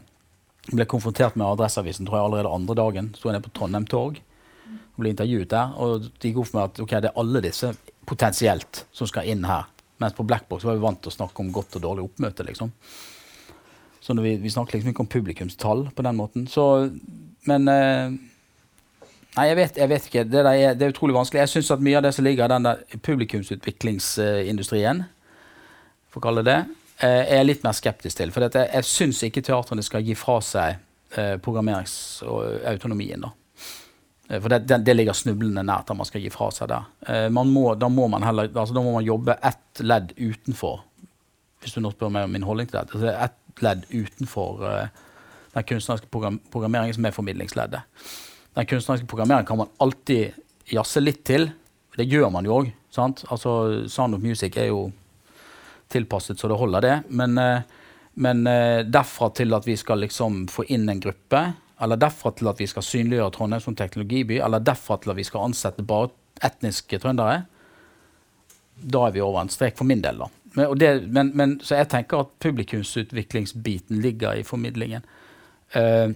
ble 0.68 0.86
konfrontert 0.86 1.38
med 1.38 1.48
Adresseavisen 1.48 2.06
tror 2.06 2.20
jeg 2.20 2.28
allerede 2.28 2.54
andre 2.54 2.76
dagen. 2.78 3.10
Sto 3.16 3.30
jeg 3.30 3.38
nede 3.38 3.46
på 3.48 3.54
Trondheim 3.56 3.88
Torg 3.90 4.20
og 4.68 5.02
ble 5.02 5.14
intervjuet 5.14 5.50
der. 5.50 5.74
Og 5.82 6.06
de 6.06 6.30
gikk 6.30 6.42
opp 6.44 6.54
med 6.54 6.64
at 6.68 6.80
ok, 6.84 6.94
det 7.02 7.10
er 7.10 7.20
alle 7.22 7.42
disse 7.42 7.72
potensielt 8.06 8.84
som 8.94 9.10
skal 9.10 9.30
inn 9.30 9.46
her. 9.48 9.66
Mens 9.98 10.14
på 10.14 10.26
Blackbox 10.26 10.66
var 10.66 10.78
vi 10.78 10.84
vant 10.86 11.00
til 11.02 11.10
å 11.10 11.16
snakke 11.16 11.42
om 11.42 11.50
godt 11.54 11.80
og 11.80 11.82
dårlig 11.82 12.06
oppmøte. 12.06 12.46
liksom. 12.46 12.70
Så 14.08 14.16
vi, 14.24 14.38
vi 14.40 14.50
snakker 14.50 14.78
liksom 14.78 14.94
ikke 14.94 15.04
om 15.04 15.12
publikumstall 15.12 15.82
på 15.92 16.04
den 16.06 16.16
måten. 16.16 16.46
Så, 16.48 16.64
men 17.44 17.68
eh, 17.68 18.14
Nei, 19.36 19.44
jeg 19.50 19.58
vet, 19.58 19.76
jeg 19.76 19.90
vet 19.90 20.06
ikke. 20.08 20.22
Det, 20.24 20.40
er, 20.40 20.74
det, 20.74 20.86
er, 20.86 20.92
utrolig 20.94 21.14
vanskelig. 21.14 21.42
Jeg 21.44 21.52
syns 21.52 21.70
at 21.76 21.84
mye 21.84 21.98
av 22.00 22.04
det 22.06 22.14
som 22.16 22.24
ligger 22.26 22.48
i 22.48 22.54
den 22.54 22.66
der 22.66 22.80
publikumsutviklingsindustrien, 23.04 25.02
for 26.08 26.18
å 26.18 26.24
kalle 26.24 26.42
det 26.48 26.56
eh, 26.56 27.28
er 27.28 27.36
jeg 27.36 27.48
litt 27.50 27.66
mer 27.66 27.76
skeptisk 27.76 28.18
til. 28.18 28.32
For 28.34 28.48
jeg, 28.48 28.70
jeg 28.72 28.88
syns 28.88 29.20
ikke 29.28 29.44
teatrene 29.46 29.84
skal 29.86 30.08
gi 30.08 30.16
fra 30.18 30.38
seg 30.42 30.80
eh, 31.14 31.36
programmeringsautonomien. 31.44 33.28
Eh, 33.28 34.40
for 34.40 34.48
det, 34.48 34.64
det, 34.64 34.80
det, 34.88 34.96
ligger 34.96 35.20
snublende 35.20 35.68
nært 35.68 35.92
at 35.92 36.00
man 36.00 36.08
skal 36.08 36.24
gi 36.24 36.34
fra 36.34 36.48
seg 36.56 36.72
der. 36.72 36.90
Eh, 37.06 37.28
må, 37.30 37.68
da, 37.78 37.92
må 37.92 38.08
man 38.10 38.26
heller, 38.26 38.50
altså, 38.50 38.74
da 38.74 38.82
må 38.82 38.96
man 38.96 39.06
jobbe 39.06 39.38
ett 39.38 39.84
ledd 39.84 40.16
utenfor. 40.16 40.76
Hvis 41.62 41.76
du 41.76 41.84
nå 41.84 41.90
spør 41.94 42.10
meg 42.14 42.26
om 42.26 42.34
min 42.34 42.46
holdning 42.46 42.68
til 42.70 42.80
dette. 42.80 43.02
Det 43.02 43.12
er 43.12 43.28
ett 43.28 43.38
ledd 43.64 43.86
utenfor 43.90 44.64
uh, 44.64 45.06
den 45.54 45.66
kunstneriske 45.68 46.10
program 46.12 46.38
programmeringen 46.52 46.96
som 46.96 47.08
er 47.08 47.16
formidlingsleddet. 47.16 48.06
Den 48.58 48.68
kunstneriske 48.68 49.08
programmeringen 49.10 49.48
kan 49.48 49.60
man 49.62 49.72
alltid 49.78 50.36
jazze 50.72 51.02
litt 51.02 51.24
til. 51.26 51.50
Det 51.96 52.06
gjør 52.06 52.30
man 52.34 52.46
jo 52.46 52.60
òg. 52.60 52.72
Altså, 52.98 53.52
Sound 53.88 54.16
of 54.16 54.24
Music 54.24 54.56
er 54.58 54.72
jo 54.72 54.88
tilpasset 55.92 56.40
så 56.40 56.50
det 56.50 56.58
holder, 56.58 56.84
det. 56.84 56.96
Men, 57.08 57.38
uh, 57.38 57.86
men 58.14 58.44
uh, 58.46 58.84
derfra 58.86 59.30
til 59.36 59.54
at 59.54 59.66
vi 59.66 59.78
skal 59.78 60.04
liksom 60.04 60.46
få 60.52 60.66
inn 60.74 60.88
en 60.88 61.02
gruppe 61.02 61.46
eller 61.78 62.00
derfra 62.00 62.32
til 62.34 62.50
at 62.50 62.58
vi 62.58 62.66
skal 62.66 62.82
synliggjøre 62.82 63.34
Trondheim 63.34 63.62
som 63.62 63.76
teknologiby, 63.78 64.40
eller 64.42 64.62
derfra 64.64 64.98
til 64.98 65.12
at 65.12 65.18
vi 65.20 65.26
skal 65.26 65.46
ansette 65.46 65.84
bare 65.86 66.10
etniske 66.42 66.98
trøndere, 67.02 67.44
da 68.78 69.04
er 69.06 69.14
vi 69.14 69.22
over 69.22 69.42
en 69.42 69.52
strek 69.52 69.78
for 69.78 69.86
min 69.86 70.02
del. 70.02 70.18
da. 70.18 70.28
Men, 70.54 70.78
det, 70.78 70.92
men, 71.12 71.32
men, 71.36 71.58
så 71.62 71.80
jeg 71.80 71.90
tenker 71.92 72.24
at 72.24 72.30
publikumsutviklingsbiten 72.42 74.00
ligger 74.02 74.40
i 74.40 74.46
formidlingen. 74.46 75.04
Uh, 75.76 76.14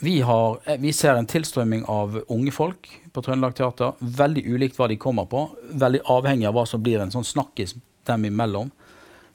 vi, 0.00 0.20
har, 0.24 0.60
eh, 0.64 0.80
vi, 0.80 0.92
ser 0.96 1.16
en 1.16 1.28
tilstrømming 1.28 1.86
av 1.88 2.20
unge 2.28 2.52
folk 2.52 2.90
på 3.12 3.22
Trøndelag 3.24 3.56
Teater. 3.56 3.96
Veldig 4.00 4.44
ulikt 4.48 4.78
hva 4.78 4.88
de 4.88 5.00
kommer 5.00 5.26
på. 5.28 5.46
Veldig 5.80 6.04
avhengig 6.12 6.48
av 6.48 6.56
hva 6.56 6.66
som 6.68 6.82
blir 6.84 7.02
en 7.02 7.12
sånn 7.12 7.26
snakkis 7.26 7.74
dem 8.08 8.28
imellom. 8.28 8.70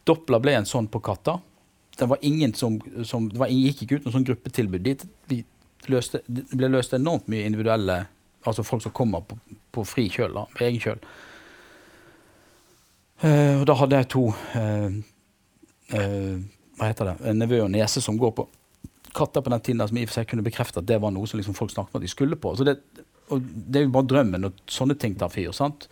Doppler 0.05 0.41
ble 0.41 0.55
en 0.59 0.69
sånn 0.69 0.87
på 0.89 1.01
Katta 1.05 1.39
det 1.97 2.05
var 2.05 2.17
ingen 2.21 2.53
som, 2.53 2.81
som 3.03 3.29
det 3.29 3.39
var, 3.39 3.47
gikk 3.47 3.85
ikke 3.85 3.99
ut 3.99 4.07
noe 4.07 4.15
sånn 4.15 4.27
gruppetilbud 4.27 4.83
dit. 4.83 5.05
De 5.31 5.41
løste, 5.91 6.21
det 6.27 6.45
ble 6.51 6.69
løst 6.71 6.95
enormt 6.97 7.31
mye 7.31 7.47
individuelle 7.47 8.05
Altså 8.45 8.61
folk 8.61 8.83
som 8.83 8.91
kommer 8.93 9.23
på, 9.25 9.35
på 9.73 9.81
fri 9.89 10.03
kjøl, 10.05 10.35
da, 10.37 10.43
på 10.53 10.67
egen 10.67 10.77
kjøl. 10.83 10.99
Uh, 13.23 13.61
og 13.61 13.65
da 13.69 13.77
hadde 13.79 14.01
jeg 14.01 14.09
to 14.11 14.25
uh, 14.27 14.95
uh, 15.95 16.35
Hva 16.75 16.89
heter 16.89 17.13
det? 17.13 17.35
Nevø 17.39 17.61
og 17.63 17.71
niese 17.71 18.03
som 18.03 18.17
går 18.19 18.33
på 18.35 18.43
katter 19.15 19.41
på 19.41 19.51
den 19.53 19.63
tiden 19.63 19.87
som 19.87 19.97
i 19.97 20.03
og 20.03 20.11
for 20.11 20.19
seg 20.19 20.29
kunne 20.29 20.43
bekrefte 20.45 20.81
at 20.81 20.87
det 20.89 20.99
var 20.99 21.13
noe 21.15 21.27
som 21.29 21.39
liksom 21.39 21.55
folk 21.55 21.71
snakket 21.71 21.95
om 21.95 22.01
at 22.01 22.05
de 22.05 22.11
skulle 22.11 22.35
på. 22.35 22.51
Så 22.57 22.65
det, 22.67 22.77
det 23.31 23.79
er 23.79 23.85
jo 23.85 23.93
bare 23.95 24.09
drømmen 24.11 24.43
når 24.43 24.57
sånne 24.71 24.97
ting 24.99 25.15
tar 25.19 25.31
fyr. 25.33 25.53
sant? 25.55 25.87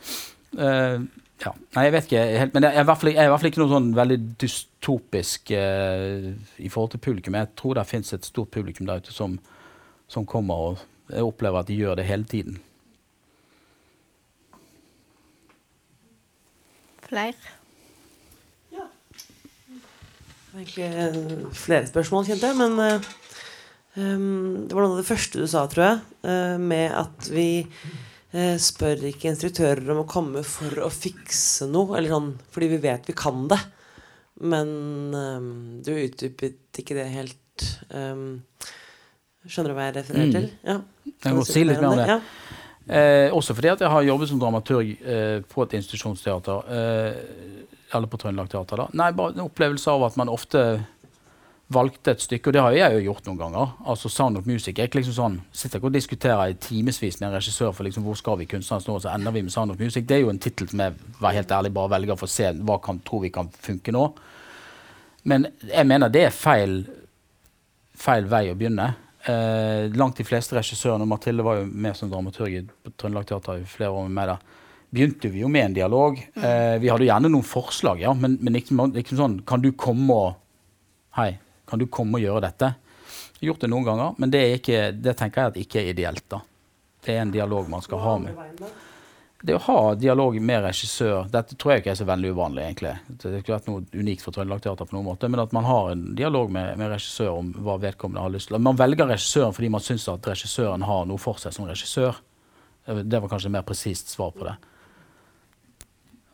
Uh, 0.57 1.05
ja. 1.43 1.51
Nei, 1.75 1.85
jeg 1.87 1.93
vet 1.95 2.09
ikke 2.09 2.25
helt, 2.39 2.53
men 2.55 2.67
jeg 2.67 2.79
er 2.79 2.87
hvert 2.87 3.01
fall, 3.01 3.11
i 3.11 3.17
hvert 3.17 3.41
fall 3.41 3.51
ikke 3.51 3.61
noe 3.63 3.73
sånn 3.73 3.89
veldig 3.97 4.19
dystopisk 4.43 5.53
uh, 5.55 6.29
i 6.59 6.71
forhold 6.71 6.93
til 6.93 7.03
publikum. 7.03 7.39
Jeg 7.39 7.51
tror 7.59 7.79
det 7.79 7.87
fins 7.89 8.13
et 8.15 8.27
stort 8.27 8.51
publikum 8.53 8.87
der 8.89 9.03
ute 9.03 9.15
som, 9.15 9.39
som, 10.11 10.27
kommer, 10.29 10.77
og 10.77 11.17
opplever 11.33 11.63
at 11.63 11.71
de 11.71 11.79
gjør 11.79 11.99
det 11.99 12.07
hele 12.07 12.27
tiden. 12.29 12.59
Flere? 17.13 17.33
Ja. 18.73 18.87
Egentlig 20.55 20.87
eh, 20.87 21.19
flere 21.53 21.85
spørsmål, 21.89 22.25
kjente 22.25 22.49
jeg, 22.49 22.57
men 22.57 22.79
um, 22.81 24.63
det 24.65 24.73
var 24.73 24.81
noe 24.81 24.95
av 24.95 25.01
det 25.03 25.09
første 25.11 25.43
du 25.43 25.45
sa, 25.49 25.67
tror 25.69 25.85
jeg, 25.85 25.99
uh, 26.25 26.55
med 26.61 26.89
at 26.97 27.29
vi 27.29 27.47
uh, 27.67 28.57
spør 28.57 29.05
ikke 29.11 29.29
instruktører 29.29 29.93
om 29.93 30.01
å 30.01 30.09
komme 30.09 30.41
for 30.47 30.81
å 30.81 30.89
fikse 30.93 31.69
noe, 31.69 31.99
eller 31.99 32.15
sånn, 32.15 32.33
fordi 32.55 32.71
vi 32.73 32.81
vet 32.87 33.11
vi 33.11 33.17
kan 33.17 33.45
det. 33.51 33.61
Men 34.41 34.73
um, 35.13 35.53
du 35.85 35.93
utdypet 35.93 36.81
ikke 36.81 36.97
det 36.97 37.05
helt 37.13 37.67
um, 37.93 38.41
Skjønner 39.43 39.73
du 39.73 39.75
hva 39.75 39.85
jeg 39.89 39.95
refererer 39.99 40.29
mm. 40.29 40.33
til? 40.33 40.45
Ja. 40.63 40.75
Jeg 41.27 41.35
må 41.35 41.41
si 41.45 41.61
litt 41.67 41.81
mer 41.83 41.89
om 41.91 41.99
det. 41.99 42.05
Ja. 42.15 42.53
Eh, 42.87 43.31
også 43.31 43.55
fordi 43.55 43.71
at 43.71 43.81
jeg 43.81 43.91
har 43.93 44.03
jobbet 44.03 44.29
som 44.29 44.39
dramaturg 44.41 44.89
eh, 44.99 45.37
på 45.47 45.63
et 45.63 45.77
institusjonsteater. 45.79 46.65
Eh, 46.67 47.69
eller 47.93 48.09
på 48.09 48.17
Trøndelag 48.17 48.49
Teater. 48.49 48.77
da. 48.77 48.87
Nei, 48.93 49.11
bare 49.15 49.35
en 49.35 49.45
opplevelse 49.45 49.91
av 49.91 50.03
at 50.09 50.17
man 50.17 50.31
ofte 50.31 50.83
valgte 51.73 52.11
et 52.11 52.21
stykke, 52.21 52.49
og 52.49 52.53
det 52.53 52.61
har 52.61 52.75
jeg 52.75 52.95
jo 52.97 53.03
gjort 53.07 53.27
noen 53.27 53.39
ganger. 53.39 53.69
altså 53.85 54.09
Sound 54.09 54.37
of 54.37 54.45
Music. 54.45 54.77
Jeg 54.77 54.93
liksom 54.93 55.15
sånn, 55.15 55.37
sitter 55.51 55.79
ikke 55.79 55.89
og 55.89 55.95
diskuterer 55.95 56.51
i 56.51 56.57
timevis 56.59 57.19
med 57.19 57.29
en 57.29 57.37
regissør 57.37 57.71
for 57.73 57.87
liksom, 57.87 58.03
hvor 58.03 58.17
skal 58.19 58.37
vi 58.41 58.49
kunstnerisk 58.49 58.89
nå, 58.89 58.97
og 58.97 59.05
så 59.05 59.13
ender 59.13 59.31
vi 59.31 59.41
med 59.41 59.53
Sound 59.53 59.71
of 59.71 59.79
Music. 59.79 60.05
Det 60.07 60.17
er 60.17 60.25
jo 60.25 60.33
en 60.33 60.41
tittel 60.41 60.69
som 60.69 60.83
jeg 60.83 60.93
var 61.21 61.37
helt 61.37 61.51
ærlig 61.51 61.73
bare 61.73 61.93
velger 61.95 62.19
for 62.19 62.29
å 62.29 62.33
se 62.33 62.51
hva 62.59 62.79
kan, 62.83 62.99
tror 63.05 63.23
vi 63.23 63.31
kan 63.33 63.49
funke 63.49 63.95
nå. 63.95 64.09
Men 65.23 65.47
jeg 65.69 65.87
mener 65.87 66.11
det 66.11 66.25
er 66.27 66.35
feil, 66.35 66.83
feil 67.95 68.27
vei 68.27 68.49
å 68.51 68.57
begynne. 68.59 68.89
Eh, 69.25 69.89
langt 69.95 70.17
de 70.19 70.25
fleste 70.27 70.57
regissørene, 70.57 71.05
og 71.05 71.11
Mathilde 71.13 71.45
var 71.45 71.61
jo 71.61 71.67
med 71.69 71.95
som 71.95 72.09
dramaturg 72.11 72.67
på 72.83 72.91
Trøndelag 72.99 73.29
Teater 73.29 73.61
i 73.61 73.69
flere 73.69 73.93
år 73.95 74.09
med 74.09 74.17
meg 74.17 74.31
da, 74.33 74.37
begynte 74.93 75.31
vi 75.31 75.43
jo 75.45 75.51
med 75.51 75.69
en 75.69 75.77
dialog. 75.77 76.19
Mm. 76.35 76.43
Eh, 76.43 76.75
vi 76.83 76.91
hadde 76.91 77.05
jo 77.05 77.09
gjerne 77.11 77.31
noen 77.31 77.47
forslag, 77.47 78.03
ja, 78.03 78.11
men, 78.17 78.35
men 78.43 78.59
ikke, 78.59 78.89
ikke 78.99 79.17
sånn 79.17 79.39
Kan 79.47 79.63
du 79.63 79.71
komme 79.79 80.17
og 80.17 80.31
Hei, 81.13 81.35
kan 81.69 81.79
du 81.79 81.85
komme 81.93 82.17
og 82.17 82.23
gjøre 82.25 82.41
dette? 82.47 82.71
Jeg 83.37 83.45
har 83.45 83.51
gjort 83.51 83.63
det 83.63 83.69
noen 83.69 83.85
ganger, 83.85 84.15
men 84.17 84.31
det, 84.33 84.41
ikke, 84.57 84.79
det 84.97 85.13
tenker 85.19 85.43
jeg 85.43 85.51
at 85.51 85.59
ikke 85.61 85.81
er 85.81 85.89
ideelt. 85.91 86.23
da. 86.31 86.39
Det 87.05 87.13
er 87.13 87.21
en 87.21 87.33
dialog 87.35 87.69
man 87.69 87.83
skal 87.85 88.01
ha 88.01 88.15
med. 88.23 88.39
Det 89.43 89.57
å 89.57 89.61
ha 89.65 89.79
dialog 89.99 90.37
med 90.39 90.61
regissør 90.63 91.25
Dette 91.31 91.57
tror 91.59 91.73
jeg 91.73 91.81
ikke 91.81 91.91
er 91.91 91.97
så 91.99 92.05
veldig 92.07 92.29
uvanlig. 92.31 92.63
egentlig. 92.63 92.93
Det 93.19 93.31
ikke 93.41 93.55
vært 93.57 93.67
noe 93.67 93.83
unikt 93.91 94.23
for 94.23 94.31
Trøndelag 94.35 94.61
Teater, 94.63 94.87
på 94.87 94.95
noen 94.95 95.09
måte, 95.09 95.27
men 95.27 95.43
at 95.43 95.51
man 95.55 95.67
har 95.67 95.91
en 95.91 96.05
dialog 96.15 96.51
med, 96.51 96.77
med 96.79 96.93
regissør 96.93 97.33
om 97.41 97.49
hva 97.65 97.75
vedkommende 97.83 98.23
har 98.23 98.31
lyst 98.31 98.47
til. 98.47 98.61
Man 98.63 98.79
velger 98.79 99.09
regissøren 99.11 99.55
fordi 99.55 99.71
man 99.73 99.83
syns 99.83 100.07
at 100.11 100.29
regissøren 100.31 100.87
har 100.87 101.09
noe 101.09 101.19
for 101.19 101.41
seg 101.43 101.55
som 101.55 101.67
regissør. 101.67 102.21
Det 102.87 103.19
var 103.19 103.31
kanskje 103.31 103.51
et 103.51 103.57
mer 103.57 103.67
presist 103.67 104.15
svar 104.15 104.31
på 104.35 104.47
det 104.47 104.55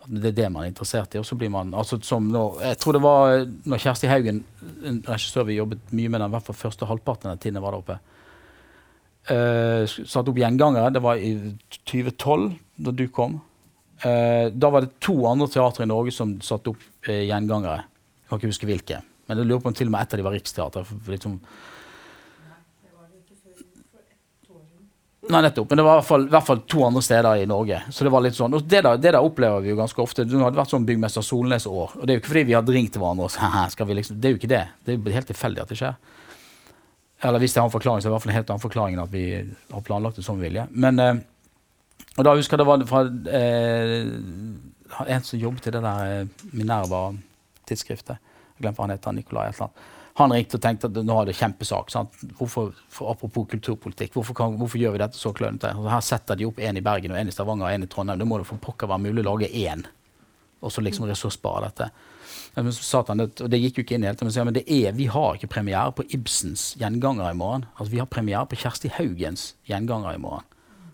det 0.10 0.32
er 0.32 0.38
det 0.38 0.48
man 0.50 0.64
er 0.64 0.72
interessert 0.72 1.14
i. 1.14 1.20
Og 1.22 1.28
så 1.28 1.38
blir 1.38 1.52
man, 1.54 1.74
altså 1.78 2.00
som 2.06 2.30
når, 2.34 2.62
jeg 2.66 2.80
tror 2.82 2.96
det 2.96 3.02
var 3.04 3.44
når 3.70 3.84
Kjersti 3.84 4.10
Haugen, 4.10 4.42
en 4.86 5.04
regissør 5.06 5.46
vi 5.50 5.60
jobbet 5.60 5.94
mye 5.94 6.10
med 6.10 6.24
den, 6.24 6.32
i 6.32 6.36
hvert 6.36 6.48
fall 6.48 6.58
første 6.58 6.90
halvparten 6.90 7.32
av 7.32 7.38
tiden 7.42 7.60
jeg 7.60 7.66
var 7.66 7.76
der 7.76 7.84
oppe, 7.84 8.00
uh, 9.30 9.84
satte 9.86 10.32
opp 10.32 10.42
gjengangere. 10.42 10.94
Det 10.96 11.04
var 11.06 11.22
i 11.22 11.36
2012, 11.78 12.50
da 12.80 12.94
du 12.96 13.06
kom. 13.14 13.40
Uh, 14.00 14.48
da 14.56 14.72
var 14.72 14.86
det 14.86 14.96
to 15.04 15.18
andre 15.28 15.50
teatre 15.52 15.84
i 15.84 15.92
Norge 15.92 16.14
som 16.16 16.38
satte 16.46 16.72
opp 16.72 16.84
uh, 17.10 17.14
gjengangere. 17.14 17.84
Jeg 18.24 18.32
kan 18.32 18.42
ikke 18.42 18.54
huske 18.54 18.70
hvilke. 18.70 19.02
Men 19.28 19.42
jeg 19.42 19.50
lurer 19.50 19.62
på 19.64 19.70
om 19.70 19.76
til 19.78 19.90
og 19.90 19.94
med 19.94 20.06
ett 20.06 20.16
av 20.16 20.22
de 20.22 20.26
var 20.26 20.36
Riksteater. 20.38 20.94
Liksom, 21.12 21.36
Nei, 25.30 25.44
nettopp. 25.46 25.70
Men 25.70 25.78
det 25.78 25.84
var 25.86 25.94
i 25.94 26.00
hvert, 26.00 26.08
fall, 26.08 26.24
i 26.26 26.32
hvert, 26.34 26.46
fall, 26.48 26.62
to 26.66 26.84
andre 26.88 27.02
steder 27.06 27.44
i 27.44 27.50
Norge. 27.50 27.82
Så 27.94 28.06
Det 28.06 28.12
var 28.14 28.24
litt 28.26 28.38
sånn, 28.38 28.56
og 28.58 28.64
det 28.66 28.80
der, 28.82 28.98
det 28.98 29.12
der 29.14 29.22
opplever 29.22 29.62
vi 29.62 29.70
jo 29.70 29.78
ganske 29.78 30.02
ofte. 30.02 30.26
Det 30.26 30.40
hadde 30.42 30.58
vært 30.58 30.72
sånn 30.72 30.88
Byggmester 30.88 31.26
Solnes-år. 31.26 32.00
Og 32.00 32.08
det 32.08 32.14
er 32.14 32.18
jo 32.18 32.24
ikke 32.24 32.32
fordi 32.32 32.46
vi 32.50 32.56
hadde 32.58 32.74
ringt 32.74 32.96
til 32.96 33.04
hverandre 33.04 33.28
og 33.28 33.84
vi 33.92 33.98
liksom, 34.00 34.18
Det 34.18 34.30
er 34.30 34.34
jo 34.34 34.40
ikke 34.40 34.50
det. 34.50 34.64
Det 34.86 34.96
er 34.96 34.98
jo 34.98 35.18
helt 35.20 35.30
tilfeldig 35.30 35.62
at 35.62 35.74
det 35.74 35.78
skjer. 35.84 36.00
Eller 37.30 37.44
hvis 37.44 37.54
det 37.54 37.62
har 37.62 37.68
en 37.68 37.76
forklaring, 37.76 38.02
så 38.02 38.08
er 38.08 38.10
det 38.10 38.14
i 38.14 38.16
hvert 38.16 38.26
fall 38.26 38.32
en 38.32 38.40
helt 38.40 38.54
annen 38.56 38.64
forklaring 38.64 38.96
enn 38.96 39.04
at 39.04 39.14
vi 39.14 39.26
har 39.76 39.86
planlagt 39.86 40.18
det 40.18 40.26
som 40.26 40.40
vi 40.40 40.48
vilje. 40.48 40.66
Men, 40.72 41.04
eh, 41.04 41.22
og 42.20 42.26
da 42.28 42.36
husker 42.36 42.58
jeg 42.58 42.62
det 42.62 42.68
var 42.68 42.84
fra 42.90 43.06
eh, 43.40 44.10
en 45.16 45.24
som 45.24 45.40
jobbet 45.40 45.70
i 45.70 45.74
det 45.78 45.84
der 45.86 46.18
eh, 46.18 46.50
Minerva-tidsskriftet. 46.52 48.20
Jeg 48.20 48.66
glemte 48.66 48.82
hva 48.82 48.90
han 48.90 48.98
heter. 48.98 49.16
Nikolai 49.16 49.48
et 49.48 49.56
eller 49.56 49.70
annet 49.70 49.88
han 50.20 50.34
ringte 50.36 50.58
og 50.58 50.64
tenkte 50.64 50.90
at 50.90 50.98
nå 51.06 51.16
har 51.16 51.28
det 51.30 51.38
kjempesak. 51.40 51.94
Hvorfor, 52.36 52.74
apropos 53.08 53.48
kulturpolitikk, 53.54 54.18
hvorfor, 54.18 54.36
kan, 54.36 54.58
hvorfor, 54.60 54.82
gjør 54.82 54.98
vi 54.98 55.02
dette 55.04 55.20
så 55.20 55.32
klønete? 55.36 55.72
Altså, 55.72 55.94
her 55.94 56.04
setter 56.04 56.40
de 56.40 56.48
opp 56.50 56.60
en 56.60 56.80
i 56.80 56.84
Bergen 56.84 57.14
og 57.14 57.22
en 57.22 57.32
i 57.32 57.36
Stavanger 57.36 57.70
og 57.70 57.76
en 57.76 57.88
i 57.88 57.90
Trondheim. 57.92 58.20
Det 58.20 58.28
må 58.28 58.40
det 58.42 58.48
for 58.50 58.60
pokker 58.64 58.92
være 58.92 59.06
mulig 59.06 59.24
å 59.24 59.30
lage 59.32 59.48
én. 59.48 59.86
og 60.60 60.74
så 60.76 60.82
liksom 60.84 61.06
ressursspare 61.08 61.70
dette. 61.70 61.86
Men 62.56 62.74
så 62.76 62.84
sa 62.84 63.04
han, 63.08 63.22
og 63.24 63.38
det 63.48 63.62
gikk 63.62 63.78
jo 63.78 63.84
ikke 63.86 63.96
inn 63.96 64.04
helt, 64.04 64.20
men, 64.20 64.32
så, 64.36 64.44
men 64.44 64.58
det 64.58 64.66
er, 64.68 64.92
vi 64.92 65.06
har 65.08 65.38
ikke 65.38 65.48
premiere 65.54 65.94
på 65.96 66.04
Ibsens 66.12 66.74
gjenganger 66.76 67.30
i 67.30 67.38
morgen. 67.40 67.64
Altså 67.78 67.94
Vi 67.94 68.02
har 68.02 68.10
premiere 68.12 68.44
på 68.46 68.60
Kjersti 68.60 68.92
Haugens 68.98 69.54
gjenganger 69.70 70.18
i 70.18 70.20
morgen. 70.20 70.44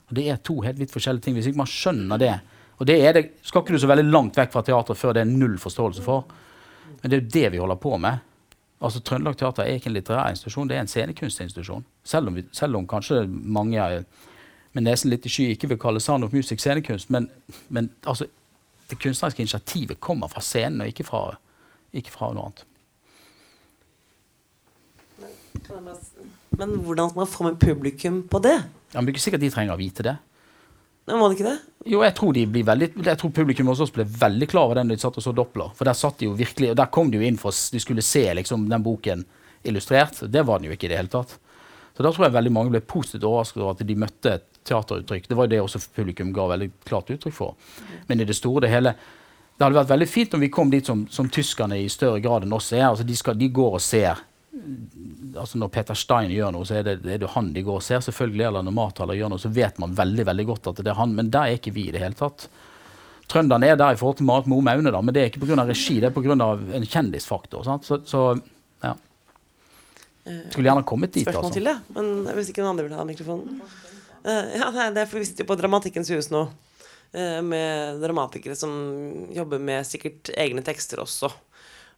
Og 0.09 0.15
Det 0.15 0.27
er 0.29 0.37
to 0.37 0.59
helt 0.61 0.79
vidt 0.79 0.93
forskjellige 0.93 1.23
ting. 1.23 1.35
Hvis 1.37 1.47
ikke 1.49 1.63
man 1.63 1.71
skjønner 1.71 2.17
det 2.21 2.39
Og 2.77 2.87
det 2.87 2.95
er 3.07 3.13
det, 3.13 3.29
skal 3.41 3.61
ikke 3.61 3.73
du 3.73 3.79
så 3.79 3.87
veldig 3.87 4.11
langt 4.11 4.35
vekk 4.35 4.51
fra 4.51 4.61
teatret 4.61 4.97
før 4.99 5.13
det 5.13 5.21
er 5.21 5.29
null 5.31 5.57
forståelse 5.57 6.01
for. 6.03 6.25
Men 7.01 7.11
det 7.11 7.17
er 7.17 7.21
jo 7.21 7.29
det 7.31 7.51
vi 7.53 7.57
holder 7.57 7.75
på 7.79 7.97
med. 7.97 8.19
Altså 8.83 8.99
Trøndelag 8.99 9.37
Teater 9.37 9.63
er 9.63 9.77
ikke 9.79 9.87
en 9.87 9.95
litterær 9.95 10.29
institusjon, 10.29 10.67
det 10.67 10.75
er 10.75 10.83
en 10.83 10.91
scenekunstinstitusjon. 10.91 11.85
Selv 12.03 12.27
om, 12.27 12.35
vi, 12.35 12.43
selv 12.51 12.75
om 12.75 12.87
kanskje 12.87 13.21
mange 13.29 14.03
med 14.75 14.83
nesen 14.83 15.09
litt 15.13 15.25
i 15.25 15.31
sky 15.31 15.47
ikke 15.53 15.69
vil 15.71 15.79
kalle 15.79 16.03
Sound 16.03 16.27
of 16.27 16.35
Music 16.35 16.59
scenekunst. 16.59 17.09
Men, 17.09 17.29
men 17.69 17.89
altså, 18.03 18.27
det 18.89 18.99
kunstneriske 18.99 19.41
initiativet 19.45 19.99
kommer 20.03 20.27
fra 20.27 20.43
scenen, 20.43 20.83
og 20.83 20.91
ikke 20.91 21.07
fra, 21.07 21.21
ikke 21.95 22.11
fra 22.11 22.33
noe 22.35 22.49
annet. 22.49 22.65
Men 26.59 26.75
hvordan 26.83 27.09
skal 27.09 27.21
man 27.21 27.31
få 27.31 27.47
med 27.47 27.59
publikum 27.59 28.19
på 28.27 28.43
det? 28.43 28.57
Ja, 28.95 29.01
men 29.01 29.09
det 29.09 29.11
er 29.11 29.17
ikke 29.17 29.25
sikkert 29.25 29.43
de 29.43 29.51
trenger 29.51 29.75
å 29.75 29.81
vite 29.81 30.05
det. 30.07 30.15
Men 31.05 31.19
var 31.19 31.29
det 31.29 31.35
ikke 31.37 31.49
det? 31.51 31.57
Jo, 31.91 31.99
jeg 32.01 32.15
tror, 32.17 32.33
de 32.33 32.45
blir 32.49 32.63
veldig, 32.65 32.87
jeg 33.05 33.19
tror 33.21 33.33
publikum 33.35 33.67
også 33.73 33.89
ble 33.93 34.05
veldig 34.09 34.47
klar 34.49 34.69
over 34.69 34.79
den 34.79 34.93
de 34.93 34.97
satt 34.97 35.19
og 35.19 35.25
så 35.25 35.33
Doppler. 35.35 35.73
For 35.77 35.85
der 35.85 35.97
satt 35.99 36.21
de 36.21 36.29
jo 36.29 36.37
virkelig, 36.39 36.71
og 36.71 36.79
der 36.79 36.87
kom 36.95 37.11
de 37.11 37.19
jo 37.19 37.27
inn 37.27 37.37
for 37.37 37.53
de 37.53 37.81
skulle 37.83 38.05
se 38.05 38.23
liksom, 38.39 38.65
den 38.71 38.85
boken 38.85 39.25
illustrert. 39.67 40.23
Det 40.31 40.45
var 40.47 40.61
den 40.61 40.71
jo 40.71 40.77
ikke 40.77 40.87
i 40.87 40.93
det 40.93 41.01
hele 41.01 41.11
tatt. 41.13 41.35
Så 41.95 42.03
da 42.03 42.11
tror 42.11 42.25
jeg 42.25 42.35
veldig 42.35 42.53
mange 42.55 42.73
ble 42.73 42.81
positivt 42.87 43.27
overrasket 43.27 43.61
over 43.61 43.75
at 43.75 43.83
de 43.87 43.97
møtte 43.99 44.33
et 44.39 44.47
teateruttrykk. 44.65 45.27
Det 45.29 45.37
var 45.37 45.47
jo 45.47 45.53
det 45.53 45.61
også 45.61 45.83
publikum 45.95 46.31
ga 46.33 46.47
veldig 46.55 46.71
klart 46.87 47.11
uttrykk 47.13 47.35
for. 47.35 47.53
Men 48.07 48.23
i 48.23 48.27
det 48.27 48.37
store 48.39 48.65
det 48.65 48.73
hele 48.73 48.95
Det 49.55 49.63
hadde 49.63 49.77
vært 49.77 49.91
veldig 49.93 50.07
fint 50.11 50.33
om 50.35 50.41
vi 50.43 50.49
kom 50.51 50.71
dit 50.71 50.83
som, 50.83 51.05
som 51.07 51.29
tyskerne 51.31 51.77
i 51.79 51.85
større 51.87 52.19
grad 52.19 52.43
enn 52.43 52.55
oss 52.57 52.73
er. 52.73 52.89
Altså 52.89 53.05
de, 53.07 53.15
skal, 53.15 53.37
de 53.39 53.47
går 53.47 53.77
og 53.77 53.83
ser 53.83 54.19
altså 55.35 55.59
Når 55.59 55.71
Peter 55.73 55.97
Stein 55.97 56.31
gjør 56.33 56.53
noe, 56.55 56.65
så 56.67 56.79
er 56.79 56.85
det, 56.87 56.99
det 57.03 57.17
er 57.17 57.33
han 57.35 57.51
de 57.55 57.63
går 57.65 57.79
og 57.81 57.83
ser. 57.83 58.03
selvfølgelig, 58.05 58.45
Eller 58.47 58.65
når 58.65 58.75
Marthaler 58.75 59.19
gjør 59.19 59.33
noe, 59.33 59.41
så 59.41 59.51
vet 59.53 59.79
man 59.81 59.95
veldig 59.97 60.25
veldig 60.29 60.45
godt 60.51 60.71
at 60.71 60.81
det 60.83 60.93
er 60.93 60.99
han. 60.99 61.15
Men 61.17 61.31
der 61.33 61.49
er 61.49 61.59
ikke 61.59 61.75
vi 61.75 61.89
i 61.89 61.95
det 61.95 62.03
hele 62.03 62.17
tatt. 62.19 62.47
Trønderne 63.31 63.71
er 63.71 63.79
der 63.79 63.95
i 63.95 63.99
forhold 63.99 64.19
til 64.19 64.27
Marit 64.27 64.47
Mo 64.47 64.59
Maune, 64.61 64.91
da, 64.93 65.01
men 65.01 65.15
det 65.15 65.21
er 65.21 65.31
ikke 65.31 65.41
pga. 65.41 65.63
regi, 65.65 65.99
det 65.99 66.11
er 66.11 66.13
pga. 66.13 66.35
en 66.77 66.85
kjendisfaktor. 66.85 67.63
Sant? 67.65 67.87
Så, 67.87 67.99
så 68.05 68.27
ja. 68.83 68.93
Skulle 70.49 70.69
gjerne 70.69 70.85
kommet 70.85 71.13
dit. 71.13 71.25
Spørsmål 71.25 71.49
altså. 71.49 71.57
til 71.57 71.69
det, 71.69 71.75
men 71.95 72.37
hvis 72.37 72.51
ikke 72.51 72.63
noen 72.63 72.75
andre 72.75 72.87
vil 72.87 72.97
ha 72.97 73.07
mikrofonen. 73.07 73.61
Uh, 74.25 74.53
ja, 74.57 74.69
det 74.93 75.03
er 75.03 75.09
for 75.09 75.21
vi 75.21 75.27
sitter 75.27 75.45
jo 75.45 75.51
på 75.51 75.57
Dramatikkens 75.59 76.09
hus 76.13 76.31
nå 76.33 76.47
uh, 76.47 77.41
med 77.45 77.99
dramatikere 78.01 78.57
som 78.57 78.71
jobber 79.33 79.61
med 79.61 79.85
sikkert 79.85 80.31
egne 80.33 80.63
tekster 80.65 81.03
også. 81.03 81.29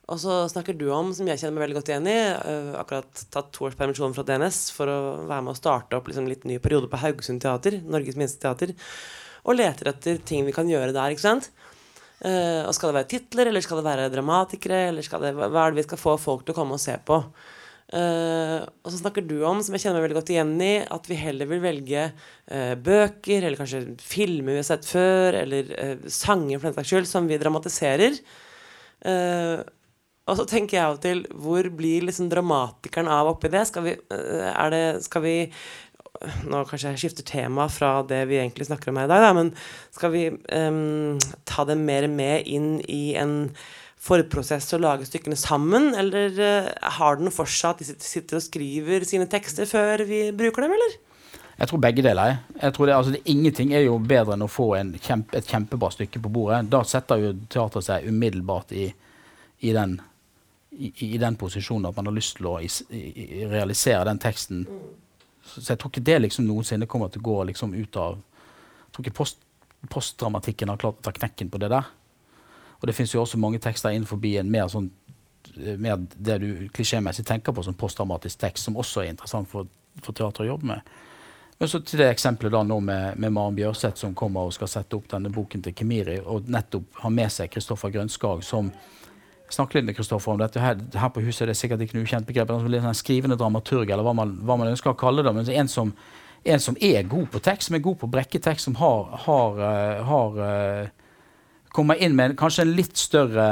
Og 0.08 0.20
så 0.22 0.36
snakker 0.48 0.78
du 0.80 0.86
om, 0.96 1.10
som 1.16 1.28
jeg 1.28 1.42
kjenner 1.42 1.58
meg 1.58 1.66
veldig 1.66 1.78
godt 1.82 1.90
igjen 1.92 2.08
i, 2.08 2.18
uh, 2.40 2.76
akkurat 2.80 3.24
tatt 3.34 3.50
to 3.56 3.68
års 3.68 3.76
permisjon 3.76 4.16
fra 4.16 4.24
DNS 4.28 4.60
for 4.76 4.88
å 4.88 5.00
være 5.28 5.44
med 5.44 5.52
å 5.52 5.60
starte 5.60 6.00
opp 6.00 6.08
liksom, 6.08 6.30
litt 6.32 6.48
ny 6.48 6.62
periode 6.64 6.88
på 6.92 7.00
Haugesund 7.02 7.44
teater, 7.44 7.82
Norges 7.84 8.16
minste 8.20 8.40
teater, 8.46 8.72
og 9.44 9.60
leter 9.60 9.92
etter 9.92 10.22
ting 10.24 10.48
vi 10.48 10.56
kan 10.56 10.70
gjøre 10.72 10.96
der, 10.96 11.12
ikke 11.12 11.26
sant. 11.26 11.52
Uh, 12.24 12.64
og 12.64 12.72
skal 12.74 12.94
det 12.94 13.02
være 13.02 13.12
titler, 13.12 13.52
eller 13.52 13.66
skal 13.66 13.82
det 13.82 13.88
være 13.90 14.10
dramatikere, 14.16 14.88
eller 14.94 15.12
det, 15.28 15.36
hva 15.38 15.66
er 15.66 15.76
det 15.76 15.82
vi 15.82 15.88
skal 15.90 16.02
få 16.02 16.16
folk 16.24 16.48
til 16.48 16.56
å 16.56 16.60
komme 16.62 16.80
og 16.80 16.84
se 16.84 16.96
på? 17.08 17.20
Uh, 17.88 18.64
og 18.84 18.92
så 18.92 18.98
snakker 19.00 19.24
du 19.24 19.38
om, 19.48 19.60
som 19.64 19.76
jeg 19.76 19.86
kjenner 19.86 20.02
meg 20.02 20.10
veldig 20.10 20.18
godt 20.22 20.32
igjen 20.34 20.56
i, 20.64 20.74
at 20.92 21.06
vi 21.08 21.20
heller 21.20 21.52
vil 21.52 21.62
velge 21.64 22.10
uh, 22.10 22.74
bøker, 22.80 23.44
eller 23.44 23.60
kanskje 23.60 23.84
filmer 24.04 24.56
vi 24.56 24.62
har 24.64 24.68
sett 24.72 24.88
før, 24.88 25.42
eller 25.44 25.72
uh, 25.76 26.08
sanger 26.12 26.60
for 26.60 26.70
den 26.70 26.80
saks 26.80 26.94
skyld, 26.96 27.12
som 27.12 27.28
vi 27.28 27.40
dramatiserer. 27.44 28.24
Og 30.28 30.40
så 30.40 30.46
tenker 30.50 30.78
jeg 30.78 30.84
av 30.84 30.98
og 30.98 31.04
til 31.04 31.24
Hvor 31.32 31.70
blir 31.78 32.06
liksom 32.08 32.30
dramatikeren 32.32 33.10
av 33.12 33.32
oppi 33.32 33.52
det? 33.54 33.64
Skal 33.70 33.86
vi, 33.86 33.94
er 34.12 34.74
det, 34.74 34.84
skal 35.06 35.24
vi 35.24 35.36
Nå 36.50 36.64
kanskje 36.66 36.94
jeg 36.94 37.02
skifter 37.04 37.28
tema 37.28 37.68
fra 37.70 38.02
det 38.08 38.24
vi 38.30 38.40
egentlig 38.42 38.68
snakker 38.68 38.92
om 38.92 38.98
her 38.98 39.06
i 39.06 39.12
dag, 39.12 39.22
da, 39.22 39.34
men 39.38 39.52
skal 39.94 40.10
vi 40.16 40.24
um, 40.34 41.20
ta 41.46 41.62
det 41.70 41.76
mer 41.78 42.08
med 42.10 42.48
inn 42.50 42.80
i 42.90 43.14
en 43.22 43.52
forprosess 44.02 44.74
og 44.74 44.82
lage 44.82 45.06
stykkene 45.06 45.38
sammen, 45.38 45.92
eller 45.94 46.34
uh, 46.42 46.72
har 46.98 47.20
det 47.20 47.28
noe 47.28 47.36
for 47.36 47.46
seg 47.46 47.76
at 47.76 47.84
de 47.84 48.02
sitter 48.02 48.40
og 48.40 48.46
skriver 48.48 49.06
sine 49.06 49.30
tekster 49.30 49.70
før 49.70 50.08
vi 50.10 50.24
bruker 50.34 50.66
dem, 50.66 50.74
eller? 50.80 50.98
Jeg 51.58 51.72
tror 51.72 51.82
begge 51.82 52.04
deler. 52.06 52.36
Jeg 52.62 52.74
tror 52.76 52.86
det, 52.86 52.96
altså 52.96 53.14
det, 53.16 53.24
Ingenting 53.26 53.72
er 53.74 53.88
jo 53.88 53.98
bedre 53.98 54.36
enn 54.36 54.46
å 54.46 54.52
få 54.52 54.76
kjempe, 55.02 55.40
et 55.40 55.50
kjempebra 55.50 55.90
stykke 55.94 56.22
på 56.22 56.30
bordet. 56.34 56.68
Da 56.70 56.84
setter 56.86 57.24
jo 57.24 57.32
teateret 57.50 57.88
seg 57.88 58.06
umiddelbart 58.12 58.76
i, 58.78 58.92
i, 59.66 59.72
den, 59.74 59.98
i, 60.78 60.92
i, 61.14 61.18
den, 61.18 61.36
posisjonen 61.36 61.90
at 61.90 61.96
man 61.96 62.10
har 62.10 62.16
lyst 62.16 62.38
til 62.38 62.50
å 62.50 62.58
realisere 63.52 64.06
den 64.10 64.22
teksten. 64.22 64.66
Så, 65.42 65.62
så, 65.62 65.72
jeg 65.72 65.80
tror 65.82 65.92
ikke 65.92 66.06
det 66.06 66.20
liksom 66.22 66.48
noensinne 66.48 66.90
kommer 66.90 67.10
til 67.12 67.24
å 67.24 67.28
gå 67.30 67.38
liksom 67.52 67.74
ut 67.74 67.98
av 67.98 68.20
Jeg 68.20 68.94
tror 68.94 69.06
ikke 69.06 69.18
post, 69.18 69.42
postdramatikken 69.94 70.70
har 70.70 70.80
klart 70.82 71.02
å 71.02 71.08
ta 71.08 71.14
knekken 71.16 71.50
på 71.54 71.60
det 71.62 71.72
der. 71.74 71.90
Og 72.78 72.88
det 72.88 72.96
fins 72.98 73.14
jo 73.14 73.22
også 73.24 73.40
mange 73.42 73.60
tekster 73.62 73.94
innenfor 73.94 74.22
en 74.26 74.52
mer 74.52 74.70
sånn 74.72 74.90
eh, 75.58 75.78
mer 75.78 76.00
det 76.00 76.38
du 76.44 76.50
klisjémessig 76.74 77.26
tenker 77.26 77.54
på 77.54 77.66
som 77.66 77.78
postdramatisk 77.78 78.40
tekst, 78.40 78.66
som 78.66 78.78
også 78.78 79.04
er 79.04 79.12
interessant 79.14 79.50
for, 79.50 79.70
for 80.02 80.14
teater 80.14 80.46
å 80.46 80.52
jobbe 80.54 80.72
med. 80.74 80.96
Men 81.58 81.70
så 81.70 81.80
til 81.82 82.04
det 82.04 82.12
eksempelet 82.12 82.54
da 82.54 82.62
nå 82.62 82.78
med, 82.86 83.18
med 83.18 83.34
Maren 83.34 83.56
Bjørseth 83.58 83.98
som 83.98 84.14
kommer 84.16 84.46
og 84.46 84.54
skal 84.54 84.70
sette 84.70 84.94
opp 84.98 85.08
denne 85.10 85.32
boken 85.34 85.64
til 85.66 85.74
Kemiri, 85.74 86.20
og 86.22 86.50
nettopp 86.54 87.02
har 87.02 87.14
med 87.14 87.34
seg 87.34 87.50
Kristoffer 87.54 87.94
Grønskag 87.96 88.44
som 88.46 88.70
snakker 89.54 89.80
litt 89.80 89.88
med 89.88 89.98
Kristoffer 89.98 90.34
om 90.34 90.40
dette. 90.42 90.62
Her, 90.62 90.80
her, 90.98 91.12
på 91.14 91.24
huset 91.26 91.46
er 91.46 91.52
det 91.52 91.58
sikkert 91.60 91.84
ikke 91.86 91.98
noe 91.98 92.08
ukjent 92.08 92.28
begrep. 92.28 92.52
En 92.52 92.66
sånn 92.66 93.00
skrivende 93.00 93.38
dramaturg, 93.40 93.90
eller 93.90 94.06
hva 94.06 94.16
man, 94.18 94.36
hva 94.48 94.58
man, 94.60 94.72
ønsker 94.74 94.94
å 94.94 95.00
kalle 95.00 95.26
det. 95.26 95.34
Men 95.36 95.50
en 95.64 95.72
som, 95.72 95.94
en 96.44 96.64
som 96.64 96.78
er 96.84 97.08
god 97.10 97.30
på 97.34 97.42
tekst, 97.46 97.70
som 97.70 97.80
er 97.80 97.86
god 97.86 98.00
på 98.04 98.12
brekketekst, 98.12 98.68
som 98.70 98.78
har, 98.82 99.18
har, 99.28 99.64
uh, 99.64 100.12
har 100.12 100.42
uh, 100.42 101.08
kommer 101.76 102.00
inn 102.02 102.16
med 102.18 102.38
kanskje 102.40 102.66
en 102.66 102.76
litt 102.78 102.98
større 102.98 103.48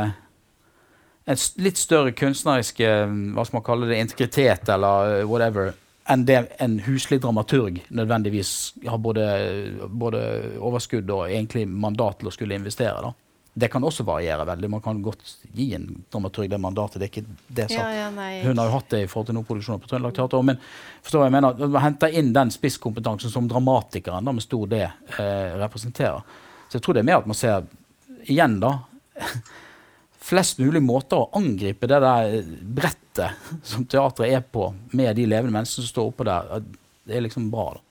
en 1.25 1.41
litt 1.57 1.79
større 1.81 2.13
kunstnerisk 2.13 2.83
hva 2.85 3.45
skal 3.45 3.57
man 3.57 3.65
kalle 3.65 3.89
det, 3.89 3.97
integritet 3.97 4.69
eller 4.69 5.21
eh, 5.21 5.25
whatever, 5.25 5.71
enn 6.05 6.25
det 6.27 6.37
en 6.61 6.77
huslig 6.85 7.17
dramaturg 7.23 7.79
nødvendigvis 7.89 8.51
har 8.85 9.01
både, 9.01 9.25
både, 9.89 10.21
overskudd 10.61 11.09
og 11.09 11.25
egentlig 11.25 11.65
mandat 11.65 12.19
til 12.21 12.29
å 12.29 12.33
skulle 12.35 12.57
investere. 12.59 13.01
da. 13.01 13.13
Det 13.55 13.69
kan 13.71 13.83
også 13.87 14.03
variere 14.03 14.43
veldig. 14.47 14.67
Man 14.69 14.81
kan 14.83 14.97
godt 15.03 15.29
gi 15.55 15.69
en 15.77 15.87
dramaturg 16.11 16.49
det 16.51 16.57
mandatet. 16.59 16.99
det 16.99 17.05
er 17.05 17.11
ikke 17.13 17.37
det 17.47 17.67
ja, 17.71 17.85
ja, 17.95 18.07
Hun 18.43 18.57
har 18.59 18.67
jo 18.67 18.73
hatt 18.73 18.89
det 18.91 18.99
i 19.05 19.07
forhold 19.07 19.29
til 19.29 19.37
noen 19.37 19.47
produksjoner 19.47 19.79
på 19.79 19.87
Trøndelag 19.87 20.15
Teater. 20.17 20.43
Men 20.43 20.59
forstår 21.05 21.23
jeg 21.23 21.35
mener, 21.37 21.61
man 21.63 21.85
henter 21.85 22.17
inn 22.19 22.33
den 22.35 22.51
spisskompetansen 22.51 23.31
som 23.31 23.47
dramatikeren 23.47 24.27
da, 24.27 24.33
med 24.35 24.43
stor 24.43 24.67
D 24.67 24.81
eh, 24.83 25.55
representerer. 25.61 26.19
Så 26.67 26.77
jeg 26.77 26.83
tror 26.83 26.97
det 26.97 27.05
er 27.05 27.07
mer 27.07 27.21
at 27.21 27.31
man 27.31 27.39
ser 27.39 27.63
igjen, 28.27 28.59
da 28.59 28.75
Flest 30.25 30.57
mulig 30.57 30.81
måter 30.81 31.21
å 31.21 31.29
angripe 31.37 31.87
det 31.87 31.99
der 32.01 32.39
brettet 32.75 33.51
som 33.63 33.83
teatret 33.85 34.33
er 34.33 34.41
på, 34.41 34.71
med 34.97 35.13
de 35.15 35.27
levende 35.29 35.53
menneskene 35.53 35.85
som 35.85 35.91
står 35.91 36.09
oppå 36.09 36.25
der, 36.25 36.63
det 37.05 37.19
er 37.19 37.23
liksom 37.27 37.51
bra. 37.53 37.67
da. 37.77 37.83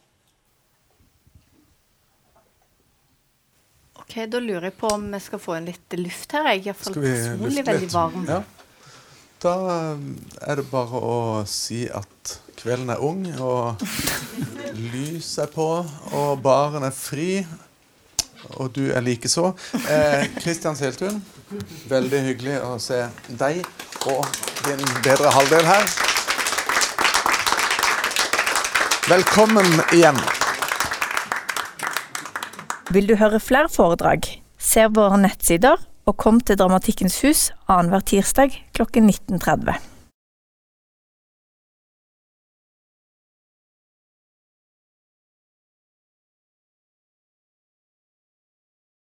Ok, 4.14 4.30
Da 4.30 4.38
lurer 4.38 4.68
jeg 4.68 4.74
på 4.78 4.86
om 4.94 5.08
vi 5.10 5.18
skal 5.18 5.40
få 5.42 5.56
en 5.56 5.64
litt 5.66 5.94
luft 5.98 6.30
her. 6.36 6.44
Jeg 6.52 6.60
er 6.60 6.66
iallfall 6.68 6.94
personlig 7.02 7.64
veldig 7.66 7.88
varm. 7.90 8.26
Ja. 8.28 8.36
Da 9.42 9.54
er 10.38 10.60
det 10.60 10.64
bare 10.70 11.00
å 11.02 11.16
si 11.50 11.80
at 11.90 12.34
kvelden 12.60 12.92
er 12.94 13.02
ung, 13.02 13.24
og 13.42 13.82
lys 14.92 15.32
er 15.42 15.50
på, 15.50 15.66
og 16.14 16.44
baren 16.46 16.86
er 16.86 16.94
fri 16.94 17.42
og 18.60 18.70
du 18.76 18.84
er 18.92 19.02
likeså. 19.02 19.50
Kristian 20.38 20.76
eh, 20.76 20.78
Seltun, 20.78 21.18
veldig 21.90 22.22
hyggelig 22.28 22.60
å 22.62 22.76
se 22.78 23.00
deg 23.40 23.64
og 24.12 24.22
din 24.68 24.86
bedre 25.02 25.34
halvdel 25.34 25.66
her. 25.72 25.90
Velkommen 29.10 29.80
igjen. 29.90 30.22
Vil 32.92 33.06
du 33.08 33.14
høre 33.16 33.40
flere 33.40 33.70
foredrag? 33.72 34.26
Se 34.60 34.84
våre 34.92 35.16
nettsider 35.22 35.80
og 36.04 36.18
kom 36.20 36.40
til 36.44 36.58
Dramatikkens 36.60 37.16
hus 37.24 37.46
annenhver 37.64 38.04
tirsdag 38.04 38.58
klokken 38.76 39.08
19.30. 39.08 39.93